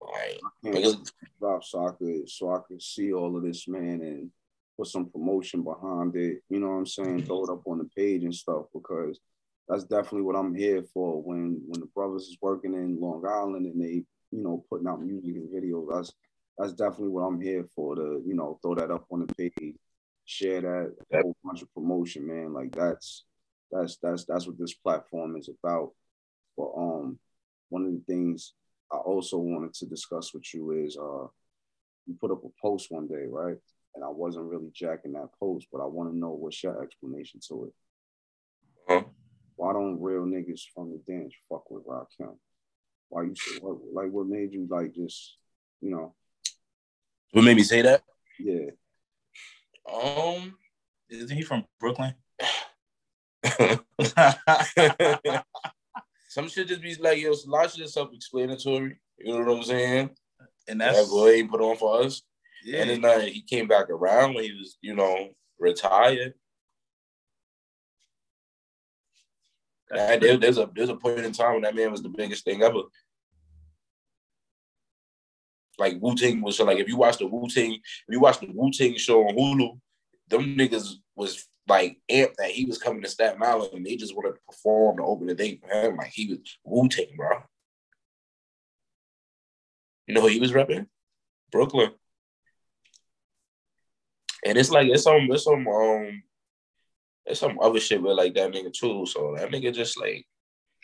Like, 0.00 0.40
Can't 0.62 0.76
niggas, 0.76 1.12
drop 1.40 1.64
so 1.64 1.86
I 1.86 1.92
could 1.92 2.28
so 2.28 2.50
I 2.54 2.58
could 2.68 2.82
see 2.82 3.12
all 3.12 3.36
of 3.36 3.42
this, 3.42 3.66
man, 3.66 4.00
and 4.02 4.30
put 4.76 4.88
some 4.88 5.10
promotion 5.10 5.62
behind 5.62 6.16
it. 6.16 6.42
You 6.48 6.60
know 6.60 6.68
what 6.68 6.74
I'm 6.74 6.86
saying? 6.86 7.22
Throw 7.22 7.44
it 7.44 7.50
up 7.50 7.66
on 7.66 7.78
the 7.78 7.88
page 7.96 8.24
and 8.24 8.34
stuff 8.34 8.66
because 8.72 9.20
that's 9.68 9.84
definitely 9.84 10.22
what 10.22 10.36
I'm 10.36 10.54
here 10.54 10.82
for. 10.92 11.22
When 11.22 11.62
when 11.66 11.80
the 11.80 11.86
brothers 11.94 12.22
is 12.22 12.38
working 12.40 12.74
in 12.74 13.00
Long 13.00 13.24
Island 13.26 13.66
and 13.66 13.80
they, 13.80 14.04
you 14.30 14.42
know, 14.42 14.64
putting 14.70 14.86
out 14.86 15.02
music 15.02 15.36
and 15.36 15.48
videos, 15.48 15.88
that's 15.92 16.12
that's 16.58 16.72
definitely 16.72 17.08
what 17.08 17.22
I'm 17.22 17.40
here 17.40 17.66
for. 17.74 17.96
To 17.96 18.22
you 18.26 18.34
know, 18.34 18.58
throw 18.62 18.74
that 18.74 18.90
up 18.90 19.06
on 19.10 19.26
the 19.26 19.34
page, 19.34 19.76
share 20.24 20.60
that 20.60 20.94
whole 21.12 21.36
bunch 21.44 21.62
of 21.62 21.72
promotion, 21.74 22.26
man. 22.26 22.52
Like 22.52 22.72
that's 22.72 23.24
that's 23.70 23.96
that's 24.02 24.24
that's 24.24 24.46
what 24.46 24.58
this 24.58 24.74
platform 24.74 25.36
is 25.36 25.48
about. 25.48 25.92
But 26.56 26.70
um, 26.76 27.18
one 27.70 27.86
of 27.86 27.92
the 27.92 28.02
things 28.06 28.52
I 28.92 28.96
also 28.98 29.38
wanted 29.38 29.74
to 29.74 29.86
discuss 29.86 30.32
with 30.34 30.52
you 30.54 30.70
is 30.72 30.96
uh 30.96 31.26
you 32.06 32.14
put 32.20 32.30
up 32.30 32.44
a 32.44 32.48
post 32.60 32.88
one 32.90 33.08
day, 33.08 33.24
right? 33.28 33.56
And 33.94 34.02
I 34.04 34.08
wasn't 34.08 34.46
really 34.46 34.70
jacking 34.74 35.12
that 35.12 35.28
post, 35.38 35.68
but 35.72 35.80
I 35.80 35.86
want 35.86 36.10
to 36.10 36.16
know 36.18 36.30
what's 36.30 36.62
your 36.62 36.82
explanation 36.82 37.40
to 37.48 37.64
it. 37.66 37.72
huh? 38.88 39.02
Why 39.56 39.72
don't 39.72 40.00
real 40.02 40.22
niggas 40.22 40.62
from 40.74 40.90
the 40.90 40.98
dance 41.12 41.32
fuck 41.48 41.70
with 41.70 41.86
Rakim? 41.86 42.36
Why 43.08 43.22
you 43.24 43.34
what 43.60 43.76
like 43.92 44.10
what 44.10 44.26
made 44.26 44.52
you 44.52 44.66
like 44.68 44.92
just, 44.94 45.36
you 45.80 45.90
know, 45.90 46.14
What 47.32 47.42
made 47.44 47.56
me 47.56 47.62
say 47.62 47.82
that? 47.82 48.02
yeah. 48.40 48.70
Um, 49.92 50.56
Isn't 51.08 51.36
he 51.36 51.42
from 51.42 51.64
Brooklyn? 51.78 52.14
some 56.28 56.48
shit 56.48 56.66
just 56.68 56.80
be 56.82 56.94
like 56.96 57.20
yo, 57.20 57.32
a 57.32 57.36
lot 57.46 57.66
of 57.66 57.72
shit 57.72 57.84
is 57.84 57.92
self-explanatory. 57.92 58.96
You 59.18 59.32
know 59.38 59.44
what 59.44 59.56
I'm 59.58 59.62
saying? 59.62 60.10
and 60.66 60.80
That's 60.80 60.96
that's 60.98 61.10
what 61.12 61.34
he 61.34 61.44
put 61.44 61.60
on 61.60 61.76
for 61.76 62.02
us. 62.02 62.22
Yeah. 62.64 62.82
And 62.82 63.04
then 63.04 63.28
he 63.28 63.42
came 63.42 63.68
back 63.68 63.90
around 63.90 64.34
when 64.34 64.44
he 64.44 64.52
was, 64.52 64.76
you 64.80 64.94
know, 64.94 65.30
retired. 65.58 66.34
That- 69.90 70.20
there- 70.20 70.36
there's 70.38 70.58
a 70.58 70.70
there's 70.74 70.88
a 70.88 70.96
point 70.96 71.20
in 71.20 71.32
time 71.32 71.54
when 71.54 71.62
that 71.62 71.74
man 71.74 71.90
was 71.92 72.02
the 72.02 72.08
biggest 72.08 72.44
thing 72.44 72.62
ever. 72.62 72.82
Like 75.78 75.96
Wu 76.00 76.14
Tang 76.16 76.40
was 76.40 76.56
so 76.56 76.64
like 76.64 76.78
if 76.78 76.88
you 76.88 76.96
watch 76.96 77.18
the 77.18 77.26
Wu 77.26 77.48
Tang, 77.48 77.72
if 77.74 77.80
you 78.08 78.20
watch 78.20 78.40
the 78.40 78.50
Wu 78.52 78.70
Tang 78.70 78.96
show 78.96 79.26
on 79.28 79.34
Hulu, 79.36 79.78
them 80.28 80.56
niggas 80.56 80.94
was 81.16 81.46
like 81.66 81.98
amped 82.10 82.34
that 82.36 82.50
he 82.50 82.64
was 82.64 82.78
coming 82.78 83.02
to 83.02 83.08
Staten 83.08 83.42
Island 83.42 83.72
and 83.74 83.84
they 83.86 83.96
just 83.96 84.14
wanted 84.14 84.34
to 84.34 84.40
perform 84.48 84.98
to 84.98 85.02
open 85.04 85.26
the 85.26 85.34
day 85.34 85.56
for 85.60 85.68
him. 85.68 85.96
Like 85.96 86.12
he 86.12 86.28
was 86.28 86.58
Wu 86.64 86.88
Tang, 86.88 87.14
bro. 87.16 87.42
You 90.06 90.14
know 90.14 90.20
who 90.22 90.28
he 90.28 90.40
was 90.40 90.52
repping? 90.52 90.86
Brooklyn. 91.50 91.92
And 94.44 94.58
it's 94.58 94.70
like 94.70 94.88
it's 94.88 95.04
some 95.04 95.28
it's 95.30 95.44
some 95.44 95.66
um 95.66 96.22
it's 97.26 97.40
some 97.40 97.58
other 97.60 97.80
shit 97.80 98.02
with 98.02 98.16
like 98.16 98.34
that 98.34 98.52
nigga 98.52 98.72
too. 98.72 99.06
So 99.06 99.34
that 99.36 99.50
nigga 99.50 99.74
just 99.74 99.98
like 99.98 100.26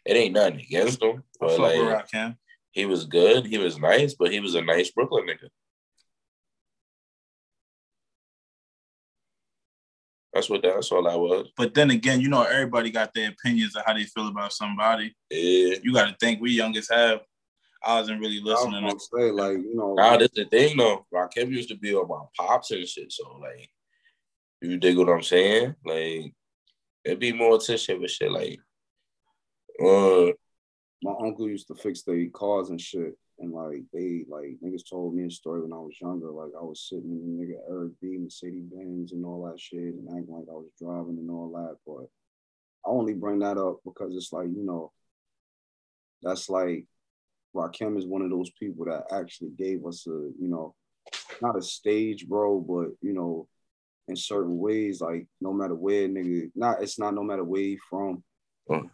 it 0.05 0.17
ain't 0.17 0.35
nothing 0.35 0.61
against 0.61 1.03
him. 1.03 1.23
But 1.39 1.59
like 1.61 1.77
Rakim. 1.77 2.37
he 2.71 2.87
was 2.87 3.05
good, 3.05 3.47
he 3.47 3.59
was 3.59 3.79
nice, 3.79 4.15
but 4.15 4.33
he 4.33 4.41
was 4.41 4.55
a 4.55 4.63
nice 4.63 4.91
Brooklyn 4.91 5.27
nigga. 5.27 5.49
That's 10.33 10.49
what 10.49 10.63
that's 10.63 10.93
all 10.93 11.09
I 11.09 11.17
was. 11.17 11.49
But 11.57 11.75
then 11.75 11.91
again, 11.91 12.21
you 12.21 12.29
know, 12.29 12.43
everybody 12.43 12.91
got 12.91 13.13
their 13.13 13.31
opinions 13.31 13.75
of 13.75 13.83
how 13.85 13.95
they 13.95 14.05
feel 14.05 14.29
about 14.29 14.53
somebody. 14.53 15.15
Yeah. 15.29 15.77
You 15.83 15.93
got 15.93 16.09
to 16.09 16.17
think 16.21 16.41
we 16.41 16.53
youngest 16.53 16.93
have. 16.93 17.21
I 17.85 18.01
wasn't 18.01 18.21
really 18.21 18.39
I 18.39 18.43
was 18.43 18.65
listening. 18.65 18.83
gonna 18.83 18.95
To, 18.95 19.01
say, 19.01 19.31
like, 19.31 19.59
you 19.59 19.75
know, 19.75 19.95
Nah, 19.95 20.17
that's 20.17 20.35
the 20.35 20.45
thing 20.45 20.77
though. 20.77 21.07
Rakim 21.13 21.51
used 21.51 21.71
to 21.71 21.77
be 21.77 21.95
on 21.95 22.09
my 22.09 22.25
pops 22.39 22.71
and 22.73 22.87
shit. 22.87 23.13
So 23.13 23.39
like 23.39 23.71
you 24.61 24.77
dig 24.77 24.99
what 24.99 25.09
I'm 25.09 25.23
saying? 25.23 25.75
Like 25.85 26.35
it'd 27.05 27.19
be 27.19 27.33
more 27.33 27.57
attention 27.57 28.01
with 28.01 28.11
shit 28.11 28.31
like 28.31 28.61
uh 29.83 30.33
my 31.03 31.15
uncle 31.25 31.49
used 31.49 31.69
to 31.69 31.75
fix 31.75 32.03
their 32.03 32.29
cars 32.29 32.69
and 32.69 32.81
shit. 32.81 33.17
And 33.39 33.53
like 33.53 33.85
they 33.95 34.27
like 34.29 34.59
niggas 34.63 34.89
told 34.89 35.15
me 35.15 35.25
a 35.25 35.31
story 35.31 35.63
when 35.63 35.73
I 35.73 35.77
was 35.77 35.97
younger. 35.99 36.31
Like 36.31 36.53
I 36.59 36.63
was 36.63 36.87
sitting 36.87 37.11
in 37.11 37.39
the 37.39 37.43
nigga 37.43 37.59
Eric 37.71 37.93
B, 38.03 38.19
Mercedes 38.19 38.67
Benz 38.71 39.13
and 39.13 39.25
all 39.25 39.45
that 39.51 39.59
shit 39.59 39.79
and 39.95 40.07
acting 40.11 40.35
like 40.35 40.45
I 40.51 40.53
was 40.53 40.69
driving 40.79 41.17
and 41.19 41.31
all 41.31 41.51
that. 41.53 41.77
But 41.87 42.09
I 42.87 42.91
only 42.93 43.15
bring 43.15 43.39
that 43.39 43.57
up 43.57 43.79
because 43.85 44.15
it's 44.15 44.31
like, 44.33 44.49
you 44.49 44.63
know, 44.63 44.93
that's 46.23 46.51
like 46.51 46.85
Rakim 47.55 47.99
is 47.99 48.07
one 48.07 48.23
of 48.23 48.31
those 48.31 48.51
people 48.51 48.85
that 48.87 49.05
actually 49.13 49.51
gave 49.59 49.85
us 49.85 50.07
a, 50.07 50.11
you 50.11 50.49
know, 50.49 50.75
not 51.43 51.59
a 51.59 51.63
stage, 51.63 52.29
bro, 52.29 52.61
but 52.61 52.91
you 53.01 53.13
know, 53.13 53.49
in 54.09 54.17
certain 54.17 54.59
ways, 54.59 55.01
like 55.01 55.27
no 55.41 55.53
matter 55.53 55.75
where 55.75 56.09
nigga, 56.09 56.51
not 56.55 56.83
it's 56.83 56.99
not 56.99 57.15
no 57.15 57.23
matter 57.23 57.45
where 57.45 57.63
he 57.63 57.79
from. 57.89 58.23
Mm. 58.69 58.91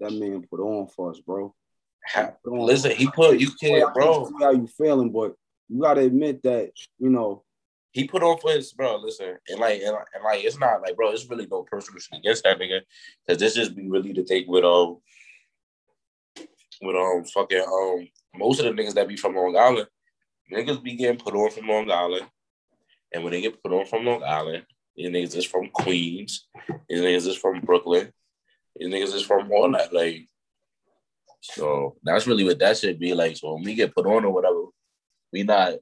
That 0.00 0.12
man 0.12 0.44
put 0.48 0.60
on 0.60 0.88
for 0.88 1.10
us, 1.10 1.20
bro. 1.20 1.54
listen, 2.44 2.92
he 2.92 3.08
put 3.08 3.38
you 3.38 3.50
can't 3.52 3.92
bro. 3.94 4.30
how 4.40 4.50
you 4.52 4.66
feeling, 4.66 5.10
but 5.10 5.34
you 5.68 5.80
gotta 5.80 6.02
admit 6.02 6.42
that 6.42 6.72
you 6.98 7.10
know 7.10 7.44
He 7.92 8.04
put 8.04 8.22
on 8.22 8.38
for 8.38 8.52
his 8.52 8.72
bro, 8.72 8.96
listen, 8.96 9.36
and 9.48 9.60
like 9.60 9.80
and, 9.80 9.96
and 10.14 10.24
like 10.24 10.44
it's 10.44 10.58
not 10.58 10.82
like 10.82 10.96
bro, 10.96 11.10
it's 11.10 11.28
really 11.28 11.46
no 11.50 11.62
personal 11.62 12.00
shit 12.00 12.18
against 12.18 12.44
that 12.44 12.58
nigga. 12.58 12.80
Cause 13.28 13.38
this 13.38 13.54
just 13.54 13.76
be 13.76 13.88
really 13.88 14.12
the 14.12 14.24
take 14.24 14.48
with 14.48 14.64
um 14.64 14.98
with 16.82 16.96
um 16.96 17.24
fucking 17.24 17.60
um 17.60 18.08
most 18.36 18.60
of 18.60 18.66
the 18.66 18.82
niggas 18.82 18.94
that 18.94 19.08
be 19.08 19.16
from 19.16 19.34
Long 19.34 19.56
Island, 19.56 19.86
niggas 20.52 20.82
be 20.82 20.96
getting 20.96 21.18
put 21.18 21.34
on 21.34 21.50
from 21.50 21.68
Long 21.68 21.90
Island. 21.90 22.26
And 23.14 23.22
when 23.22 23.32
they 23.32 23.42
get 23.42 23.62
put 23.62 23.72
on 23.72 23.86
from 23.86 24.04
Long 24.04 24.22
Island, 24.24 24.64
these 24.96 25.08
niggas 25.08 25.36
is 25.36 25.44
from 25.44 25.68
Queens, 25.68 26.48
these 26.88 27.00
niggas 27.00 27.28
is 27.28 27.36
from 27.36 27.60
Brooklyn, 27.60 28.12
these 28.76 28.88
niggas 28.88 29.14
is 29.14 29.22
from 29.22 29.50
all 29.52 29.70
that. 29.72 29.92
Like, 29.92 30.28
so 31.40 31.96
that's 32.02 32.26
really 32.26 32.44
what 32.44 32.58
that 32.58 32.78
should 32.78 32.98
be 32.98 33.14
like. 33.14 33.36
So 33.36 33.54
when 33.54 33.64
we 33.64 33.74
get 33.74 33.94
put 33.94 34.06
on 34.06 34.24
or 34.24 34.32
whatever, 34.32 34.64
we 35.32 35.42
not, 35.42 35.74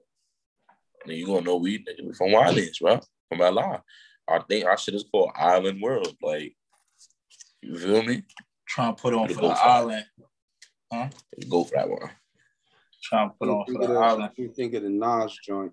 I 1.04 1.08
mean, 1.08 1.18
you 1.18 1.26
gonna 1.26 1.42
know 1.42 1.56
we, 1.56 1.84
we 2.02 2.12
from 2.12 2.34
Islands, 2.34 2.78
bro, 2.78 3.00
from 3.28 3.38
LA. 3.38 3.78
Our 4.28 4.44
thing, 4.46 4.64
our 4.64 4.76
shit 4.76 4.94
is 4.94 5.04
called 5.10 5.32
Island 5.36 5.80
World. 5.80 6.16
Like, 6.22 6.54
you 7.62 7.78
feel 7.78 8.02
me? 8.02 8.22
trying 8.70 8.94
to 8.94 9.02
put 9.02 9.14
on 9.14 9.28
for 9.28 9.34
the 9.34 9.90
it. 9.90 10.04
Island. 10.92 11.14
Go 11.48 11.64
for 11.64 11.74
that 11.76 11.88
one. 11.88 12.10
Trying 13.02 13.30
to 13.30 13.34
put 13.38 13.48
on 13.48 13.64
you 13.66 13.74
for 13.74 13.80
think, 13.80 13.92
the 13.92 13.98
island. 13.98 14.30
you 14.36 14.48
think 14.48 14.74
of 14.74 14.82
the 14.82 14.90
Nas 14.90 15.38
joint, 15.44 15.72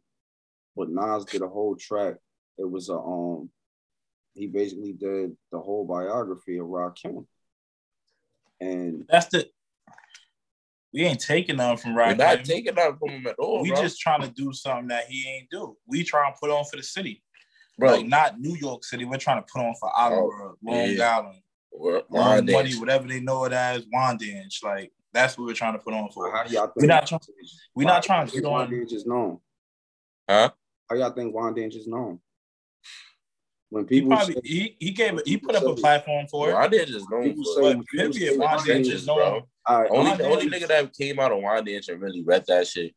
but 0.76 0.90
Nas 0.90 1.26
did 1.26 1.42
a 1.42 1.48
whole 1.48 1.76
track. 1.76 2.16
It 2.58 2.70
was 2.70 2.90
a 2.90 2.98
um, 2.98 3.50
he 4.34 4.48
basically 4.48 4.94
did 4.94 5.36
the 5.52 5.60
whole 5.60 5.86
biography 5.86 6.58
of 6.58 6.68
Rakim, 6.68 7.26
and 8.62 9.06
That's 9.10 9.28
the 9.28 9.50
We 10.94 11.04
ain't 11.04 11.20
taking 11.20 11.58
nothing 11.58 11.78
from 11.78 11.96
We're 11.96 12.16
not 12.16 12.46
taking 12.46 12.76
that 12.76 12.98
from 12.98 13.10
him 13.10 13.28
at 13.28 13.36
all, 13.40 13.62
we 13.62 13.72
bro. 13.72 13.82
just 13.82 14.00
trying 14.00 14.22
to 14.22 14.30
do 14.30 14.54
something 14.54 14.88
that 14.88 15.06
he 15.10 15.28
ain't 15.28 15.50
do. 15.50 15.76
We 15.88 16.04
trying 16.04 16.34
to 16.34 16.40
put 16.40 16.50
on 16.50 16.64
for 16.66 16.78
the 16.78 16.84
city. 16.84 17.22
bro. 17.78 17.96
Like 17.98 18.08
not 18.08 18.40
New 18.40 18.56
York 18.56 18.84
City. 18.86 19.04
We're 19.06 19.18
trying 19.18 19.42
to 19.44 19.48
put 19.52 19.62
on 19.62 19.76
for 19.80 19.92
Island 19.96 20.32
Oh, 20.34 20.56
Long 20.64 20.90
yeah. 20.92 21.18
Island, 21.18 21.42
we're, 21.74 22.02
we're 22.10 22.20
Long 22.22 22.46
Money, 22.46 22.76
whatever 22.76 23.08
they 23.08 23.20
know 23.20 23.44
it 23.46 23.54
as, 23.54 23.86
Wyandanch. 23.94 24.64
Like 24.64 24.92
that's 25.18 25.38
what 25.38 25.46
we're 25.48 25.54
trying 25.54 25.74
to 25.74 25.80
put 25.80 25.94
on 25.94 26.10
for. 26.12 26.32
How 26.32 26.44
do 26.44 26.54
y'all 26.54 26.68
think? 26.68 26.82
We 26.82 26.88
not 26.88 27.08
trying- 27.08 27.22
We 27.76 27.86
Why- 27.86 27.92
not 27.92 28.04
trying 28.04 28.28
to 28.28 28.34
why 28.36 28.40
get 28.42 28.48
on. 28.48 28.70
Wyandanch 28.70 28.94
is 28.94 29.06
known. 29.06 29.40
Huh? 30.30 30.52
How 30.90 30.96
y'all 30.96 31.12
think 31.12 31.34
Wyandanch 31.36 31.76
is 31.76 31.88
known? 31.88 32.20
When 33.70 33.84
He 33.84 34.02
people 34.02 34.16
probably 34.16 34.36
say, 34.36 34.42
he, 34.46 34.78
he 34.80 34.92
gave 34.92 35.20
he 35.26 35.38
put 35.38 35.56
up 35.56 35.64
a 35.66 35.76
platform 35.76 36.26
for 36.28 36.50
it. 36.50 36.54
Well, 36.54 36.62
I 36.62 36.68
did 36.68 36.88
just 36.88 37.10
know 37.10 37.22
People 37.24 37.44
for 37.44 37.64
say- 37.64 37.72
it. 37.72 37.78
But 37.78 37.86
period, 37.88 38.14
say 38.14 38.38
Wyandanch 38.38 38.60
Wyandanch, 38.60 38.92
is 38.94 39.08
known. 39.08 39.18
bro. 39.18 39.48
Only 39.90 40.12
Wyandanch 40.12 40.18
the 40.18 40.24
only 40.30 40.50
nigga 40.50 40.68
that 40.68 40.94
came 40.94 41.20
out 41.20 41.32
of 41.32 41.40
Wyandanch 41.40 41.90
and 41.90 42.02
really 42.02 42.24
read 42.24 42.46
that 42.48 42.68
shit 42.68 42.96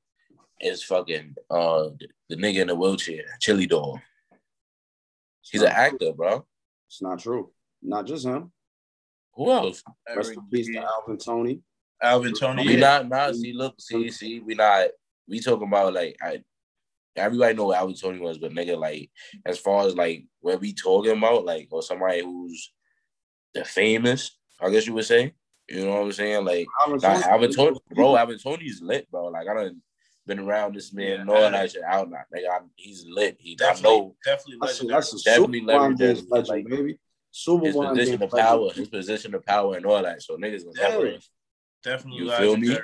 is 0.61 0.85
fucking 0.85 1.35
uh 1.51 1.89
the, 1.99 2.09
the 2.29 2.37
nigga 2.37 2.61
in 2.61 2.67
the 2.69 2.75
wheelchair, 2.75 3.25
Chili 3.41 3.67
Dog. 3.67 3.99
He's 5.43 5.63
an 5.63 5.69
actor, 5.69 6.13
bro. 6.13 6.47
It's 6.89 7.03
not 7.03 7.19
true. 7.19 7.51
Not 7.83 8.07
just 8.07 8.25
him. 8.27 8.53
Who 9.35 9.51
else? 9.51 9.83
Rest 10.15 10.33
in 10.33 10.43
peace 10.53 10.67
to 10.69 10.77
Alvin 10.79 11.17
Tony. 11.19 11.61
Alvin 12.03 12.35
Tony. 12.35 12.67
We 12.67 12.77
not 12.77 13.09
not 13.09 13.35
see 13.37 13.53
look 13.53 13.75
see 13.81 14.11
see 14.11 14.41
we 14.41 14.55
not 14.55 14.89
we 15.29 15.41
talking 15.41 15.69
about 15.69 15.93
like 15.95 16.17
I 16.23 16.43
everybody 17.17 17.55
know 17.55 17.67
what 17.67 17.79
Alvin 17.79 17.95
Tony 17.97 18.19
was, 18.19 18.39
but 18.39 18.53
nigga 18.53 18.79
like 18.79 19.11
as 19.45 19.59
far 19.59 19.87
as 19.87 19.95
like 19.95 20.25
what 20.41 20.61
we 20.61 20.73
talking 20.73 21.17
about 21.17 21.45
like 21.45 21.69
or 21.71 21.83
somebody 21.83 22.23
who's 22.23 22.73
the 23.55 23.65
famous, 23.65 24.37
I 24.61 24.71
guess 24.71 24.87
you 24.87 24.95
would 24.95 25.05
say. 25.05 25.35
You 25.69 25.85
know 25.85 25.93
what 25.93 26.03
I'm 26.03 26.13
saying? 26.13 26.45
Like 26.45 26.67
Alvin 26.81 27.01
Nah, 27.01 27.15
Tony- 27.15 27.25
Alvin 27.33 27.53
Tony, 27.53 27.79
bro, 27.93 28.17
Alvin 28.17 28.39
Tony's 28.39 28.81
lit, 28.83 29.11
bro. 29.11 29.27
Like 29.27 29.47
I 29.49 29.55
don't 29.55 29.83
been 30.27 30.39
around 30.39 30.75
this 30.75 30.93
man, 30.93 31.07
Yeah, 31.19 31.25
know 31.25 31.35
all 31.35 31.45
I- 31.47 31.51
that 31.51 31.73
shit 31.73 31.83
out 31.83 32.11
now. 32.11 32.19
Nigga, 32.35 32.49
I, 32.51 32.59
he's 32.77 33.05
lit. 33.09 33.37
He, 33.41 33.53
I 33.53 33.65
Definitely, 33.65 33.99
know 33.99 34.17
definitely 34.25 34.59
That's 34.61 34.81
a, 34.83 34.87
that's 34.87 35.15
a 35.15 35.25
Definitely 35.25 35.61
super 35.61 35.73
Wyandanch 35.73 35.99
legendary, 35.99 36.23
legend, 36.29 36.49
like, 36.49 36.67
baby. 36.69 37.01
Super 37.33 37.67
his 37.67 37.77
position 37.77 38.15
of 38.23 38.33
legend. 38.33 38.49
power, 38.49 38.73
his 38.73 38.89
position 38.89 39.35
of 39.35 39.47
power, 39.47 39.77
and 39.77 39.87
all 39.87 40.03
that. 40.03 40.23
So 40.23 40.37
niggas 40.37 40.65
gonna 40.65 40.89
never. 40.91 41.07
Yeah. 41.07 41.17
Definitely 41.83 42.25
You 42.25 42.31
feel 42.31 42.57
me? 42.57 42.77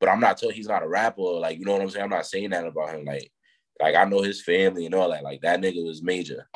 But 0.00 0.08
I'm 0.08 0.20
not 0.20 0.38
telling 0.38 0.54
he's 0.54 0.68
not 0.68 0.82
a 0.82 0.88
rapper. 0.88 1.22
Like 1.22 1.58
you 1.58 1.64
know 1.64 1.72
what 1.72 1.82
I'm 1.82 1.90
saying. 1.90 2.04
I'm 2.04 2.10
not 2.10 2.26
saying 2.26 2.50
that 2.50 2.66
about 2.66 2.94
him. 2.94 3.04
Like, 3.04 3.30
like 3.80 3.96
I 3.96 4.04
know 4.04 4.22
his 4.22 4.42
family 4.42 4.86
and 4.86 4.94
all 4.94 5.10
that. 5.10 5.24
Like 5.24 5.40
that 5.42 5.60
nigga 5.60 5.84
was 5.84 6.02
major. 6.02 6.48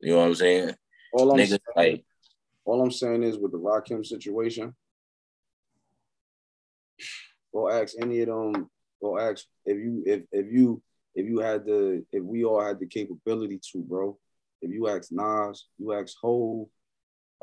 You 0.00 0.12
know 0.12 0.18
what 0.18 0.28
I'm 0.28 0.34
saying? 0.34 0.74
All 1.12 1.30
I'm, 1.30 1.38
Niggas 1.38 1.48
saying, 1.48 1.60
like 1.76 2.04
all 2.64 2.82
I'm 2.82 2.90
saying 2.90 3.22
is 3.22 3.38
with 3.38 3.52
the 3.52 3.58
Rakim 3.58 4.04
situation, 4.04 4.74
go 7.52 7.70
ask 7.70 7.94
any 8.00 8.20
of 8.22 8.28
them. 8.28 8.70
Go 9.00 9.18
ask 9.18 9.44
if 9.64 9.76
you 9.76 10.02
if 10.06 10.22
if 10.32 10.52
you 10.52 10.82
if 11.14 11.26
you 11.26 11.38
had 11.40 11.64
the 11.64 12.04
if 12.12 12.22
we 12.22 12.44
all 12.44 12.64
had 12.64 12.80
the 12.80 12.86
capability 12.86 13.60
to, 13.72 13.78
bro. 13.78 14.18
If 14.62 14.70
you 14.70 14.88
ask 14.88 15.10
Nas, 15.10 15.66
you 15.78 15.92
ask 15.94 16.14
Hove, 16.20 16.66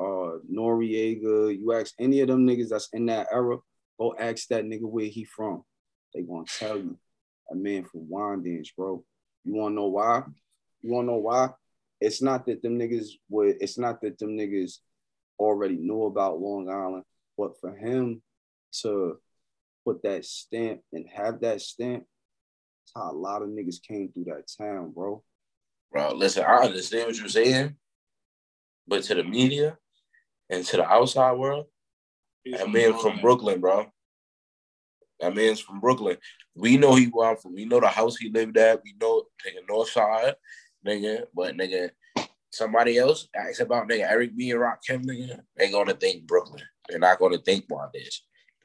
uh, 0.00 0.38
Noriega, 0.50 1.58
you 1.58 1.72
ask 1.72 1.94
any 1.98 2.20
of 2.20 2.28
them 2.28 2.46
niggas 2.46 2.70
that's 2.70 2.88
in 2.92 3.06
that 3.06 3.28
era, 3.32 3.58
go 3.98 4.14
ask 4.18 4.48
that 4.48 4.64
nigga 4.64 4.82
where 4.82 5.06
he 5.06 5.24
from. 5.24 5.64
They 6.14 6.22
gonna 6.22 6.44
tell 6.46 6.76
you, 6.76 6.98
a 7.50 7.54
man 7.54 7.84
from 7.84 8.08
Wyandanch, 8.10 8.68
bro. 8.76 9.04
You 9.44 9.54
wanna 9.54 9.74
know 9.74 9.86
why? 9.86 10.22
You 10.82 10.92
wanna 10.92 11.08
know 11.08 11.18
why? 11.18 11.50
It's 12.00 12.22
not 12.22 12.46
that 12.46 12.62
them 12.62 12.78
niggas 12.78 13.08
would. 13.28 13.56
It's 13.60 13.78
not 13.78 14.00
that 14.02 14.18
them 14.18 14.36
niggas 14.36 14.78
already 15.38 15.76
knew 15.76 16.04
about 16.04 16.40
Long 16.40 16.68
Island, 16.68 17.04
but 17.36 17.58
for 17.60 17.74
him 17.74 18.22
to 18.82 19.18
put 19.84 20.02
that 20.02 20.24
stamp 20.24 20.80
and 20.92 21.06
have 21.12 21.40
that 21.40 21.60
stamp, 21.60 22.04
that's 22.04 22.92
how 22.94 23.10
a 23.10 23.16
lot 23.16 23.42
of 23.42 23.48
niggas 23.48 23.82
came 23.82 24.10
through 24.12 24.24
that 24.24 24.44
town, 24.58 24.92
bro. 24.92 25.22
bro, 25.90 26.14
listen, 26.14 26.44
I 26.44 26.66
understand 26.66 27.06
what 27.06 27.16
you're 27.16 27.28
saying, 27.28 27.76
but 28.86 29.02
to 29.04 29.14
the 29.14 29.24
media 29.24 29.78
and 30.50 30.64
to 30.64 30.76
the 30.78 30.88
outside 30.88 31.32
world, 31.32 31.66
He's 32.44 32.58
that 32.58 32.70
man 32.70 32.98
from 32.98 33.20
Brooklyn, 33.20 33.60
bro. 33.60 33.86
That 35.20 35.34
man's 35.34 35.60
from 35.60 35.80
Brooklyn. 35.80 36.16
We 36.54 36.76
know 36.76 36.94
he 36.94 37.06
where 37.06 37.30
I'm 37.30 37.36
from. 37.36 37.54
We 37.54 37.64
know 37.64 37.80
the 37.80 37.88
house 37.88 38.16
he 38.16 38.30
lived 38.30 38.56
at. 38.56 38.82
We 38.84 38.94
know 39.00 39.24
nigga 39.46 39.68
North 39.68 39.90
Side, 39.90 40.34
nigga. 40.86 41.24
But 41.34 41.56
nigga, 41.56 41.90
somebody 42.50 42.98
else 42.98 43.28
asks 43.34 43.60
about 43.60 43.88
nigga 43.88 44.08
Eric 44.08 44.36
B 44.36 44.50
and 44.50 44.60
Rakim, 44.60 45.04
nigga. 45.04 45.40
They 45.56 45.70
gonna 45.70 45.94
think 45.94 46.26
Brooklyn. 46.26 46.62
They're 46.88 46.98
not 46.98 47.18
gonna 47.18 47.38
think 47.38 47.68
Wyandanch. 47.68 48.20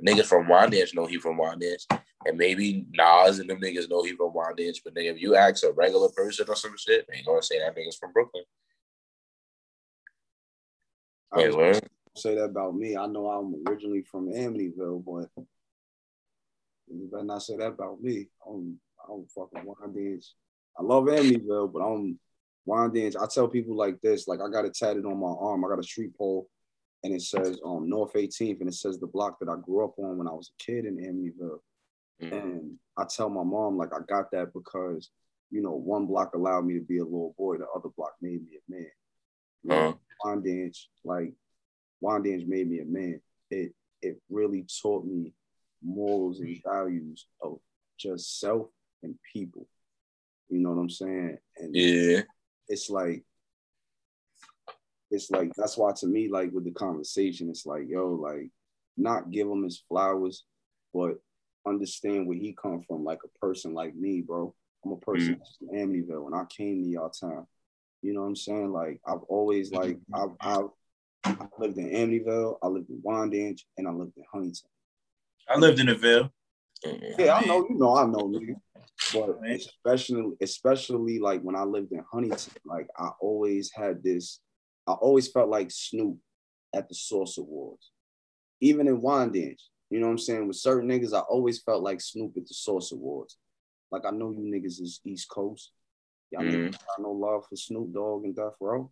Niggas 0.05 0.25
from 0.25 0.45
Wyandanch 0.45 0.95
know 0.95 1.05
he 1.05 1.17
from 1.17 1.37
Wyandanch. 1.37 1.85
And 2.25 2.37
maybe 2.37 2.85
Nas 2.91 3.39
and 3.39 3.49
them 3.49 3.59
niggas 3.59 3.89
know 3.89 4.03
he 4.03 4.15
from 4.15 4.33
Wyandanch. 4.33 4.77
But 4.85 4.95
nigga, 4.95 5.15
if 5.15 5.21
you 5.21 5.35
ask 5.35 5.63
a 5.63 5.71
regular 5.71 6.09
person 6.09 6.45
or 6.47 6.55
some 6.55 6.75
shit, 6.77 7.05
they 7.09 7.21
gonna 7.23 7.41
say 7.41 7.59
that 7.59 7.75
nigga's 7.75 7.97
from 7.97 8.13
Brooklyn. 8.13 8.43
I 11.33 11.37
Wait, 11.37 11.47
was 11.47 11.55
what? 11.55 11.73
gonna 11.73 11.81
say 12.15 12.35
that 12.35 12.43
about 12.45 12.75
me. 12.75 12.95
I 12.95 13.07
know 13.07 13.27
I'm 13.27 13.63
originally 13.67 14.03
from 14.03 14.31
Amityville, 14.31 15.03
but 15.03 15.45
you 16.87 17.09
better 17.11 17.23
not 17.23 17.41
say 17.41 17.57
that 17.57 17.67
about 17.67 18.01
me. 18.01 18.27
I'm 18.47 18.79
I'm 19.09 19.25
fucking 19.35 19.67
Wyandanch. 19.67 20.25
I 20.77 20.83
love 20.83 21.05
Amityville, 21.05 21.73
but 21.73 21.79
I'm 21.79 22.19
Wyandanch. 22.67 23.15
I 23.21 23.25
tell 23.27 23.47
people 23.47 23.75
like 23.75 23.99
this, 24.01 24.27
like 24.27 24.39
I 24.41 24.49
got 24.49 24.65
it 24.65 24.75
tatted 24.75 25.05
on 25.05 25.19
my 25.19 25.33
arm. 25.39 25.65
I 25.65 25.69
got 25.69 25.79
a 25.79 25.83
street 25.83 26.15
pole 26.15 26.47
and 27.03 27.13
it 27.13 27.21
says 27.21 27.59
um 27.65 27.89
North 27.89 28.13
18th 28.13 28.61
and 28.61 28.69
it 28.69 28.75
says 28.75 28.99
the 28.99 29.07
block 29.07 29.39
that 29.39 29.49
I 29.49 29.55
grew 29.61 29.83
up 29.83 29.97
on 29.97 30.17
when 30.17 30.27
I 30.27 30.31
was 30.31 30.51
a 30.59 30.63
kid 30.63 30.85
in 30.85 30.97
Amityville. 30.97 31.59
Mm. 32.21 32.43
And 32.43 32.71
I 32.97 33.05
tell 33.05 33.29
my 33.29 33.43
mom 33.43 33.77
like 33.77 33.93
I 33.93 33.99
got 34.07 34.31
that 34.31 34.53
because 34.53 35.09
you 35.51 35.61
know 35.61 35.71
one 35.71 36.05
block 36.05 36.33
allowed 36.35 36.65
me 36.65 36.75
to 36.75 36.85
be 36.85 36.99
a 36.99 37.03
little 37.03 37.35
boy, 37.37 37.57
the 37.57 37.65
other 37.75 37.89
block 37.97 38.13
made 38.21 38.41
me 38.43 38.57
a 38.57 38.71
man. 38.71 38.87
You 39.63 39.69
know, 39.69 39.99
Wyandanch, 40.23 40.77
like 41.03 41.33
Wyandanch 42.03 42.47
made 42.47 42.69
me 42.69 42.79
a 42.79 42.85
man. 42.85 43.21
It 43.49 43.73
it 44.01 44.21
really 44.29 44.65
taught 44.81 45.05
me 45.05 45.33
morals 45.81 46.39
and 46.39 46.59
values 46.65 47.27
of 47.41 47.59
just 47.97 48.39
self 48.39 48.67
and 49.01 49.15
people. 49.31 49.67
You 50.49 50.59
know 50.59 50.71
what 50.71 50.81
I'm 50.81 50.89
saying? 50.89 51.37
And 51.57 51.75
yeah. 51.75 52.21
it's 52.67 52.89
like 52.89 53.23
it's 55.11 55.29
like 55.29 55.51
that's 55.55 55.77
why 55.77 55.91
to 55.97 56.07
me, 56.07 56.29
like 56.29 56.51
with 56.51 56.65
the 56.65 56.71
conversation, 56.71 57.49
it's 57.49 57.65
like, 57.65 57.83
yo, 57.87 58.09
like 58.09 58.49
not 58.97 59.31
give 59.31 59.47
him 59.47 59.63
his 59.63 59.83
flowers, 59.87 60.43
but 60.93 61.15
understand 61.65 62.27
where 62.27 62.37
he 62.37 62.55
come 62.59 62.81
from, 62.87 63.03
like 63.03 63.19
a 63.23 63.39
person 63.39 63.73
like 63.73 63.95
me, 63.95 64.21
bro. 64.21 64.53
I'm 64.85 64.91
a 64.91 64.97
person 64.97 65.35
mm-hmm. 65.35 65.67
from 65.67 65.77
Amityville 65.77 66.25
and 66.27 66.35
I 66.35 66.43
came 66.45 66.83
to 66.83 66.89
y'all 66.89 67.09
town. 67.09 67.47
You 68.03 68.13
know 68.13 68.21
what 68.21 68.27
I'm 68.27 68.35
saying? 68.35 68.71
Like 68.71 68.99
I've 69.07 69.23
always 69.29 69.71
like 69.71 69.97
I've, 70.13 70.31
I've 70.39 70.69
I 71.25 71.47
lived 71.57 71.77
in 71.77 71.89
Amityville, 71.89 72.57
I 72.61 72.67
lived 72.67 72.89
in 72.89 73.01
Wyandanch, 73.01 73.61
and 73.77 73.87
I 73.87 73.91
lived 73.91 74.17
in 74.17 74.23
Huntington. 74.31 74.69
I 75.47 75.57
lived 75.57 75.79
in 75.79 75.87
the 75.87 75.95
Ville. 75.95 76.29
Yeah, 77.17 77.35
I 77.35 77.45
know, 77.45 77.65
you 77.69 77.75
know, 77.77 77.95
I 77.95 78.05
know, 78.05 78.27
nigga. 78.27 78.55
But 79.13 79.39
especially, 79.49 80.33
especially 80.41 81.19
like 81.19 81.41
when 81.41 81.55
I 81.55 81.63
lived 81.63 81.93
in 81.93 82.03
Huntington, 82.11 82.53
like 82.65 82.87
I 82.97 83.09
always 83.21 83.71
had 83.73 84.03
this, 84.03 84.41
I 84.85 84.91
always 84.93 85.29
felt 85.29 85.49
like 85.49 85.71
Snoop 85.71 86.17
at 86.75 86.89
the 86.89 86.95
Source 86.95 87.37
Awards. 87.37 87.91
Even 88.59 88.87
in 88.87 89.01
Wyandanch, 89.01 89.59
you 89.89 89.99
know 89.99 90.07
what 90.07 90.13
I'm 90.13 90.17
saying? 90.17 90.47
With 90.47 90.57
certain 90.57 90.89
niggas, 90.89 91.13
I 91.13 91.19
always 91.19 91.61
felt 91.61 91.83
like 91.83 92.01
Snoop 92.01 92.33
at 92.35 92.47
the 92.47 92.53
Source 92.53 92.91
Awards. 92.91 93.37
Like 93.91 94.05
I 94.05 94.11
know 94.11 94.31
you 94.31 94.39
niggas 94.39 94.81
is 94.81 94.99
East 95.05 95.29
Coast. 95.29 95.71
Y'all 96.33 96.41
Mhm. 96.41 96.71
got 96.71 96.99
no 96.99 97.11
love 97.11 97.45
for 97.47 97.55
Snoop 97.55 97.93
Dogg 97.93 98.25
and 98.25 98.35
Death 98.35 98.55
Row. 98.59 98.91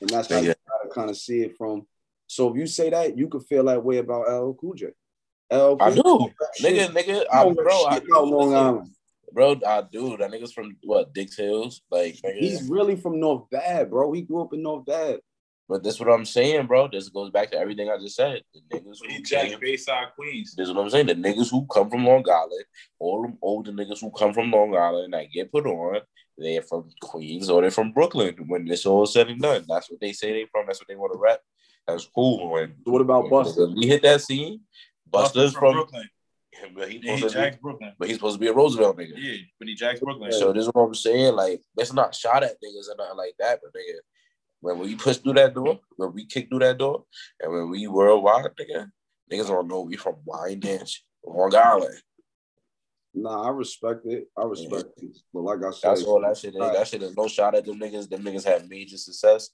And 0.00 0.08
that's 0.08 0.28
how 0.28 0.40
Nigga. 0.40 0.54
you 0.84 0.90
kind 0.90 1.10
of 1.10 1.16
see 1.16 1.42
it 1.42 1.56
from. 1.56 1.86
So 2.28 2.48
if 2.48 2.56
you 2.56 2.66
say 2.66 2.90
that, 2.90 3.18
you 3.18 3.28
could 3.28 3.44
feel 3.46 3.64
that 3.64 3.84
way 3.84 3.98
about 3.98 4.28
LL 4.28 4.54
Cool 4.54 4.74
J. 4.74 4.92
LL 5.50 5.76
I 5.80 5.90
do. 5.94 6.02
Nigga, 6.60 6.88
nigga, 6.90 7.24
I, 7.30 7.52
bro, 7.52 7.84
I 7.84 7.98
do. 7.98 8.06
Long 8.14 8.54
Island. 8.54 8.94
Bro, 9.32 9.60
I 9.66 9.82
do. 9.82 10.16
That 10.16 10.30
nigga's 10.30 10.52
from 10.52 10.76
what, 10.84 11.12
Dix 11.12 11.36
Hills? 11.36 11.82
Like, 11.90 12.14
nigga. 12.16 12.38
He's 12.38 12.68
really 12.68 12.94
from 12.94 13.18
North 13.18 13.50
Bad, 13.50 13.90
bro. 13.90 14.12
He 14.12 14.22
grew 14.22 14.42
up 14.42 14.52
in 14.54 14.62
North 14.62 14.84
Bad. 14.86 15.20
But 15.72 15.82
that's 15.82 15.98
what 15.98 16.10
I'm 16.12 16.26
saying, 16.26 16.66
bro. 16.66 16.86
This 16.92 17.08
goes 17.08 17.30
back 17.30 17.50
to 17.52 17.56
everything 17.58 17.88
I 17.88 17.96
just 17.96 18.14
said. 18.14 18.42
The 18.52 18.60
niggas 18.76 18.98
who 19.00 19.08
He 19.08 19.22
came, 19.22 19.52
Jack 19.52 19.58
Bayside 19.60 20.08
Queens. 20.14 20.54
this 20.54 20.68
is 20.68 20.74
what 20.74 20.82
I'm 20.82 20.90
saying. 20.90 21.06
The 21.06 21.14
niggas 21.14 21.50
who 21.50 21.66
come 21.66 21.88
from 21.88 22.04
Long 22.04 22.22
Island, 22.28 22.64
all 22.98 23.22
them 23.22 23.38
older 23.40 23.72
niggas 23.72 24.02
who 24.02 24.10
come 24.10 24.34
from 24.34 24.50
Long 24.50 24.76
Island 24.76 25.14
that 25.14 25.32
get 25.32 25.50
put 25.50 25.64
on, 25.66 26.02
they're 26.36 26.60
from 26.60 26.90
Queens 27.00 27.48
or 27.48 27.62
they're 27.62 27.70
from 27.70 27.92
Brooklyn. 27.92 28.34
When 28.48 28.68
it's 28.68 28.84
all 28.84 29.06
said 29.06 29.28
and 29.30 29.40
done, 29.40 29.64
that's 29.66 29.90
what 29.90 29.98
they 30.00 30.12
say 30.12 30.32
they 30.34 30.46
from. 30.52 30.66
That's 30.66 30.78
what 30.78 30.88
they 30.88 30.94
want 30.96 31.14
to 31.14 31.18
rap. 31.18 31.40
That's 31.88 32.06
cool. 32.14 32.50
When 32.50 32.74
What 32.84 33.00
about 33.00 33.30
Buster? 33.30 33.62
Busta? 33.62 33.74
we 33.74 33.86
hit 33.86 34.02
that 34.02 34.20
scene, 34.20 34.60
Busta's 35.10 35.54
from, 35.54 35.72
Brooklyn. 35.72 36.06
but 36.76 36.90
he's 36.90 37.02
Yeah, 37.02 37.12
he 37.12 37.16
supposed 37.20 37.34
to 37.34 37.50
be, 37.50 37.56
Brooklyn. 37.62 37.92
but 37.98 38.08
he's 38.08 38.16
supposed 38.18 38.36
to 38.36 38.40
be 38.40 38.48
a 38.48 38.52
Roosevelt 38.52 38.98
nigga. 38.98 39.14
Yeah, 39.16 39.36
but 39.58 39.68
he 39.68 39.74
Jack's 39.74 40.00
Brooklyn. 40.00 40.32
So 40.32 40.52
this 40.52 40.66
is 40.66 40.70
what 40.74 40.82
I'm 40.82 40.94
saying. 40.94 41.34
Like, 41.34 41.62
let's 41.78 41.94
not 41.94 42.14
shot 42.14 42.42
at 42.42 42.56
niggas 42.62 42.90
and 42.90 42.98
nothing 42.98 43.16
like 43.16 43.36
that. 43.38 43.60
But 43.62 43.72
nigga, 43.72 43.96
when 44.62 44.78
we 44.78 44.96
push 44.96 45.18
through 45.18 45.34
that 45.34 45.54
door, 45.54 45.78
when 45.96 46.14
we 46.14 46.24
kick 46.24 46.48
through 46.48 46.60
that 46.60 46.78
door, 46.78 47.04
and 47.40 47.52
when 47.52 47.68
we 47.68 47.86
worldwide, 47.86 48.46
nigga, 48.58 48.88
Niggas 49.32 49.48
don't 49.48 49.68
know 49.68 49.80
we 49.80 49.96
from 49.96 50.16
Wyandanch, 50.26 50.98
Long 51.24 51.54
Island. 51.54 51.96
Nah, 53.14 53.46
I 53.46 53.50
respect 53.50 54.04
it. 54.04 54.28
I 54.36 54.44
respect 54.44 54.90
it. 54.98 55.16
But 55.32 55.40
like 55.40 55.58
I 55.64 55.70
said, 55.70 55.90
That's 55.90 56.04
all 56.04 56.20
that 56.20 56.36
shit 56.36 56.54
is. 56.54 56.60
That 56.60 56.88
shit 56.88 57.02
is 57.02 57.16
no 57.16 57.28
shot 57.28 57.54
at 57.54 57.64
them 57.64 57.78
niggas. 57.78 58.08
Them 58.08 58.22
niggas 58.22 58.44
have 58.44 58.68
major 58.68 58.96
success. 58.96 59.50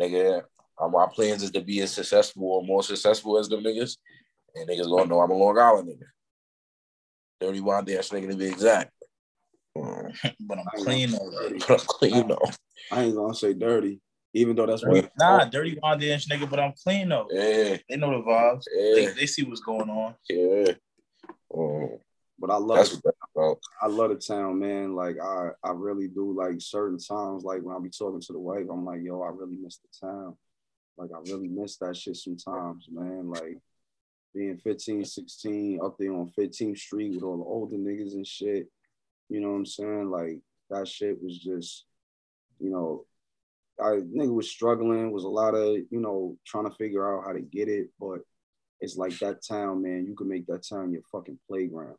Nigga, 0.00 0.42
my 0.90 1.06
plans 1.12 1.42
is 1.42 1.50
to 1.52 1.60
be 1.60 1.80
as 1.80 1.92
successful 1.92 2.44
or 2.44 2.64
more 2.64 2.82
successful 2.82 3.38
as 3.38 3.48
them 3.48 3.62
niggas. 3.62 3.96
And 4.54 4.68
niggas 4.68 4.84
don't 4.84 5.08
know 5.08 5.20
I'm 5.20 5.30
a 5.30 5.34
Long 5.34 5.58
Island 5.58 5.88
nigga. 5.88 6.06
31 7.40 7.84
dance 7.84 8.08
nigga 8.10 8.30
to 8.30 8.36
be 8.36 8.46
exact. 8.46 8.92
Mm. 9.76 10.16
but 10.40 10.58
I'm 10.58 10.82
clean 10.82 11.14
already. 11.14 11.58
But 11.58 11.70
I'm 11.70 11.86
clean 11.86 12.28
though. 12.28 12.50
I 12.90 13.04
ain't 13.04 13.16
gonna 13.16 13.34
say 13.34 13.54
dirty, 13.54 14.00
even 14.34 14.56
though 14.56 14.66
that's 14.66 14.84
what. 14.84 15.10
Nah, 15.18 15.44
dirty 15.44 15.76
one 15.80 16.02
inch 16.02 16.28
nigga, 16.28 16.48
but 16.48 16.60
I'm 16.60 16.72
clean 16.82 17.08
though. 17.08 17.28
Yeah, 17.30 17.76
They 17.88 17.96
know 17.96 18.10
the 18.10 18.24
vibes. 18.28 18.64
They, 18.74 19.04
yeah, 19.04 19.10
they 19.16 19.26
see 19.26 19.42
what's 19.42 19.60
going 19.60 19.90
on. 19.90 20.14
yeah. 20.28 20.72
Mm. 21.52 21.98
But 22.38 22.50
I 22.50 22.56
love 22.56 22.78
That's 22.78 22.94
what 22.94 23.02
that's 23.04 23.16
about. 23.36 23.58
I 23.80 23.86
love 23.86 24.10
the 24.10 24.16
town, 24.16 24.58
man. 24.58 24.96
Like 24.96 25.16
I, 25.22 25.50
I 25.62 25.70
really 25.70 26.08
do. 26.08 26.32
Like 26.36 26.54
certain 26.58 26.98
times, 26.98 27.44
like 27.44 27.62
when 27.62 27.76
I 27.76 27.78
be 27.78 27.88
talking 27.88 28.20
to 28.20 28.32
the 28.32 28.38
wife, 28.40 28.66
I'm 28.68 28.84
like, 28.84 29.00
yo, 29.02 29.22
I 29.22 29.28
really 29.28 29.56
miss 29.56 29.78
the 29.78 30.06
town. 30.06 30.36
Like 30.96 31.10
I 31.14 31.20
really 31.30 31.46
miss 31.46 31.76
that 31.76 31.96
shit 31.96 32.16
sometimes, 32.16 32.88
man. 32.90 33.30
Like 33.30 33.58
being 34.34 34.56
15, 34.58 35.04
16, 35.04 35.80
up 35.84 35.96
there 35.98 36.12
on 36.12 36.32
15th 36.36 36.78
Street 36.78 37.14
with 37.14 37.22
all 37.22 37.36
the 37.36 37.44
older 37.44 37.76
niggas 37.76 38.14
and 38.14 38.26
shit. 38.26 38.66
You 39.28 39.40
know 39.40 39.50
what 39.50 39.58
I'm 39.58 39.66
saying? 39.66 40.10
Like 40.10 40.40
that 40.70 40.88
shit 40.88 41.22
was 41.22 41.38
just, 41.38 41.84
you 42.58 42.70
know, 42.70 43.04
I 43.82 44.00
nigga 44.00 44.32
was 44.32 44.50
struggling, 44.50 45.10
was 45.12 45.24
a 45.24 45.28
lot 45.28 45.54
of, 45.54 45.76
you 45.90 46.00
know, 46.00 46.36
trying 46.46 46.68
to 46.68 46.74
figure 46.76 47.06
out 47.06 47.24
how 47.26 47.32
to 47.32 47.40
get 47.40 47.68
it, 47.68 47.88
but 48.00 48.20
it's 48.80 48.96
like 48.96 49.18
that 49.18 49.44
town, 49.46 49.82
man. 49.82 50.06
You 50.08 50.14
can 50.14 50.28
make 50.28 50.46
that 50.46 50.66
town 50.68 50.92
your 50.92 51.02
fucking 51.12 51.38
playground. 51.48 51.96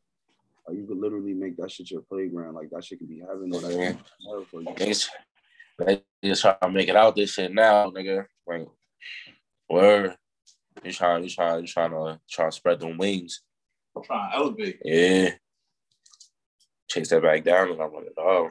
Like 0.67 0.77
you 0.77 0.86
could 0.86 0.97
literally 0.97 1.34
make 1.34 1.57
that 1.57 1.71
shit 1.71 1.91
your 1.91 2.01
playground. 2.01 2.55
Like 2.55 2.69
that 2.71 2.84
shit 2.84 2.99
could 2.99 3.09
be 3.09 3.19
heaven 3.19 3.53
or 3.53 3.61
that 3.61 3.71
Yeah. 3.71 3.88
shit 3.89 3.97
could 3.97 4.05
be 4.19 4.25
hell 4.25 4.45
for 4.49 4.61
you. 4.61 4.67
Niggas, 4.67 5.09
they 5.79 6.03
just 6.23 6.41
trying 6.41 6.55
to 6.61 6.69
make 6.69 6.89
it 6.89 6.95
out 6.95 7.15
this 7.15 7.34
shit 7.34 7.53
now, 7.53 7.89
nigga. 7.91 8.25
Like, 8.47 8.67
word. 9.69 10.15
You 10.84 10.91
trying, 10.91 11.23
you 11.23 11.29
trying, 11.29 11.61
you 11.61 11.67
trying 11.67 11.91
to 11.91 12.19
try 12.29 12.45
to 12.45 12.51
spread 12.51 12.79
them 12.79 12.97
wings. 12.97 13.41
I'm 13.95 14.03
trying 14.03 14.31
to 14.31 14.38
elevate. 14.38 14.79
Yeah. 14.84 15.29
Chase 16.89 17.09
that 17.09 17.23
back 17.23 17.43
down 17.43 17.71
and 17.71 17.81
I'm 17.81 17.93
like, 17.93 18.13
oh. 18.17 18.49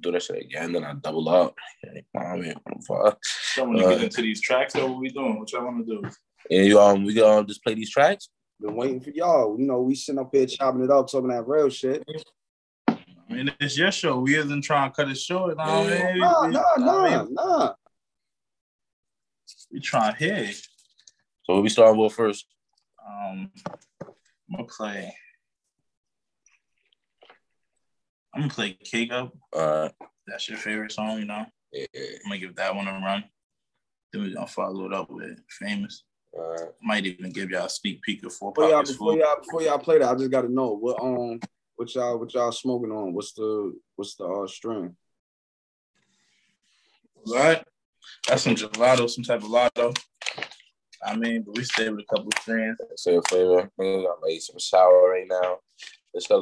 Do 0.00 0.10
that 0.12 0.22
shit 0.22 0.42
again, 0.42 0.72
then 0.72 0.84
I 0.84 0.94
double 0.94 1.28
up. 1.28 1.54
Like, 1.84 2.04
I 2.16 2.36
mean, 2.36 2.54
what 2.64 2.76
the 2.76 2.84
fuck? 2.84 3.18
So 3.24 3.64
when 3.64 3.76
you 3.78 3.84
Uh, 3.86 3.90
get 3.90 4.02
into 4.02 4.22
these 4.22 4.40
tracks, 4.40 4.74
though, 4.74 4.88
what 4.90 5.00
we 5.00 5.08
doing? 5.10 5.38
What 5.38 5.52
y'all 5.52 5.64
want 5.64 5.86
to 5.86 6.00
do? 6.00 6.10
And 6.50 6.66
you 6.66 6.80
um, 6.80 7.04
we 7.04 7.14
gonna 7.14 7.46
just 7.46 7.62
play 7.62 7.74
these 7.74 7.90
tracks. 7.90 8.28
Been 8.60 8.74
waiting 8.74 9.00
for 9.00 9.10
y'all. 9.10 9.58
You 9.58 9.66
know, 9.66 9.80
we 9.82 9.94
sitting 9.94 10.20
up 10.20 10.30
here 10.32 10.46
chopping 10.46 10.82
it 10.84 10.90
up, 10.90 11.08
talking 11.10 11.28
that 11.28 11.46
real 11.46 11.68
shit. 11.70 12.04
I 12.88 12.96
mean, 13.28 13.50
it's 13.60 13.78
your 13.78 13.90
show. 13.92 14.18
We 14.20 14.36
isn't 14.36 14.62
trying 14.62 14.90
to 14.90 14.94
cut 14.94 15.08
it 15.08 15.16
short. 15.16 15.50
You 15.50 15.56
know 15.56 15.80
what 15.80 15.92
I 15.92 16.12
mean? 16.12 16.18
Nah, 16.18 16.46
We- 16.46 16.52
nah, 16.52 16.62
nah, 16.78 17.24
nah. 17.30 17.72
We 19.72 19.80
trying 19.80 20.12
to 20.14 20.18
hit. 20.18 20.56
So 21.44 21.60
we 21.60 21.68
starting 21.68 22.00
with 22.00 22.12
first. 22.12 22.46
Um, 23.06 23.50
I'm 24.02 24.56
gonna 24.56 24.64
play. 24.64 25.14
I'm 28.34 28.42
gonna 28.42 28.52
play 28.52 28.76
Cake 28.82 29.12
Up. 29.12 29.32
Uh, 29.52 29.88
That's 30.26 30.48
your 30.48 30.58
favorite 30.58 30.92
song, 30.92 31.18
you 31.20 31.24
know. 31.24 31.46
yeah, 31.72 31.86
I'm 31.94 32.30
gonna 32.30 32.38
give 32.38 32.56
that 32.56 32.74
one 32.74 32.88
a 32.88 32.92
run. 32.92 33.24
Then 34.12 34.22
we're 34.22 34.34
gonna 34.34 34.46
follow 34.46 34.86
it 34.86 34.92
up 34.92 35.10
with 35.10 35.38
Famous. 35.48 36.04
uh, 36.36 36.66
Might 36.82 37.06
even 37.06 37.30
give 37.30 37.50
y'all 37.50 37.66
a 37.66 37.70
sneak 37.70 38.02
peek 38.02 38.24
of 38.24 38.32
Four 38.32 38.52
Before 38.52 38.68
y'all, 38.68 38.78
Pockets 38.78 38.92
before 38.92 39.16
y'all, 39.16 39.36
before 39.40 39.62
y'all 39.62 39.78
play 39.78 39.98
that, 39.98 40.10
I 40.10 40.14
just 40.16 40.30
gotta 40.30 40.52
know 40.52 40.76
what 40.76 41.00
um, 41.00 41.38
what 41.76 41.94
y'all, 41.94 42.18
what 42.18 42.34
y'all 42.34 42.52
smoking 42.52 42.90
on? 42.90 43.14
What's 43.14 43.32
the, 43.32 43.72
what's 43.96 44.16
the 44.16 44.24
uh, 44.24 44.46
string? 44.48 44.96
Right? 47.26 47.64
That's 48.28 48.42
some 48.42 48.54
gelato, 48.54 49.08
some 49.08 49.24
type 49.24 49.42
of 49.42 49.48
lotto. 49.48 49.92
I 51.04 51.16
mean, 51.16 51.42
but 51.42 51.56
we 51.56 51.64
stay 51.64 51.88
with 51.88 52.00
a 52.00 52.14
couple 52.14 52.30
of 52.34 52.42
friends. 52.42 52.78
say 52.96 53.16
a 53.16 53.22
flavor. 53.22 53.70
Niggas 53.78 54.04
got 54.04 54.22
like 54.22 54.40
some 54.40 54.58
sour 54.58 55.10
right 55.10 55.26
now. 55.28 55.58
It's 56.14 56.28
the 56.28 56.36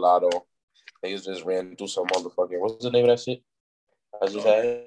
Niggas 1.05 1.24
just 1.24 1.44
ran 1.44 1.76
through 1.76 1.88
some 1.88 2.07
motherfucking. 2.07 2.61
What's 2.61 2.82
the 2.82 2.90
name 2.90 3.05
of 3.05 3.11
that 3.11 3.20
shit? 3.20 3.42
I 4.20 4.26
just 4.26 4.46
had. 4.46 4.84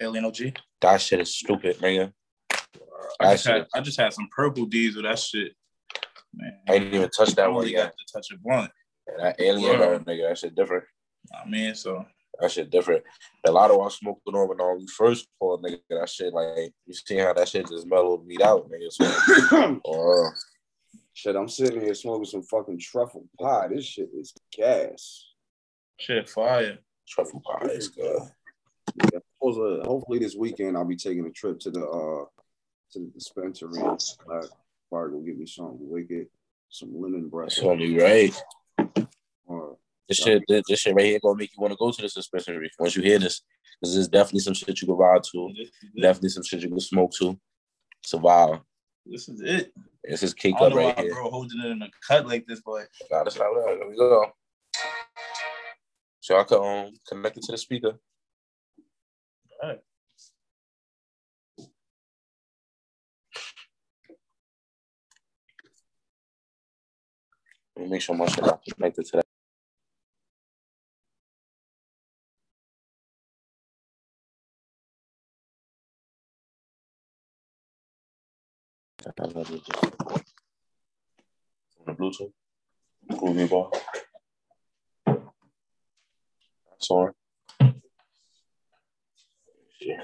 Alien 0.00 0.26
OG. 0.26 0.36
That 0.80 1.00
shit 1.00 1.20
is 1.20 1.34
stupid, 1.34 1.78
nigga. 1.78 2.12
I 3.20 3.32
just, 3.34 3.46
had. 3.46 3.66
I 3.74 3.80
just 3.80 3.98
had 3.98 4.12
some 4.12 4.28
purple 4.34 4.66
diesel. 4.66 5.02
That 5.02 5.18
shit. 5.18 5.52
Man, 6.34 6.52
I 6.68 6.78
didn't 6.78 6.94
even 6.94 7.10
touch 7.10 7.34
that 7.34 7.52
one 7.52 7.66
yet. 7.68 7.84
got 7.84 7.92
to 7.92 8.12
touch 8.12 8.28
a 8.32 8.38
blunt. 8.38 8.70
That 9.16 9.40
alien, 9.40 9.80
Word. 9.80 10.04
nigga, 10.04 10.28
that 10.28 10.38
shit 10.38 10.54
different. 10.54 10.84
I 11.34 11.48
mean, 11.48 11.74
so 11.74 12.04
That 12.40 12.50
shit 12.50 12.70
different. 12.70 13.02
A 13.46 13.50
lot 13.50 13.70
of 13.70 13.80
I 13.80 13.88
smoked 13.88 14.22
on 14.26 14.48
when 14.48 14.58
was 14.58 14.92
first 14.96 15.26
pulled, 15.40 15.64
nigga. 15.64 15.80
That 15.90 16.08
shit, 16.08 16.32
like, 16.32 16.72
you 16.86 16.94
see 16.94 17.16
how 17.16 17.32
that 17.32 17.48
shit 17.48 17.68
just 17.68 17.86
mellowed 17.86 18.26
me 18.26 18.36
out, 18.42 18.70
nigga. 18.70 18.90
So, 18.90 19.04
uh, 19.84 20.30
shit, 21.18 21.34
I'm 21.34 21.48
sitting 21.48 21.80
here 21.80 21.94
smoking 21.94 22.26
some 22.26 22.42
fucking 22.42 22.78
truffle 22.78 23.26
pie. 23.40 23.66
This 23.68 23.84
shit 23.84 24.08
is 24.16 24.32
gas. 24.56 25.26
shit 25.98 26.28
fire. 26.28 26.78
truffle 27.08 27.40
pie 27.40 27.66
is 27.66 27.88
good. 27.88 28.20
Yeah, 29.12 29.18
hopefully, 29.40 29.80
hopefully 29.84 30.18
this 30.20 30.36
weekend 30.36 30.76
I'll 30.76 30.84
be 30.84 30.96
taking 30.96 31.26
a 31.26 31.30
trip 31.30 31.58
to 31.60 31.70
the 31.70 31.84
uh 31.84 32.24
to 32.92 32.98
the 33.00 33.10
dispensary. 33.12 33.80
Black 33.80 34.44
Bart 34.90 35.12
will 35.12 35.22
give 35.22 35.36
me 35.36 35.46
something 35.46 35.78
wicked, 35.80 36.28
some 36.68 36.90
lemon 36.94 37.28
breath. 37.28 37.48
That's 37.48 37.62
only 37.62 37.98
right. 37.98 38.34
Or 39.46 39.76
This 40.08 40.18
shit, 40.18 40.44
this, 40.46 40.62
this 40.68 40.80
shit 40.80 40.94
right 40.94 41.06
here 41.06 41.18
gonna 41.20 41.36
make 41.36 41.50
you 41.50 41.60
want 41.60 41.72
to 41.72 41.76
go 41.76 41.90
to 41.90 42.00
the 42.00 42.08
dispensary 42.08 42.70
once 42.78 42.94
you 42.94 43.02
hear 43.02 43.18
this. 43.18 43.42
This 43.82 43.96
is 43.96 44.08
definitely 44.08 44.40
some 44.40 44.54
shit 44.54 44.80
you 44.80 44.86
can 44.86 44.96
ride 44.96 45.24
to. 45.32 45.48
This 45.56 45.66
is 45.66 45.72
it. 45.96 46.00
Definitely 46.00 46.28
some 46.28 46.44
shit 46.44 46.62
you 46.62 46.68
can 46.68 46.80
smoke 46.80 47.10
to. 47.18 47.38
Survive. 48.04 48.60
This 49.10 49.28
is 49.28 49.40
it. 49.40 49.72
This 50.04 50.22
is 50.22 50.34
I 50.34 50.40
cake 50.40 50.54
up 50.60 50.74
right 50.74 50.98
here. 50.98 51.14
bro 51.14 51.30
holding 51.30 51.60
it 51.60 51.70
in 51.70 51.82
a 51.82 51.88
cut 52.06 52.26
like 52.26 52.46
this, 52.46 52.60
boy. 52.60 52.84
Nah, 53.10 53.24
that's 53.24 53.38
not 53.38 53.46
right. 53.46 53.78
There 53.78 53.88
we 53.88 53.96
go. 53.96 54.32
So 56.20 56.38
I 56.38 56.44
can 56.44 56.58
um, 56.58 56.92
connect 57.08 57.38
it 57.38 57.44
to 57.44 57.52
the 57.52 57.58
speaker. 57.58 57.98
Alright. 59.62 59.80
Let 67.76 67.84
me 67.84 67.90
make 67.90 68.02
sure 68.02 68.14
my 68.14 68.26
shit 68.26 68.44
not 68.44 68.62
connected 68.62 69.06
to 69.06 69.16
that. 69.16 69.37
On 79.16 79.32
the 81.86 81.92
Bluetooth. 81.92 82.32
Groovy 83.10 83.48
bar. 83.48 83.70
That's 86.70 86.90
on. 86.90 87.12
Yeah. 89.80 90.02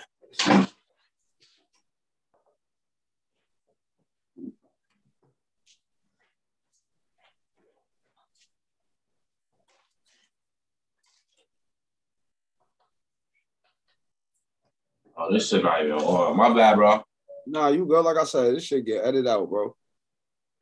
Oh, 15.16 15.32
this 15.32 15.48
shit 15.48 15.62
not 15.62 15.84
even 15.84 15.92
on. 15.92 16.36
My 16.36 16.52
bad, 16.54 16.76
bro. 16.76 17.04
Nah, 17.46 17.68
you 17.68 17.86
go. 17.86 18.00
Like 18.00 18.16
I 18.16 18.24
said, 18.24 18.54
this 18.54 18.64
shit 18.64 18.84
get 18.84 19.04
edited 19.04 19.26
out, 19.26 19.48
bro. 19.48 19.74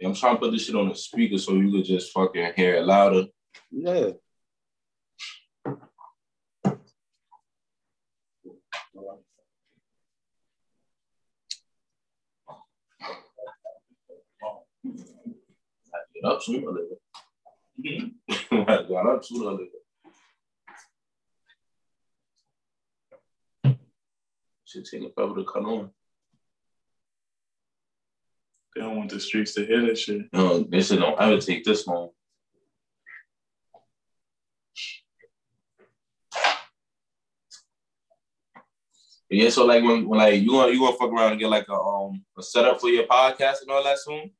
I'm 0.04 0.14
trying 0.14 0.34
to 0.34 0.40
put 0.40 0.50
this 0.50 0.66
shit 0.66 0.74
on 0.74 0.88
the 0.88 0.94
speaker 0.96 1.38
so 1.38 1.52
you 1.52 1.70
could 1.70 1.84
just 1.84 2.12
fucking 2.12 2.52
hear 2.56 2.74
it 2.74 2.84
louder. 2.84 3.26
Yeah. 3.70 4.10
Get 16.14 16.24
up 16.24 16.42
sooner 16.42 16.68
or 16.68 16.74
later. 16.74 16.96
Got 18.88 19.06
up 19.06 19.24
sooner 19.24 19.50
or 19.50 19.52
later. 19.52 19.70
Shit 24.64 24.88
taking 24.90 25.12
forever 25.12 25.36
to 25.36 25.44
come 25.44 25.66
on. 25.66 25.90
They 28.74 28.81
don't 28.81 28.97
want 28.97 29.11
the 29.11 29.20
streets 29.20 29.55
to 29.55 29.66
hear 29.66 29.82
this 29.82 30.01
shit. 30.01 30.32
No, 30.32 30.61
this 30.61 30.89
shit 30.89 30.99
don't 31.01 31.20
ever 31.20 31.39
take 31.39 31.65
this 31.65 31.86
long. 31.86 32.11
Yeah, 39.28 39.49
so 39.49 39.65
like 39.65 39.82
when, 39.82 40.07
when 40.07 40.19
like 40.19 40.43
you 40.43 40.51
gonna 40.51 40.73
you 40.73 40.81
gonna 40.81 40.97
fuck 40.97 41.11
around 41.11 41.32
and 41.32 41.40
get 41.40 41.49
like 41.49 41.66
a 41.69 41.74
um 41.74 42.23
a 42.39 42.43
setup 42.43 42.81
for 42.81 42.89
your 42.89 43.05
podcast 43.05 43.62
and 43.62 43.70
all 43.70 43.82
that 43.82 43.99
soon? 43.99 44.31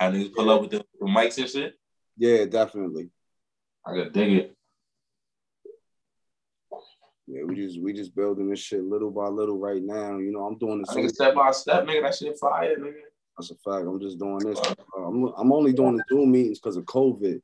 Have 0.00 0.12
niggas 0.12 0.34
pull 0.34 0.50
up 0.50 0.62
with 0.62 0.70
the, 0.72 0.84
the 1.00 1.06
mics 1.06 1.38
and 1.38 1.48
shit? 1.48 1.74
Yeah, 2.16 2.44
definitely. 2.46 3.10
I 3.86 3.92
could 3.92 4.12
dig 4.12 4.32
it. 4.32 4.56
Yeah, 7.28 7.44
we 7.44 7.54
just 7.54 7.80
we 7.80 7.92
just 7.92 8.16
building 8.16 8.50
this 8.50 8.58
shit 8.58 8.82
little 8.82 9.12
by 9.12 9.28
little 9.28 9.58
right 9.58 9.82
now. 9.82 10.18
You 10.18 10.32
know, 10.32 10.44
I'm 10.44 10.58
doing 10.58 10.84
I 10.88 10.92
this. 10.92 10.94
think 10.94 11.10
step 11.10 11.34
by 11.36 11.52
step, 11.52 11.84
nigga. 11.84 12.02
That 12.02 12.14
shit 12.16 12.36
fire, 12.38 12.76
nigga. 12.76 13.11
That's 13.36 13.50
a 13.50 13.54
fact. 13.54 13.86
I'm 13.86 14.00
just 14.00 14.18
doing 14.18 14.38
this. 14.38 14.58
Uh, 14.60 14.74
I'm, 15.06 15.24
I'm 15.36 15.52
only 15.52 15.72
doing 15.72 15.96
the 15.96 16.04
Zoom 16.08 16.32
meetings 16.32 16.58
because 16.58 16.76
of 16.76 16.84
COVID. 16.84 17.40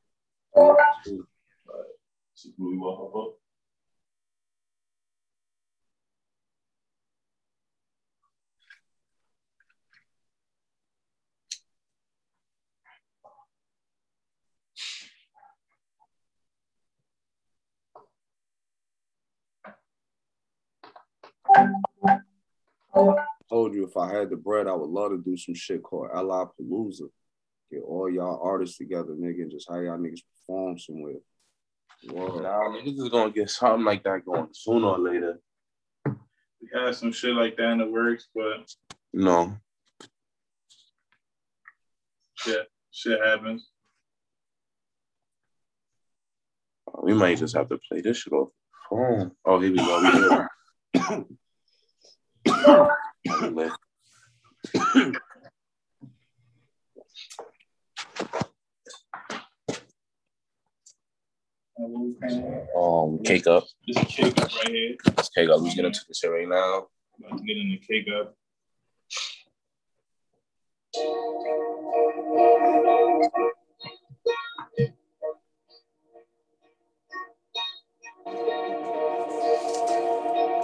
Who 23.50 23.56
we 23.56 23.60
walk 23.60 23.68
up. 23.68 23.70
told 23.70 23.74
you 23.74 23.84
if 23.86 23.96
I 23.96 24.12
had 24.12 24.30
the 24.30 24.36
bread, 24.36 24.66
I 24.66 24.74
would 24.74 24.90
love 24.90 25.10
to 25.10 25.18
do 25.18 25.36
some 25.36 25.54
shit 25.54 25.82
called 25.82 26.10
LI 26.14 26.46
Palooza. 26.60 27.08
Get 27.70 27.82
all 27.86 28.10
y'all 28.10 28.40
artists 28.42 28.78
together, 28.78 29.12
nigga, 29.12 29.42
and 29.42 29.50
just 29.50 29.68
have 29.70 29.82
y'all 29.82 29.98
niggas 29.98 30.22
perform 30.46 30.78
somewhere. 30.78 31.14
Word. 32.10 32.42
Nah, 32.42 32.68
niggas 32.68 32.98
is 32.98 33.08
gonna 33.08 33.30
get 33.30 33.50
something 33.50 33.84
like 33.84 34.04
that 34.04 34.24
going 34.24 34.48
sooner 34.52 34.86
or 34.88 34.98
later. 34.98 35.40
We 36.06 36.68
had 36.72 36.94
some 36.94 37.12
shit 37.12 37.34
like 37.34 37.56
that 37.56 37.72
in 37.72 37.78
the 37.78 37.86
works, 37.86 38.28
but 38.34 38.72
No. 39.12 39.56
shit, 42.34 42.68
shit 42.90 43.20
happens. 43.24 43.68
We 47.02 47.14
might 47.14 47.38
just 47.38 47.54
have 47.56 47.68
to 47.68 47.78
play 47.88 48.00
this 48.00 48.18
shit 48.18 48.32
off 48.32 48.48
the 48.50 48.96
phone. 48.96 49.32
Oh, 49.44 49.60
here 49.60 49.70
we 49.72 49.76
go. 49.78 50.46
We 50.94 51.16
good. 52.46 52.86
Um, 62.76 63.20
cake 63.24 63.46
up. 63.46 63.64
This 63.86 63.96
is 63.96 64.04
cake 64.04 64.38
up 64.40 64.54
right 64.54 64.68
here. 64.68 64.96
Let's 65.06 65.28
cake 65.28 65.48
up. 65.48 65.60
Let's 65.60 65.74
get 65.74 65.84
into 65.84 66.00
this 66.08 66.18
shit 66.18 66.30
right 66.30 66.48
now. 66.48 66.88
About 67.24 67.38
to 67.38 67.44
get 67.44 67.56
in 67.56 67.70
the 67.70 67.78
cake 67.78 68.08
up. 68.08 68.34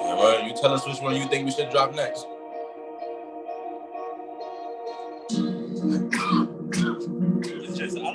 Yeah, 0.02 0.14
well, 0.16 0.42
you 0.42 0.54
tell 0.54 0.72
us 0.72 0.86
which 0.86 1.00
one 1.00 1.16
you 1.16 1.26
think 1.28 1.46
we 1.46 1.52
should 1.52 1.70
drop 1.70 1.94
next. 1.94 2.26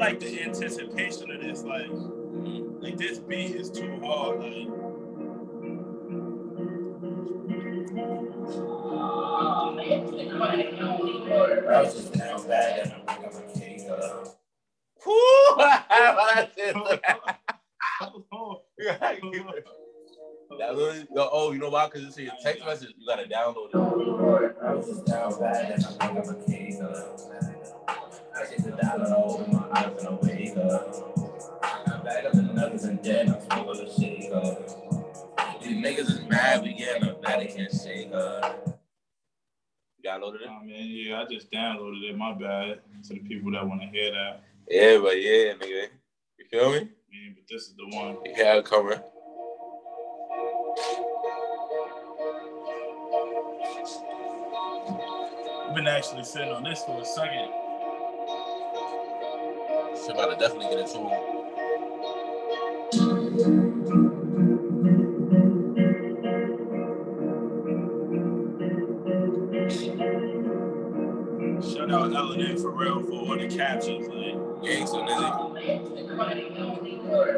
Like 0.09 0.19
the 0.19 0.41
anticipation 0.41 1.29
of 1.29 1.39
this. 1.39 1.63
Like, 1.63 1.87
like 2.81 2.97
this 2.97 3.19
beat 3.19 3.55
is 3.55 3.69
too 3.69 3.99
hard. 4.03 4.39
Like, 4.39 4.67
I 11.69 11.81
was 11.83 11.93
just 11.93 12.13
down 12.13 12.47
bad 12.47 12.87
and 12.87 12.93
I 13.07 13.13
pick 13.13 13.25
up 13.27 13.33
a 13.35 13.59
cake 13.59 13.81
up. 13.91 14.39
That 20.57 20.75
really, 20.75 21.07
oh, 21.15 21.51
you 21.53 21.59
know 21.59 21.69
why? 21.69 21.85
Because 21.85 22.03
it's 22.05 22.17
in 22.17 22.25
your 22.25 22.33
text 22.43 22.65
message. 22.65 22.89
You 22.97 23.07
gotta 23.07 23.23
download 23.29 23.69
it. 23.69 23.75
I 24.61 24.73
was 24.73 24.87
just 24.87 25.05
down 25.05 25.39
bad 25.39 25.71
and 25.71 25.85
I 25.85 26.07
pick 26.07 26.17
up 26.17 26.27
a 26.27 26.51
cake 26.51 26.81
up. 26.81 27.19
I 29.71 29.83
sit 29.83 29.97
the 29.97 30.03
dollar 30.03 30.03
over 30.03 30.03
my 30.03 30.03
eyes 30.03 30.03
and 30.03 30.07
I 30.07 30.11
wake 30.21 30.57
up. 30.57 31.19
I'm 31.87 32.03
back 32.03 32.25
up 32.25 32.33
the 32.33 32.41
nuggets 32.41 32.83
and 32.85 33.03
then 33.03 33.29
I 33.29 33.39
smoke 33.39 33.75
a 33.75 34.01
shake 34.01 34.31
up. 34.31 35.61
These 35.61 35.85
niggas 35.85 36.09
is 36.09 36.21
mad, 36.27 36.63
we 36.63 36.73
getting 36.73 37.09
up, 37.09 37.21
now 37.21 37.37
they 37.37 37.47
can't 37.47 37.71
shake 37.71 38.13
up. 38.13 38.79
You 39.97 40.09
downloaded 40.09 40.41
it? 40.41 40.47
oh 40.49 40.63
man, 40.63 40.87
yeah, 40.87 41.21
I 41.21 41.25
just 41.25 41.51
downloaded 41.51 42.09
it. 42.09 42.17
My 42.17 42.33
bad 42.33 42.79
to 43.07 43.13
the 43.13 43.19
people 43.19 43.51
that 43.51 43.67
want 43.67 43.81
to 43.81 43.87
hear 43.87 44.11
that. 44.11 44.43
Yeah, 44.69 44.97
but 44.99 45.21
yeah, 45.21 45.53
nigga. 45.53 45.87
You 46.37 46.45
feel 46.49 46.71
me? 46.71 46.79
Man, 46.79 47.35
but 47.35 47.43
this 47.49 47.63
is 47.63 47.75
the 47.75 47.95
one. 47.95 48.17
Yeah, 48.25 48.55
it 48.55 48.65
coming. 48.65 48.99
I've 55.67 55.75
been 55.75 55.87
actually 55.87 56.23
sitting 56.23 56.51
on 56.51 56.63
this 56.63 56.83
for 56.83 57.01
a 57.01 57.05
second. 57.05 57.51
Shit 60.09 60.17
about 60.17 60.31
to 60.31 60.37
definitely 60.39 60.75
get 60.75 60.79
into 60.79 60.99
it. 61.05 61.21
Shout 71.61 71.91
out 71.91 72.11
Ellen 72.15 72.57
for 72.57 72.71
real 72.71 73.03
for 73.03 73.11
all 73.11 73.37
the 73.37 73.47
captions. 73.55 74.07
Like, 74.07 74.33
Gangsta 74.63 74.99
nigga. 75.05 75.29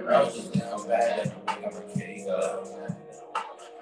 I 0.08 0.26
just 0.30 0.54
down 0.54 0.88
bad 0.88 1.20
and 1.20 1.34
I 1.46 1.56
pick 1.56 1.66
up 1.66 1.74
a 1.74 1.82
cake 2.00 2.28
up. 2.30 2.68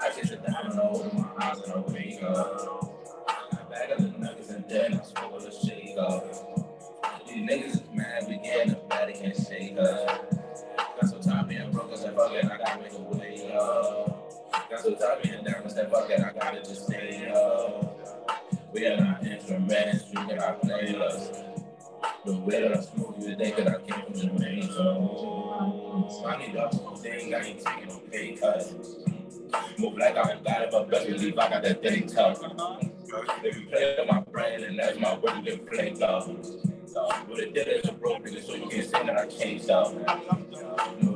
I 0.02 0.04
get 0.16 0.32
it 0.32 0.42
down 0.48 0.80
over 0.80 1.16
my 1.16 1.30
eyes 1.40 1.60
and 1.60 1.74
I 1.74 1.76
wake 1.92 2.24
up. 2.24 3.28
I 3.28 3.56
bag 3.70 3.92
up 3.92 3.98
the 4.00 4.08
nuggets 4.18 4.50
and 4.50 4.68
then 4.68 5.00
I 5.00 5.04
smoke 5.04 5.44
a 5.44 5.52
shake 5.52 5.96
up. 6.00 6.26
These 7.28 7.48
niggas 7.48 7.79
up. 13.60 14.70
Got 14.70 14.80
so 14.80 14.96
tired 14.96 15.24
being 15.24 15.44
down, 15.44 15.64
I 15.66 15.68
said, 15.68 15.92
fuck 15.92 16.12
I 16.12 16.32
gotta 16.32 16.60
just 16.60 16.86
stay 16.86 17.30
up. 17.30 17.36
Uh, 17.36 18.56
we 18.74 18.86
are 18.86 18.98
not 18.98 19.26
instruments, 19.26 20.06
you 20.10 20.26
cannot 20.26 20.62
play 20.62 20.96
us. 20.96 21.32
The 22.26 22.38
way 22.38 22.62
that 22.62 22.78
I 22.78 22.82
smoke, 22.82 23.16
you 23.20 23.36
think 23.36 23.56
that 23.58 23.68
I 23.68 23.80
came 23.82 24.06
from 24.06 24.14
Jamaica. 24.14 24.68
So 24.68 26.24
I 26.26 26.38
need 26.38 26.56
whole 26.56 26.96
thing, 26.96 27.34
I 27.34 27.40
ain't 27.40 27.66
taking 27.66 27.88
no 27.88 27.98
pay 28.12 28.36
cuts. 28.36 28.74
Move 29.78 29.98
like 29.98 30.18
I 30.18 30.36
got 30.44 30.72
but 30.72 30.90
best 30.90 31.08
believe 31.08 31.38
I 31.38 31.50
got 31.50 31.64
that 31.64 31.82
thing 31.82 32.08
tough. 32.08 32.42
If 33.44 33.58
you 33.58 33.66
play 33.68 33.98
on 33.98 34.08
my 34.08 34.22
brand, 34.22 34.64
and 34.64 34.78
that's 34.78 35.00
my 35.00 35.18
word, 35.18 35.38
you 35.38 35.44
get 35.44 35.66
played 35.66 36.02
up. 36.02 36.28
What 36.28 37.40
it 37.40 37.54
did 37.54 37.68
is 37.68 37.90
a 37.90 37.94
broke 37.94 38.28
so 38.28 38.56
you 38.56 38.68
can't 38.68 38.90
say 38.90 39.06
that 39.06 39.18
I 39.18 39.26
changed 39.28 39.70
up. 39.70 41.09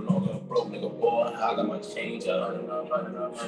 Broke 0.54 0.70
nigga, 0.72 1.00
boy, 1.00 1.34
I 1.36 1.56
got 1.56 1.68
my 1.68 1.80
change 1.80 2.28
up. 2.28 2.54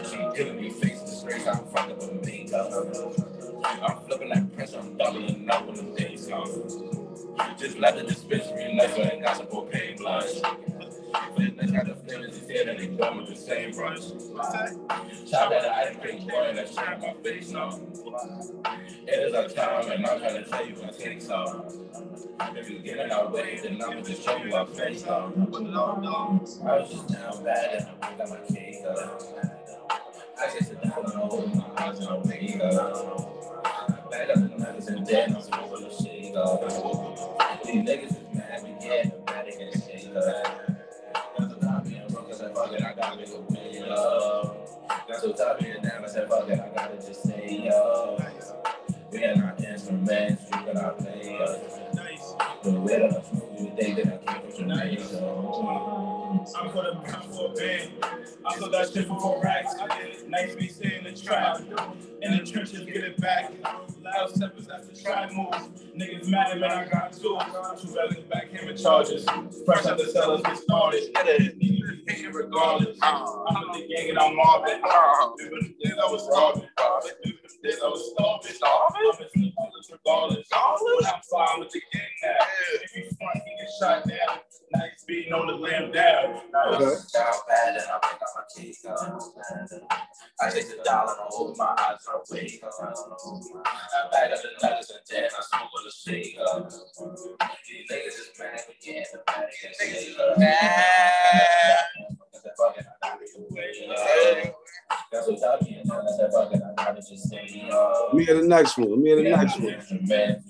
She 0.10 0.18
giving 0.36 0.60
me 0.60 0.72
face 0.72 1.02
disgrace, 1.02 1.45
I'm 1.45 1.64
fucked 1.65 1.91
up 1.91 1.99
with 1.99 2.26
makeup. 2.26 2.72
I'm 3.64 3.99
flipping 4.07 4.30
that 4.30 4.56
pressure, 4.56 4.80
I'm 4.80 4.98
doubling 4.98 5.48
up 5.48 5.68
when 5.68 5.76
the 5.76 5.84
days 6.02 6.26
come. 6.27 6.49
Just 7.60 7.77
left 7.77 7.98
the 7.98 8.06
dispensary, 8.06 8.73
next 8.73 8.98
one 8.98 9.07
ain't 9.07 9.23
got 9.23 9.38
some 9.38 9.45
propane 9.45 9.99
blush. 11.16 11.38
Fitness 11.38 11.72
got 11.72 11.86
the 11.86 11.96
he 12.06 12.34
said 12.34 12.68
that 12.68 12.78
they 12.78 12.88
done 12.88 13.18
with 13.18 13.30
the 13.30 13.36
same 13.36 13.72
brush. 13.72 14.00
Chop 15.30 15.50
that 15.50 15.66
ice 15.66 15.96
cream 16.02 16.28
boy, 16.28 16.54
that 16.54 16.68
shit 16.70 16.78
on 16.80 17.02
my 17.02 17.14
face 17.24 17.52
now. 17.52 17.80
It 19.08 19.12
is 19.12 19.34
our 19.34 19.48
time, 19.48 19.92
and 19.92 20.06
I'm 20.06 20.20
trying 20.20 20.44
to 20.44 20.50
tell 20.50 20.66
you, 20.66 20.76
I 20.84 20.92
take 20.92 21.22
some. 21.22 21.66
If 22.56 22.70
you 22.70 22.80
get 22.80 22.98
in 22.98 23.12
our 23.12 23.30
way, 23.30 23.60
then 23.62 23.82
I'm 23.82 24.04
just 24.04 24.24
show 24.24 24.38
you 24.38 24.54
our 24.56 24.66
face 24.66 25.06
now. 25.06 25.32
I 25.36 25.40
was 25.40 26.92
just 26.92 27.08
down 27.08 27.44
bad, 27.44 27.76
and 27.76 27.88
I 28.02 28.14
got 28.16 28.30
my 28.30 28.38
cake 28.54 28.84
up. 28.88 29.22
I 30.38 30.52
just 30.54 30.70
sit 30.70 30.82
down 30.82 31.06
and 31.06 31.14
hold 31.14 31.56
my 31.56 31.64
eyes 31.78 32.00
and 32.00 32.10
I 32.10 32.18
wake 32.18 32.62
up. 32.62 34.12
Bag 34.12 34.30
up 34.30 34.36
the 34.36 34.58
nuggets 34.58 34.88
and 34.88 35.08
then 35.08 35.36
I'm 35.36 35.42
smoking 35.42 35.88
the 35.88 36.04
shake 36.04 36.36
up. 36.36 37.64
These 37.66 37.84
niggas 37.84 38.12
is 38.12 38.36
mad, 38.36 38.64
we 38.64 38.86
get 38.86 39.26
they 39.46 39.52
can 39.52 39.82
shake 39.82 40.16
up. 40.16 40.65
Got 45.07 45.22
so 45.22 45.32
tired 45.34 45.60
being 45.60 45.82
down, 45.84 46.03
I 46.03 46.07
said, 46.07 46.27
fuck 46.27 46.49
it, 46.49 46.60
I 46.60 46.69
gotta 46.69 46.95
just 46.95 47.23
say, 47.23 47.69
up. 47.69 48.19
We 49.11 49.23
are 49.23 49.44
our 49.44 49.56
instruments, 49.64 50.44
you 50.45 50.57
cannot 50.57 50.98
play 50.98 51.38
us. 51.38 52.34
The 52.64 52.72
way 52.72 52.99
that 52.99 53.18
I 53.18 53.22
smoke, 53.22 53.52
you 53.60 53.72
think 53.77 53.95
that 53.98 54.23
I 54.27 54.34
came 54.34 54.52
from 54.52 54.69
Jamaica. 54.69 56.15
I'm 56.54 56.70
for 56.70 56.84
the 56.84 56.92
I'm 56.92 57.32
for 57.32 57.52
a 57.52 57.54
band. 57.56 57.92
I 58.46 58.58
sold 58.58 58.74
that 58.74 58.92
shit 58.94 59.08
for 59.08 59.20
four 59.20 59.42
racks. 59.42 59.74
Nice 60.28 60.56
B 60.56 60.68
staying 60.68 61.06
the 61.06 61.14
trap. 61.14 61.62
In 62.22 62.38
the 62.38 62.44
trenches, 62.46 62.86
get 62.86 63.04
it 63.04 63.18
back. 63.18 63.52
Loud 64.02 64.30
steppers, 64.30 64.68
the 64.68 65.02
try 65.04 65.32
move. 65.32 65.50
Niggas 65.98 66.28
mad, 66.28 66.60
man, 66.60 66.72
I 66.72 66.86
got 66.88 67.14
two. 67.14 67.38
Two 67.80 67.94
belly 67.96 68.26
backhammer 68.32 68.82
charges. 68.82 69.26
Fresh 69.66 69.86
out 69.86 69.98
the 69.98 70.06
cellars, 70.06 70.42
get 70.44 70.58
started. 70.58 71.16
Niggas 71.16 72.10
hating 72.10 72.34
regardless. 72.34 72.98
I'm 73.02 73.64
in 73.64 73.82
the 73.82 73.88
gang 73.88 74.10
and 74.10 74.20
I'm 74.20 74.36
mobbing. 74.36 74.82
Remember 74.82 75.62
the 75.62 75.76
days 75.84 75.94
I 76.02 76.12
was 76.12 76.30
robbing. 76.32 76.70
Remember 76.78 77.48
the 77.50 77.70
days 77.70 77.80
I 77.84 77.88
was 77.88 78.12
starving. 78.14 78.52
I'm 78.64 79.24
in 79.34 79.54
regardless. 79.92 80.48
When 80.82 81.06
I'm 81.06 81.22
flying 81.28 81.60
with 81.60 81.72
the 81.72 81.82
gang 81.92 82.04
now. 82.24 82.46
If 82.84 82.96
you 82.96 83.04
front, 83.18 83.42
he 83.46 83.56
get 83.58 83.70
shot 83.80 84.08
down. 84.08 84.40
Now 84.76 84.82
he's 84.92 85.04
beating 85.06 85.34
on 85.34 85.48
the 85.48 85.54
lamb 85.54 85.92
down. 85.92 86.42
Okay. 86.68 86.96
Down 87.14 87.34
bad 87.48 87.76
and 87.76 87.84
I 87.90 88.00
think 88.08 88.22
I'm 88.22 88.42
a 88.42 88.62
king. 88.62 88.76
uh, 88.90 89.20
I 90.42 90.50
take 90.50 90.68
the 90.68 90.84
dollar 90.84 91.12
and 91.12 91.20
hold 91.30 91.58
my 91.58 91.74
eyes 91.78 92.06
on 92.14 92.22
wake. 92.32 92.62
I 92.64 92.68
bag 94.12 94.32
up 94.34 94.40
the 94.42 94.50
nuggets 94.68 94.90
and 94.92 95.00
then 95.10 95.26
I 95.26 95.44
smoke 95.44 95.70
on 95.78 95.84
the 95.86 95.92
shake. 95.92 96.38
uh. 96.46 96.60
These 97.68 97.92
niggas 97.92 98.08
is 98.08 98.32
mad 98.38 98.60
again. 98.82 99.06
The 99.14 99.20
bad 99.26 99.50
is 99.50 100.18
mad. 100.38 101.78
That's 105.12 105.28
what 105.28 105.40
y'all 105.40 105.58
getting. 105.60 105.88
That's 105.88 106.18
that 106.18 106.32
fucking 106.34 106.62
I 106.78 106.84
gotta 106.84 107.02
just 107.02 107.30
say. 107.30 107.70
uh, 107.72 108.04
Let 108.08 108.14
me 108.14 108.26
hear 108.26 108.42
the 108.42 108.48
next 108.48 108.78
one. 108.78 108.90
Let 108.90 109.00
me 109.00 109.06
hear 109.10 109.16
the 109.18 109.30
next 109.30 109.60
one. 109.60 109.74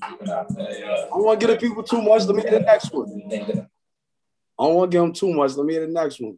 I 0.02 1.08
don't 1.12 1.24
want 1.24 1.40
to 1.40 1.48
give 1.48 1.56
the 1.56 1.68
people 1.68 1.84
too 1.84 2.02
much. 2.02 2.24
Let 2.26 2.36
me 2.36 2.42
hear 2.42 2.52
the 2.52 2.60
next 2.62 2.92
one. 2.94 3.68
I 4.60 4.64
don't 4.65 4.76
want 4.76 4.91
to 4.91 4.95
give 4.95 5.02
them 5.03 5.14
too 5.14 5.34
much. 5.34 5.56
Let 5.56 5.65
me 5.65 5.73
hear 5.73 5.86
the 5.86 5.91
next 5.94 6.19
one. 6.19 6.38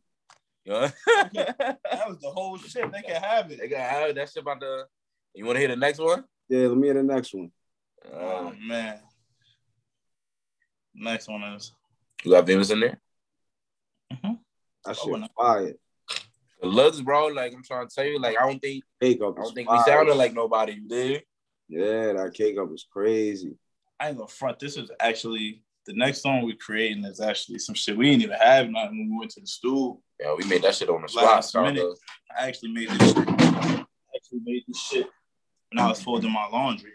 Yeah. 0.65 0.91
That 1.33 2.09
was 2.09 2.19
the 2.19 2.29
whole 2.29 2.57
shit. 2.57 2.91
They 2.91 3.01
can 3.01 3.21
have 3.21 3.51
it. 3.51 3.59
they 3.59 3.67
got 3.67 3.79
have 3.79 4.15
that 4.15 4.29
shit 4.29 4.41
about 4.41 4.59
the. 4.59 4.85
You 5.33 5.45
want 5.45 5.55
to 5.55 5.59
hear 5.59 5.67
the 5.69 5.75
next 5.75 5.99
one? 5.99 6.23
Yeah, 6.49 6.67
let 6.67 6.77
me 6.77 6.87
hear 6.87 6.95
the 6.95 7.03
next 7.03 7.33
one. 7.33 7.51
Oh 8.13 8.47
Uh, 8.47 8.53
man. 8.65 8.99
Next 10.95 11.27
one 11.27 11.43
is 11.43 11.73
you 12.23 12.31
got 12.31 12.45
famous 12.47 12.69
in 12.71 12.79
there? 12.79 12.99
That 14.85 14.95
shit 14.95 15.11
wouldn't- 15.11 15.31
it. 15.67 15.79
The 16.61 16.67
looks, 16.67 17.01
bro. 17.01 17.27
Like 17.27 17.53
I'm 17.53 17.63
trying 17.63 17.87
to 17.87 17.93
tell 17.93 18.05
you, 18.05 18.19
like 18.19 18.35
I 18.39 18.47
don't 18.47 18.59
think 18.59 18.83
Cake 19.01 19.21
up 19.21 19.37
I 19.37 19.43
don't 19.43 19.53
think 19.53 19.69
we 19.69 19.79
sounded 19.83 20.15
like 20.15 20.33
nobody. 20.33 20.73
You 20.73 20.87
did? 20.87 21.23
Yeah, 21.69 22.13
that 22.13 22.33
cake 22.33 22.57
up 22.57 22.69
was 22.69 22.87
crazy. 22.89 23.55
I 23.99 24.07
ain't 24.09 24.17
gonna 24.17 24.27
front. 24.27 24.57
This 24.57 24.75
is 24.77 24.89
actually 24.99 25.61
the 25.87 25.93
next 25.93 26.21
song 26.21 26.43
we're 26.43 26.55
creating 26.55 27.03
is 27.05 27.21
actually 27.21 27.59
some 27.59 27.73
shit 27.73 27.97
we 27.97 28.11
didn't 28.11 28.23
even 28.23 28.37
have 28.37 28.69
nothing 28.69 28.99
when 28.99 29.09
we 29.11 29.19
went 29.19 29.31
to 29.31 29.39
the 29.39 29.47
stool. 29.47 30.01
Yeah, 30.19 30.35
we 30.37 30.43
made 30.45 30.61
that 30.63 30.75
shit 30.75 30.89
on 30.89 31.01
the 31.01 31.07
spot. 31.07 31.23
Last 31.23 31.53
kinda. 31.53 31.71
minute. 31.71 31.97
I 32.37 32.47
actually 32.47 32.73
made 32.73 32.89
this 32.89 33.13
shit. 33.13 33.29
I 33.29 33.85
actually 34.15 34.41
made 34.43 34.63
this 34.67 34.79
shit 34.79 35.07
when 35.71 35.83
I 35.83 35.87
was 35.87 36.01
folding 36.01 36.31
my 36.31 36.45
laundry. 36.51 36.91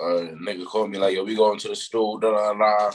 Uh, 0.00 0.36
nigga 0.40 0.64
called 0.64 0.90
me 0.90 0.98
like, 0.98 1.14
yo, 1.14 1.24
we 1.24 1.34
going 1.34 1.58
to 1.58 1.68
the 1.68 1.76
stool. 1.76 2.18
Da 2.18 2.30
da 2.30 2.54
da. 2.54 2.92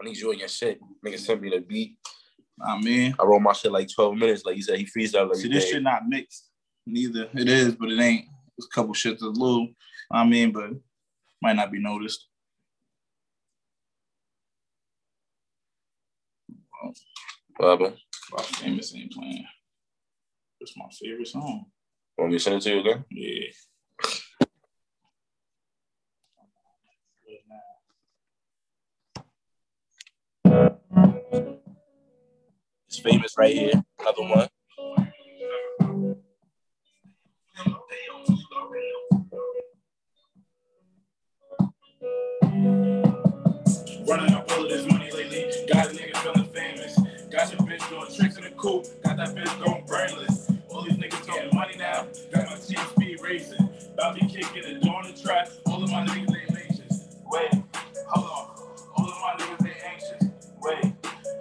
I 0.00 0.04
need 0.04 0.16
you 0.16 0.32
in 0.32 0.40
your 0.40 0.48
shit. 0.48 0.80
Nigga 1.06 1.18
sent 1.18 1.40
me 1.40 1.50
the 1.50 1.60
beat. 1.60 1.96
I 2.60 2.80
mean, 2.80 3.14
I 3.18 3.24
wrote 3.24 3.40
my 3.40 3.52
shit 3.52 3.70
like 3.70 3.88
12 3.94 4.16
minutes. 4.16 4.44
Like 4.44 4.56
he 4.56 4.62
said, 4.62 4.78
he 4.78 4.84
freestyle 4.86 5.24
every 5.24 5.36
see 5.36 5.48
this 5.48 5.66
day. 5.66 5.72
shit 5.72 5.82
not 5.82 6.08
mixed. 6.08 6.50
Neither 6.84 7.28
it 7.34 7.48
is, 7.48 7.76
but 7.76 7.92
it 7.92 8.00
ain't. 8.00 8.26
It's 8.56 8.66
a 8.66 8.74
couple 8.74 8.92
shits 8.94 9.10
that's 9.10 9.22
a 9.22 9.26
little. 9.26 9.68
I 10.10 10.24
mean, 10.24 10.50
but 10.50 10.70
might 11.40 11.54
not 11.54 11.70
be 11.70 11.78
noticed. 11.78 12.27
Bubba, 17.60 17.96
Rock 18.32 18.44
famous 18.44 18.94
ain't 18.94 19.12
playing. 19.12 19.44
It's 20.60 20.76
my 20.76 20.84
favorite 20.90 21.26
song. 21.26 21.66
want 22.16 22.30
me 22.30 22.38
to 22.38 22.42
send 22.42 22.56
it 22.56 22.62
to 22.62 22.70
you 22.70 22.80
again? 22.80 23.04
Yeah. 23.10 23.48
It's 32.86 32.98
famous 33.00 33.34
right 33.36 33.54
here. 33.54 33.72
Another 34.00 34.22
one. 34.22 34.48
Running 44.06 44.34
up 44.34 44.50
all 44.52 44.64
of 44.64 44.70
this 44.70 44.86
money 44.90 45.10
lately. 45.12 45.66
Got 45.72 45.86
a 45.86 45.90
nigga 45.90 46.16
feeling 46.16 46.37
doing 47.88 48.14
tricks 48.14 48.36
in 48.36 48.44
the 48.44 48.50
coupe. 48.50 48.86
Got 49.02 49.16
that 49.16 49.34
bitch 49.34 49.64
going 49.64 49.84
brainless. 49.86 50.50
All 50.70 50.82
these 50.82 50.94
niggas 50.94 51.26
getting 51.26 51.54
money 51.54 51.74
now. 51.76 52.06
Got 52.32 52.46
my 52.46 52.56
team 52.56 52.78
speed 52.90 53.20
racing. 53.22 53.68
About 53.94 54.18
to 54.18 54.26
kick 54.26 54.46
in 54.56 54.74
the 54.74 54.80
door 54.80 55.02
in 55.04 55.14
the 55.14 55.20
trap. 55.20 55.48
All 55.66 55.82
of 55.82 55.90
my 55.90 56.04
niggas 56.06 56.28
they 56.28 56.62
anxious. 56.62 57.16
Wait, 57.26 57.50
hold 58.06 58.26
on. 58.26 58.46
All 58.96 59.08
of 59.08 59.18
my 59.20 59.34
niggas 59.38 59.58
they 59.58 59.74
anxious. 59.86 60.50
Wait, 60.60 60.94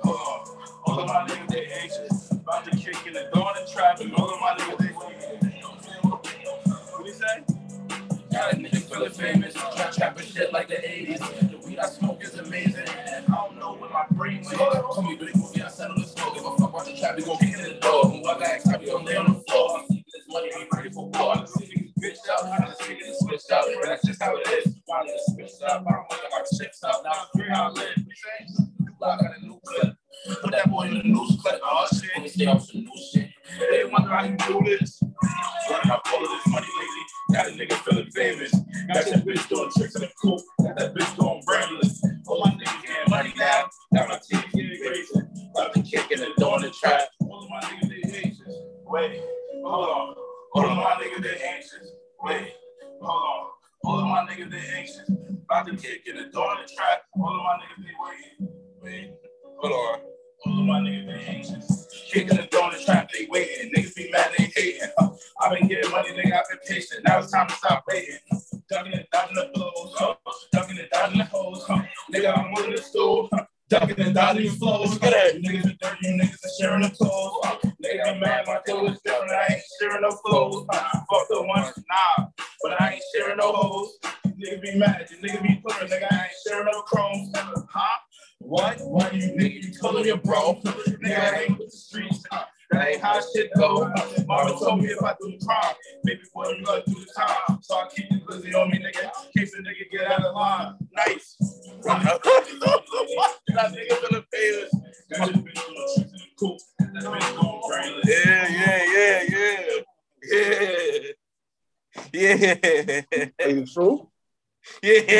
hold 0.04 0.16
on. 0.16 0.58
All 0.86 1.00
of 1.00 1.08
my 1.08 1.26
niggas 1.28 1.50
they 1.50 1.66
anxious. 1.82 2.32
About 2.32 2.64
to 2.66 2.72
kick 2.72 2.98
in 3.06 3.14
the 3.14 3.30
door 3.34 3.52
in 3.58 3.66
the 3.66 3.72
trap. 3.72 4.00
And 4.00 4.14
all 4.16 4.34
of 4.34 4.40
my 4.40 4.56
niggas 4.58 4.78
they 4.78 4.88
anxious. 4.88 5.64
What 6.04 7.04
do 7.04 7.06
you 7.06 7.14
say? 7.14 7.44
Got 8.32 8.54
a 8.54 8.58
nigga 8.58 8.77
feeling 8.98 9.12
famous. 9.12 9.54
Trap 9.54 9.92
trapping 9.92 10.26
shit 10.26 10.54
like 10.54 10.68
the 10.68 10.76
80s. 10.76 11.52
The 11.52 11.58
weed 11.68 11.80
I 11.80 11.88
smoke 11.88 12.24
is 12.24 12.36
amazing. 12.36 12.88
And 12.88 13.26
I 13.28 13.36
don't 13.36 13.58
know 13.60 13.76
where 13.76 13.90
my 13.90 14.06
brain 14.12 14.44
went. 14.44 14.58
Call 14.58 15.02
me 15.04 15.16
big 15.16 15.36
movie, 15.36 15.62
I 15.62 15.70
settle 15.70 15.96
the 15.96 16.04
smoke. 16.04 16.36
If 16.36 16.46
I 16.46 16.56
fuck 16.58 16.70
about 16.70 16.86
the 16.86 16.98
trap, 16.98 17.16
we 17.18 17.24
gon' 17.24 17.38
kick 17.38 17.54
in 17.54 17.64
the 17.64 17.80
door. 17.80 18.06
Who 18.06 18.26
I 18.28 18.40
got 18.40 18.74
I 18.74 18.78
be 18.78 18.86
gon' 18.88 19.06
lay 19.06 19.16
on 19.16 19.26
the 19.26 19.44
floor. 19.48 19.80
I'm 19.80 19.88
keeping 19.88 20.04
this 20.14 20.26
money, 20.30 20.50
be 20.50 20.68
ready 20.74 20.90
for 20.90 21.10
war. 21.10 21.38
I'm 21.38 21.48
see 21.48 21.66
niggas 21.66 21.94
bitched 22.02 22.30
out, 22.32 22.46
I'm 22.46 22.68
just 22.68 22.82
figured 22.84 23.08
it 23.08 23.16
switched 23.20 23.52
out. 23.52 23.66
But 23.82 23.88
that's 23.88 24.06
just 24.06 24.22
how 24.22 24.36
it 24.36 24.48
is. 24.48 24.76
Why 24.86 25.06
niggas 25.06 25.36
switched 25.36 25.64
up? 25.64 25.86
I 25.88 25.92
don't 25.92 26.10
want 26.10 26.22
my 26.32 26.44
chicks 26.58 26.84
up. 26.84 27.02
Now 27.04 27.12
I'm 27.12 27.28
free 27.36 27.50
how 27.50 27.68
I 27.68 27.70
live. 27.70 27.98
You 27.98 28.88
block 29.00 29.20
got 29.20 29.38
a 29.38 29.46
new 29.46 29.60
clip. 29.66 29.96
Put 30.42 30.52
that 30.52 30.70
boy 30.70 30.84
in 30.88 30.96
the 30.96 31.04
news 31.04 31.38
clip. 31.42 31.60
Oh 31.64 31.88
shit. 31.94 32.10
Let 32.16 32.24
me 32.24 32.30
stay 32.30 32.46
on 32.48 32.60
some 32.60 32.82
new 32.82 32.92
shit. 33.12 33.30
They 33.72 33.86
wonder 33.86 34.10
how 34.10 34.26
you 34.26 34.36
do 34.36 34.62
this. 34.66 34.97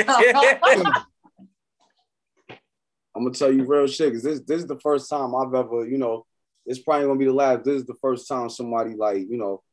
I'm 3.16 3.24
gonna 3.24 3.32
tell 3.34 3.52
you 3.52 3.66
real 3.66 3.88
shit, 3.88 4.14
cause 4.14 4.24
this 4.24 4.42
this 4.42 4.62
is 4.62 4.68
the 4.68 4.80
first 4.80 5.10
time 5.10 5.34
I've 5.34 5.54
ever, 5.56 5.88
you 5.88 5.98
know, 5.98 6.26
it's 6.68 6.80
probably 6.80 7.08
gonna 7.08 7.18
be 7.18 7.26
the 7.26 7.34
last. 7.34 7.64
This 7.64 7.78
is 7.82 7.86
the 7.86 7.96
first 8.02 8.28
time 8.28 8.50
somebody 8.50 8.94
like, 8.96 9.26
you 9.30 9.38
know, 9.38 9.64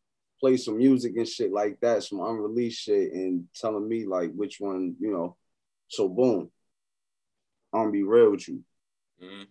play 0.41 0.57
some 0.57 0.79
music 0.79 1.15
and 1.17 1.29
shit 1.29 1.53
like 1.53 1.79
that, 1.81 2.03
some 2.03 2.21
unreleased 2.21 2.81
shit, 2.81 3.13
and 3.13 3.47
telling 3.55 3.87
me 3.87 4.07
like 4.07 4.33
which 4.33 4.61
one, 4.61 4.97
you 4.99 5.11
know. 5.11 5.37
So 5.89 6.09
boom, 6.09 6.51
I'm 7.73 7.81
gonna 7.81 7.93
be 7.93 8.03
real 8.03 8.31
with 8.31 8.49
you. 8.49 8.65
Mhm. 9.23 9.47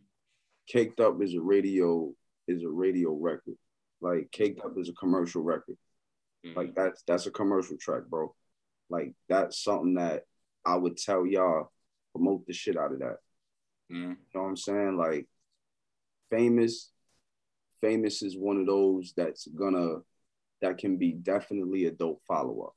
Caked 0.67 0.99
Up 0.99 1.21
is 1.21 1.35
a 1.35 1.41
radio 1.41 2.13
is 2.47 2.63
a 2.63 2.69
radio 2.69 3.13
record. 3.13 3.57
Like 4.01 4.31
Caked 4.31 4.63
Up 4.65 4.77
is 4.77 4.89
a 4.89 4.93
commercial 4.93 5.43
record. 5.43 5.77
Mhm. 6.43 6.55
Like 6.55 6.73
that's 6.73 7.03
that's 7.03 7.27
a 7.27 7.31
commercial 7.31 7.77
track, 7.77 8.05
bro. 8.07 8.33
Like 8.89 9.13
that's 9.29 9.61
something 9.63 9.95
that 9.95 10.25
I 10.65 10.75
would 10.75 10.97
tell 10.97 11.25
y'all 11.25 11.71
promote 12.13 12.45
the 12.45 12.53
shit 12.53 12.77
out 12.77 12.93
of 12.93 12.99
that. 12.99 13.17
Mhm. 13.91 14.09
You 14.09 14.17
know 14.33 14.41
what 14.41 14.49
I'm 14.49 14.57
saying? 14.57 14.97
Like 14.97 15.27
famous, 16.29 16.91
famous 17.81 18.21
is 18.21 18.37
one 18.37 18.57
of 18.57 18.65
those 18.65 19.13
that's 19.15 19.47
gonna 19.47 19.97
that 20.61 20.77
can 20.77 20.97
be 20.97 21.11
definitely 21.11 21.85
a 21.85 21.91
dope 21.91 22.21
follow-up. 22.25 22.73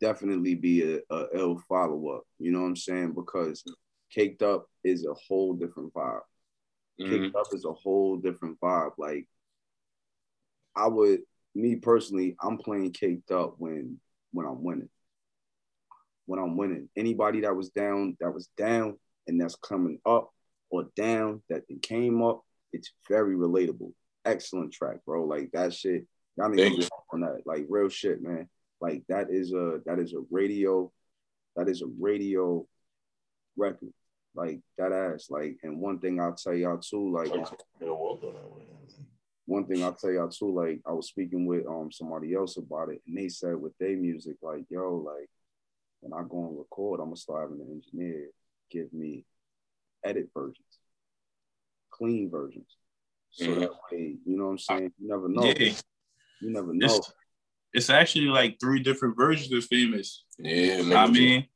Definitely 0.00 0.56
be 0.56 0.82
a, 0.82 1.00
a 1.14 1.26
ill 1.34 1.62
follow-up. 1.68 2.24
You 2.38 2.50
know 2.50 2.62
what 2.62 2.68
I'm 2.68 2.76
saying? 2.76 3.12
Because 3.14 3.62
caked 4.10 4.42
up 4.42 4.66
is 4.82 5.06
a 5.06 5.14
whole 5.14 5.54
different 5.54 5.92
vibe. 5.94 6.20
Mhm. 7.00 7.08
Caked 7.08 7.36
up 7.36 7.46
is 7.52 7.64
a 7.64 7.72
whole 7.72 8.16
different 8.16 8.58
vibe. 8.60 8.92
Like 8.98 9.28
I 10.74 10.88
would, 10.88 11.22
me 11.54 11.76
personally, 11.76 12.36
I'm 12.40 12.58
playing 12.58 12.92
caked 12.92 13.30
up 13.30 13.54
when 13.58 14.00
when 14.32 14.46
I'm 14.46 14.62
winning. 14.62 14.90
When 16.26 16.40
I'm 16.40 16.56
winning, 16.56 16.88
anybody 16.96 17.40
that 17.40 17.56
was 17.56 17.70
down, 17.70 18.16
that 18.20 18.32
was 18.32 18.48
down, 18.56 18.98
and 19.26 19.40
that's 19.40 19.56
coming 19.56 20.00
up 20.04 20.30
or 20.70 20.88
down, 20.96 21.42
that 21.48 21.62
they 21.68 21.76
came 21.76 22.22
up, 22.22 22.42
it's 22.72 22.92
very 23.08 23.36
relatable. 23.36 23.92
Excellent 24.24 24.72
track, 24.72 24.98
bro. 25.06 25.24
Like 25.24 25.50
that 25.52 25.72
shit. 25.72 26.06
Y'all 26.36 26.48
need 26.50 26.58
Thank 26.62 26.76
to 26.76 26.82
you. 26.82 26.88
on 27.12 27.20
that. 27.20 27.42
Like 27.46 27.66
real 27.68 27.88
shit, 27.88 28.22
man. 28.22 28.48
Like 28.80 29.04
that 29.08 29.30
is 29.30 29.52
a 29.52 29.80
that 29.86 29.98
is 29.98 30.12
a 30.12 30.24
radio, 30.30 30.92
that 31.54 31.68
is 31.68 31.82
a 31.82 31.86
radio 31.98 32.66
record. 33.56 33.92
Like 34.34 34.60
that 34.76 34.92
ass. 34.92 35.28
Like, 35.30 35.58
and 35.62 35.80
one 35.80 35.98
thing 35.98 36.20
I'll 36.20 36.34
tell 36.34 36.54
y'all 36.54 36.78
too, 36.78 37.10
like 37.10 37.32
one 39.46 39.66
thing 39.66 39.82
I'll 39.82 39.94
tell 39.94 40.10
y'all 40.10 40.28
too, 40.28 40.52
like 40.52 40.80
I 40.86 40.92
was 40.92 41.08
speaking 41.08 41.46
with 41.46 41.66
um 41.66 41.90
somebody 41.90 42.34
else 42.34 42.56
about 42.58 42.90
it, 42.90 43.00
and 43.06 43.16
they 43.16 43.28
said 43.28 43.56
with 43.56 43.72
their 43.78 43.96
music, 43.96 44.36
like, 44.42 44.64
yo, 44.68 44.96
like 44.96 45.30
when 46.00 46.12
I 46.12 46.22
go 46.28 46.46
and 46.48 46.58
record, 46.58 47.00
I'm 47.00 47.06
gonna 47.06 47.16
start 47.16 47.42
having 47.50 47.60
an 47.64 47.72
engineer 47.82 48.28
give 48.70 48.92
me 48.92 49.24
edit 50.04 50.28
versions, 50.34 50.78
clean 51.90 52.30
versions. 52.30 52.66
So 53.30 53.46
Mhm. 53.46 53.60
that 53.60 53.70
way, 53.92 54.16
you 54.24 54.36
know 54.36 54.46
what 54.46 54.50
I'm 54.52 54.58
saying? 54.58 54.92
You 54.98 55.08
never 55.08 55.28
know. 55.28 55.44
Yeah, 55.44 55.72
You 56.40 56.50
never 56.50 56.72
know. 56.72 56.86
it's, 56.86 57.12
it's 57.72 57.90
actually 57.90 58.26
like 58.26 58.58
three 58.60 58.80
different 58.82 59.16
versions 59.16 59.52
of 59.52 59.64
famous. 59.64 60.24
Yeah, 60.38 60.82
I 60.94 61.10
mean, 61.10 61.46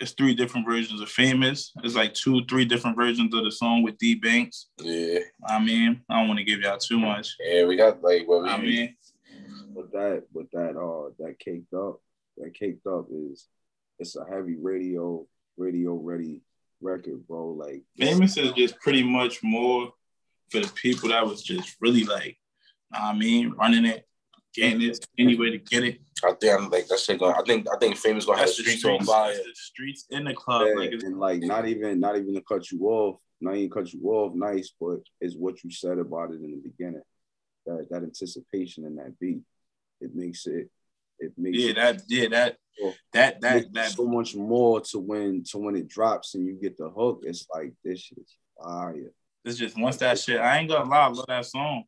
it's 0.00 0.12
three 0.12 0.34
different 0.34 0.66
versions 0.66 1.00
of 1.00 1.08
famous. 1.10 1.72
It's 1.84 1.94
like 1.94 2.14
two, 2.14 2.44
three 2.46 2.64
different 2.64 2.96
versions 2.96 3.34
of 3.34 3.44
the 3.44 3.50
song 3.52 3.82
with 3.82 3.98
D 3.98 4.14
Banks. 4.14 4.68
yeah, 4.78 5.20
I 5.46 5.62
mean, 5.62 6.02
I 6.08 6.18
don't 6.18 6.28
want 6.28 6.38
to 6.38 6.44
give 6.44 6.60
y'all 6.60 6.78
too 6.78 6.98
much. 6.98 7.36
yeah. 7.40 7.64
We 7.64 7.76
got 7.76 8.02
like 8.02 8.26
what 8.26 8.42
we. 8.42 8.48
I 8.48 8.60
mean, 8.60 8.96
With 9.74 9.92
that, 9.92 10.24
with 10.32 10.50
that, 10.52 10.76
uh, 10.76 11.10
that 11.18 11.38
caked 11.38 11.72
up, 11.74 12.00
that 12.40 12.54
caked 12.54 12.86
up 12.86 13.06
is 13.12 13.46
it's 13.98 14.16
a 14.16 14.24
heavy 14.24 14.56
radio, 14.56 15.26
radio 15.56 15.94
ready 15.94 16.40
record, 16.80 17.26
bro. 17.26 17.50
Like 17.50 17.82
famous 17.98 18.36
is 18.36 18.52
just 18.52 18.78
pretty 18.80 19.02
much 19.02 19.42
more 19.42 19.92
for 20.50 20.60
the 20.60 20.72
people 20.74 21.10
that 21.10 21.26
was 21.26 21.42
just 21.42 21.76
really 21.80 22.04
like, 22.04 22.36
I 22.92 23.12
mean, 23.14 23.50
running 23.50 23.84
it, 23.84 24.06
getting 24.54 24.82
it 24.82 25.06
any 25.18 25.36
way 25.36 25.50
to 25.50 25.58
get 25.58 25.84
it. 25.84 26.00
I 26.24 26.32
think 26.32 26.58
I'm 26.58 26.68
like 26.70 26.86
that 26.88 26.98
shit. 26.98 27.18
Going, 27.18 27.34
I 27.34 27.42
think 27.42 27.66
I 27.72 27.78
think 27.78 27.96
famous 27.96 28.26
gonna 28.26 28.38
have 28.38 28.48
the 28.48 28.52
That's 28.52 28.56
the 28.58 28.62
streets 28.64 28.80
streets, 28.80 29.00
on 29.00 29.06
fire. 29.06 29.34
the 29.34 29.54
streets 29.54 30.06
in 30.10 30.24
the 30.24 30.34
club. 30.34 30.66
Yeah, 30.68 30.74
Like, 30.74 30.92
and 30.92 31.18
like 31.18 31.40
not 31.42 31.66
even 31.66 32.00
not 32.00 32.16
even 32.16 32.34
to 32.34 32.42
cut 32.42 32.70
you 32.70 32.86
off, 32.88 33.20
not 33.40 33.56
even 33.56 33.70
cut 33.70 33.92
you 33.92 34.02
off 34.10 34.34
nice, 34.34 34.72
but 34.80 35.00
it's 35.20 35.34
what 35.36 35.62
you 35.64 35.70
said 35.70 35.98
about 35.98 36.30
it 36.30 36.40
in 36.42 36.50
the 36.50 36.60
beginning. 36.62 37.02
That 37.66 37.86
that 37.90 38.02
anticipation 38.02 38.84
and 38.84 38.98
that 38.98 39.18
beat, 39.18 39.42
it 40.00 40.14
makes 40.14 40.46
it 40.46 40.70
it 41.20 41.32
makes 41.36 41.58
yeah, 41.58 41.70
it, 41.70 41.76
that, 41.76 42.02
yeah, 42.08 42.28
that, 42.28 42.56
Well, 42.82 42.94
that, 43.12 43.40
that, 43.40 43.72
that. 43.74 43.90
so 43.92 44.06
much 44.06 44.34
more 44.34 44.80
to 44.80 44.98
when 44.98 45.44
to 45.50 45.58
when 45.58 45.76
it 45.76 45.88
drops 45.88 46.34
and 46.34 46.46
you 46.46 46.58
get 46.60 46.76
the 46.76 46.88
hook. 46.88 47.22
It's 47.24 47.46
like 47.54 47.72
this 47.84 48.00
shit 48.00 48.18
is 48.18 48.36
fire. 48.62 49.12
It's 49.44 49.56
just 49.56 49.78
once 49.78 49.96
that 49.98 50.18
shit. 50.18 50.40
I 50.40 50.58
ain't 50.58 50.68
gonna 50.68 50.88
lie, 50.88 51.06
I 51.06 51.08
love 51.08 51.26
that 51.28 51.46
song. 51.46 51.84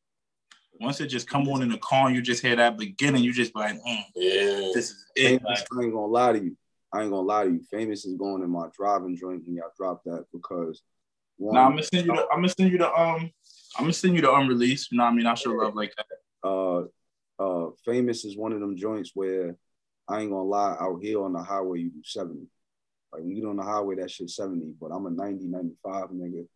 Once 0.80 1.00
it 1.00 1.08
just 1.08 1.28
come 1.28 1.48
on 1.48 1.62
in 1.62 1.68
the 1.68 1.78
car, 1.78 2.06
and 2.06 2.16
you 2.16 2.22
just 2.22 2.42
hear 2.42 2.56
that 2.56 2.78
beginning. 2.78 3.22
You 3.22 3.32
just 3.32 3.54
like, 3.54 3.74
mm, 3.74 4.04
Yeah, 4.16 4.70
this 4.74 4.90
is 4.90 5.06
it. 5.14 5.40
Famous, 5.40 5.64
I 5.72 5.82
ain't 5.82 5.92
gonna 5.92 6.06
lie 6.06 6.32
to 6.32 6.42
you. 6.42 6.56
I 6.92 7.02
ain't 7.02 7.10
gonna 7.10 7.26
lie 7.26 7.44
to 7.44 7.50
you. 7.50 7.60
Famous 7.70 8.04
is 8.04 8.14
going 8.16 8.42
in 8.42 8.50
my 8.50 8.68
driving 8.76 9.16
joint 9.16 9.46
and 9.46 9.56
y'all 9.56 9.70
drop 9.76 10.02
that 10.04 10.24
because 10.32 10.82
one, 11.36 11.54
Nah, 11.54 11.66
I'm 11.66 11.72
gonna 11.72 11.82
send 11.82 12.06
you 12.06 12.14
the. 12.14 12.22
I'm 12.30 12.38
gonna 12.38 12.48
send 12.48 12.72
you 12.72 12.78
the. 12.78 12.92
Um, 12.92 13.30
I'm 13.76 13.84
gonna 13.84 13.92
send 13.92 14.14
you 14.14 14.22
the 14.22 14.32
unreleased. 14.32 14.92
You 14.92 14.98
know 14.98 15.04
what 15.04 15.10
I 15.10 15.14
mean? 15.14 15.26
I 15.26 15.34
show 15.34 15.50
love 15.50 15.74
like 15.74 15.94
that. 15.96 16.48
uh 16.48 16.84
uh 17.42 17.70
famous 17.84 18.24
is 18.24 18.36
one 18.36 18.52
of 18.52 18.60
them 18.60 18.76
joints 18.76 19.10
where 19.14 19.56
I 20.08 20.20
ain't 20.20 20.30
gonna 20.30 20.42
lie, 20.42 20.76
out 20.80 21.02
here 21.02 21.22
on 21.22 21.32
the 21.32 21.42
highway 21.42 21.80
you 21.80 21.90
do 21.90 22.02
70. 22.04 22.40
Like 23.12 23.22
when 23.22 23.30
you 23.30 23.42
get 23.42 23.48
on 23.48 23.56
the 23.56 23.62
highway, 23.62 23.96
that 23.96 24.10
shit 24.10 24.30
70, 24.30 24.74
but 24.80 24.88
I'm 24.88 25.06
a 25.06 25.10
90, 25.10 25.46
95 25.46 26.08
nigga. 26.10 26.46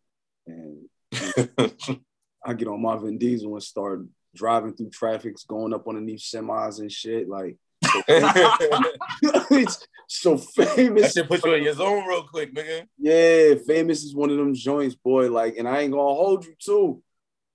And 0.46 0.88
I 2.44 2.54
get 2.54 2.68
on 2.68 2.82
my 2.82 2.96
Vin 2.96 3.18
Diesel 3.18 3.52
and 3.52 3.62
start 3.62 4.00
driving 4.34 4.74
through 4.74 4.90
traffic, 4.90 5.36
going 5.46 5.74
up 5.74 5.88
underneath 5.88 6.20
semis 6.20 6.80
and 6.80 6.90
shit. 6.90 7.28
Like 7.28 7.56
it's 7.82 9.86
so 10.08 10.36
that 10.56 10.68
famous. 10.74 11.12
shit 11.12 11.28
put 11.28 11.44
you 11.44 11.54
in 11.54 11.64
your 11.64 11.74
zone 11.74 12.06
real 12.06 12.24
quick, 12.24 12.54
nigga. 12.54 12.86
Yeah, 12.98 13.54
famous 13.66 14.04
is 14.04 14.14
one 14.14 14.30
of 14.30 14.36
them 14.36 14.54
joints, 14.54 14.94
boy. 14.94 15.30
Like, 15.30 15.56
and 15.56 15.68
I 15.68 15.80
ain't 15.80 15.92
gonna 15.92 16.02
hold 16.02 16.44
you 16.44 16.54
too. 16.58 17.02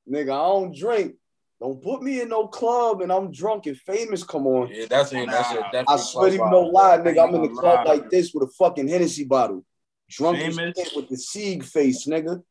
Nigga, 0.09 0.31
I 0.31 0.49
don't 0.49 0.75
drink. 0.75 1.15
Don't 1.61 1.79
put 1.79 2.01
me 2.01 2.21
in 2.21 2.29
no 2.29 2.47
club 2.47 3.01
and 3.01 3.11
I'm 3.11 3.31
drunk 3.31 3.67
and 3.67 3.77
famous 3.77 4.23
come 4.23 4.47
on. 4.47 4.69
Yeah, 4.73 4.88
that's 4.89 5.13
it. 5.13 5.27
That 5.27 5.45
shit. 5.45 5.59
Nah, 5.59 5.65
definitely 5.65 5.93
I 5.93 5.97
swear 5.97 6.29
to 6.29 6.35
you, 6.35 6.49
no 6.49 6.61
lie, 6.61 6.97
nigga. 6.97 7.27
I'm 7.27 7.35
in 7.35 7.43
the 7.43 7.49
club 7.49 7.85
like 7.85 8.09
this 8.09 8.33
with 8.33 8.49
a 8.49 8.51
fucking 8.53 8.88
Hennessy 8.88 9.25
bottle. 9.25 9.63
Drunk 10.09 10.39
with 10.39 11.07
the 11.07 11.17
Sieg 11.17 11.63
face, 11.63 12.07
nigga. 12.07 12.41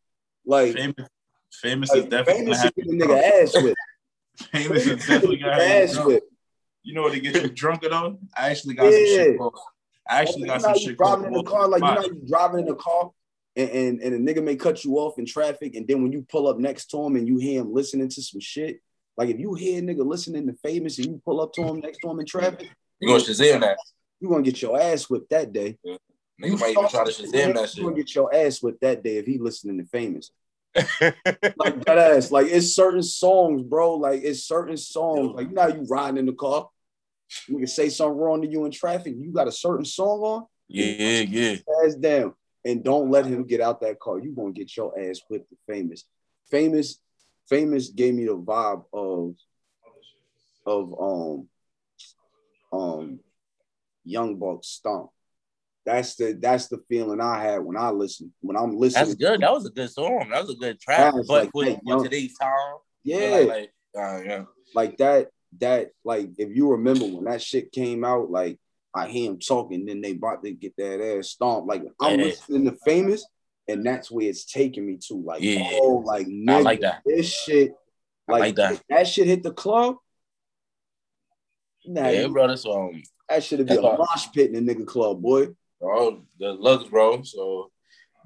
Like, 0.47 0.74
Famous, 0.74 1.09
famous 1.61 1.93
is 1.93 2.05
definitely 2.05 2.43
famous 2.43 2.59
is 2.59 2.62
have 2.62 2.74
getting 2.77 3.01
nigga 3.01 3.43
ass 3.43 3.55
with. 3.61 3.74
Famous 4.53 4.87
is 4.87 5.07
definitely 5.07 5.41
you 5.41 5.47
ass 5.49 5.99
whipped. 6.05 6.32
You 6.85 6.95
know 6.95 7.03
what 7.03 7.12
to 7.12 7.20
get 7.20 7.43
you 7.43 7.51
drunker 7.51 7.89
though? 7.89 8.16
I 8.37 8.51
actually 8.51 8.74
got 8.74 8.93
some 8.93 9.07
shit 9.07 9.39
called. 9.39 9.59
I 10.09 10.20
actually 10.20 10.47
got 10.47 10.62
some 10.62 10.78
shit 10.78 10.97
driving 10.97 11.27
in 11.27 11.32
the 11.32 11.43
car, 11.43 11.66
like 11.66 11.82
you 11.82 11.95
know 11.95 12.03
you 12.03 12.23
driving 12.28 12.61
in 12.61 12.66
the 12.66 12.77
car, 12.77 13.11
and, 13.57 13.70
and 13.70 14.01
and 14.01 14.28
a 14.28 14.32
nigga 14.32 14.43
may 14.43 14.55
cut 14.55 14.85
you 14.85 14.95
off 14.99 15.19
in 15.19 15.27
traffic, 15.27 15.74
and 15.74 15.87
then 15.89 16.01
when 16.01 16.12
you 16.12 16.24
pull 16.28 16.47
up 16.47 16.59
next 16.59 16.87
to 16.93 17.05
him 17.05 17.16
and 17.16 17.27
you 17.27 17.39
hear 17.39 17.61
him 17.61 17.74
listening 17.74 18.09
to 18.09 18.23
some 18.23 18.41
shit, 18.41 18.81
like 19.16 19.28
if 19.28 19.39
you 19.39 19.55
hear 19.55 19.78
a 19.78 19.82
nigga 19.82 20.07
listening 20.07 20.47
to 20.47 20.55
famous 20.55 20.99
and 20.99 21.07
you 21.09 21.23
pull 21.24 21.41
up 21.41 21.53
to 21.55 21.62
him 21.62 21.81
next 21.81 21.99
to 21.99 22.11
him 22.11 22.20
in 22.20 22.27
traffic, 22.27 22.69
You 23.01 23.09
gonna 23.09 23.20
Shazam 23.20 23.61
that? 23.61 23.77
you 24.20 24.28
gonna 24.28 24.43
get 24.43 24.61
your 24.62 24.81
ass 24.81 25.09
whipped 25.11 25.31
that 25.31 25.53
day. 25.53 25.78
Nigga 25.85 26.59
might 26.59 26.70
even 26.70 26.89
try 26.89 27.05
to 27.05 27.11
Shazam 27.11 27.55
that 27.55 27.69
shit. 27.70 27.78
You 27.78 27.85
gonna 27.85 27.97
get 27.97 28.15
your 28.15 28.35
ass 28.35 28.62
whipped 28.62 28.81
that 28.81 29.03
day 29.03 29.19
if 29.19 29.27
he 29.27 29.39
listening 29.39 29.78
to 29.78 29.85
famous. 29.85 30.31
like 30.74 31.85
that 31.85 31.99
ass. 31.99 32.31
Like 32.31 32.47
it's 32.47 32.74
certain 32.74 33.03
songs, 33.03 33.62
bro. 33.62 33.97
Like 33.97 34.23
it's 34.23 34.45
certain 34.45 34.77
songs. 34.77 35.35
Like 35.35 35.49
you 35.49 35.55
know 35.55 35.62
how 35.62 35.69
you 35.69 35.87
riding 35.89 36.19
in 36.19 36.27
the 36.27 36.32
car. 36.32 36.69
You 37.47 37.59
can 37.59 37.66
say 37.66 37.89
something 37.89 38.19
wrong 38.19 38.43
to 38.43 38.49
you 38.49 38.65
in 38.65 38.70
traffic. 38.70 39.15
You 39.16 39.32
got 39.32 39.49
a 39.49 39.53
certain 39.53 39.85
song 39.85 40.20
on, 40.20 40.47
yeah, 40.69 41.20
yeah. 41.20 41.57
ass 41.85 41.95
down, 41.95 42.35
and 42.65 42.82
don't 42.82 43.11
let 43.11 43.27
him 43.27 43.45
get 43.45 43.61
out 43.61 43.81
that 43.82 44.01
car. 44.01 44.19
You 44.19 44.32
gonna 44.32 44.53
get 44.53 44.77
your 44.77 44.99
ass 44.99 45.20
whipped 45.28 45.51
to 45.51 45.57
famous. 45.69 46.05
Famous, 46.51 47.01
famous 47.51 47.89
gave 47.91 48.15
me 48.15 48.25
the 48.25 48.37
vibe 48.37 48.85
of 48.93 49.35
of 50.67 50.95
um 51.01 51.49
um 52.73 53.21
Young 54.05 54.37
Buck 54.37 54.61
Stomp. 54.65 55.11
That's 55.85 56.15
the 56.15 56.39
that's 56.41 56.69
the 56.69 56.79
feeling 56.89 57.21
I 57.21 57.43
had 57.43 57.59
when 57.59 57.77
I 57.77 57.91
listen 57.91 58.33
when 58.41 58.57
I'm 58.57 58.77
listening. 58.79 59.05
That's 59.07 59.15
good. 59.17 59.41
That 59.41 59.53
was 59.53 59.67
a 59.67 59.71
good 59.71 59.91
song. 59.91 60.29
That 60.31 60.43
was 60.43 60.51
a 60.51 60.55
good 60.59 60.81
track. 60.81 61.13
But 61.27 61.29
like 61.29 61.51
for 61.53 61.65
young- 61.85 62.03
today's 62.05 62.37
time, 62.39 62.77
Yeah, 63.03 63.27
like, 63.31 63.49
like, 63.49 63.73
uh, 63.99 64.21
yeah. 64.25 64.45
like 64.75 64.97
that 64.99 65.29
that 65.59 65.91
like 66.05 66.31
if 66.39 66.55
you 66.55 66.71
remember 66.71 67.05
when 67.07 67.25
that 67.25 67.43
shit 67.43 67.73
came 67.73 68.05
out 68.05 68.31
like 68.31 68.57
i 68.95 69.09
hear 69.09 69.29
him 69.33 69.39
talking 69.41 69.85
then 69.85 70.01
they 70.01 70.13
about 70.13 70.45
to 70.45 70.53
get 70.53 70.73
that 70.77 71.01
ass 71.01 71.31
stomped 71.31 71.67
like 71.69 71.83
i'm 72.01 72.21
Yeah. 72.21 72.27
listening 72.27 72.65
to 72.67 72.77
famous 72.85 73.27
and 73.71 73.85
that's 73.85 74.11
where 74.11 74.29
it's 74.29 74.45
taking 74.45 74.87
me 74.87 74.99
to 75.09 75.15
like 75.15 75.43
Yeah. 75.43 75.69
oh 75.73 76.03
like 76.05 76.27
I 76.49 76.61
like 76.61 76.81
that. 76.81 77.03
this 77.05 77.33
shit 77.33 77.73
I 78.29 78.33
like, 78.33 78.41
like 78.41 78.57
that. 78.57 78.83
that 78.89 79.09
shit 79.09 79.27
hit 79.27 79.43
the 79.43 79.53
club 79.53 79.97
nah, 81.87 82.09
Yeah, 82.09 82.27
bro. 82.29 82.49
That's 82.49 82.67
um, 82.67 83.03
that 83.29 83.43
should 83.45 83.61
have 83.61 83.69
been 83.69 83.79
a 83.79 83.83
That's 83.83 83.93
all. 83.93 83.99
mosh 83.99 84.27
pit 84.35 84.53
in 84.53 84.65
the 84.65 84.75
nigga 84.75 84.87
club 84.87 85.23
boy 85.23 85.49
bro, 85.81 86.23
the 86.39 86.53
looks, 86.53 86.89
bro. 86.89 87.23
So 87.23 87.71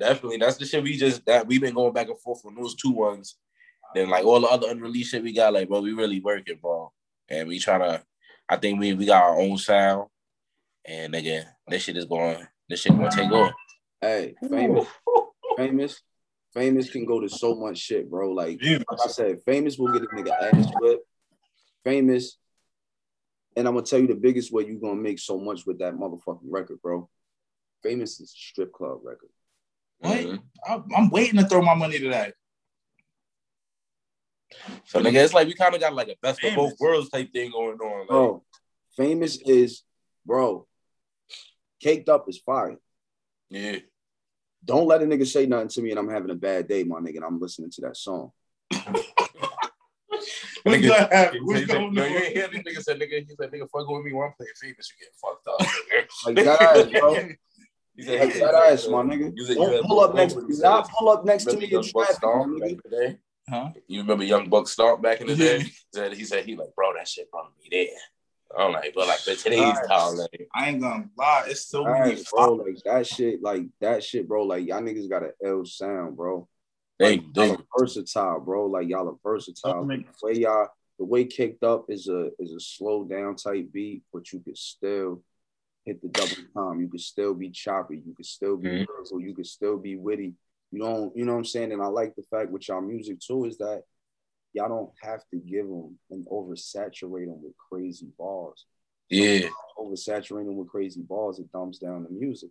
definitely, 0.00 0.38
that's 0.38 0.56
the 0.56 0.66
shit 0.66 0.82
we 0.82 0.96
just 0.96 1.24
that 1.26 1.46
we've 1.46 1.60
been 1.60 1.74
going 1.74 1.92
back 1.92 2.08
and 2.08 2.18
forth 2.20 2.44
on 2.44 2.54
those 2.54 2.74
two 2.74 2.90
ones. 2.90 3.36
Then 3.94 4.10
like 4.10 4.24
all 4.24 4.40
the 4.40 4.48
other 4.48 4.68
unreleased 4.70 5.12
shit 5.12 5.22
we 5.22 5.32
got, 5.32 5.54
like 5.54 5.68
bro, 5.68 5.80
we 5.80 5.92
really 5.92 6.20
working, 6.20 6.58
bro, 6.60 6.92
and 7.28 7.48
we 7.48 7.58
trying 7.58 7.80
to. 7.80 8.02
I 8.48 8.56
think 8.56 8.78
we 8.78 8.92
we 8.92 9.06
got 9.06 9.22
our 9.22 9.40
own 9.40 9.56
sound, 9.56 10.08
and 10.84 11.14
again, 11.14 11.46
this 11.68 11.84
shit 11.84 11.96
is 11.96 12.04
going. 12.04 12.46
This 12.68 12.80
shit 12.80 12.92
gonna 12.92 13.10
take 13.10 13.30
off. 13.30 13.52
hey 14.00 14.34
famous 14.50 14.86
famous 15.56 16.00
famous 16.52 16.90
can 16.90 17.04
go 17.04 17.20
to 17.20 17.28
so 17.28 17.54
much 17.54 17.78
shit 17.78 18.08
bro 18.10 18.30
like 18.30 18.60
like 18.62 19.00
I 19.04 19.08
said, 19.08 19.40
famous 19.44 19.76
will 19.78 19.92
get 19.92 20.02
a 20.02 20.06
nigga 20.06 20.30
ass 20.30 20.70
whipped. 20.80 21.04
Famous, 21.84 22.38
And 23.56 23.68
I'm 23.68 23.74
gonna 23.74 23.84
tell 23.84 23.98
you 23.98 24.06
the 24.06 24.14
biggest 24.14 24.50
way 24.52 24.64
you're 24.66 24.80
gonna 24.80 24.94
make 25.00 25.18
so 25.18 25.38
much 25.38 25.66
with 25.66 25.78
that 25.80 25.94
motherfucking 25.94 26.48
record, 26.48 26.80
bro. 26.80 27.08
Famous 27.82 28.20
is 28.20 28.30
strip 28.30 28.72
club 28.72 29.00
record. 29.04 29.28
What? 29.98 30.16
Mhm. 30.18 30.42
I, 30.66 30.82
I'm 30.96 31.10
waiting 31.10 31.38
to 31.40 31.46
throw 31.46 31.60
my 31.60 31.74
money 31.74 31.98
to 31.98 32.08
that. 32.08 32.34
So 34.86 35.00
nigga, 35.00 35.22
it's 35.24 35.34
like 35.34 35.46
we 35.46 35.54
kind 35.54 35.74
of 35.74 35.80
got 35.80 35.92
like 35.94 36.08
a 36.08 36.16
best 36.22 36.42
of 36.42 36.54
both 36.54 36.74
worlds 36.80 37.10
type 37.10 37.32
thing 37.32 37.50
going 37.50 37.78
on. 37.78 38.00
Like, 38.00 38.08
Bro, 38.08 38.44
famous 38.96 39.36
is, 39.44 39.82
bro, 40.24 40.66
caked 41.80 42.08
up 42.08 42.28
is 42.28 42.38
fire. 42.38 42.78
yeah. 43.50 43.78
Don't 44.64 44.86
let 44.86 45.02
a 45.02 45.04
nigga 45.06 45.26
say 45.26 45.46
nothing 45.46 45.68
to 45.68 45.82
me 45.82 45.90
and 45.90 45.98
I'm 45.98 46.08
having 46.08 46.30
a 46.30 46.34
bad 46.34 46.68
day, 46.68 46.84
my 46.84 46.98
nigga, 47.00 47.16
and 47.16 47.24
I'm 47.24 47.40
listening 47.40 47.70
to 47.72 47.80
that 47.82 47.96
song. 47.96 48.30
What's 50.62 50.78
Nigga, 50.78 50.88
that 50.88 51.10
He 51.12 51.16
happen? 51.16 51.40
What's 51.44 51.60
said, 51.60 51.68
going 51.68 51.92
no, 51.94 52.04
on? 52.04 52.10
you 52.10 52.16
ain't 52.18 52.36
hear 52.36 52.48
this 52.48 52.60
nigga 52.62 52.82
said, 52.82 52.98
nigga, 52.98 53.26
he 53.28 53.34
said, 53.38 53.50
nigga, 53.50 53.68
fuck 53.70 53.86
with 53.88 54.04
me 54.04 54.12
when 54.14 54.28
I'm 54.28 54.32
playing 54.38 54.52
famous, 54.60 54.90
you 54.90 55.04
get 55.04 55.14
fucked 55.20 55.46
up. 55.48 55.60
Like 56.24 56.36
that 56.36 56.62
ass, 56.62 57.00
bro. 57.00 57.28
He 57.96 58.02
said, 58.02 58.18
Like 58.20 58.32
that 58.34 58.38
said- 58.40 58.54
ass, 58.72 58.88
my 58.88 59.02
nigga. 59.02 59.32
You 59.36 59.44
said 59.44 59.54
Don't 59.56 59.86
pull 59.86 60.00
up 60.00 60.14
next. 60.16 60.34
words. 60.34 60.56
Do 60.56 60.62
not 60.62 60.88
pull 60.90 61.08
up 61.10 61.24
next 61.24 61.44
to 61.44 61.56
me 61.56 61.66
in 61.66 61.70
Young 61.70 61.84
Buck 61.94 62.06
traffic, 62.06 62.22
back 62.22 62.30
nigga. 62.46 62.68
in 62.70 62.80
the 62.82 62.96
day? 62.96 63.18
Huh? 63.48 63.70
You 63.86 64.00
remember 64.00 64.24
Young 64.24 64.48
Buck 64.48 64.66
Stomp 64.66 65.00
back 65.02 65.20
in 65.20 65.28
the 65.28 65.36
day? 65.36 65.60
He 65.60 65.72
said, 65.94 66.12
he 66.14 66.24
said, 66.24 66.44
he 66.44 66.56
like, 66.56 66.74
bro, 66.74 66.92
that 66.94 67.06
shit 67.06 67.30
probably 67.30 67.52
be 67.62 67.68
there. 67.70 67.96
I'm 68.56 68.72
like, 68.72 68.92
but 68.94 69.08
like, 69.08 69.20
but 69.26 69.38
today's 69.38 69.60
Alright. 69.60 69.88
time, 69.88 70.16
like, 70.16 70.48
I 70.54 70.68
ain't 70.70 70.80
gonna 70.80 71.08
lie. 71.16 71.44
It's 71.48 71.66
so 71.66 71.84
many. 71.84 71.98
Alright, 71.98 72.28
bro, 72.30 72.54
like 72.54 72.82
that 72.84 73.06
shit, 73.06 73.42
like 73.42 73.62
that 73.80 74.02
shit, 74.04 74.28
bro. 74.28 74.44
Like 74.44 74.66
y'all 74.66 74.80
niggas 74.80 75.08
got 75.08 75.22
an 75.24 75.32
L 75.44 75.64
sound, 75.64 76.16
bro. 76.16 76.48
they, 76.98 77.16
Like, 77.18 77.34
they, 77.34 77.46
y'all 77.48 77.56
are 77.56 77.78
versatile, 77.78 78.40
bro. 78.40 78.66
Like 78.66 78.88
y'all 78.88 79.08
are 79.08 79.16
versatile. 79.22 79.72
Fuck 79.72 79.80
The 79.82 79.86
me. 79.86 80.06
way 80.22 80.32
y'all, 80.34 80.68
the 80.98 81.04
way 81.04 81.24
kicked 81.24 81.64
up 81.64 81.86
is 81.88 82.08
a 82.08 82.30
is 82.38 82.52
a 82.52 82.60
slow 82.60 83.04
down 83.04 83.36
type 83.36 83.72
beat, 83.72 84.02
but 84.12 84.32
you 84.32 84.40
could 84.40 84.58
still 84.58 85.22
hit 85.84 86.00
the 86.00 86.08
double 86.08 86.36
time. 86.56 86.80
You 86.80 86.88
could 86.88 87.00
still 87.00 87.34
be 87.34 87.50
choppy. 87.50 88.02
You 88.06 88.14
could 88.14 88.26
still 88.26 88.56
be 88.56 88.68
Mhm. 88.68 88.86
lyrical. 88.88 89.20
You 89.20 89.34
could 89.34 89.46
still 89.46 89.76
be 89.76 89.96
witty. 89.96 90.34
You 90.70 90.80
don't, 90.80 91.16
you 91.16 91.24
know 91.24 91.32
what 91.32 91.38
I'm 91.38 91.44
saying? 91.44 91.72
And 91.72 91.82
I 91.82 91.86
like 91.86 92.14
the 92.16 92.22
fact 92.22 92.50
with 92.50 92.66
y'all 92.68 92.80
music 92.80 93.20
too 93.20 93.44
is 93.44 93.58
that 93.58 93.82
y'all 94.54 94.68
don't 94.68 94.90
have 95.02 95.20
to 95.32 95.36
give 95.38 95.66
them 95.66 95.98
and 96.10 96.26
oversaturate 96.28 97.26
them 97.26 97.42
with 97.42 97.52
crazy 97.70 98.08
bars. 98.18 98.64
yeah, 99.10 99.48
Oversaturate 99.78 100.46
them 100.46 100.56
with 100.56 100.68
crazy 100.68 101.02
bars, 101.02 101.38
it 101.38 101.50
dumbs 101.52 101.78
down 101.78 102.04
the 102.04 102.10
music. 102.10 102.50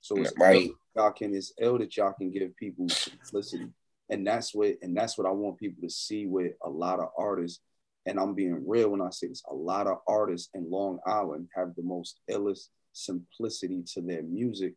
So 0.00 0.16
it's 0.16 0.32
Right. 0.38 0.70
y'all 0.96 1.12
can 1.12 1.34
it's 1.34 1.52
ill 1.58 1.78
that 1.78 1.96
y'all 1.96 2.12
can 2.12 2.30
give 2.30 2.56
people 2.56 2.88
simplicity. 2.88 3.68
And 4.10 4.26
that's 4.26 4.54
what 4.54 4.76
and 4.82 4.96
that's 4.96 5.18
what 5.18 5.26
I 5.26 5.30
want 5.30 5.58
people 5.58 5.82
to 5.82 5.90
see 5.90 6.26
with 6.26 6.52
a 6.62 6.68
lot 6.70 7.00
of 7.00 7.08
artists. 7.18 7.60
And 8.06 8.20
I'm 8.20 8.34
being 8.34 8.68
real 8.68 8.90
when 8.90 9.00
I 9.00 9.10
say 9.10 9.28
this. 9.28 9.42
A 9.50 9.54
lot 9.54 9.86
of 9.86 9.98
artists 10.06 10.50
in 10.54 10.70
Long 10.70 10.98
Island 11.06 11.48
have 11.56 11.74
the 11.74 11.82
most 11.82 12.20
illest 12.30 12.68
simplicity 12.92 13.82
to 13.94 14.02
their 14.02 14.22
music 14.22 14.74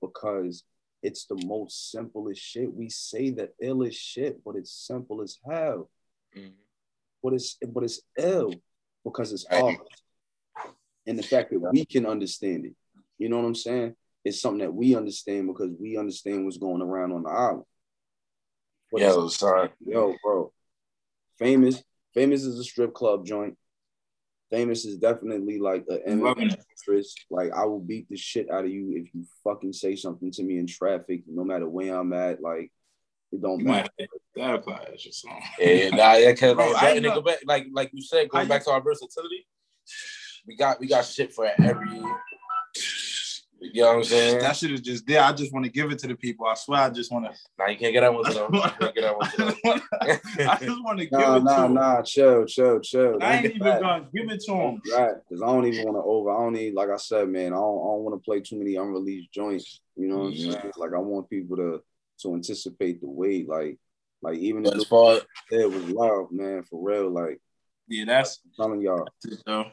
because 0.00 0.64
it's 1.02 1.26
the 1.26 1.36
most 1.46 1.90
simplest 1.90 2.40
shit. 2.40 2.72
We 2.72 2.88
say 2.88 3.30
the 3.30 3.50
illest 3.62 3.94
shit, 3.96 4.42
but 4.44 4.56
it's 4.56 4.72
simple 4.72 5.20
as 5.22 5.38
hell. 5.48 5.90
But 7.22 7.34
it's 7.34 7.56
but 7.66 7.84
it's 7.84 8.00
ill 8.18 8.54
because 9.04 9.32
it's 9.32 9.46
Right. 9.50 9.62
art. 9.62 10.74
And 11.06 11.18
the 11.18 11.22
fact 11.22 11.50
that 11.50 11.60
we 11.72 11.84
can 11.84 12.06
understand 12.06 12.66
it. 12.66 12.74
You 13.18 13.28
know 13.28 13.36
what 13.38 13.46
I'm 13.46 13.54
saying? 13.54 13.96
It's 14.24 14.40
something 14.40 14.60
that 14.60 14.72
we 14.72 14.94
understand 14.94 15.46
because 15.48 15.70
we 15.78 15.96
understand 15.96 16.44
what's 16.44 16.58
going 16.58 16.82
around 16.82 17.12
on 17.12 17.22
the 17.24 17.30
island. 17.30 17.64
But 18.92 19.00
yeah, 19.02 19.10
it's- 19.10 19.36
son. 19.36 19.70
Yo, 19.80 20.14
bro. 20.22 20.52
Famous. 21.38 21.82
Famous 22.14 22.42
is 22.44 22.58
a 22.58 22.64
strip 22.64 22.92
club 22.92 23.24
joint. 23.24 23.56
Famous 24.50 24.84
is 24.84 24.98
definitely 24.98 25.58
like 25.58 25.86
a 25.88 26.10
I'm 26.10 26.20
loving 26.20 26.48
MMA 26.48 26.54
it. 26.54 26.64
actress. 26.72 27.14
Like 27.30 27.52
I 27.52 27.64
will 27.66 27.80
beat 27.80 28.08
the 28.08 28.16
shit 28.16 28.50
out 28.50 28.64
of 28.64 28.70
you 28.70 28.92
if 28.96 29.14
you 29.14 29.24
fucking 29.44 29.72
say 29.72 29.94
something 29.96 30.30
to 30.32 30.42
me 30.42 30.58
in 30.58 30.66
traffic, 30.66 31.22
no 31.26 31.44
matter 31.44 31.68
where 31.68 31.94
I'm 31.96 32.12
at. 32.12 32.42
Like 32.42 32.72
it 33.32 33.40
don't 33.42 33.60
You 33.60 33.64
matter. 33.66 33.88
might 33.98 34.08
have 34.42 34.52
that 34.52 34.62
class 34.64 35.06
or 35.06 35.12
something. 35.12 35.42
Yeah, 35.58 35.90
nah, 35.90 36.14
yeah, 36.14 36.32
cause 36.34 36.54
Bro, 36.54 36.72
like, 36.72 36.82
I 36.82 36.86
that, 36.86 36.96
ain't 36.96 37.06
nigga, 37.06 37.24
back, 37.24 37.38
like 37.46 37.66
like 37.72 37.90
you 37.92 38.02
said, 38.02 38.28
going 38.28 38.44
How 38.46 38.48
back 38.48 38.64
to 38.64 38.70
our 38.70 38.80
versatility, 38.80 39.46
we 40.46 40.56
got 40.56 40.80
we 40.80 40.86
got 40.88 41.04
shit 41.04 41.32
for 41.32 41.46
every. 41.58 42.02
You 43.62 43.82
know 43.82 43.88
what 43.88 43.96
I'm 43.98 44.04
saying? 44.04 44.38
That 44.38 44.56
shit 44.56 44.72
is 44.72 44.80
just 44.80 45.06
there. 45.06 45.22
I 45.22 45.32
just 45.32 45.52
want 45.52 45.66
to 45.66 45.70
give 45.70 45.92
it 45.92 45.98
to 45.98 46.06
the 46.06 46.14
people. 46.14 46.46
I 46.46 46.54
swear, 46.54 46.80
I 46.80 46.88
just 46.88 47.12
want 47.12 47.26
to. 47.26 47.32
Nah, 47.58 47.66
you 47.66 47.76
can't 47.76 47.92
get 47.92 48.00
that 48.00 48.14
one 48.14 48.24
to 48.24 48.32
them. 48.32 48.52
Can't 48.52 48.94
get 48.94 49.02
that 49.02 49.14
one 49.18 49.26
I 49.26 49.30
to 49.32 49.36
them. 49.36 49.48
just 49.50 49.64
want 49.64 49.82
to. 49.82 50.50
I 50.50 50.56
just 50.56 50.82
want 50.84 50.98
to 50.98 51.04
give 51.04 51.12
Nah, 51.12 51.36
it 51.36 51.42
nah, 51.44 51.56
to 51.56 51.62
them. 51.64 51.74
nah. 51.74 52.02
Chill, 52.02 52.46
chill, 52.46 52.80
chill. 52.80 53.18
I 53.20 53.34
ain't 53.34 53.42
Don't 53.42 53.44
even 53.44 53.58
get 53.58 53.80
gonna 53.82 54.06
give 54.14 54.30
it 54.30 54.40
to 54.46 54.52
them. 54.52 54.82
Right, 54.96 55.12
because 55.28 55.42
I 55.42 55.46
don't 55.46 55.66
even 55.66 55.84
want 55.84 55.96
to 55.98 56.02
over. 56.02 56.30
I 56.30 56.38
don't 56.38 56.54
need, 56.54 56.72
like 56.72 56.88
I 56.88 56.96
said, 56.96 57.28
man. 57.28 57.48
I 57.52 57.56
don't, 57.56 57.78
I 57.80 57.88
don't 57.92 58.02
want 58.04 58.14
to 58.18 58.24
play 58.24 58.40
too 58.40 58.56
many 58.56 58.76
unreleased 58.76 59.30
joints. 59.30 59.82
You 59.94 60.08
know 60.08 60.16
what 60.20 60.26
I'm 60.28 60.36
saying? 60.36 60.72
Like 60.78 60.94
I 60.94 60.98
want 60.98 61.28
people 61.28 61.58
to 61.58 61.82
to 62.22 62.34
anticipate 62.34 63.00
the 63.00 63.08
wait. 63.08 63.48
Like, 63.48 63.78
like 64.22 64.38
even 64.38 64.62
But 64.62 64.74
if 64.74 64.80
as 64.80 64.84
far 64.86 65.20
it 65.50 65.70
was 65.70 65.88
loud, 65.88 66.28
man, 66.30 66.62
for 66.64 66.82
real. 66.82 67.10
Like 67.10 67.40
Yeah, 67.88 68.04
that's 68.06 68.40
I'm 68.44 68.52
telling 68.64 68.80
y'all, 68.82 69.06
it, 69.24 69.42
though. 69.46 69.66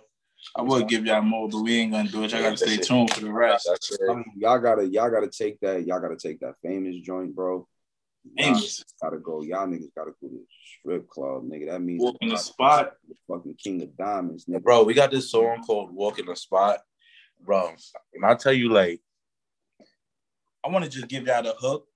I 0.56 0.62
would 0.62 0.88
give 0.88 1.06
y'all 1.06 1.22
more, 1.22 1.50
but 1.50 1.62
we 1.62 1.80
ain't 1.80 1.92
gonna 1.92 2.10
do 2.10 2.24
it. 2.24 2.32
Y'all 2.32 2.42
gotta 2.42 2.58
stay 2.58 2.76
it. 2.76 2.84
tuned 2.84 3.12
for 3.12 3.22
the 3.22 3.32
rest. 3.32 3.70
I 4.10 4.14
mean, 4.14 4.26
y'all 4.38 4.60
gotta 4.60 4.88
y'all 4.88 5.10
gotta 5.10 5.30
take 5.30 5.60
that. 5.62 5.86
Y'all 5.86 6.00
gotta 6.00 6.16
take 6.16 6.40
that 6.40 6.56
famous 6.64 6.96
joint, 6.98 7.36
bro. 7.36 7.68
Y'all 8.36 8.54
Famous. 8.54 8.84
gotta 9.02 9.18
go. 9.18 9.42
Y'all 9.42 9.68
niggas 9.68 9.94
gotta 9.96 10.12
go 10.22 10.28
to 10.28 10.36
the 10.36 10.46
strip 10.80 11.08
club, 11.10 11.44
nigga. 11.44 11.68
That 11.70 11.82
means 11.82 12.02
Walk 12.02 12.18
in 12.22 12.30
the 12.30 12.38
spot. 12.38 12.94
The 13.08 13.16
fucking 13.28 13.56
king 13.62 13.82
of 13.82 13.96
diamonds, 13.98 14.46
nigga. 14.46 14.64
Bro, 14.64 14.84
we 14.84 14.94
got 14.94 15.12
this 15.12 15.32
song 15.32 15.64
called 15.66 15.94
"Walking 15.94 16.26
the 16.26 16.36
Spot." 16.36 16.80
Bro, 17.40 17.74
and 18.14 18.26
I 18.26 18.36
tell 18.36 18.54
you, 18.54 18.70
like, 18.70 19.02
I 20.66 20.70
want 20.70 20.86
to 20.86 20.92
just 20.92 21.08
give 21.08 21.28
y'all 21.28 21.44
the 21.44 21.56
hook. 21.58 21.88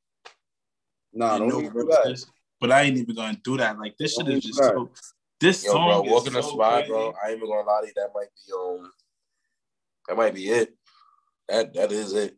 Nah, 1.14 1.38
don't 1.38 1.50
no 1.50 1.60
even 1.62 1.74
do 1.74 1.84
that. 1.86 2.26
But 2.60 2.72
I 2.72 2.84
ain't 2.84 2.98
even 2.98 3.16
gonna 3.16 3.38
do 3.44 3.58
that. 3.58 3.78
Like 3.80 3.96
this 3.98 4.16
shit 4.16 4.26
Don't 4.26 4.36
is 4.38 4.44
just 4.44 4.60
that. 4.60 4.74
so. 4.74 4.92
This 5.40 5.66
yo, 5.66 5.72
bro, 5.74 5.82
song 6.04 6.10
"Walk 6.10 6.22
is 6.22 6.28
in 6.28 6.34
the 6.34 6.42
so 6.44 6.50
Spot," 6.50 6.74
crazy. 6.74 6.90
bro. 6.92 7.14
I 7.24 7.30
ain't 7.30 7.38
even 7.38 7.50
gonna 7.50 7.68
lie 7.68 7.82
to 7.82 7.88
you. 7.88 7.94
That 7.96 8.10
might 8.14 8.28
be 8.36 8.54
um, 8.54 8.92
that 10.08 10.18
might 10.18 10.36
be 10.36 10.50
it. 10.50 10.76
That 11.50 11.74
that 11.74 11.92
is 11.92 12.14
it. 12.14 12.38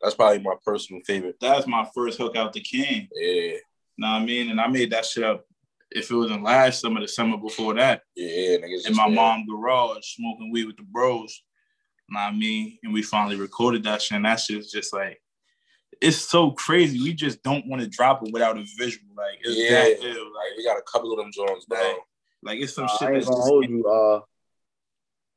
That's 0.00 0.14
probably 0.14 0.40
my 0.40 0.54
personal 0.64 1.02
favorite. 1.06 1.36
That's 1.40 1.66
my 1.66 1.86
first 1.94 2.18
hook 2.18 2.36
out 2.36 2.52
the 2.52 2.60
king. 2.60 3.08
Yeah, 3.14 3.56
Know 3.96 4.08
what 4.08 4.22
I 4.22 4.24
mean? 4.24 4.50
And 4.50 4.60
I 4.60 4.66
made 4.66 4.90
that 4.92 5.04
shit 5.06 5.24
up. 5.24 5.44
If 5.90 6.10
it 6.10 6.14
wasn't 6.16 6.42
last 6.42 6.80
summer, 6.80 7.00
the 7.00 7.06
summer 7.08 7.36
before 7.36 7.74
that, 7.74 8.02
yeah, 8.16 8.56
niggas. 8.56 8.88
in 8.88 8.96
my 8.96 9.06
there. 9.06 9.14
mom 9.14 9.46
garage, 9.46 10.14
smoking 10.16 10.50
weed 10.50 10.64
with 10.66 10.76
the 10.76 10.82
bros. 10.82 11.42
Know 12.10 12.18
what 12.20 12.26
I 12.26 12.32
mean? 12.32 12.78
And 12.82 12.92
we 12.92 13.02
finally 13.02 13.36
recorded 13.36 13.84
that 13.84 14.02
shit. 14.02 14.16
And 14.16 14.24
that 14.24 14.40
shit's 14.40 14.72
just 14.72 14.92
like, 14.92 15.20
it's 16.04 16.18
so 16.18 16.50
crazy. 16.50 17.00
We 17.00 17.14
just 17.14 17.42
don't 17.42 17.66
want 17.66 17.82
to 17.82 17.88
drop 17.88 18.22
it 18.22 18.32
without 18.32 18.58
a 18.58 18.64
visual. 18.78 19.14
Like 19.16 19.38
it's 19.42 19.56
Yeah, 19.56 19.84
that 19.84 20.04
ill. 20.04 20.24
like 20.26 20.34
Like, 20.34 20.58
we 20.58 20.64
got 20.64 20.78
a 20.78 20.82
couple 20.82 21.12
of 21.12 21.18
them 21.18 21.30
joints, 21.32 21.64
bro. 21.64 21.78
Right. 21.78 21.98
like 22.42 22.60
it's 22.60 22.74
some 22.74 22.86
shit 22.88 23.02
I 23.02 23.06
ain't 23.06 23.14
that's 23.14 23.26
gonna 23.26 23.38
just, 23.38 23.48
hold 23.48 23.68
you. 23.68 23.86
Uh, 23.86 24.20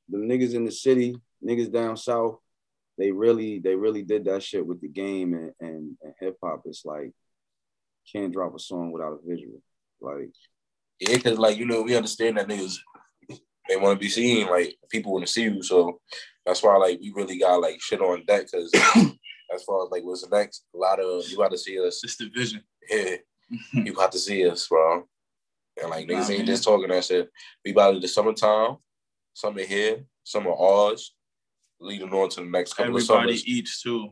the 0.10 0.18
niggas 0.18 0.54
in 0.54 0.66
the 0.66 0.72
city, 0.72 1.16
niggas 1.44 1.72
down 1.72 1.98
south, 1.98 2.40
they 2.98 3.12
really, 3.12 3.60
they 3.60 3.76
really 3.76 4.04
did 4.04 4.26
that 4.26 4.44
shit 4.44 4.66
with 4.66 4.82
the 4.82 4.90
game 4.90 5.34
and 5.34 5.52
and, 5.60 5.98
and 6.04 6.14
hip 6.20 6.38
hop. 6.44 6.64
It's 6.66 6.84
like 6.86 7.12
can't 8.12 8.34
drop 8.34 8.56
a 8.56 8.60
song 8.60 8.92
without 8.92 9.14
a 9.14 9.28
visual. 9.28 9.62
Like 10.02 10.32
Yeah, 11.00 11.16
because 11.16 11.40
like 11.40 11.58
you 11.58 11.66
know, 11.66 11.82
we 11.82 11.96
understand 11.96 12.38
that 12.38 12.48
niggas 12.48 12.76
they 13.70 13.76
want 13.76 14.00
to 14.00 14.04
be 14.04 14.10
seen, 14.10 14.48
like 14.48 14.76
people 14.90 15.14
want 15.14 15.26
to 15.26 15.32
see 15.32 15.44
you, 15.44 15.62
so 15.62 16.00
that's 16.46 16.64
why 16.64 16.76
like 16.78 17.00
we 17.00 17.12
really 17.16 17.40
got 17.40 17.62
like 17.62 17.82
shit 17.82 18.02
on 18.02 18.26
deck. 18.26 18.48
Because 18.52 18.72
as 19.58 19.64
far 19.64 19.84
as 19.84 19.92
like 19.92 20.04
what's 20.04 20.28
next, 20.30 20.64
a 20.74 20.78
lot 20.78 21.00
of 21.00 21.28
you 21.30 21.38
got 21.38 21.52
to 21.52 21.58
see 21.58 21.80
us. 21.86 22.02
it's 22.04 22.16
the 22.18 22.30
vision. 22.30 22.62
Yeah, 22.90 23.16
you 23.74 23.94
got 23.94 24.12
to 24.14 24.20
see 24.20 24.48
us, 24.50 24.68
bro. 24.68 25.04
And 25.82 25.90
like 25.92 26.08
niggas 26.08 26.12
Nah, 26.22 26.30
ain't 26.30 26.38
man. 26.40 26.46
just 26.48 26.64
talking 26.64 26.90
that 26.90 27.04
shit. 27.06 27.30
We 27.66 27.72
about 27.72 27.92
to 27.94 28.00
the 28.00 28.08
summertime, 28.08 28.78
summer 29.34 29.62
here, 29.62 30.06
summer 30.24 30.52
ours, 30.52 31.14
leading 31.80 32.12
on 32.14 32.30
to 32.30 32.42
the 32.42 32.48
next 32.48 32.74
couple 32.74 32.96
Everybody 32.98 33.34
of 33.34 33.40
summers. 33.40 33.46
eats 33.48 33.82
too. 33.82 34.10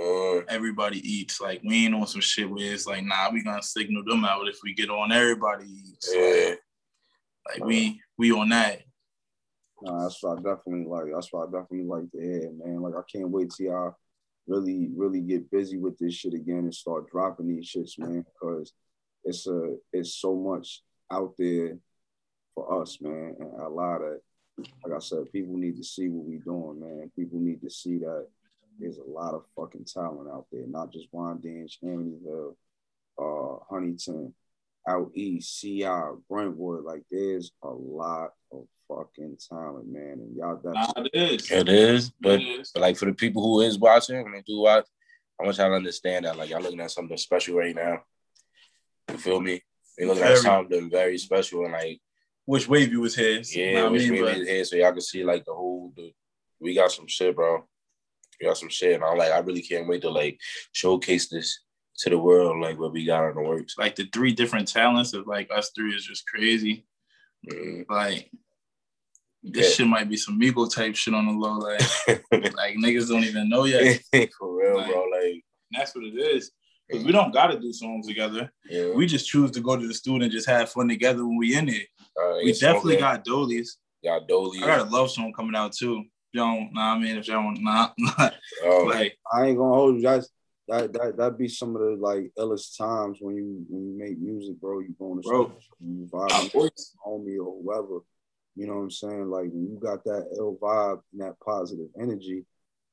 Uh, 0.00 0.38
Everybody 0.48 0.98
eats. 0.98 1.40
Like 1.40 1.60
we 1.64 1.86
ain't 1.86 1.94
on 1.94 2.06
some 2.06 2.20
shit 2.20 2.48
where 2.48 2.72
it's 2.72 2.86
like, 2.86 3.04
nah, 3.04 3.30
we 3.32 3.42
gonna 3.42 3.62
signal 3.62 4.04
them 4.06 4.24
out 4.24 4.48
if 4.48 4.58
we 4.62 4.72
get 4.74 4.88
on. 4.90 5.10
Everybody 5.12 5.66
eats. 5.66 6.12
yeah, 6.14 6.54
Like 7.48 7.64
we 7.64 8.00
we 8.16 8.30
on 8.32 8.48
that. 8.50 8.82
Nah, 9.82 10.02
that's 10.02 10.22
what 10.22 10.38
I 10.38 10.42
definitely 10.42 10.84
like. 10.86 11.06
That's 11.12 11.32
what 11.32 11.48
I 11.48 11.52
definitely 11.60 11.86
like 11.86 12.10
to 12.12 12.20
hear, 12.20 12.50
man. 12.52 12.82
Like 12.82 12.94
I 12.94 13.02
can't 13.10 13.30
wait 13.30 13.50
till 13.50 13.66
y'all 13.66 13.96
really, 14.46 14.90
really 14.94 15.20
get 15.20 15.50
busy 15.50 15.78
with 15.78 15.98
this 15.98 16.14
shit 16.14 16.34
again 16.34 16.58
and 16.58 16.74
start 16.74 17.10
dropping 17.10 17.48
these 17.48 17.70
shits, 17.70 17.98
man. 17.98 18.24
Because 18.24 18.72
it's 19.24 19.46
a 19.46 19.76
it's 19.92 20.14
so 20.14 20.34
much 20.34 20.82
out 21.10 21.34
there 21.38 21.76
for 22.54 22.82
us, 22.82 22.98
man. 23.00 23.36
And 23.38 23.60
a 23.60 23.68
lot 23.68 24.02
of 24.02 24.18
like 24.84 24.94
I 24.94 24.98
said, 24.98 25.32
people 25.32 25.56
need 25.56 25.76
to 25.76 25.84
see 25.84 26.08
what 26.08 26.26
we 26.26 26.38
doing, 26.38 26.80
man. 26.80 27.10
People 27.16 27.38
need 27.38 27.60
to 27.62 27.70
see 27.70 27.98
that 27.98 28.26
there's 28.78 28.98
a 28.98 29.10
lot 29.10 29.34
of 29.34 29.44
fucking 29.56 29.84
talent 29.84 30.28
out 30.30 30.46
there, 30.50 30.66
not 30.66 30.92
just 30.92 31.12
Wyandanch, 31.12 31.78
Amityville, 31.84 32.54
uh, 33.18 33.64
Huntington, 33.68 34.34
out 34.88 35.10
east, 35.14 35.60
CI, 35.60 35.84
Brentwood. 36.28 36.84
Like 36.84 37.02
there's 37.10 37.52
a 37.62 37.68
lot 37.68 38.32
fucking 38.96 39.36
talent, 39.48 39.88
man. 39.88 40.18
And 40.20 40.36
y'all 40.36 40.60
Nah, 40.64 40.92
it 40.96 41.10
is. 41.14 41.50
It 41.50 41.68
is, 41.68 42.10
but, 42.20 42.40
It 42.40 42.60
is. 42.60 42.70
but 42.72 42.80
like 42.82 42.96
for 42.96 43.06
the 43.06 43.12
people 43.14 43.42
who 43.42 43.60
is 43.62 43.78
watching, 43.78 44.22
when 44.22 44.32
they 44.32 44.42
do 44.46 44.60
watch, 44.60 44.86
I 45.40 45.44
want 45.44 45.56
y'all 45.58 45.68
to 45.68 45.74
understand 45.74 46.24
that 46.24 46.36
like 46.36 46.50
y'all 46.50 46.60
looking 46.60 46.80
at 46.80 46.90
something 46.90 47.16
special 47.16 47.56
right 47.56 47.74
now. 47.74 48.02
You 49.10 49.16
feel 49.18 49.40
me? 49.40 49.62
They 49.98 50.04
looking 50.06 50.22
at 50.22 50.38
something 50.38 50.90
very 50.90 51.18
special 51.18 51.64
and 51.64 51.72
like 51.72 52.00
Which 52.44 52.68
wave 52.68 52.92
you 52.92 53.00
was 53.00 53.14
his? 53.14 53.54
yeah, 53.54 53.64
You 53.66 53.74
know 53.74 53.82
what 53.84 53.92
which 53.92 54.02
I 54.06 54.10
mean? 54.10 54.24
way 54.24 54.32
But 54.32 54.40
it 54.42 54.48
is, 54.48 54.70
so 54.70 54.76
y'all 54.76 54.92
can 54.92 55.00
see 55.00 55.24
like 55.24 55.44
the 55.44 55.54
whole. 55.54 55.92
The, 55.96 56.12
we 56.60 56.74
got 56.74 56.92
some 56.92 57.06
shit, 57.06 57.34
bro. 57.36 57.64
We 58.40 58.46
got 58.46 58.56
some 58.58 58.68
shit, 58.68 58.94
and 58.94 59.04
I'm 59.04 59.16
like, 59.18 59.32
I 59.32 59.38
really 59.38 59.62
can't 59.62 59.88
wait 59.88 60.02
to 60.02 60.10
like 60.10 60.38
showcase 60.72 61.28
this 61.28 61.60
to 61.98 62.10
the 62.10 62.18
world, 62.18 62.60
like 62.62 62.78
what 62.78 62.92
we 62.92 63.04
got 63.04 63.28
in 63.28 63.34
the 63.34 63.42
works. 63.42 63.76
like 63.78 63.94
the 63.94 64.06
three 64.12 64.32
different 64.32 64.68
talents 64.68 65.12
of 65.12 65.26
like 65.26 65.50
us 65.54 65.70
three 65.74 65.94
is 65.94 66.04
just 66.04 66.26
crazy. 66.26 66.86
Mm. 67.50 67.84
Like 67.90 68.30
this 69.42 69.66
Yeah. 69.70 69.74
shit 69.74 69.86
might 69.86 70.08
be 70.08 70.16
some 70.16 70.38
Migo 70.40 70.72
type 70.72 70.94
shit 70.96 71.14
on 71.14 71.26
the 71.26 71.32
low. 71.32 71.58
Like 71.58 71.80
like 72.54 72.76
niggas 72.76 73.08
don't 73.08 73.24
even 73.24 73.48
know 73.48 73.64
yet. 73.64 74.00
For 74.38 74.56
real, 74.56 74.76
Like- 74.76 74.90
bro. 74.92 75.04
Like, 75.04 75.44
that's 75.72 75.94
what 75.94 76.04
it 76.04 76.14
is. 76.18 76.50
Because 76.88 77.04
we 77.04 77.12
don't 77.12 77.32
gotta 77.32 77.56
do 77.58 77.72
songs 77.72 78.08
together. 78.08 78.50
yeah, 78.68 78.90
We 78.92 79.06
just 79.06 79.28
choose 79.28 79.52
to 79.52 79.60
go 79.60 79.76
to 79.76 79.86
the 79.86 79.94
studio 79.94 80.24
and 80.24 80.32
just 80.32 80.48
have 80.48 80.70
fun 80.70 80.88
together 80.88 81.24
when 81.24 81.36
we 81.36 81.54
in 81.56 81.68
it. 81.68 81.86
uh, 82.20 82.38
We 82.42 82.52
definitely 82.52 82.94
okay. 82.94 83.00
got 83.02 83.24
Dolies. 83.24 83.76
got 84.04 84.26
Dolly. 84.26 84.58
I 84.62 84.66
got 84.66 84.88
a 84.88 84.90
love 84.90 85.08
song 85.10 85.32
coming 85.32 85.54
out 85.54 85.72
too. 85.72 86.04
Y'all 86.32 86.56
don't 86.56 86.74
know 86.74 86.80
I 86.80 86.98
mean? 86.98 87.16
If 87.16 87.28
y'all 87.28 87.42
don't 87.42 87.62
not, 87.62 87.94
not 87.98 88.34
um, 88.66 88.86
like 88.88 89.16
I 89.32 89.46
ain't 89.46 89.56
gonna 89.58 89.72
hold 89.74 89.96
you. 89.96 90.02
That's 90.02 90.28
that 90.68 90.92
that 90.92 91.16
that 91.16 91.38
be 91.38 91.46
some 91.48 91.74
of 91.76 91.82
the 91.82 91.96
like 92.00 92.30
illest 92.38 92.76
times 92.76 93.18
when 93.20 93.36
you 93.36 93.64
when 93.68 93.86
you 93.92 93.96
make 93.98 94.18
music, 94.18 94.60
bro. 94.60 94.80
You 94.80 94.94
going 94.98 95.22
to 95.22 95.28
Bro. 95.28 95.44
studio, 95.44 95.60
you 95.80 96.08
vibing 96.12 96.54
with 96.54 96.72
homie 97.06 97.38
or 97.44 97.60
whoever. 97.62 98.00
You 98.56 98.66
know 98.66 98.74
what 98.74 98.82
I'm 98.82 98.90
saying? 98.90 99.30
Like 99.30 99.50
when 99.50 99.70
you 99.70 99.78
got 99.80 100.04
that 100.04 100.28
ill 100.36 100.58
vibe 100.60 101.00
and 101.12 101.22
that 101.22 101.40
positive 101.40 101.88
energy, 102.00 102.44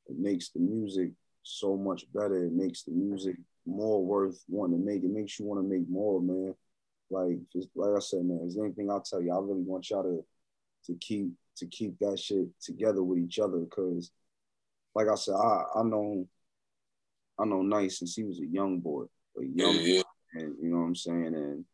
it 0.07 0.17
makes 0.17 0.49
the 0.49 0.59
music 0.59 1.11
so 1.43 1.75
much 1.75 2.05
better. 2.13 2.45
It 2.45 2.53
makes 2.53 2.83
the 2.83 2.91
music 2.91 3.35
more 3.65 4.03
worth 4.03 4.43
wanting 4.47 4.79
to 4.79 4.85
make. 4.85 5.03
It 5.03 5.11
makes 5.11 5.39
you 5.39 5.45
want 5.45 5.61
to 5.61 5.67
make 5.67 5.89
more, 5.89 6.21
man. 6.21 6.55
Like 7.09 7.39
just 7.51 7.69
like 7.75 7.95
I 7.95 7.99
said, 7.99 8.25
man. 8.25 8.41
Is 8.45 8.55
there 8.55 8.65
anything 8.65 8.91
I'll 8.91 9.01
tell 9.01 9.21
you? 9.21 9.33
I 9.33 9.39
really 9.39 9.63
want 9.63 9.89
y'all 9.89 10.03
to 10.03 10.23
to 10.85 10.97
keep 10.99 11.29
to 11.57 11.65
keep 11.65 11.97
that 11.99 12.19
shit 12.19 12.47
together 12.61 13.03
with 13.03 13.19
each 13.19 13.39
other 13.39 13.59
because 13.59 14.11
like 14.93 15.07
I 15.07 15.15
said, 15.15 15.35
I 15.35 15.63
I 15.75 15.83
know 15.83 16.27
I 17.39 17.45
know 17.45 17.61
Nice 17.61 17.99
since 17.99 18.15
he 18.15 18.23
was 18.23 18.39
a 18.39 18.45
young 18.45 18.79
boy, 18.79 19.03
a 19.37 19.43
yeah, 19.43 19.65
young 19.65 19.75
yeah. 19.81 20.01
and 20.33 20.55
you 20.61 20.69
know 20.69 20.77
what 20.77 20.87
I'm 20.87 20.95
saying? 20.95 21.35
And 21.35 21.65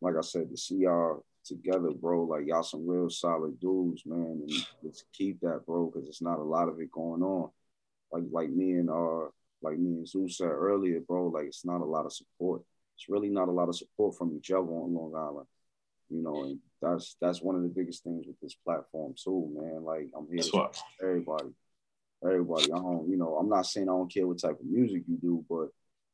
like 0.00 0.14
I 0.16 0.22
said, 0.22 0.50
to 0.50 0.56
see 0.56 0.76
y'all 0.76 1.24
together, 1.44 1.90
bro, 1.90 2.24
like 2.24 2.46
y'all 2.46 2.62
some 2.62 2.86
real 2.86 3.10
solid 3.10 3.58
dudes, 3.60 4.02
man. 4.06 4.42
And 4.46 4.66
let's 4.82 5.04
keep 5.12 5.40
that, 5.40 5.62
bro, 5.66 5.86
because 5.86 6.08
it's 6.08 6.22
not 6.22 6.38
a 6.38 6.44
lot 6.44 6.68
of 6.68 6.80
it 6.80 6.90
going 6.90 7.22
on. 7.22 7.50
Like 8.10 8.24
like 8.30 8.50
me 8.50 8.72
and 8.72 8.90
uh 8.90 9.28
like 9.62 9.78
me 9.78 9.98
and 9.98 10.08
Zeus 10.08 10.38
said 10.38 10.48
earlier, 10.48 11.00
bro, 11.00 11.28
like 11.28 11.46
it's 11.46 11.64
not 11.64 11.80
a 11.80 11.84
lot 11.84 12.06
of 12.06 12.12
support. 12.12 12.62
It's 12.96 13.08
really 13.08 13.30
not 13.30 13.48
a 13.48 13.52
lot 13.52 13.68
of 13.68 13.76
support 13.76 14.16
from 14.16 14.36
each 14.36 14.50
other 14.50 14.60
on 14.60 14.94
Long 14.94 15.14
Island. 15.16 15.46
You 16.10 16.22
know, 16.22 16.44
and 16.44 16.58
that's 16.80 17.16
that's 17.20 17.40
one 17.40 17.56
of 17.56 17.62
the 17.62 17.68
biggest 17.68 18.04
things 18.04 18.26
with 18.26 18.38
this 18.40 18.54
platform 18.54 19.14
too, 19.16 19.50
man. 19.54 19.82
Like 19.84 20.10
I'm 20.16 20.28
here 20.30 20.42
to 20.42 20.70
everybody. 21.02 21.54
Everybody. 22.24 22.64
I 22.72 22.76
don't, 22.76 23.08
you 23.10 23.16
know, 23.16 23.36
I'm 23.36 23.48
not 23.48 23.66
saying 23.66 23.88
I 23.88 23.92
don't 23.92 24.12
care 24.12 24.26
what 24.26 24.38
type 24.38 24.60
of 24.60 24.66
music 24.66 25.02
you 25.08 25.16
do, 25.16 25.44
but 25.48 25.68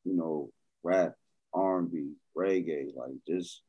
you 0.04 0.16
know, 0.16 0.50
rap, 0.82 1.14
R 1.52 1.78
and 1.80 1.90
B, 1.90 2.12
reggae, 2.36 2.94
like 2.94 3.12
just 3.26 3.62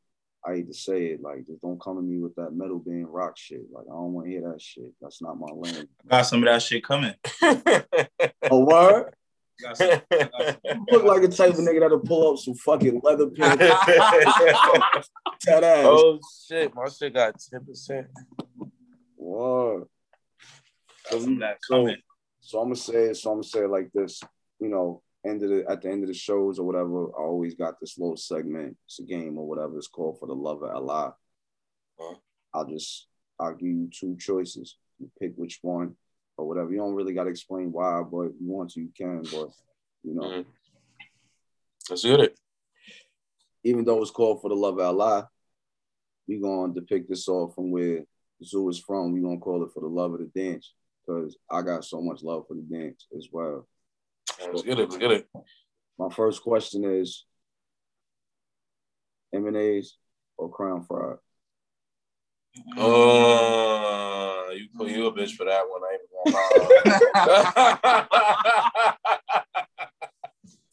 I 0.45 0.55
hate 0.55 0.67
to 0.67 0.73
say 0.73 1.07
it, 1.07 1.21
like 1.21 1.45
just 1.45 1.61
don't 1.61 1.79
come 1.81 1.97
to 1.97 2.01
me 2.01 2.17
with 2.19 2.33
that 2.35 2.51
metal 2.55 2.79
band 2.79 3.07
rock 3.09 3.37
shit. 3.37 3.61
Like 3.71 3.85
I 3.89 3.93
don't 3.93 4.13
want 4.13 4.27
to 4.27 4.31
hear 4.31 4.41
that 4.51 4.61
shit. 4.61 4.93
That's 5.01 5.21
not 5.21 5.37
my 5.37 5.47
lane. 5.53 5.87
got 6.09 6.21
some 6.23 6.39
of 6.43 6.45
that 6.45 6.61
shit 6.61 6.83
coming. 6.83 7.13
A 7.41 8.57
word? 8.57 9.13
Got 9.61 9.75
some- 9.75 9.89
got 10.09 10.31
some- 10.31 10.57
You 10.65 10.85
look 10.93 11.03
like 11.03 11.21
a 11.23 11.27
type 11.27 11.49
of 11.51 11.57
nigga 11.59 11.81
that'll 11.81 11.99
pull 11.99 12.31
up 12.31 12.39
some 12.39 12.53
fucking 12.53 13.01
leather 13.03 13.27
pants. 13.37 13.57
that 15.45 15.63
ass. 15.65 15.85
oh 15.85 16.17
shit, 16.47 16.73
my 16.73 16.87
shit 16.87 17.13
got 17.13 17.35
ten 17.51 17.65
percent. 17.65 18.07
Word. 19.17 19.83
got 21.11 21.21
some 21.21 21.33
of 21.33 21.39
that 21.39 21.57
So- 21.61 21.75
coming. 21.75 21.97
So 22.39 22.59
I'm 22.59 22.67
gonna 22.67 22.75
say 22.77 23.03
it. 23.09 23.17
So 23.17 23.31
I'm 23.31 23.35
gonna 23.37 23.43
say 23.43 23.59
it 23.59 23.69
like 23.69 23.89
this. 23.93 24.21
You 24.61 24.69
know, 24.69 25.01
end 25.25 25.43
of 25.43 25.49
the 25.49 25.65
at 25.69 25.81
the 25.81 25.89
end 25.89 26.03
of 26.03 26.07
the 26.07 26.13
shows 26.13 26.59
or 26.59 26.65
whatever. 26.65 27.07
I 27.09 27.21
always 27.23 27.55
got 27.55 27.79
this 27.79 27.97
little 27.97 28.17
segment. 28.17 28.77
It's 28.85 28.99
a 28.99 29.03
game 29.03 29.37
or 29.37 29.47
whatever. 29.47 29.77
It's 29.77 29.87
called 29.87 30.19
for 30.19 30.27
the 30.27 30.33
love 30.35 30.63
of 30.63 30.69
Allah. 30.75 31.15
Uh-huh. 31.99 32.15
I'll 32.53 32.65
just 32.67 33.07
I'll 33.39 33.53
give 33.55 33.67
you 33.67 33.89
two 33.91 34.15
choices. 34.17 34.77
You 34.99 35.09
pick 35.19 35.33
which 35.35 35.59
one 35.61 35.95
or 36.37 36.47
whatever. 36.47 36.71
You 36.71 36.77
don't 36.77 36.95
really 36.95 37.13
gotta 37.13 37.29
explain 37.29 37.71
why, 37.71 38.01
but 38.03 38.21
if 38.21 38.33
you 38.39 38.47
want 38.47 38.71
to, 38.71 38.81
you 38.81 38.89
can. 38.97 39.21
But 39.23 39.49
you 40.03 40.13
know, 40.15 40.23
Mhm. 40.23 40.45
Let's 41.89 42.03
get 42.03 42.19
it. 42.19 42.39
even 43.63 43.83
though 43.83 44.01
it's 44.01 44.11
called 44.11 44.41
for 44.41 44.49
the 44.49 44.55
love 44.55 44.75
of 44.79 44.85
Allah, 44.85 45.29
we're 46.27 46.39
gonna 46.41 46.73
depict 46.73 47.09
this 47.09 47.27
off 47.27 47.55
from 47.55 47.71
where 47.71 48.05
Zoo 48.43 48.69
is 48.69 48.79
from. 48.79 49.11
We're 49.11 49.23
gonna 49.23 49.39
call 49.39 49.63
it 49.63 49.71
for 49.73 49.81
the 49.81 49.87
love 49.87 50.13
of 50.13 50.19
the 50.19 50.27
dance 50.27 50.73
because 51.05 51.35
I 51.49 51.61
got 51.61 51.83
so 51.83 52.01
much 52.01 52.23
love 52.23 52.45
for 52.47 52.53
the 52.53 52.61
dance 52.61 53.07
as 53.17 53.27
well. 53.31 53.67
Let's 54.47 54.63
get 54.63 54.79
it. 54.79 54.89
Let's 54.89 54.97
get 54.97 55.11
it. 55.11 55.27
My 55.97 56.09
first 56.09 56.41
question 56.43 56.83
is 56.85 57.25
M&A's 59.33 59.97
or 60.37 60.49
Crown 60.49 60.83
Fried? 60.83 61.17
Uh, 62.77 64.49
you 64.53 64.67
put 64.75 64.89
you 64.89 65.05
a 65.05 65.11
bitch 65.13 65.35
for 65.35 65.45
that 65.45 65.63
one. 65.69 65.81
I 65.83 65.93
ain't 65.93 66.09
gonna 66.23 66.37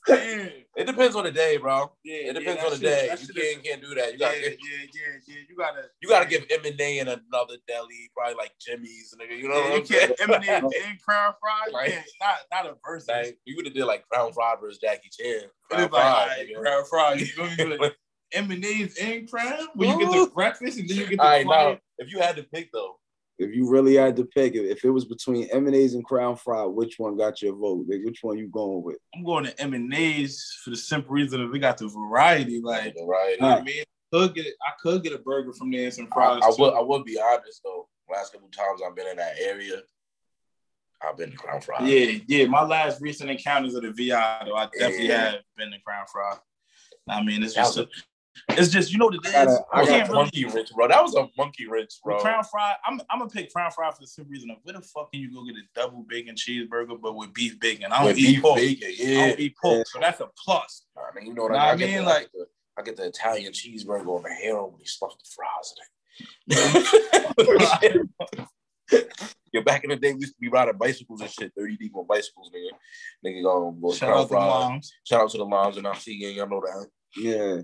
lie. 0.09 0.63
it 0.77 0.87
depends 0.87 1.17
on 1.17 1.25
the 1.25 1.31
day, 1.33 1.57
bro. 1.57 1.91
Yeah, 2.05 2.31
It 2.31 2.33
depends 2.35 2.61
yeah, 2.61 2.67
on 2.67 2.71
the 2.73 2.79
day. 2.79 3.05
You 3.19 3.35
can't, 3.35 3.65
can't 3.65 3.81
do 3.83 3.95
that. 3.95 4.13
You 4.13 4.19
yeah, 4.21 4.27
gotta 4.29 4.41
yeah, 4.41 4.49
get, 4.51 4.59
yeah, 4.63 5.03
yeah. 5.27 5.35
You 5.49 5.57
gotta, 5.57 5.83
you 6.03 6.09
gotta 6.09 6.27
give 6.27 6.45
M 6.51 6.65
and 6.65 6.81
A 6.81 6.99
in 6.99 7.09
another 7.09 7.57
deli, 7.67 8.11
probably 8.17 8.35
like 8.37 8.53
Jimmy's, 8.61 9.15
nigga. 9.21 9.39
You 9.39 9.49
know 9.49 9.55
Yeah, 9.57 9.71
what 9.71 9.73
you 9.73 9.79
I'm 9.79 9.87
saying? 9.87 10.15
can't 10.19 10.31
Eminem 10.43 10.71
and 10.89 11.03
Crown 11.07 11.35
Fried. 11.41 11.75
Right. 11.75 11.91
Yeah, 11.91 12.03
not 12.21 12.37
not 12.53 12.67
a 12.73 12.77
versus. 12.85 13.09
Like, 13.09 13.39
you 13.45 13.57
would 13.57 13.67
have 13.67 13.75
did 13.75 13.85
like 13.85 14.07
Crown 14.09 14.33
Fried 14.33 14.59
versus 14.61 14.79
Jackie 14.79 15.11
Chan. 15.11 15.43
Crown 15.71 15.83
like, 15.83 15.91
Fried, 15.91 16.05
all 16.05 16.27
right, 16.27 16.47
nigga. 16.49 16.61
Crown 16.61 16.85
Fried. 16.85 17.21
You 17.21 17.27
feel 17.27 17.69
me? 17.69 17.77
Like, 17.79 17.97
M&A's 18.33 18.97
and 19.01 19.31
Crown? 19.31 19.69
When 19.75 19.89
you 19.89 19.99
get 20.01 20.11
the 20.11 20.31
breakfast 20.35 20.79
and 20.79 20.89
then 20.89 20.97
you 20.97 21.07
get 21.07 21.17
the 21.19 21.23
All 21.23 21.29
right, 21.31 21.47
now 21.47 21.79
if 21.99 22.13
you 22.13 22.19
had 22.19 22.37
to 22.37 22.43
pick 22.43 22.71
though, 22.73 22.99
If 23.39 23.55
you 23.55 23.69
really 23.69 23.95
had 23.97 24.17
to 24.17 24.25
pick, 24.25 24.55
if 24.55 24.65
if 24.79 24.85
it 24.85 24.91
was 24.91 25.05
between 25.05 25.49
M&A's 25.53 25.95
and 25.95 26.05
Crown 26.05 26.37
Fried, 26.37 26.69
which 26.71 26.99
one 26.99 27.17
got 27.17 27.43
your 27.43 27.55
vote? 27.55 27.85
Like, 27.89 28.01
which 28.05 28.23
one 28.23 28.39
you 28.39 28.49
going 28.49 28.83
with? 28.83 28.97
I'm 29.15 29.25
going 29.25 29.45
to 29.45 29.61
M&A's 29.61 30.59
for 30.65 30.71
the 30.71 30.77
simple 30.77 31.13
reason 31.13 31.41
that 31.41 31.53
we 31.53 31.59
got 31.59 31.77
the 31.79 31.89
variety. 31.89 32.61
Like, 32.63 32.95
right? 33.07 33.33
you 33.33 33.41
know 33.43 33.49
what 33.49 33.61
I 33.61 33.65
mean? 33.65 33.85
Could 34.13 34.35
get 34.35 34.47
I 34.63 34.71
could 34.81 35.03
get 35.03 35.13
a 35.13 35.19
burger 35.19 35.53
from 35.53 35.71
there 35.71 35.85
and 35.85 35.93
some 35.93 36.09
I, 36.13 36.15
fries. 36.15 36.43
I 36.45 36.51
too. 36.51 36.63
would 36.63 36.75
I 36.75 36.81
would 36.81 37.05
be 37.05 37.19
honest 37.21 37.61
though. 37.65 37.89
Last 38.11 38.33
couple 38.33 38.49
times 38.49 38.81
I've 38.87 38.95
been 38.95 39.09
in 39.09 39.17
that 39.17 39.35
area, 39.41 39.83
I've 41.03 41.17
been 41.17 41.33
to 41.33 41.37
Crown 41.37 41.61
Fried. 41.61 41.89
Yeah, 41.89 42.19
yeah. 42.29 42.47
My 42.47 42.63
last 42.65 43.01
recent 43.03 43.31
encounters 43.31 43.75
of 43.75 43.83
the 43.83 43.91
VI, 43.91 44.45
though, 44.47 44.55
I 44.55 44.67
definitely 44.79 45.09
Yeah. 45.09 45.31
have 45.33 45.41
been 45.57 45.73
to 45.73 45.79
Crown 45.85 46.07
Fry. 46.11 46.37
I 47.09 47.23
mean, 47.23 47.43
it's 47.43 47.55
That 47.55 47.63
just, 47.65 47.79
a, 47.79 47.89
it's 48.51 48.71
just 48.71 48.93
you 48.93 48.99
know 48.99 49.07
what 49.07 49.15
it 49.17 49.27
is. 49.27 49.35
I 49.35 49.45
gotta- 49.45 49.65
I 49.73 49.79
I 49.81 49.81
got 49.85 49.89
can't 49.91 50.09
really. 50.09 50.21
monkey 50.23 50.45
wrench, 50.47 50.71
bro. 50.75 50.89
That 50.89 51.03
was 51.03 51.15
a 51.15 51.29
monkey 51.37 51.67
wrench, 51.67 51.95
bro. 52.05 52.19
Crown 52.21 52.45
Fry, 52.45 52.75
I'm, 52.87 53.01
I'm 53.11 53.19
gonna 53.19 53.31
pick 53.31 53.53
Crown 53.53 53.71
Fry 53.71 53.91
for 53.91 53.99
the 54.01 54.07
simple 54.07 54.31
reason 54.33 54.51
of 54.51 54.59
where 54.63 54.75
the 54.75 54.83
fuck 54.83 55.11
can 55.13 55.21
you 55.21 55.33
go 55.33 55.45
get 55.45 55.55
a 55.57 55.63
double 55.75 56.05
bacon 56.09 56.35
cheeseburger 56.35 57.01
but 57.01 57.15
with 57.15 57.33
beef 57.35 57.59
bacon? 57.61 57.93
I 57.93 57.99
don't 57.99 58.07
With 58.07 58.19
eat 58.19 58.27
beef 58.35 58.43
pork. 58.43 58.57
bacon, 58.57 58.89
I 58.89 58.95
yeah. 58.99 59.27
don't 59.29 59.41
eat 59.41 59.55
pork, 59.63 59.87
so 59.87 59.99
that's 60.01 60.21
a 60.21 60.29
plus. 60.45 60.87
I 60.97 61.15
mean, 61.17 61.27
you 61.27 61.35
know 61.35 61.45
what 61.45 61.53
Nah, 61.53 61.59
I, 61.59 61.67
I 61.69 61.73
I, 61.73 61.77
mean, 61.77 61.95
the, 61.97 62.03
like- 62.03 62.17
I 62.17 62.21
get 62.23 62.33
the 62.33 62.47
I 62.79 62.83
get 62.83 62.97
the 62.97 63.07
Italian 63.07 63.53
cheeseburger 63.53 64.07
on 64.17 64.23
the 64.23 64.35
hero 64.35 64.67
when 64.67 64.81
he 64.81 64.87
stuffed 64.87 65.19
the 65.19 65.31
fries 65.35 65.75
in 65.77 66.57
it. 66.57 68.07
Yo, 69.53 69.63
back 69.63 69.85
in 69.85 69.91
the 69.91 69.97
day, 69.97 70.13
we 70.13 70.21
used 70.21 70.35
to 70.35 70.41
be 70.41 70.49
riding 70.49 70.77
bicycles 70.77 71.21
and 71.21 71.31
shit, 71.31 71.53
30 71.57 71.77
deep 71.79 71.97
on 71.97 72.07
bicycles, 72.07 72.51
nigga. 72.55 72.71
Nigga, 73.25 73.43
go, 73.43 73.71
go 73.71 73.91
to 73.91 73.97
Shout 73.97 74.09
Crown 74.09 74.19
out 74.19 74.23
to 74.23 74.29
Fried. 74.29 74.43
moms. 74.43 74.93
Shout 75.05 75.21
out 75.23 75.31
to 75.31 75.39
the 75.39 75.45
moms 75.47 75.77
and 75.79 75.87
I 75.87 75.95
see 75.97 76.19
gang, 76.19 76.35
y'all 76.37 76.49
know 76.49 76.61
that. 76.61 76.87
Yeah. 77.17 77.61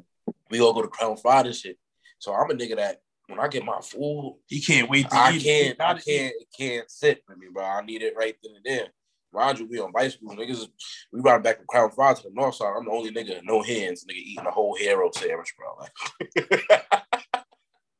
We 0.53 0.61
all 0.61 0.75
go 0.75 0.83
to 0.83 0.89
Crown 0.89 1.17
Fried 1.17 1.47
and 1.47 1.55
shit. 1.55 1.79
So 2.19 2.35
I'm 2.35 2.51
a 2.51 2.55
nigga 2.55 2.77
that 2.77 2.99
when 3.27 3.41
I 3.41 3.49
get 3.49 3.65
my 3.65 3.81
food, 3.81 4.37
He 4.47 4.61
can't 4.61 4.89
wait 4.91 5.09
to 5.09 5.17
I 5.17 5.33
eat. 5.33 5.43
can't, 5.43 5.81
I 5.81 5.95
can't, 5.95 6.35
it 6.39 6.47
can't 6.57 6.91
sit 6.91 7.25
with 7.27 7.39
me, 7.39 7.47
bro. 7.53 7.65
I 7.65 7.81
need 7.85 8.03
it 8.03 8.15
right 8.17 8.37
then 8.43 8.53
and 8.57 8.65
there. 8.65 8.89
Mind 9.33 9.59
you, 9.61 9.67
we 9.67 9.79
on 9.81 9.91
bicycles, 9.93 10.35
niggas. 10.35 10.67
We 11.11 11.21
riding 11.23 11.43
back 11.43 11.57
from 11.57 11.67
Crown 11.67 11.91
Fried 11.91 12.17
to 12.17 12.25
the 12.25 12.31
north 12.35 12.57
side. 12.57 12.75
I'm 12.77 12.85
the 12.85 12.91
only 12.91 13.11
nigga, 13.11 13.41
no 13.43 13.63
hands, 13.63 14.05
nigga, 14.05 14.17
eating 14.17 14.45
a 14.47 14.51
whole 14.51 14.77
hero 14.77 15.11
sandwich, 15.15 15.55
bro. 15.57 15.75
Like, 15.81 15.93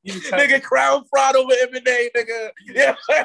You 0.03 0.13
the 0.21 0.31
type- 0.31 0.41
nigga, 0.51 0.63
Crown 0.63 1.05
Fried 1.09 1.37
over 1.37 1.55
M 1.63 1.75
and 1.75 1.89
A, 1.89 2.11
nigga. 2.15 2.51
Yeah, 2.75 2.97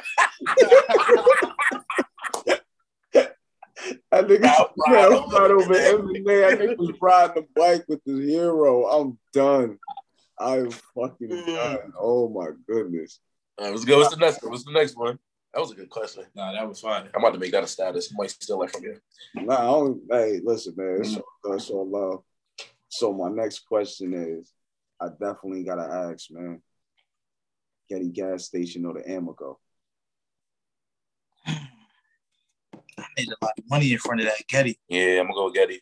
I 4.12 4.24
think 4.24 4.42
Crown 4.42 4.66
Fried 4.88 5.06
over 5.06 5.30
Fried 5.30 5.52
over 5.52 5.74
M&A. 5.74 6.20
M&A. 6.20 6.48
I 6.48 6.56
think 6.56 6.80
was 6.80 6.94
riding 7.02 7.36
the 7.36 7.48
bike 7.56 7.86
with 7.88 8.02
the 8.06 8.20
hero. 8.22 8.86
I'm 8.86 9.20
done. 9.34 9.78
I'm 10.40 10.72
fucking 10.72 11.30
mm. 11.30 11.46
done. 11.46 11.94
Oh 12.00 12.30
my 12.30 12.50
goodness. 12.68 13.20
All 13.58 13.66
right, 13.66 13.74
let's 13.74 13.86
go. 13.86 13.98
What's 13.98 14.14
the 14.14 14.20
next 14.20 14.44
one? 14.44 14.52
What's 14.52 14.64
the 14.64 14.72
next 14.72 14.98
one? 14.98 15.20
That 15.54 15.62
was 15.62 15.72
a 15.72 15.76
good 15.76 15.90
question. 15.90 16.26
Nah, 16.36 16.52
that 16.52 16.68
was 16.68 16.82
fine. 16.82 17.10
I'm 17.16 17.24
about 17.24 17.34
to 17.34 17.40
make 17.40 17.52
that 17.52 17.64
a 17.64 17.68
status. 17.68 18.14
Might 18.14 18.30
steal 18.30 18.60
that 18.60 18.72
from 18.72 18.84
you. 18.84 19.00
Nah, 19.36 19.56
I 19.56 19.66
don't, 19.66 20.02
hey, 20.12 20.40
listen, 20.44 20.74
man. 20.78 20.98
It's 21.00 21.16
mm. 21.16 21.22
all, 21.46 21.54
it's 21.54 21.70
all 21.70 21.90
love. 21.90 22.24
So 22.90 23.14
my 23.14 23.30
next 23.30 23.60
question 23.68 24.14
is, 24.14 24.52
I 25.02 25.08
definitely 25.10 25.64
gotta 25.64 26.12
ask, 26.12 26.30
man. 26.32 26.62
Getty 27.90 28.10
gas 28.10 28.46
station 28.46 28.86
or 28.86 28.94
the 28.94 29.02
Amoco? 29.02 29.56
I 33.18 33.22
need 33.22 33.30
a 33.30 33.46
lot 33.46 33.54
of 33.58 33.64
money 33.70 33.92
in 33.94 33.98
front 34.00 34.22
of 34.22 34.28
that 34.28 34.48
Getty. 34.48 34.78
Yeah, 34.88 35.20
I'm 35.22 35.28
gonna 35.28 35.34
go 35.34 35.50
Getty. 35.50 35.82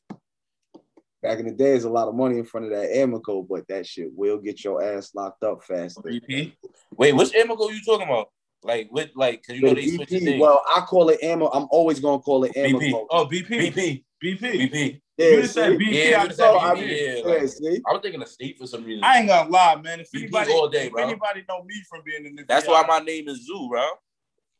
Back 1.22 1.40
in 1.40 1.48
the 1.48 1.52
day, 1.52 1.72
there's 1.72 1.86
a 1.86 1.90
lot 1.90 2.08
of 2.08 2.16
money 2.16 2.38
in 2.38 2.46
front 2.46 2.68
of 2.68 2.72
that 2.72 2.90
Amoco, 2.92 3.48
but 3.48 3.68
that 3.68 3.86
shit 3.88 4.10
will 4.16 4.38
get 4.38 4.64
your 4.64 4.84
ass 4.84 5.12
locked 5.16 5.44
up 5.44 5.64
faster. 5.64 6.02
BP. 6.02 6.54
Wait, 6.96 7.14
which 7.14 7.32
Amoco 7.34 7.72
you 7.74 7.82
talking 7.84 8.08
about? 8.08 8.30
Like 8.64 8.90
with 8.92 9.12
like 9.16 9.44
cause 9.46 9.56
you 9.56 9.62
know 9.62 9.70
The 9.70 9.76
they 9.76 9.88
switched 9.88 10.12
the 10.12 10.40
well, 10.40 10.62
I 10.76 10.82
call 10.82 11.10
it 11.10 11.20
ammo. 11.22 11.48
I'm 11.52 11.68
always 11.70 12.00
gonna 12.00 12.20
call 12.20 12.44
it 12.46 12.54
BP. 12.56 12.94
Oh, 13.12 13.26
BP. 13.26 13.48
BP. 13.48 14.04
BP. 14.24 14.42
BP. 14.42 15.02
Yeah, 15.18 15.30
you 15.30 15.42
just 15.44 15.54
said? 15.54 15.74
BP. 15.78 16.10
Yeah, 16.10 16.20
I 16.20 16.24
you 16.24 16.28
just 16.30 16.40
said 16.40 16.52
said 16.52 16.56
I 16.56 16.74
BP. 16.74 16.78
BP. 16.78 16.82
mean, 16.82 17.18
Yeah, 17.18 17.24
like- 17.32 17.50
yeah. 17.60 17.78
I 17.88 17.92
was 17.94 18.02
thinking 18.02 18.22
of 18.22 18.28
state 18.28 18.58
for 18.58 18.66
some 18.66 18.84
reason. 18.84 19.04
I 19.04 19.20
ain't 19.20 19.28
gonna 19.28 19.50
lie, 19.50 19.76
man. 19.76 20.00
If 20.00 20.12
BP 20.12 20.24
anybody, 20.24 20.52
all 20.52 20.68
day, 20.70 20.86
if 20.88 20.92
bro. 20.94 21.04
anybody 21.04 21.44
know 21.48 21.64
me 21.64 21.76
from 21.90 22.02
being 22.06 22.26
in 22.26 22.36
the 22.36 22.44
That's 22.48 22.66
VI, 22.66 22.72
why 22.72 22.86
my 22.88 23.00
name 23.06 23.28
is 23.30 23.46
Zoo, 23.46 23.68
bro. 23.70 23.86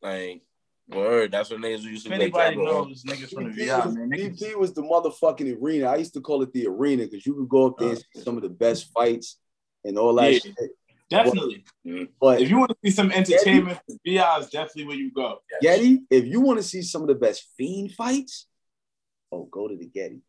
Like, 0.04 0.42
word. 0.90 1.32
That's 1.32 1.50
what 1.50 1.60
names 1.60 1.84
we 1.86 1.92
used 1.92 2.04
to 2.06 2.10
make. 2.10 2.22
anybody 2.22 2.56
that, 2.58 2.62
bro. 2.64 2.84
knows 2.86 3.04
niggas 3.04 3.34
from 3.34 3.46
the 3.46 3.50
BP 3.62 3.66
VI, 3.68 3.86
was, 3.86 3.96
man. 3.96 4.10
Niggas, 4.10 4.40
BP 4.40 4.56
was 4.56 4.74
the 4.74 4.82
motherfucking 4.84 5.62
arena. 5.62 5.88
I 5.88 5.96
used 5.98 6.14
to 6.14 6.22
call 6.22 6.42
it 6.44 6.54
the 6.54 6.68
arena 6.68 7.04
because 7.06 7.26
you 7.26 7.34
could 7.36 7.50
go 7.50 7.68
up 7.68 7.78
there 7.78 7.90
and 7.90 7.98
see 7.98 8.20
uh, 8.20 8.24
some 8.24 8.38
of 8.38 8.44
the 8.44 8.50
best 8.50 8.92
fights 8.94 9.38
and 9.84 9.98
all 9.98 10.14
that 10.16 10.32
Yeah. 10.34 10.40
shit. 10.40 10.56
definitely. 11.10 11.66
Mm-hmm. 11.86 12.04
But 12.20 12.42
If 12.42 12.50
you 12.50 12.58
want 12.58 12.72
to 12.72 12.78
see 12.84 12.92
some 12.92 13.12
entertainment, 13.12 13.80
VI 14.06 14.38
is 14.40 14.50
definitely 14.50 14.86
where 14.86 14.98
you 14.98 15.12
go. 15.12 15.40
Getty, 15.62 16.02
if 16.10 16.26
you 16.26 16.42
want 16.42 16.58
to 16.60 16.64
see 16.64 16.82
some 16.82 17.02
of 17.02 17.08
the 17.08 17.16
best 17.16 17.48
fiend 17.58 17.92
fights, 17.94 18.48
oh, 19.32 19.46
go 19.46 19.68
to 19.68 19.76
the 19.76 19.86
Getty. 19.88 20.22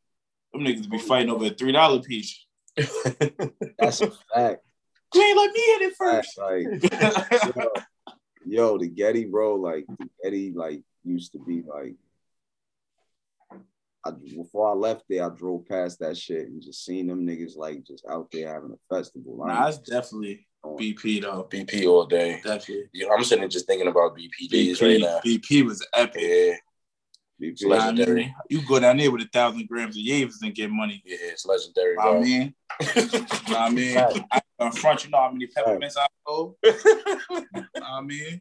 Them 0.53 0.63
niggas 0.63 0.89
be 0.91 0.99
fighting 0.99 1.31
over 1.31 1.47
a 1.47 1.51
three 1.51 1.73
dollar 1.73 2.01
piece. 2.01 2.47
That's 2.77 4.01
a 4.01 4.11
fact. 4.35 4.63
You 5.15 5.23
ain't 5.23 5.37
let 5.39 5.53
me 5.53 5.61
hit 5.61 5.83
it 5.83 5.95
That's 5.99 6.35
first. 6.35 6.39
like, 6.39 7.57
yo, 7.57 7.71
yo, 8.47 8.79
the 8.79 8.87
Getty, 8.87 9.25
bro, 9.27 9.57
like 9.57 9.87
the 9.99 10.09
Getty, 10.23 10.53
like 10.53 10.83
used 11.05 11.33
to 11.33 11.39
be 11.39 11.63
like. 11.63 11.95
I, 14.05 14.13
before 14.13 14.71
I 14.71 14.75
left 14.75 15.05
there, 15.09 15.27
I 15.27 15.35
drove 15.35 15.67
past 15.67 15.99
that 15.99 16.17
shit 16.17 16.47
and 16.47 16.63
just 16.63 16.85
seen 16.85 17.09
them 17.09 17.27
niggas 17.27 17.57
like 17.57 17.83
just 17.85 18.07
out 18.09 18.29
there 18.31 18.55
having 18.55 18.71
a 18.71 18.95
festival. 18.95 19.43
I 19.43 19.49
nah, 19.49 19.67
ain't 19.67 19.69
it's 19.71 19.91
definitely 19.91 20.47
BP 20.65 21.23
though. 21.23 21.49
BP 21.51 21.89
all 21.89 22.07
day. 22.07 22.41
Definitely. 22.43 22.85
You 22.93 23.07
know, 23.07 23.15
I'm 23.15 23.25
sitting 23.25 23.41
there 23.41 23.49
just 23.49 23.67
thinking 23.67 23.89
about 23.89 24.17
BP 24.17 24.49
days 24.49 24.79
BP, 24.79 24.83
right 24.83 25.01
now. 25.01 25.21
BP 25.25 25.65
was 25.65 25.87
epic. 25.95 26.23
Yeah, 26.23 26.55
BP. 26.55 26.57
It's 27.39 27.63
legendary. 27.63 28.25
I 28.25 28.43
you 28.49 28.67
go 28.67 28.81
down 28.81 28.97
there 28.97 29.11
with 29.11 29.23
a 29.23 29.29
thousand 29.33 29.69
grams 29.69 29.97
of 29.97 30.03
Yavis 30.03 30.37
and 30.43 30.55
get 30.55 30.71
money. 30.71 31.03
yeah, 31.05 31.17
it's 31.21 31.45
legendary, 31.47 31.97
I 31.99 32.03
bro. 32.03 32.21
mean, 32.23 32.55
I 33.49 33.71
mean, 33.71 33.99
I, 34.33 34.41
in 34.61 34.73
front, 34.73 35.05
you 35.05 35.11
know 35.11 35.19
how 35.19 35.31
many 35.31 35.47
peppermints 35.47 35.97
I 35.99 36.07
sold. 36.27 36.57
I 37.83 38.01
mean, 38.03 38.41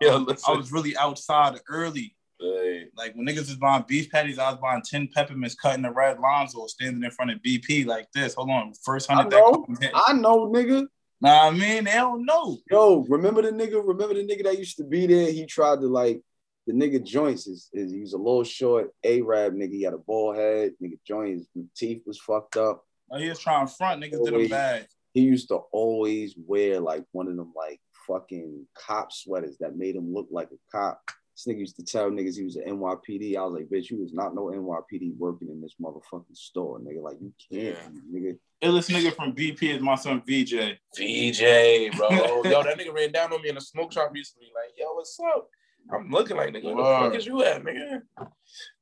yeah, 0.00 0.24
I 0.46 0.52
was 0.52 0.72
really 0.72 0.96
outside 0.96 1.60
early. 1.68 2.16
Hey, 2.40 2.84
Like 2.96 3.14
when 3.14 3.26
niggas 3.26 3.48
was 3.48 3.56
buying 3.56 3.84
beef 3.88 4.10
patties, 4.10 4.38
I 4.38 4.50
was 4.50 4.60
buying 4.60 4.82
10 4.82 5.08
peppermints, 5.14 5.54
cutting 5.54 5.82
the 5.82 5.90
red 5.90 6.18
lines 6.18 6.54
or 6.54 6.68
standing 6.68 7.02
in 7.02 7.10
front 7.10 7.30
of 7.30 7.38
BP 7.42 7.86
like 7.86 8.08
this. 8.12 8.34
Hold 8.34 8.50
on, 8.50 8.72
first 8.84 9.10
hundred 9.10 9.30
that 9.30 9.38
know. 9.38 9.64
come. 9.64 9.78
I 10.06 10.12
know, 10.12 10.46
nigga. 10.50 10.86
Nah, 11.20 11.46
I 11.48 11.50
mean, 11.50 11.84
they 11.84 11.92
don't 11.92 12.26
know. 12.26 12.58
Yo, 12.70 13.06
remember 13.08 13.40
the 13.40 13.50
nigga? 13.50 13.80
Remember 13.82 14.14
the 14.14 14.26
nigga 14.26 14.44
that 14.44 14.58
used 14.58 14.76
to 14.76 14.84
be 14.84 15.06
there? 15.06 15.32
He 15.32 15.46
tried 15.46 15.80
to 15.80 15.86
like 15.86 16.20
the 16.66 16.72
nigga 16.72 17.02
joints 17.02 17.46
is, 17.46 17.70
is 17.72 17.92
he 17.92 18.00
was 18.00 18.12
a 18.12 18.18
little 18.18 18.44
short 18.44 18.90
Arab 19.04 19.54
nigga. 19.54 19.72
He 19.72 19.82
had 19.82 19.94
a 19.94 19.98
bald 19.98 20.36
head. 20.36 20.72
Nigga 20.82 20.98
joints, 21.06 21.46
his 21.54 21.66
teeth 21.76 22.02
was 22.06 22.18
fucked 22.18 22.56
up. 22.56 22.84
Oh, 23.10 23.18
he 23.18 23.28
was 23.28 23.38
trying 23.38 23.66
to 23.66 23.72
front 23.72 24.02
niggas 24.02 24.10
did 24.10 24.26
them 24.26 24.34
Always. 24.34 24.50
bad. 24.50 24.88
He 25.14 25.20
used 25.20 25.48
to 25.48 25.56
always 25.72 26.34
wear 26.36 26.80
like 26.80 27.04
one 27.12 27.28
of 27.28 27.36
them 27.36 27.52
like 27.56 27.80
fucking 28.06 28.66
cop 28.74 29.12
sweaters 29.12 29.56
that 29.60 29.76
made 29.76 29.94
him 29.94 30.12
look 30.12 30.28
like 30.30 30.48
a 30.50 30.76
cop. 30.76 31.00
This 31.34 31.52
nigga 31.52 31.60
used 31.60 31.76
to 31.76 31.84
tell 31.84 32.10
niggas 32.10 32.36
he 32.36 32.44
was 32.44 32.56
an 32.56 32.64
NYPD. 32.64 33.36
I 33.36 33.44
was 33.44 33.54
like, 33.54 33.68
bitch, 33.68 33.90
you 33.90 33.98
was 33.98 34.12
not 34.12 34.34
no 34.34 34.46
NYPD 34.46 35.16
working 35.16 35.48
in 35.48 35.60
this 35.60 35.74
motherfucking 35.80 36.34
store, 36.34 36.80
nigga. 36.80 37.02
Like 37.02 37.18
you 37.20 37.32
can't, 37.52 38.12
nigga. 38.12 38.38
Illest 38.62 38.90
nigga 38.90 39.14
from 39.14 39.34
BP 39.34 39.76
is 39.76 39.82
my 39.82 39.94
son 39.94 40.22
VJ. 40.26 40.78
VJ, 40.96 41.96
bro. 41.96 42.10
Yo, 42.42 42.62
that 42.62 42.78
nigga 42.78 42.92
ran 42.92 43.12
down 43.12 43.32
on 43.32 43.42
me 43.42 43.50
in 43.50 43.56
a 43.56 43.60
smoke 43.60 43.92
shop 43.92 44.10
recently. 44.12 44.48
Like, 44.54 44.72
yo, 44.78 44.92
what's 44.94 45.18
up? 45.20 45.48
I'm 45.92 46.10
looking 46.10 46.36
like, 46.36 46.52
nigga, 46.52 46.64
where 46.64 46.76
the 46.76 47.10
fuck 47.10 47.14
is 47.14 47.26
you 47.26 47.42
at, 47.44 47.62
nigga? 47.64 48.02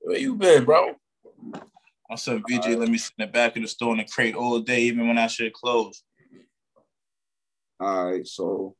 Where 0.01 0.19
you 0.19 0.35
been, 0.37 0.65
bro? 0.65 0.95
My 2.09 2.17
son 2.17 2.43
VJ 2.49 2.69
let 2.77 2.89
me 2.89 2.99
sit 2.99 3.13
in 3.19 3.27
the 3.27 3.33
back 3.33 3.57
of 3.57 3.63
the 3.63 3.69
store 3.69 3.93
in 3.93 3.99
the 3.99 4.05
crate 4.05 4.35
all 4.35 4.61
day, 4.61 4.83
even 4.83 5.07
when 5.07 5.17
that 5.17 5.31
shit 5.31 5.53
closed. 5.53 6.03
All 7.81 8.07
right, 8.11 8.27
so 8.27 8.77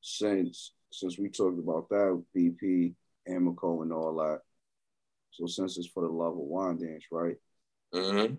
since 0.00 0.72
since 0.90 1.18
we 1.18 1.28
talked 1.28 1.58
about 1.58 1.88
that, 1.90 2.22
BP, 2.36 2.94
Amoco, 3.28 3.82
and 3.82 3.92
all 3.92 4.14
that. 4.16 4.40
So 5.30 5.46
since 5.46 5.78
it's 5.78 5.86
for 5.86 6.02
the 6.02 6.08
love 6.08 6.34
of 6.34 6.40
Wyandanch, 6.40 7.02
right? 7.10 7.36
Mm-hmm. 7.94 8.34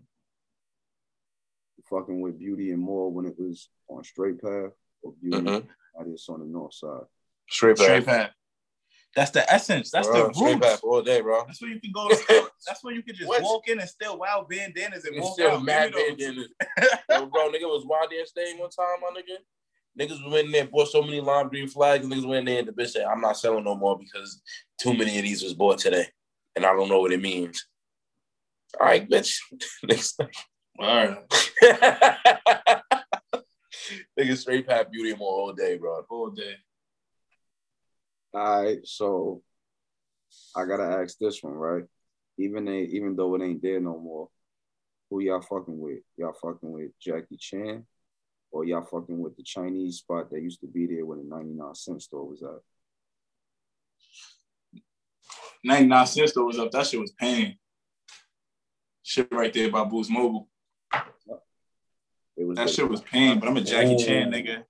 Fucking 1.89 2.21
with 2.21 2.39
Beauty 2.39 2.71
and 2.71 2.81
More 2.81 3.11
when 3.11 3.25
it 3.25 3.35
was 3.37 3.69
on 3.87 4.03
Straight 4.03 4.41
Path, 4.41 4.71
or 5.01 5.13
Beauty 5.21 5.37
Mm-hmm. 5.37 5.67
that 5.97 6.13
is 6.13 6.25
on 6.29 6.39
the 6.39 6.45
north 6.45 6.73
side. 6.73 7.05
Straight 7.49 7.77
Path. 7.77 7.85
Straight 7.85 8.05
path. 8.05 8.29
That's 9.15 9.31
the 9.31 9.51
essence. 9.51 9.91
That's 9.91 10.07
Bro, 10.07 10.31
the 10.31 10.41
roots. 10.41 10.59
back 10.59 10.83
all 10.83 11.01
day, 11.01 11.21
bro. 11.21 11.43
That's 11.45 11.61
where 11.61 11.69
you 11.69 11.79
can 11.79 11.91
go. 11.91 12.09
To 12.09 12.49
that's 12.67 12.83
where 12.83 12.95
you 12.95 13.03
can 13.03 13.15
just 13.15 13.29
walk 13.43 13.67
in 13.67 13.79
and 13.79 13.87
still 13.87 14.17
wild 14.17 14.49
bandanas 14.49 15.05
and 15.05 15.19
walk 15.19 15.33
still 15.33 15.51
out. 15.51 15.63
mad 15.63 15.93
Give 15.93 16.17
me 16.17 16.25
bad 16.25 16.35
those. 16.79 16.89
Yo, 17.09 17.25
bro, 17.27 17.49
nigga 17.49 17.63
was 17.63 17.85
wild 17.85 18.09
there 18.09 18.25
staying 18.25 18.57
one 18.59 18.71
time, 18.71 18.85
my 19.01 19.09
nigga. 19.19 19.37
Niggas 19.99 20.31
went 20.31 20.47
in 20.47 20.51
there, 20.51 20.65
bought 20.65 20.87
so 20.87 21.03
many 21.03 21.21
lime 21.21 21.49
green 21.49 21.67
flags, 21.67 22.03
and 22.03 22.11
niggas 22.11 22.27
went 22.27 22.39
in 22.39 22.45
there 22.45 22.59
and 22.59 22.67
the 22.67 22.71
bitch 22.71 22.89
said, 22.89 23.05
I'm 23.05 23.21
not 23.21 23.37
selling 23.37 23.63
no 23.63 23.75
more 23.75 23.99
because 23.99 24.41
too 24.79 24.95
many 24.95 25.15
of 25.17 25.23
these 25.23 25.43
was 25.43 25.53
bought 25.53 25.77
today. 25.77 26.07
And 26.55 26.65
I 26.65 26.73
don't 26.73 26.89
know 26.89 26.99
what 26.99 27.13
it 27.13 27.21
means. 27.21 27.67
All 28.79 28.87
right, 28.87 29.07
bitch. 29.07 29.37
All 30.79 30.87
right. 30.87 31.17
Niggas 34.19 34.37
Straight 34.37 34.67
Path 34.67 34.91
beauty 34.91 35.15
more 35.15 35.31
all 35.31 35.53
day, 35.53 35.77
bro. 35.77 36.03
All 36.09 36.31
day. 36.31 36.55
All 38.33 38.63
right, 38.63 38.79
so 38.85 39.41
I 40.55 40.65
gotta 40.65 40.83
ask 41.01 41.17
this 41.19 41.43
one, 41.43 41.53
right? 41.53 41.83
Even 42.37 42.65
they, 42.65 42.81
even 42.81 43.15
though 43.15 43.35
it 43.35 43.43
ain't 43.43 43.61
there 43.61 43.79
no 43.79 43.99
more, 43.99 44.29
who 45.09 45.19
y'all 45.21 45.41
fucking 45.41 45.77
with? 45.79 45.99
Y'all 46.17 46.33
fucking 46.33 46.71
with 46.71 46.91
Jackie 46.99 47.37
Chan, 47.37 47.85
or 48.51 48.65
y'all 48.65 48.81
fucking 48.83 49.19
with 49.19 49.37
the 49.37 49.43
Chinese 49.43 49.97
spot 49.97 50.31
that 50.31 50.41
used 50.41 50.61
to 50.61 50.67
be 50.67 50.87
there 50.87 51.05
when 51.05 51.19
the 51.19 51.23
ninety 51.35 51.53
nine 51.53 51.75
cent 51.75 52.01
store 52.01 52.27
was 52.27 52.41
at? 52.41 52.59
99 55.65 56.05
cents 56.07 56.33
though 56.33 56.43
was 56.45 56.59
up. 56.59 56.71
That 56.71 56.85
shit 56.87 56.99
was 56.99 57.11
pain. 57.11 57.57
Shit 59.01 59.29
right 59.31 59.53
there 59.53 59.69
by 59.71 59.83
Boost 59.85 60.09
Mobile. 60.11 60.49
It 62.35 62.45
was 62.45 62.55
That 62.57 62.65
like- 62.65 62.73
shit 62.73 62.89
was 62.89 63.01
pain, 63.01 63.39
but 63.39 63.47
I'm 63.47 63.55
a 63.57 63.61
Jackie 63.61 63.95
Chan 64.03 64.31
nigga. 64.31 64.65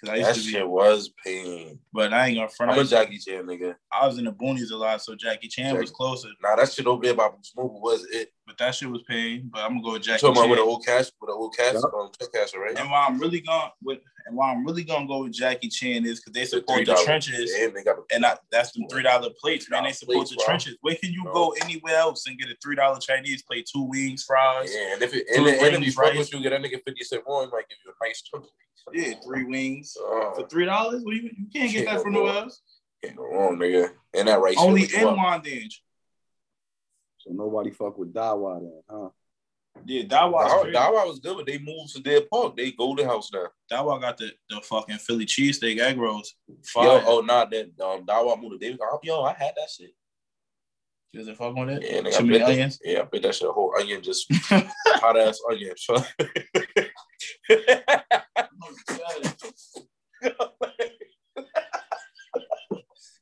Cause 0.00 0.10
I 0.10 0.16
used 0.16 0.28
That 0.28 0.34
to 0.34 0.40
be, 0.40 0.50
shit 0.52 0.68
was 0.68 1.10
pain. 1.24 1.78
but 1.92 2.12
I 2.12 2.26
ain't 2.26 2.36
gonna 2.36 2.48
front. 2.50 2.72
I'm 2.72 2.78
a 2.78 2.84
Jackie 2.84 3.18
Chan 3.18 3.44
nigga. 3.44 3.76
I 3.90 4.06
was 4.06 4.18
in 4.18 4.24
the 4.26 4.32
boonies 4.32 4.70
a 4.70 4.76
lot, 4.76 5.00
so 5.00 5.14
Jackie 5.14 5.48
Chan 5.48 5.74
was 5.78 5.90
closer. 5.90 6.28
Nah, 6.42 6.56
that 6.56 6.70
shit 6.70 6.86
over 6.86 7.02
there 7.02 7.14
by 7.14 7.30
Smooth 7.42 7.70
was 7.72 8.04
it. 8.10 8.30
But 8.46 8.58
that 8.58 8.74
shit 8.76 8.88
was 8.88 9.02
pain. 9.08 9.50
But 9.52 9.62
I'm 9.62 9.70
gonna 9.72 9.82
go 9.82 9.92
with 9.94 10.06
You 10.06 10.12
Jackie 10.12 10.20
talking 10.20 10.36
about 10.36 10.42
Chan. 10.42 10.50
with 10.50 10.58
the 10.60 10.64
old 10.64 10.86
cash, 10.86 11.06
with 11.20 11.28
the 11.28 11.32
old 11.34 11.56
cash, 11.56 11.74
Yeah. 11.74 11.98
um, 12.00 12.10
check 12.18 12.32
casher, 12.32 12.58
right? 12.58 12.78
And 12.78 12.88
why 12.90 13.04
I'm 13.08 13.18
really 13.18 13.40
going 13.40 13.70
with, 13.82 13.98
and 14.26 14.36
why 14.36 14.52
I'm 14.52 14.64
really 14.64 14.84
gonna 14.84 15.06
go 15.06 15.24
with 15.24 15.32
Jackie 15.32 15.68
Chan 15.68 16.04
is 16.06 16.20
because 16.20 16.32
they 16.32 16.44
support 16.44 16.86
the 16.86 16.92
$3. 16.94 17.04
trenches. 17.04 17.52
Damn, 17.52 17.74
they 17.74 17.82
got 17.82 17.96
And 18.14 18.24
I, 18.24 18.36
that's 18.52 18.70
the 18.72 18.86
three 18.88 19.02
dollar 19.02 19.30
plates, 19.40 19.68
man. 19.68 19.82
They 19.82 19.92
support 19.92 20.16
plates, 20.18 20.30
the 20.30 20.36
bro. 20.36 20.44
trenches. 20.46 20.76
Where 20.80 20.94
can 20.94 21.12
you 21.12 21.24
Bro. 21.24 21.32
go 21.32 21.54
anywhere 21.62 21.96
else 21.96 22.26
and 22.28 22.38
get 22.38 22.48
a 22.48 22.56
three 22.62 22.76
dollar 22.76 23.00
Chinese 23.00 23.42
plate, 23.42 23.68
two 23.72 23.82
wings, 23.82 24.22
fries? 24.22 24.72
Yeah, 24.72 24.92
and 24.94 25.02
if 25.02 25.12
it, 25.12 25.26
Two 25.34 25.46
and, 25.48 25.48
and 25.48 25.56
if 25.56 25.72
rings, 25.72 25.86
you 25.86 25.92
fuck 25.92 26.14
with 26.14 26.32
you, 26.32 26.40
get 26.40 26.50
that 26.50 26.62
nigga 26.62 26.80
50 26.84 27.02
cent 27.04 27.22
more, 27.26 27.42
he 27.44 27.50
might 27.50 27.68
give 27.68 27.78
you 27.84 27.90
a 28.00 28.06
nice 28.06 28.22
chunk. 28.22 28.44
Yeah, 28.92 29.14
three 29.24 29.42
wings 29.42 29.96
Oh, 30.00 30.32
for 30.36 30.46
three 30.48 30.66
dollars. 30.66 31.02
Well, 31.04 31.14
you, 31.16 31.30
you 31.36 31.46
can't 31.52 31.72
get 31.72 31.86
that 31.86 32.02
from 32.02 32.12
nowhere 32.12 32.34
else. 32.44 32.62
can't 33.02 33.16
go 33.16 33.24
wrong, 33.24 33.56
nigga. 33.58 33.90
And 34.14 34.28
that 34.28 34.38
right 34.40 34.54
Only 34.56 34.82
in 34.82 35.04
was 35.04 35.18
up. 35.18 35.42
Wyandanch. 35.42 35.74
So 37.26 37.32
nobody 37.32 37.70
fuck 37.70 37.98
with 37.98 38.14
Dawa 38.14 38.60
then, 38.60 38.82
huh? 38.88 39.08
Yeah, 39.84 40.04
Dawa. 40.04 40.46
Dawa, 40.48 40.72
Dawa 40.72 41.06
was 41.08 41.18
good, 41.18 41.36
but 41.36 41.46
they 41.46 41.58
moved 41.58 41.94
to 41.94 42.00
Deer 42.00 42.22
Park. 42.32 42.56
They 42.56 42.70
go 42.70 42.86
Golden 42.86 43.06
House 43.06 43.30
now. 43.32 43.48
Dawa 43.70 44.00
got 44.00 44.16
the, 44.16 44.30
the 44.48 44.60
fucking 44.62 44.98
Philly 44.98 45.26
cheesesteak 45.26 45.78
egg 45.78 45.98
rolls. 45.98 46.34
Yo, 46.48 47.02
oh 47.04 47.20
nah, 47.20 47.44
that 47.46 47.66
um 47.84 48.06
Dawa 48.06 48.40
moved 48.40 48.60
to 48.60 48.64
David. 48.64 48.80
Oh, 48.80 49.00
yo, 49.02 49.22
I 49.22 49.32
had 49.32 49.52
that 49.56 49.68
shit. 49.68 49.90
Is 51.12 51.28
it 51.28 51.36
fuck 51.36 51.54
with 51.56 51.70
it? 51.70 51.82
Yeah, 51.82 52.00
nigga, 52.00 52.12
Too 52.12 52.18
I 52.18 52.22
many 52.22 52.38
bet 52.38 52.46
that, 52.46 52.52
onions. 52.52 52.78
yeah, 52.84 53.00
I 53.00 53.02
bet 53.04 53.22
that 53.22 53.34
shit 53.34 53.48
a 53.48 53.52
whole 53.52 53.74
onion, 53.78 54.02
just 54.02 54.26
hot 54.32 55.18
ass 55.18 55.40
onion. 55.50 55.74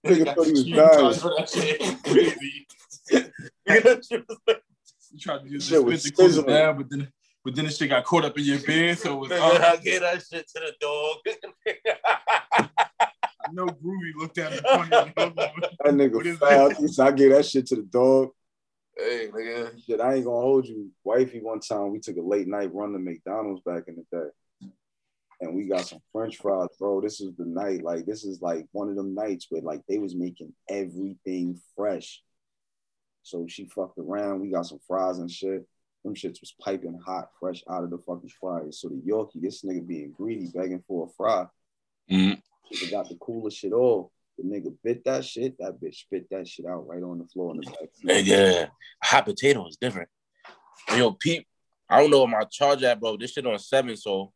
So 0.04 0.12
Nigga 0.12 0.34
thought 0.34 0.46
he 0.46 0.52
was 0.52 0.64
dying. 0.64 1.14
to 3.08 3.53
do 3.66 3.80
that 3.80 4.04
shit. 4.04 4.24
You 5.12 5.18
tried 5.20 5.42
to 5.44 5.48
use 5.48 5.64
Shit 5.66 5.78
the 5.78 5.82
was 5.84 6.00
spit 6.02 6.12
to 6.12 6.16
cool 6.16 6.26
it 6.26 6.28
sizzling. 6.30 6.46
down, 6.54 6.76
but 6.78 6.90
then 6.90 7.12
but 7.44 7.54
then 7.54 7.64
the 7.66 7.70
shit 7.70 7.90
got 7.90 8.04
caught 8.04 8.24
up 8.24 8.38
in 8.38 8.44
your 8.44 8.58
beard, 8.60 8.98
so 8.98 9.12
it 9.12 9.20
was 9.20 9.30
Nigga, 9.30 9.60
uh, 9.60 9.72
I 9.72 9.76
gave 9.76 10.00
that 10.00 10.22
shit 10.26 10.48
to 10.48 10.60
the 10.60 10.72
dog. 10.80 11.18
I 13.46 13.52
know 13.52 13.66
Groovy 13.66 14.12
looked 14.16 14.38
at 14.38 14.52
me 14.52 14.58
funny. 14.64 14.90
That 14.90 15.12
What 15.82 15.94
nigga 15.94 16.24
is 16.26 16.38
foul. 16.38 16.70
He 16.70 16.86
I 17.02 17.10
gave 17.12 17.30
that 17.32 17.44
shit 17.44 17.66
to 17.66 17.76
the 17.76 17.82
dog. 17.82 18.30
hey, 18.96 19.28
nigga. 19.32 19.84
Shit, 19.84 20.00
I 20.00 20.14
ain't 20.14 20.24
gonna 20.24 20.40
hold 20.40 20.66
you. 20.66 20.90
Wifey, 21.04 21.40
one 21.40 21.60
time 21.60 21.92
we 21.92 22.00
took 22.00 22.16
a 22.16 22.22
late 22.22 22.48
night 22.48 22.72
run 22.74 22.92
to 22.92 22.98
McDonald's 22.98 23.60
back 23.62 23.84
in 23.88 23.96
the 23.96 24.04
day. 24.18 24.70
And 25.40 25.54
we 25.54 25.64
got 25.64 25.84
some 25.86 25.98
French 26.12 26.38
fries, 26.38 26.68
bro. 26.78 27.02
This 27.02 27.20
is 27.20 27.34
the 27.36 27.44
night. 27.44 27.82
Like, 27.82 28.06
this 28.06 28.24
is 28.24 28.40
like 28.40 28.66
one 28.72 28.88
of 28.88 28.96
them 28.96 29.14
nights 29.14 29.46
where 29.50 29.60
like 29.60 29.82
they 29.88 29.98
was 29.98 30.14
making 30.16 30.54
everything 30.70 31.60
fresh. 31.76 32.22
So 33.24 33.46
she 33.48 33.64
fucked 33.64 33.98
around. 33.98 34.40
We 34.40 34.50
got 34.50 34.66
some 34.66 34.78
fries 34.86 35.18
and 35.18 35.30
shit. 35.30 35.66
Them 36.04 36.14
shits 36.14 36.40
was 36.40 36.54
piping 36.60 37.00
hot, 37.04 37.30
fresh 37.40 37.64
out 37.68 37.82
of 37.82 37.90
the 37.90 37.98
fucking 37.98 38.30
fryer. 38.38 38.70
So 38.70 38.88
the 38.88 38.96
Yorkie, 38.96 39.40
this 39.40 39.62
nigga 39.62 39.86
being 39.86 40.12
greedy, 40.12 40.50
begging 40.54 40.84
for 40.86 41.06
a 41.06 41.12
fry. 41.16 41.46
Mhm. 42.10 42.40
Nigga 42.70 42.90
got 42.90 43.08
the 43.08 43.16
coolest 43.16 43.56
shit 43.56 43.72
off. 43.72 44.10
The 44.36 44.44
nigga 44.44 44.76
bit 44.84 45.02
that 45.04 45.24
shit. 45.24 45.56
That 45.58 45.80
bitch 45.80 45.96
spit 45.96 46.28
that 46.30 46.46
shit 46.46 46.66
out 46.66 46.86
right 46.86 47.02
on 47.02 47.18
the 47.18 47.26
floor 47.26 47.54
in 47.54 47.60
the 47.62 47.70
back. 47.70 47.88
Nigga, 48.04 48.70
hot 49.02 49.24
potato 49.24 49.66
is 49.66 49.78
different. 49.78 50.10
Yo, 50.94 51.12
Pete, 51.12 51.46
I 51.88 52.00
don't 52.00 52.10
know 52.10 52.20
what 52.20 52.30
my 52.30 52.44
charge 52.44 52.82
at, 52.82 53.00
bro. 53.00 53.16
This 53.16 53.32
shit 53.32 53.46
on 53.46 53.58
seven, 53.58 53.96
so 53.96 54.32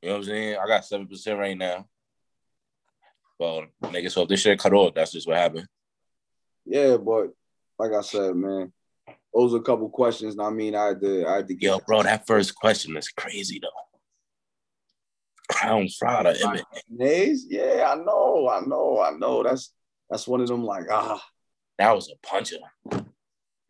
you 0.00 0.08
know 0.08 0.14
what 0.14 0.18
I'm 0.20 0.24
saying? 0.24 0.56
I 0.56 0.66
got 0.66 0.86
seven 0.86 1.06
percent 1.06 1.38
right 1.38 1.56
now. 1.56 1.86
Well, 3.38 3.66
nigga, 3.82 4.10
so 4.10 4.22
if 4.22 4.28
this 4.28 4.40
shit 4.40 4.58
cut 4.58 4.72
off, 4.72 4.94
that's 4.94 5.12
just 5.12 5.26
what 5.26 5.36
happened. 5.36 5.66
Yeah, 6.64 6.96
but 6.96 7.34
like 7.78 7.92
I 7.92 8.00
said, 8.02 8.36
man, 8.36 8.72
those 9.34 9.54
are 9.54 9.58
a 9.58 9.62
couple 9.62 9.88
questions. 9.88 10.36
I 10.38 10.50
mean, 10.50 10.74
I 10.74 10.86
had 10.88 11.00
to, 11.00 11.26
I 11.26 11.36
had 11.36 11.48
to 11.48 11.54
get. 11.54 11.66
Yo, 11.68 11.78
bro, 11.86 12.02
that 12.02 12.26
first 12.26 12.54
question 12.54 12.96
is 12.96 13.08
crazy 13.08 13.60
though. 13.60 13.68
Crown 15.50 15.88
Friday, 15.98 16.36
Emmett. 16.42 16.64
Nays? 16.88 17.46
Yeah, 17.48 17.92
I 17.92 17.96
know, 17.96 18.48
I 18.48 18.60
know, 18.66 19.00
I 19.00 19.10
know. 19.10 19.42
That's 19.42 19.72
that's 20.08 20.26
one 20.26 20.40
of 20.40 20.48
them. 20.48 20.64
Like, 20.64 20.84
ah, 20.90 21.22
That 21.78 21.94
was 21.94 22.10
a 22.10 22.26
puncher. 22.26 22.56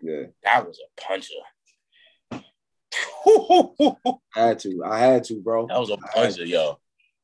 yeah, 0.00 0.24
That 0.42 0.66
was 0.66 0.78
a 0.78 1.00
puncher. 1.00 1.34
I 4.36 4.40
had 4.48 4.58
to, 4.60 4.82
I 4.84 4.98
had 4.98 5.24
to, 5.24 5.40
bro. 5.40 5.66
That 5.66 5.80
was 5.80 5.90
a 5.90 5.96
puncher, 5.96 6.44
yo. 6.44 6.78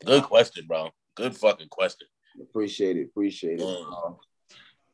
Good 0.05 0.25
question, 0.25 0.65
bro. 0.67 0.91
Good 1.15 1.37
fucking 1.37 1.69
question. 1.69 2.09
Appreciate 2.41 2.97
it, 2.97 3.05
appreciate 3.05 3.61
it. 3.61 3.67
Mm. 3.67 4.17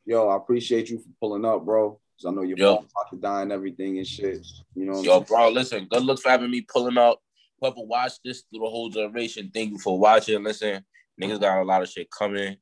Yo, 0.07 0.29
I 0.29 0.37
appreciate 0.37 0.89
you 0.89 0.99
for 0.99 1.09
pulling 1.21 1.45
up, 1.45 1.65
bro. 1.65 2.01
Cause 2.19 2.31
I 2.31 2.35
know 2.35 2.43
your 2.43 2.57
Yo. 2.57 2.77
phone 2.77 2.87
about 2.91 3.11
to 3.11 3.17
die 3.17 3.43
and 3.43 3.53
everything 3.53 3.99
and 3.99 4.07
shit. 4.07 4.47
You 4.75 4.87
know, 4.87 5.03
Yo, 5.03 5.21
bro, 5.21 5.51
listen, 5.51 5.87
good 5.91 6.05
luck 6.05 6.21
for 6.21 6.31
having 6.31 6.51
me 6.51 6.63
pulling 6.63 6.97
up. 6.97 7.21
Whoever 7.61 7.81
watched 7.81 8.21
this 8.25 8.43
through 8.43 8.61
the 8.61 8.71
whole 8.71 8.89
generation, 8.89 9.51
thank 9.53 9.73
you 9.73 9.79
for 9.79 9.99
watching. 9.99 10.43
Listen, 10.43 10.85
niggas 11.21 11.41
got 11.41 11.61
a 11.61 11.65
lot 11.65 11.83
of 11.83 11.89
shit 11.89 12.09
coming. 12.11 12.57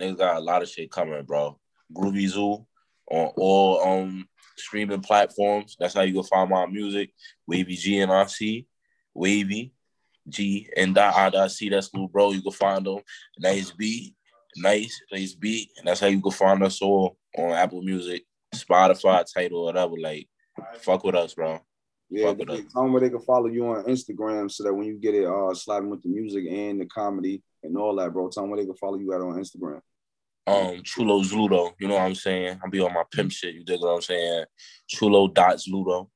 Niggas 0.00 0.18
got 0.18 0.36
a 0.36 0.40
lot 0.40 0.62
of 0.62 0.68
shit 0.68 0.90
coming, 0.90 1.22
bro. 1.24 1.58
Groovy 1.92 2.28
Zoo 2.28 2.66
on 3.10 3.32
all 3.36 3.82
um 3.82 4.28
streaming 4.56 5.00
platforms. 5.00 5.76
That's 5.78 5.94
how 5.94 6.02
you 6.02 6.14
can 6.14 6.22
find 6.22 6.50
my 6.50 6.66
music. 6.66 7.10
Wavy 7.46 7.74
G 7.74 7.98
and 7.98 8.10
RC. 8.10 8.66
Wavy 9.14 9.72
G 10.28 10.70
and 10.76 10.94
dot 10.94 11.14
I 11.14 11.30
dot 11.30 11.50
C. 11.50 11.68
That's 11.68 11.92
little 11.92 12.08
bro. 12.08 12.32
You 12.32 12.42
can 12.42 12.52
find 12.52 12.86
them. 12.86 12.98
Nice 13.38 13.70
B. 13.72 14.14
Nice, 14.56 15.00
Nice 15.12 15.34
B. 15.34 15.70
And 15.78 15.86
that's 15.86 16.00
how 16.00 16.06
you 16.06 16.20
can 16.20 16.32
find 16.32 16.62
us 16.62 16.80
all 16.82 17.16
on 17.36 17.52
Apple 17.52 17.82
Music, 17.82 18.24
Spotify, 18.54 19.24
Tidal, 19.32 19.64
whatever. 19.64 19.94
Like, 20.00 20.28
fuck 20.78 21.04
with 21.04 21.14
us, 21.14 21.34
bro. 21.34 21.60
Yeah, 22.10 22.26
Fuck 22.28 22.38
with 22.38 22.48
they, 22.48 22.54
us. 22.54 22.72
tell 22.72 22.82
them 22.82 22.92
where 22.92 23.00
they 23.00 23.10
can 23.10 23.20
follow 23.20 23.46
you 23.46 23.66
on 23.66 23.84
Instagram 23.86 24.50
so 24.50 24.62
that 24.64 24.74
when 24.74 24.86
you 24.86 24.94
get 24.98 25.14
it 25.14 25.24
uh 25.26 25.52
sliding 25.54 25.90
with 25.90 26.02
the 26.02 26.08
music 26.10 26.44
and 26.50 26.80
the 26.80 26.86
comedy 26.86 27.42
and 27.62 27.76
all 27.76 27.96
that, 27.96 28.12
bro. 28.12 28.28
Tell 28.28 28.42
them 28.44 28.50
where 28.50 28.60
they 28.60 28.66
can 28.66 28.76
follow 28.76 28.98
you 28.98 29.12
at 29.14 29.20
on 29.20 29.42
Instagram. 29.42 29.80
um 30.46 30.82
Chulo 30.84 31.22
Zludo. 31.22 31.72
You 31.80 31.88
know 31.88 31.94
what 31.94 32.02
I'm 32.02 32.14
saying? 32.14 32.60
I'll 32.62 32.70
be 32.70 32.80
on 32.80 32.92
my 32.92 33.04
pimp 33.10 33.32
shit. 33.32 33.54
You 33.54 33.64
dig 33.64 33.80
what 33.80 33.94
I'm 33.94 34.02
saying? 34.02 34.44
Chulo 34.86 35.28
dot 35.28 35.56
Zludo. 35.56 36.08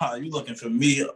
Ah, 0.00 0.14
you 0.16 0.30
looking 0.30 0.54
for 0.56 0.70
me? 0.70 1.06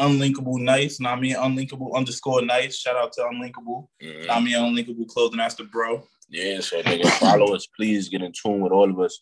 Unlinkable 0.00 0.58
nice, 0.58 1.00
not 1.00 1.20
me. 1.20 1.34
Unlinkable 1.34 1.94
underscore 1.94 2.42
nice. 2.42 2.76
Shout 2.78 2.96
out 2.96 3.12
to 3.12 3.22
Unlinkable. 3.22 3.88
Mhm. 4.02 4.26
Not 4.26 4.42
me. 4.42 4.54
Unlinkable 4.54 5.06
clothing. 5.06 5.38
That's 5.38 5.54
the 5.54 5.64
bro. 5.64 6.02
Yeah, 6.28 6.60
so 6.60 6.82
nigga, 6.82 7.08
follow 7.18 7.54
us. 7.54 7.66
Please 7.76 8.08
get 8.08 8.22
in 8.22 8.32
tune 8.32 8.60
with 8.60 8.72
all 8.72 8.90
of 8.90 8.98
us. 8.98 9.20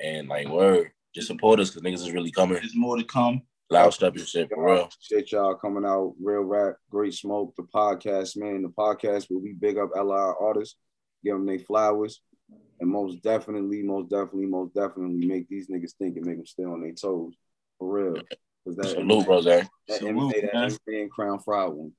And 0.00 0.28
like 0.28 0.48
word, 0.48 0.90
just 1.14 1.26
support 1.26 1.60
us 1.60 1.70
because 1.70 1.82
niggas 1.82 2.06
is 2.06 2.12
really 2.12 2.30
coming. 2.30 2.54
There's 2.54 2.74
more 2.74 2.96
to 2.96 3.04
come. 3.04 3.42
Loud 3.68 3.90
step 3.90 4.14
and 4.14 4.26
shit 4.26 4.48
for 4.48 4.64
real. 4.64 4.84
Appreciate 4.84 5.32
y'all 5.32 5.54
coming 5.56 5.84
out. 5.84 6.14
Real 6.22 6.42
rap, 6.42 6.76
great 6.88 7.14
smoke. 7.14 7.54
The 7.56 7.64
podcast, 7.64 8.36
man. 8.36 8.62
The 8.62 8.68
podcast 8.68 9.26
where 9.28 9.40
we 9.40 9.52
big 9.52 9.76
up 9.76 9.90
LR 9.90 10.40
artists, 10.40 10.76
give 11.24 11.34
them 11.34 11.46
their 11.46 11.58
flowers, 11.58 12.20
and 12.80 12.88
most 12.88 13.22
definitely, 13.22 13.82
most 13.82 14.08
definitely, 14.08 14.46
most 14.46 14.72
definitely 14.74 15.26
make 15.26 15.48
these 15.48 15.68
niggas 15.68 15.94
think 15.98 16.16
and 16.16 16.26
make 16.26 16.36
them 16.36 16.46
stay 16.46 16.64
on 16.64 16.80
their 16.80 16.92
toes. 16.92 17.34
For 17.78 17.92
real. 17.92 18.22
Cause 18.66 18.76
that, 18.76 18.86
Salute, 18.86 19.24
bro, 19.26 19.40
Zay. 19.42 19.62
that 19.86 19.98
Salute, 19.98 20.34
MMA, 20.34 20.40
that 20.42 20.54
man. 20.54 20.70
MMA 20.70 21.02
and 21.02 21.10
Crown 21.10 21.38
Fried 21.38 21.70
one. 21.70 21.92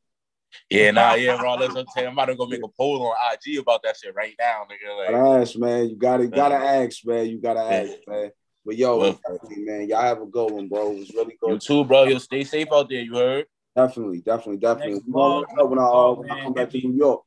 Yeah, 0.69 0.91
nah, 0.91 1.13
yeah, 1.13 1.37
bro. 1.37 1.55
Let's 1.55 1.75
I'm 1.75 1.85
saying 1.95 2.07
I'm 2.07 2.13
about 2.13 2.25
to 2.25 2.35
go 2.35 2.45
make 2.45 2.61
a 2.63 2.67
poll 2.67 3.07
on 3.07 3.15
IG 3.33 3.57
about 3.59 3.83
that 3.83 3.95
shit 3.95 4.13
right 4.13 4.35
now, 4.37 4.65
nigga. 4.69 4.97
Like, 4.97 5.41
ask, 5.41 5.57
man. 5.57 5.89
You 5.89 5.95
gotta 5.95 6.27
gotta 6.27 6.55
ask, 6.55 7.05
man. 7.05 7.27
You 7.27 7.39
gotta 7.39 7.61
ask, 7.61 7.93
man. 8.05 8.31
But 8.65 8.75
yo, 8.75 8.97
Well- 8.97 9.19
man, 9.55 9.87
y'all 9.87 10.01
have 10.01 10.21
a 10.21 10.25
good 10.25 10.51
one, 10.51 10.67
bro. 10.67 10.91
It 10.91 10.99
was 10.99 11.13
really 11.13 11.37
good. 11.39 11.51
you 11.53 11.59
too, 11.59 11.85
bro. 11.85 12.03
Yo, 12.03 12.17
stay 12.17 12.43
safe 12.43 12.67
out 12.73 12.89
there. 12.89 12.99
You 13.01 13.15
heard? 13.15 13.45
Definitely, 13.73 14.19
definitely, 14.21 14.57
definitely. 14.57 14.93
Next 14.95 15.07
vlog, 15.07 15.41
let 15.41 15.51
you 15.51 15.57
know 15.57 15.65
when 15.67 15.79
I, 15.79 15.83
uh, 15.83 15.85
vlog, 15.87 16.17
when 16.17 16.31
I 16.31 16.43
come 16.43 16.53
back 16.53 16.69
to 16.71 16.77
New 16.81 16.97
York. 16.97 17.21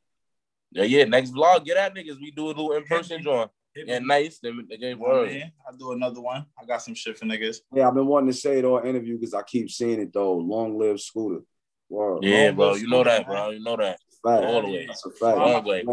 Yeah, 0.72 0.84
yeah. 0.84 1.04
Next 1.04 1.30
vlog, 1.30 1.64
get 1.64 1.78
at 1.78 1.94
niggas. 1.94 2.20
We 2.20 2.30
do 2.30 2.46
a 2.46 2.48
little 2.48 2.72
in 2.72 2.84
person 2.84 3.22
joint. 3.22 3.50
Hit 3.74 3.86
Yeah, 3.88 3.98
me. 4.00 4.06
nice. 4.06 4.38
Then 4.40 4.66
again, 4.72 4.96
Oh, 5.00 5.08
word. 5.08 5.28
man. 5.30 5.52
I'll 5.66 5.76
do 5.76 5.92
another 5.92 6.20
one. 6.20 6.44
I 6.60 6.64
got 6.64 6.82
some 6.82 6.94
shit 6.94 7.16
for 7.18 7.24
niggas. 7.26 7.58
Yeah, 7.74 7.88
I've 7.88 7.94
been 7.94 8.06
wanting 8.06 8.30
to 8.30 8.36
say 8.36 8.58
it 8.58 8.64
all 8.64 8.78
interview 8.78 9.16
because 9.18 9.34
I 9.34 9.42
keep 9.42 9.70
seeing 9.70 10.00
it 10.00 10.12
though. 10.12 10.34
Long 10.36 10.78
live 10.78 11.00
Scooter. 11.00 11.42
Word. 11.88 12.22
Yeah, 12.22 12.46
Long 12.46 12.56
bro. 12.56 12.74
You 12.74 12.88
know 12.88 13.04
that, 13.04 13.26
bro. 13.26 13.50
You 13.50 13.60
know 13.62 13.76
that. 13.76 13.98
Fact. 14.24 14.44
All 14.44 14.62
the 14.62 14.68
way. 14.68 14.86
That's 14.86 15.06
a 15.06 15.10
fact. 15.10 15.38
Long 15.38 15.64
way. 15.64 15.84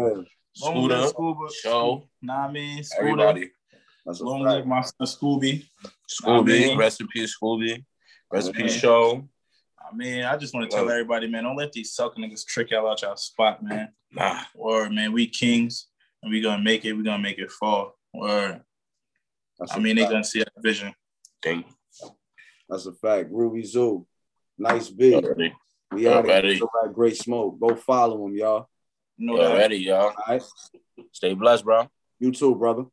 Scooter, 0.54 1.06
Scuba. 1.06 1.48
show, 1.62 2.08
Nah, 2.20 2.46
I 2.48 2.52
mean, 2.52 2.82
Scooter. 2.82 3.02
everybody. 3.08 3.50
That's 4.04 4.20
a 4.20 4.24
Long 4.24 4.44
fact. 4.44 4.56
live 4.56 4.66
my 4.66 4.80
son 4.80 4.92
Scooby. 5.02 5.64
Scooby, 6.10 6.64
Amen. 6.64 6.78
rest 6.78 7.00
in 7.00 7.06
peace, 7.08 7.36
Scooby. 7.40 7.84
Rest 8.32 8.48
in 8.48 8.54
peace, 8.54 8.72
show. 8.74 9.28
I 9.80 9.94
mean, 9.94 10.24
I 10.24 10.36
just 10.36 10.52
want 10.52 10.68
to 10.68 10.76
tell 10.76 10.90
everybody, 10.90 11.28
man, 11.28 11.44
don't 11.44 11.56
let 11.56 11.72
these 11.72 11.94
sucker 11.94 12.18
niggas 12.20 12.44
trick 12.44 12.70
y'all 12.70 12.88
out 12.90 13.00
y'all 13.02 13.16
spot, 13.16 13.62
man. 13.62 13.92
Nah, 14.12 14.40
Or 14.54 14.90
man, 14.90 15.12
we 15.12 15.28
kings 15.28 15.86
and 16.22 16.30
we 16.32 16.40
gonna 16.40 16.62
make 16.62 16.84
it. 16.84 16.92
we're 16.92 17.02
gonna 17.02 17.22
make 17.22 17.38
it 17.38 17.50
fall. 17.50 17.94
Or 18.12 18.60
That's 19.58 19.72
I 19.72 19.76
a 19.76 19.80
mean, 19.80 19.96
they 19.96 20.02
fact. 20.02 20.12
gonna 20.12 20.24
see 20.24 20.40
our 20.40 20.62
vision. 20.62 20.92
thank 21.42 21.66
That's 22.68 22.86
a 22.86 22.92
fact. 22.92 23.30
Groovy 23.32 23.64
Zoo. 23.66 24.06
Nice 24.58 24.88
B. 24.90 25.14
already. 25.14 25.52
We 25.92 26.06
out 26.08 26.24
Already. 26.26 26.56
here. 26.56 26.66
Great 26.92 27.16
smoke. 27.16 27.58
Go 27.60 27.74
follow 27.76 28.26
him, 28.26 28.36
y'all. 28.36 28.68
You 29.16 29.26
know 29.26 29.40
already, 29.40 29.76
y'all. 29.78 30.08
All 30.08 30.14
right. 30.28 30.42
Stay 31.12 31.32
blessed, 31.34 31.64
bro. 31.64 31.88
You 32.20 32.30
too, 32.32 32.54
brother. 32.54 32.84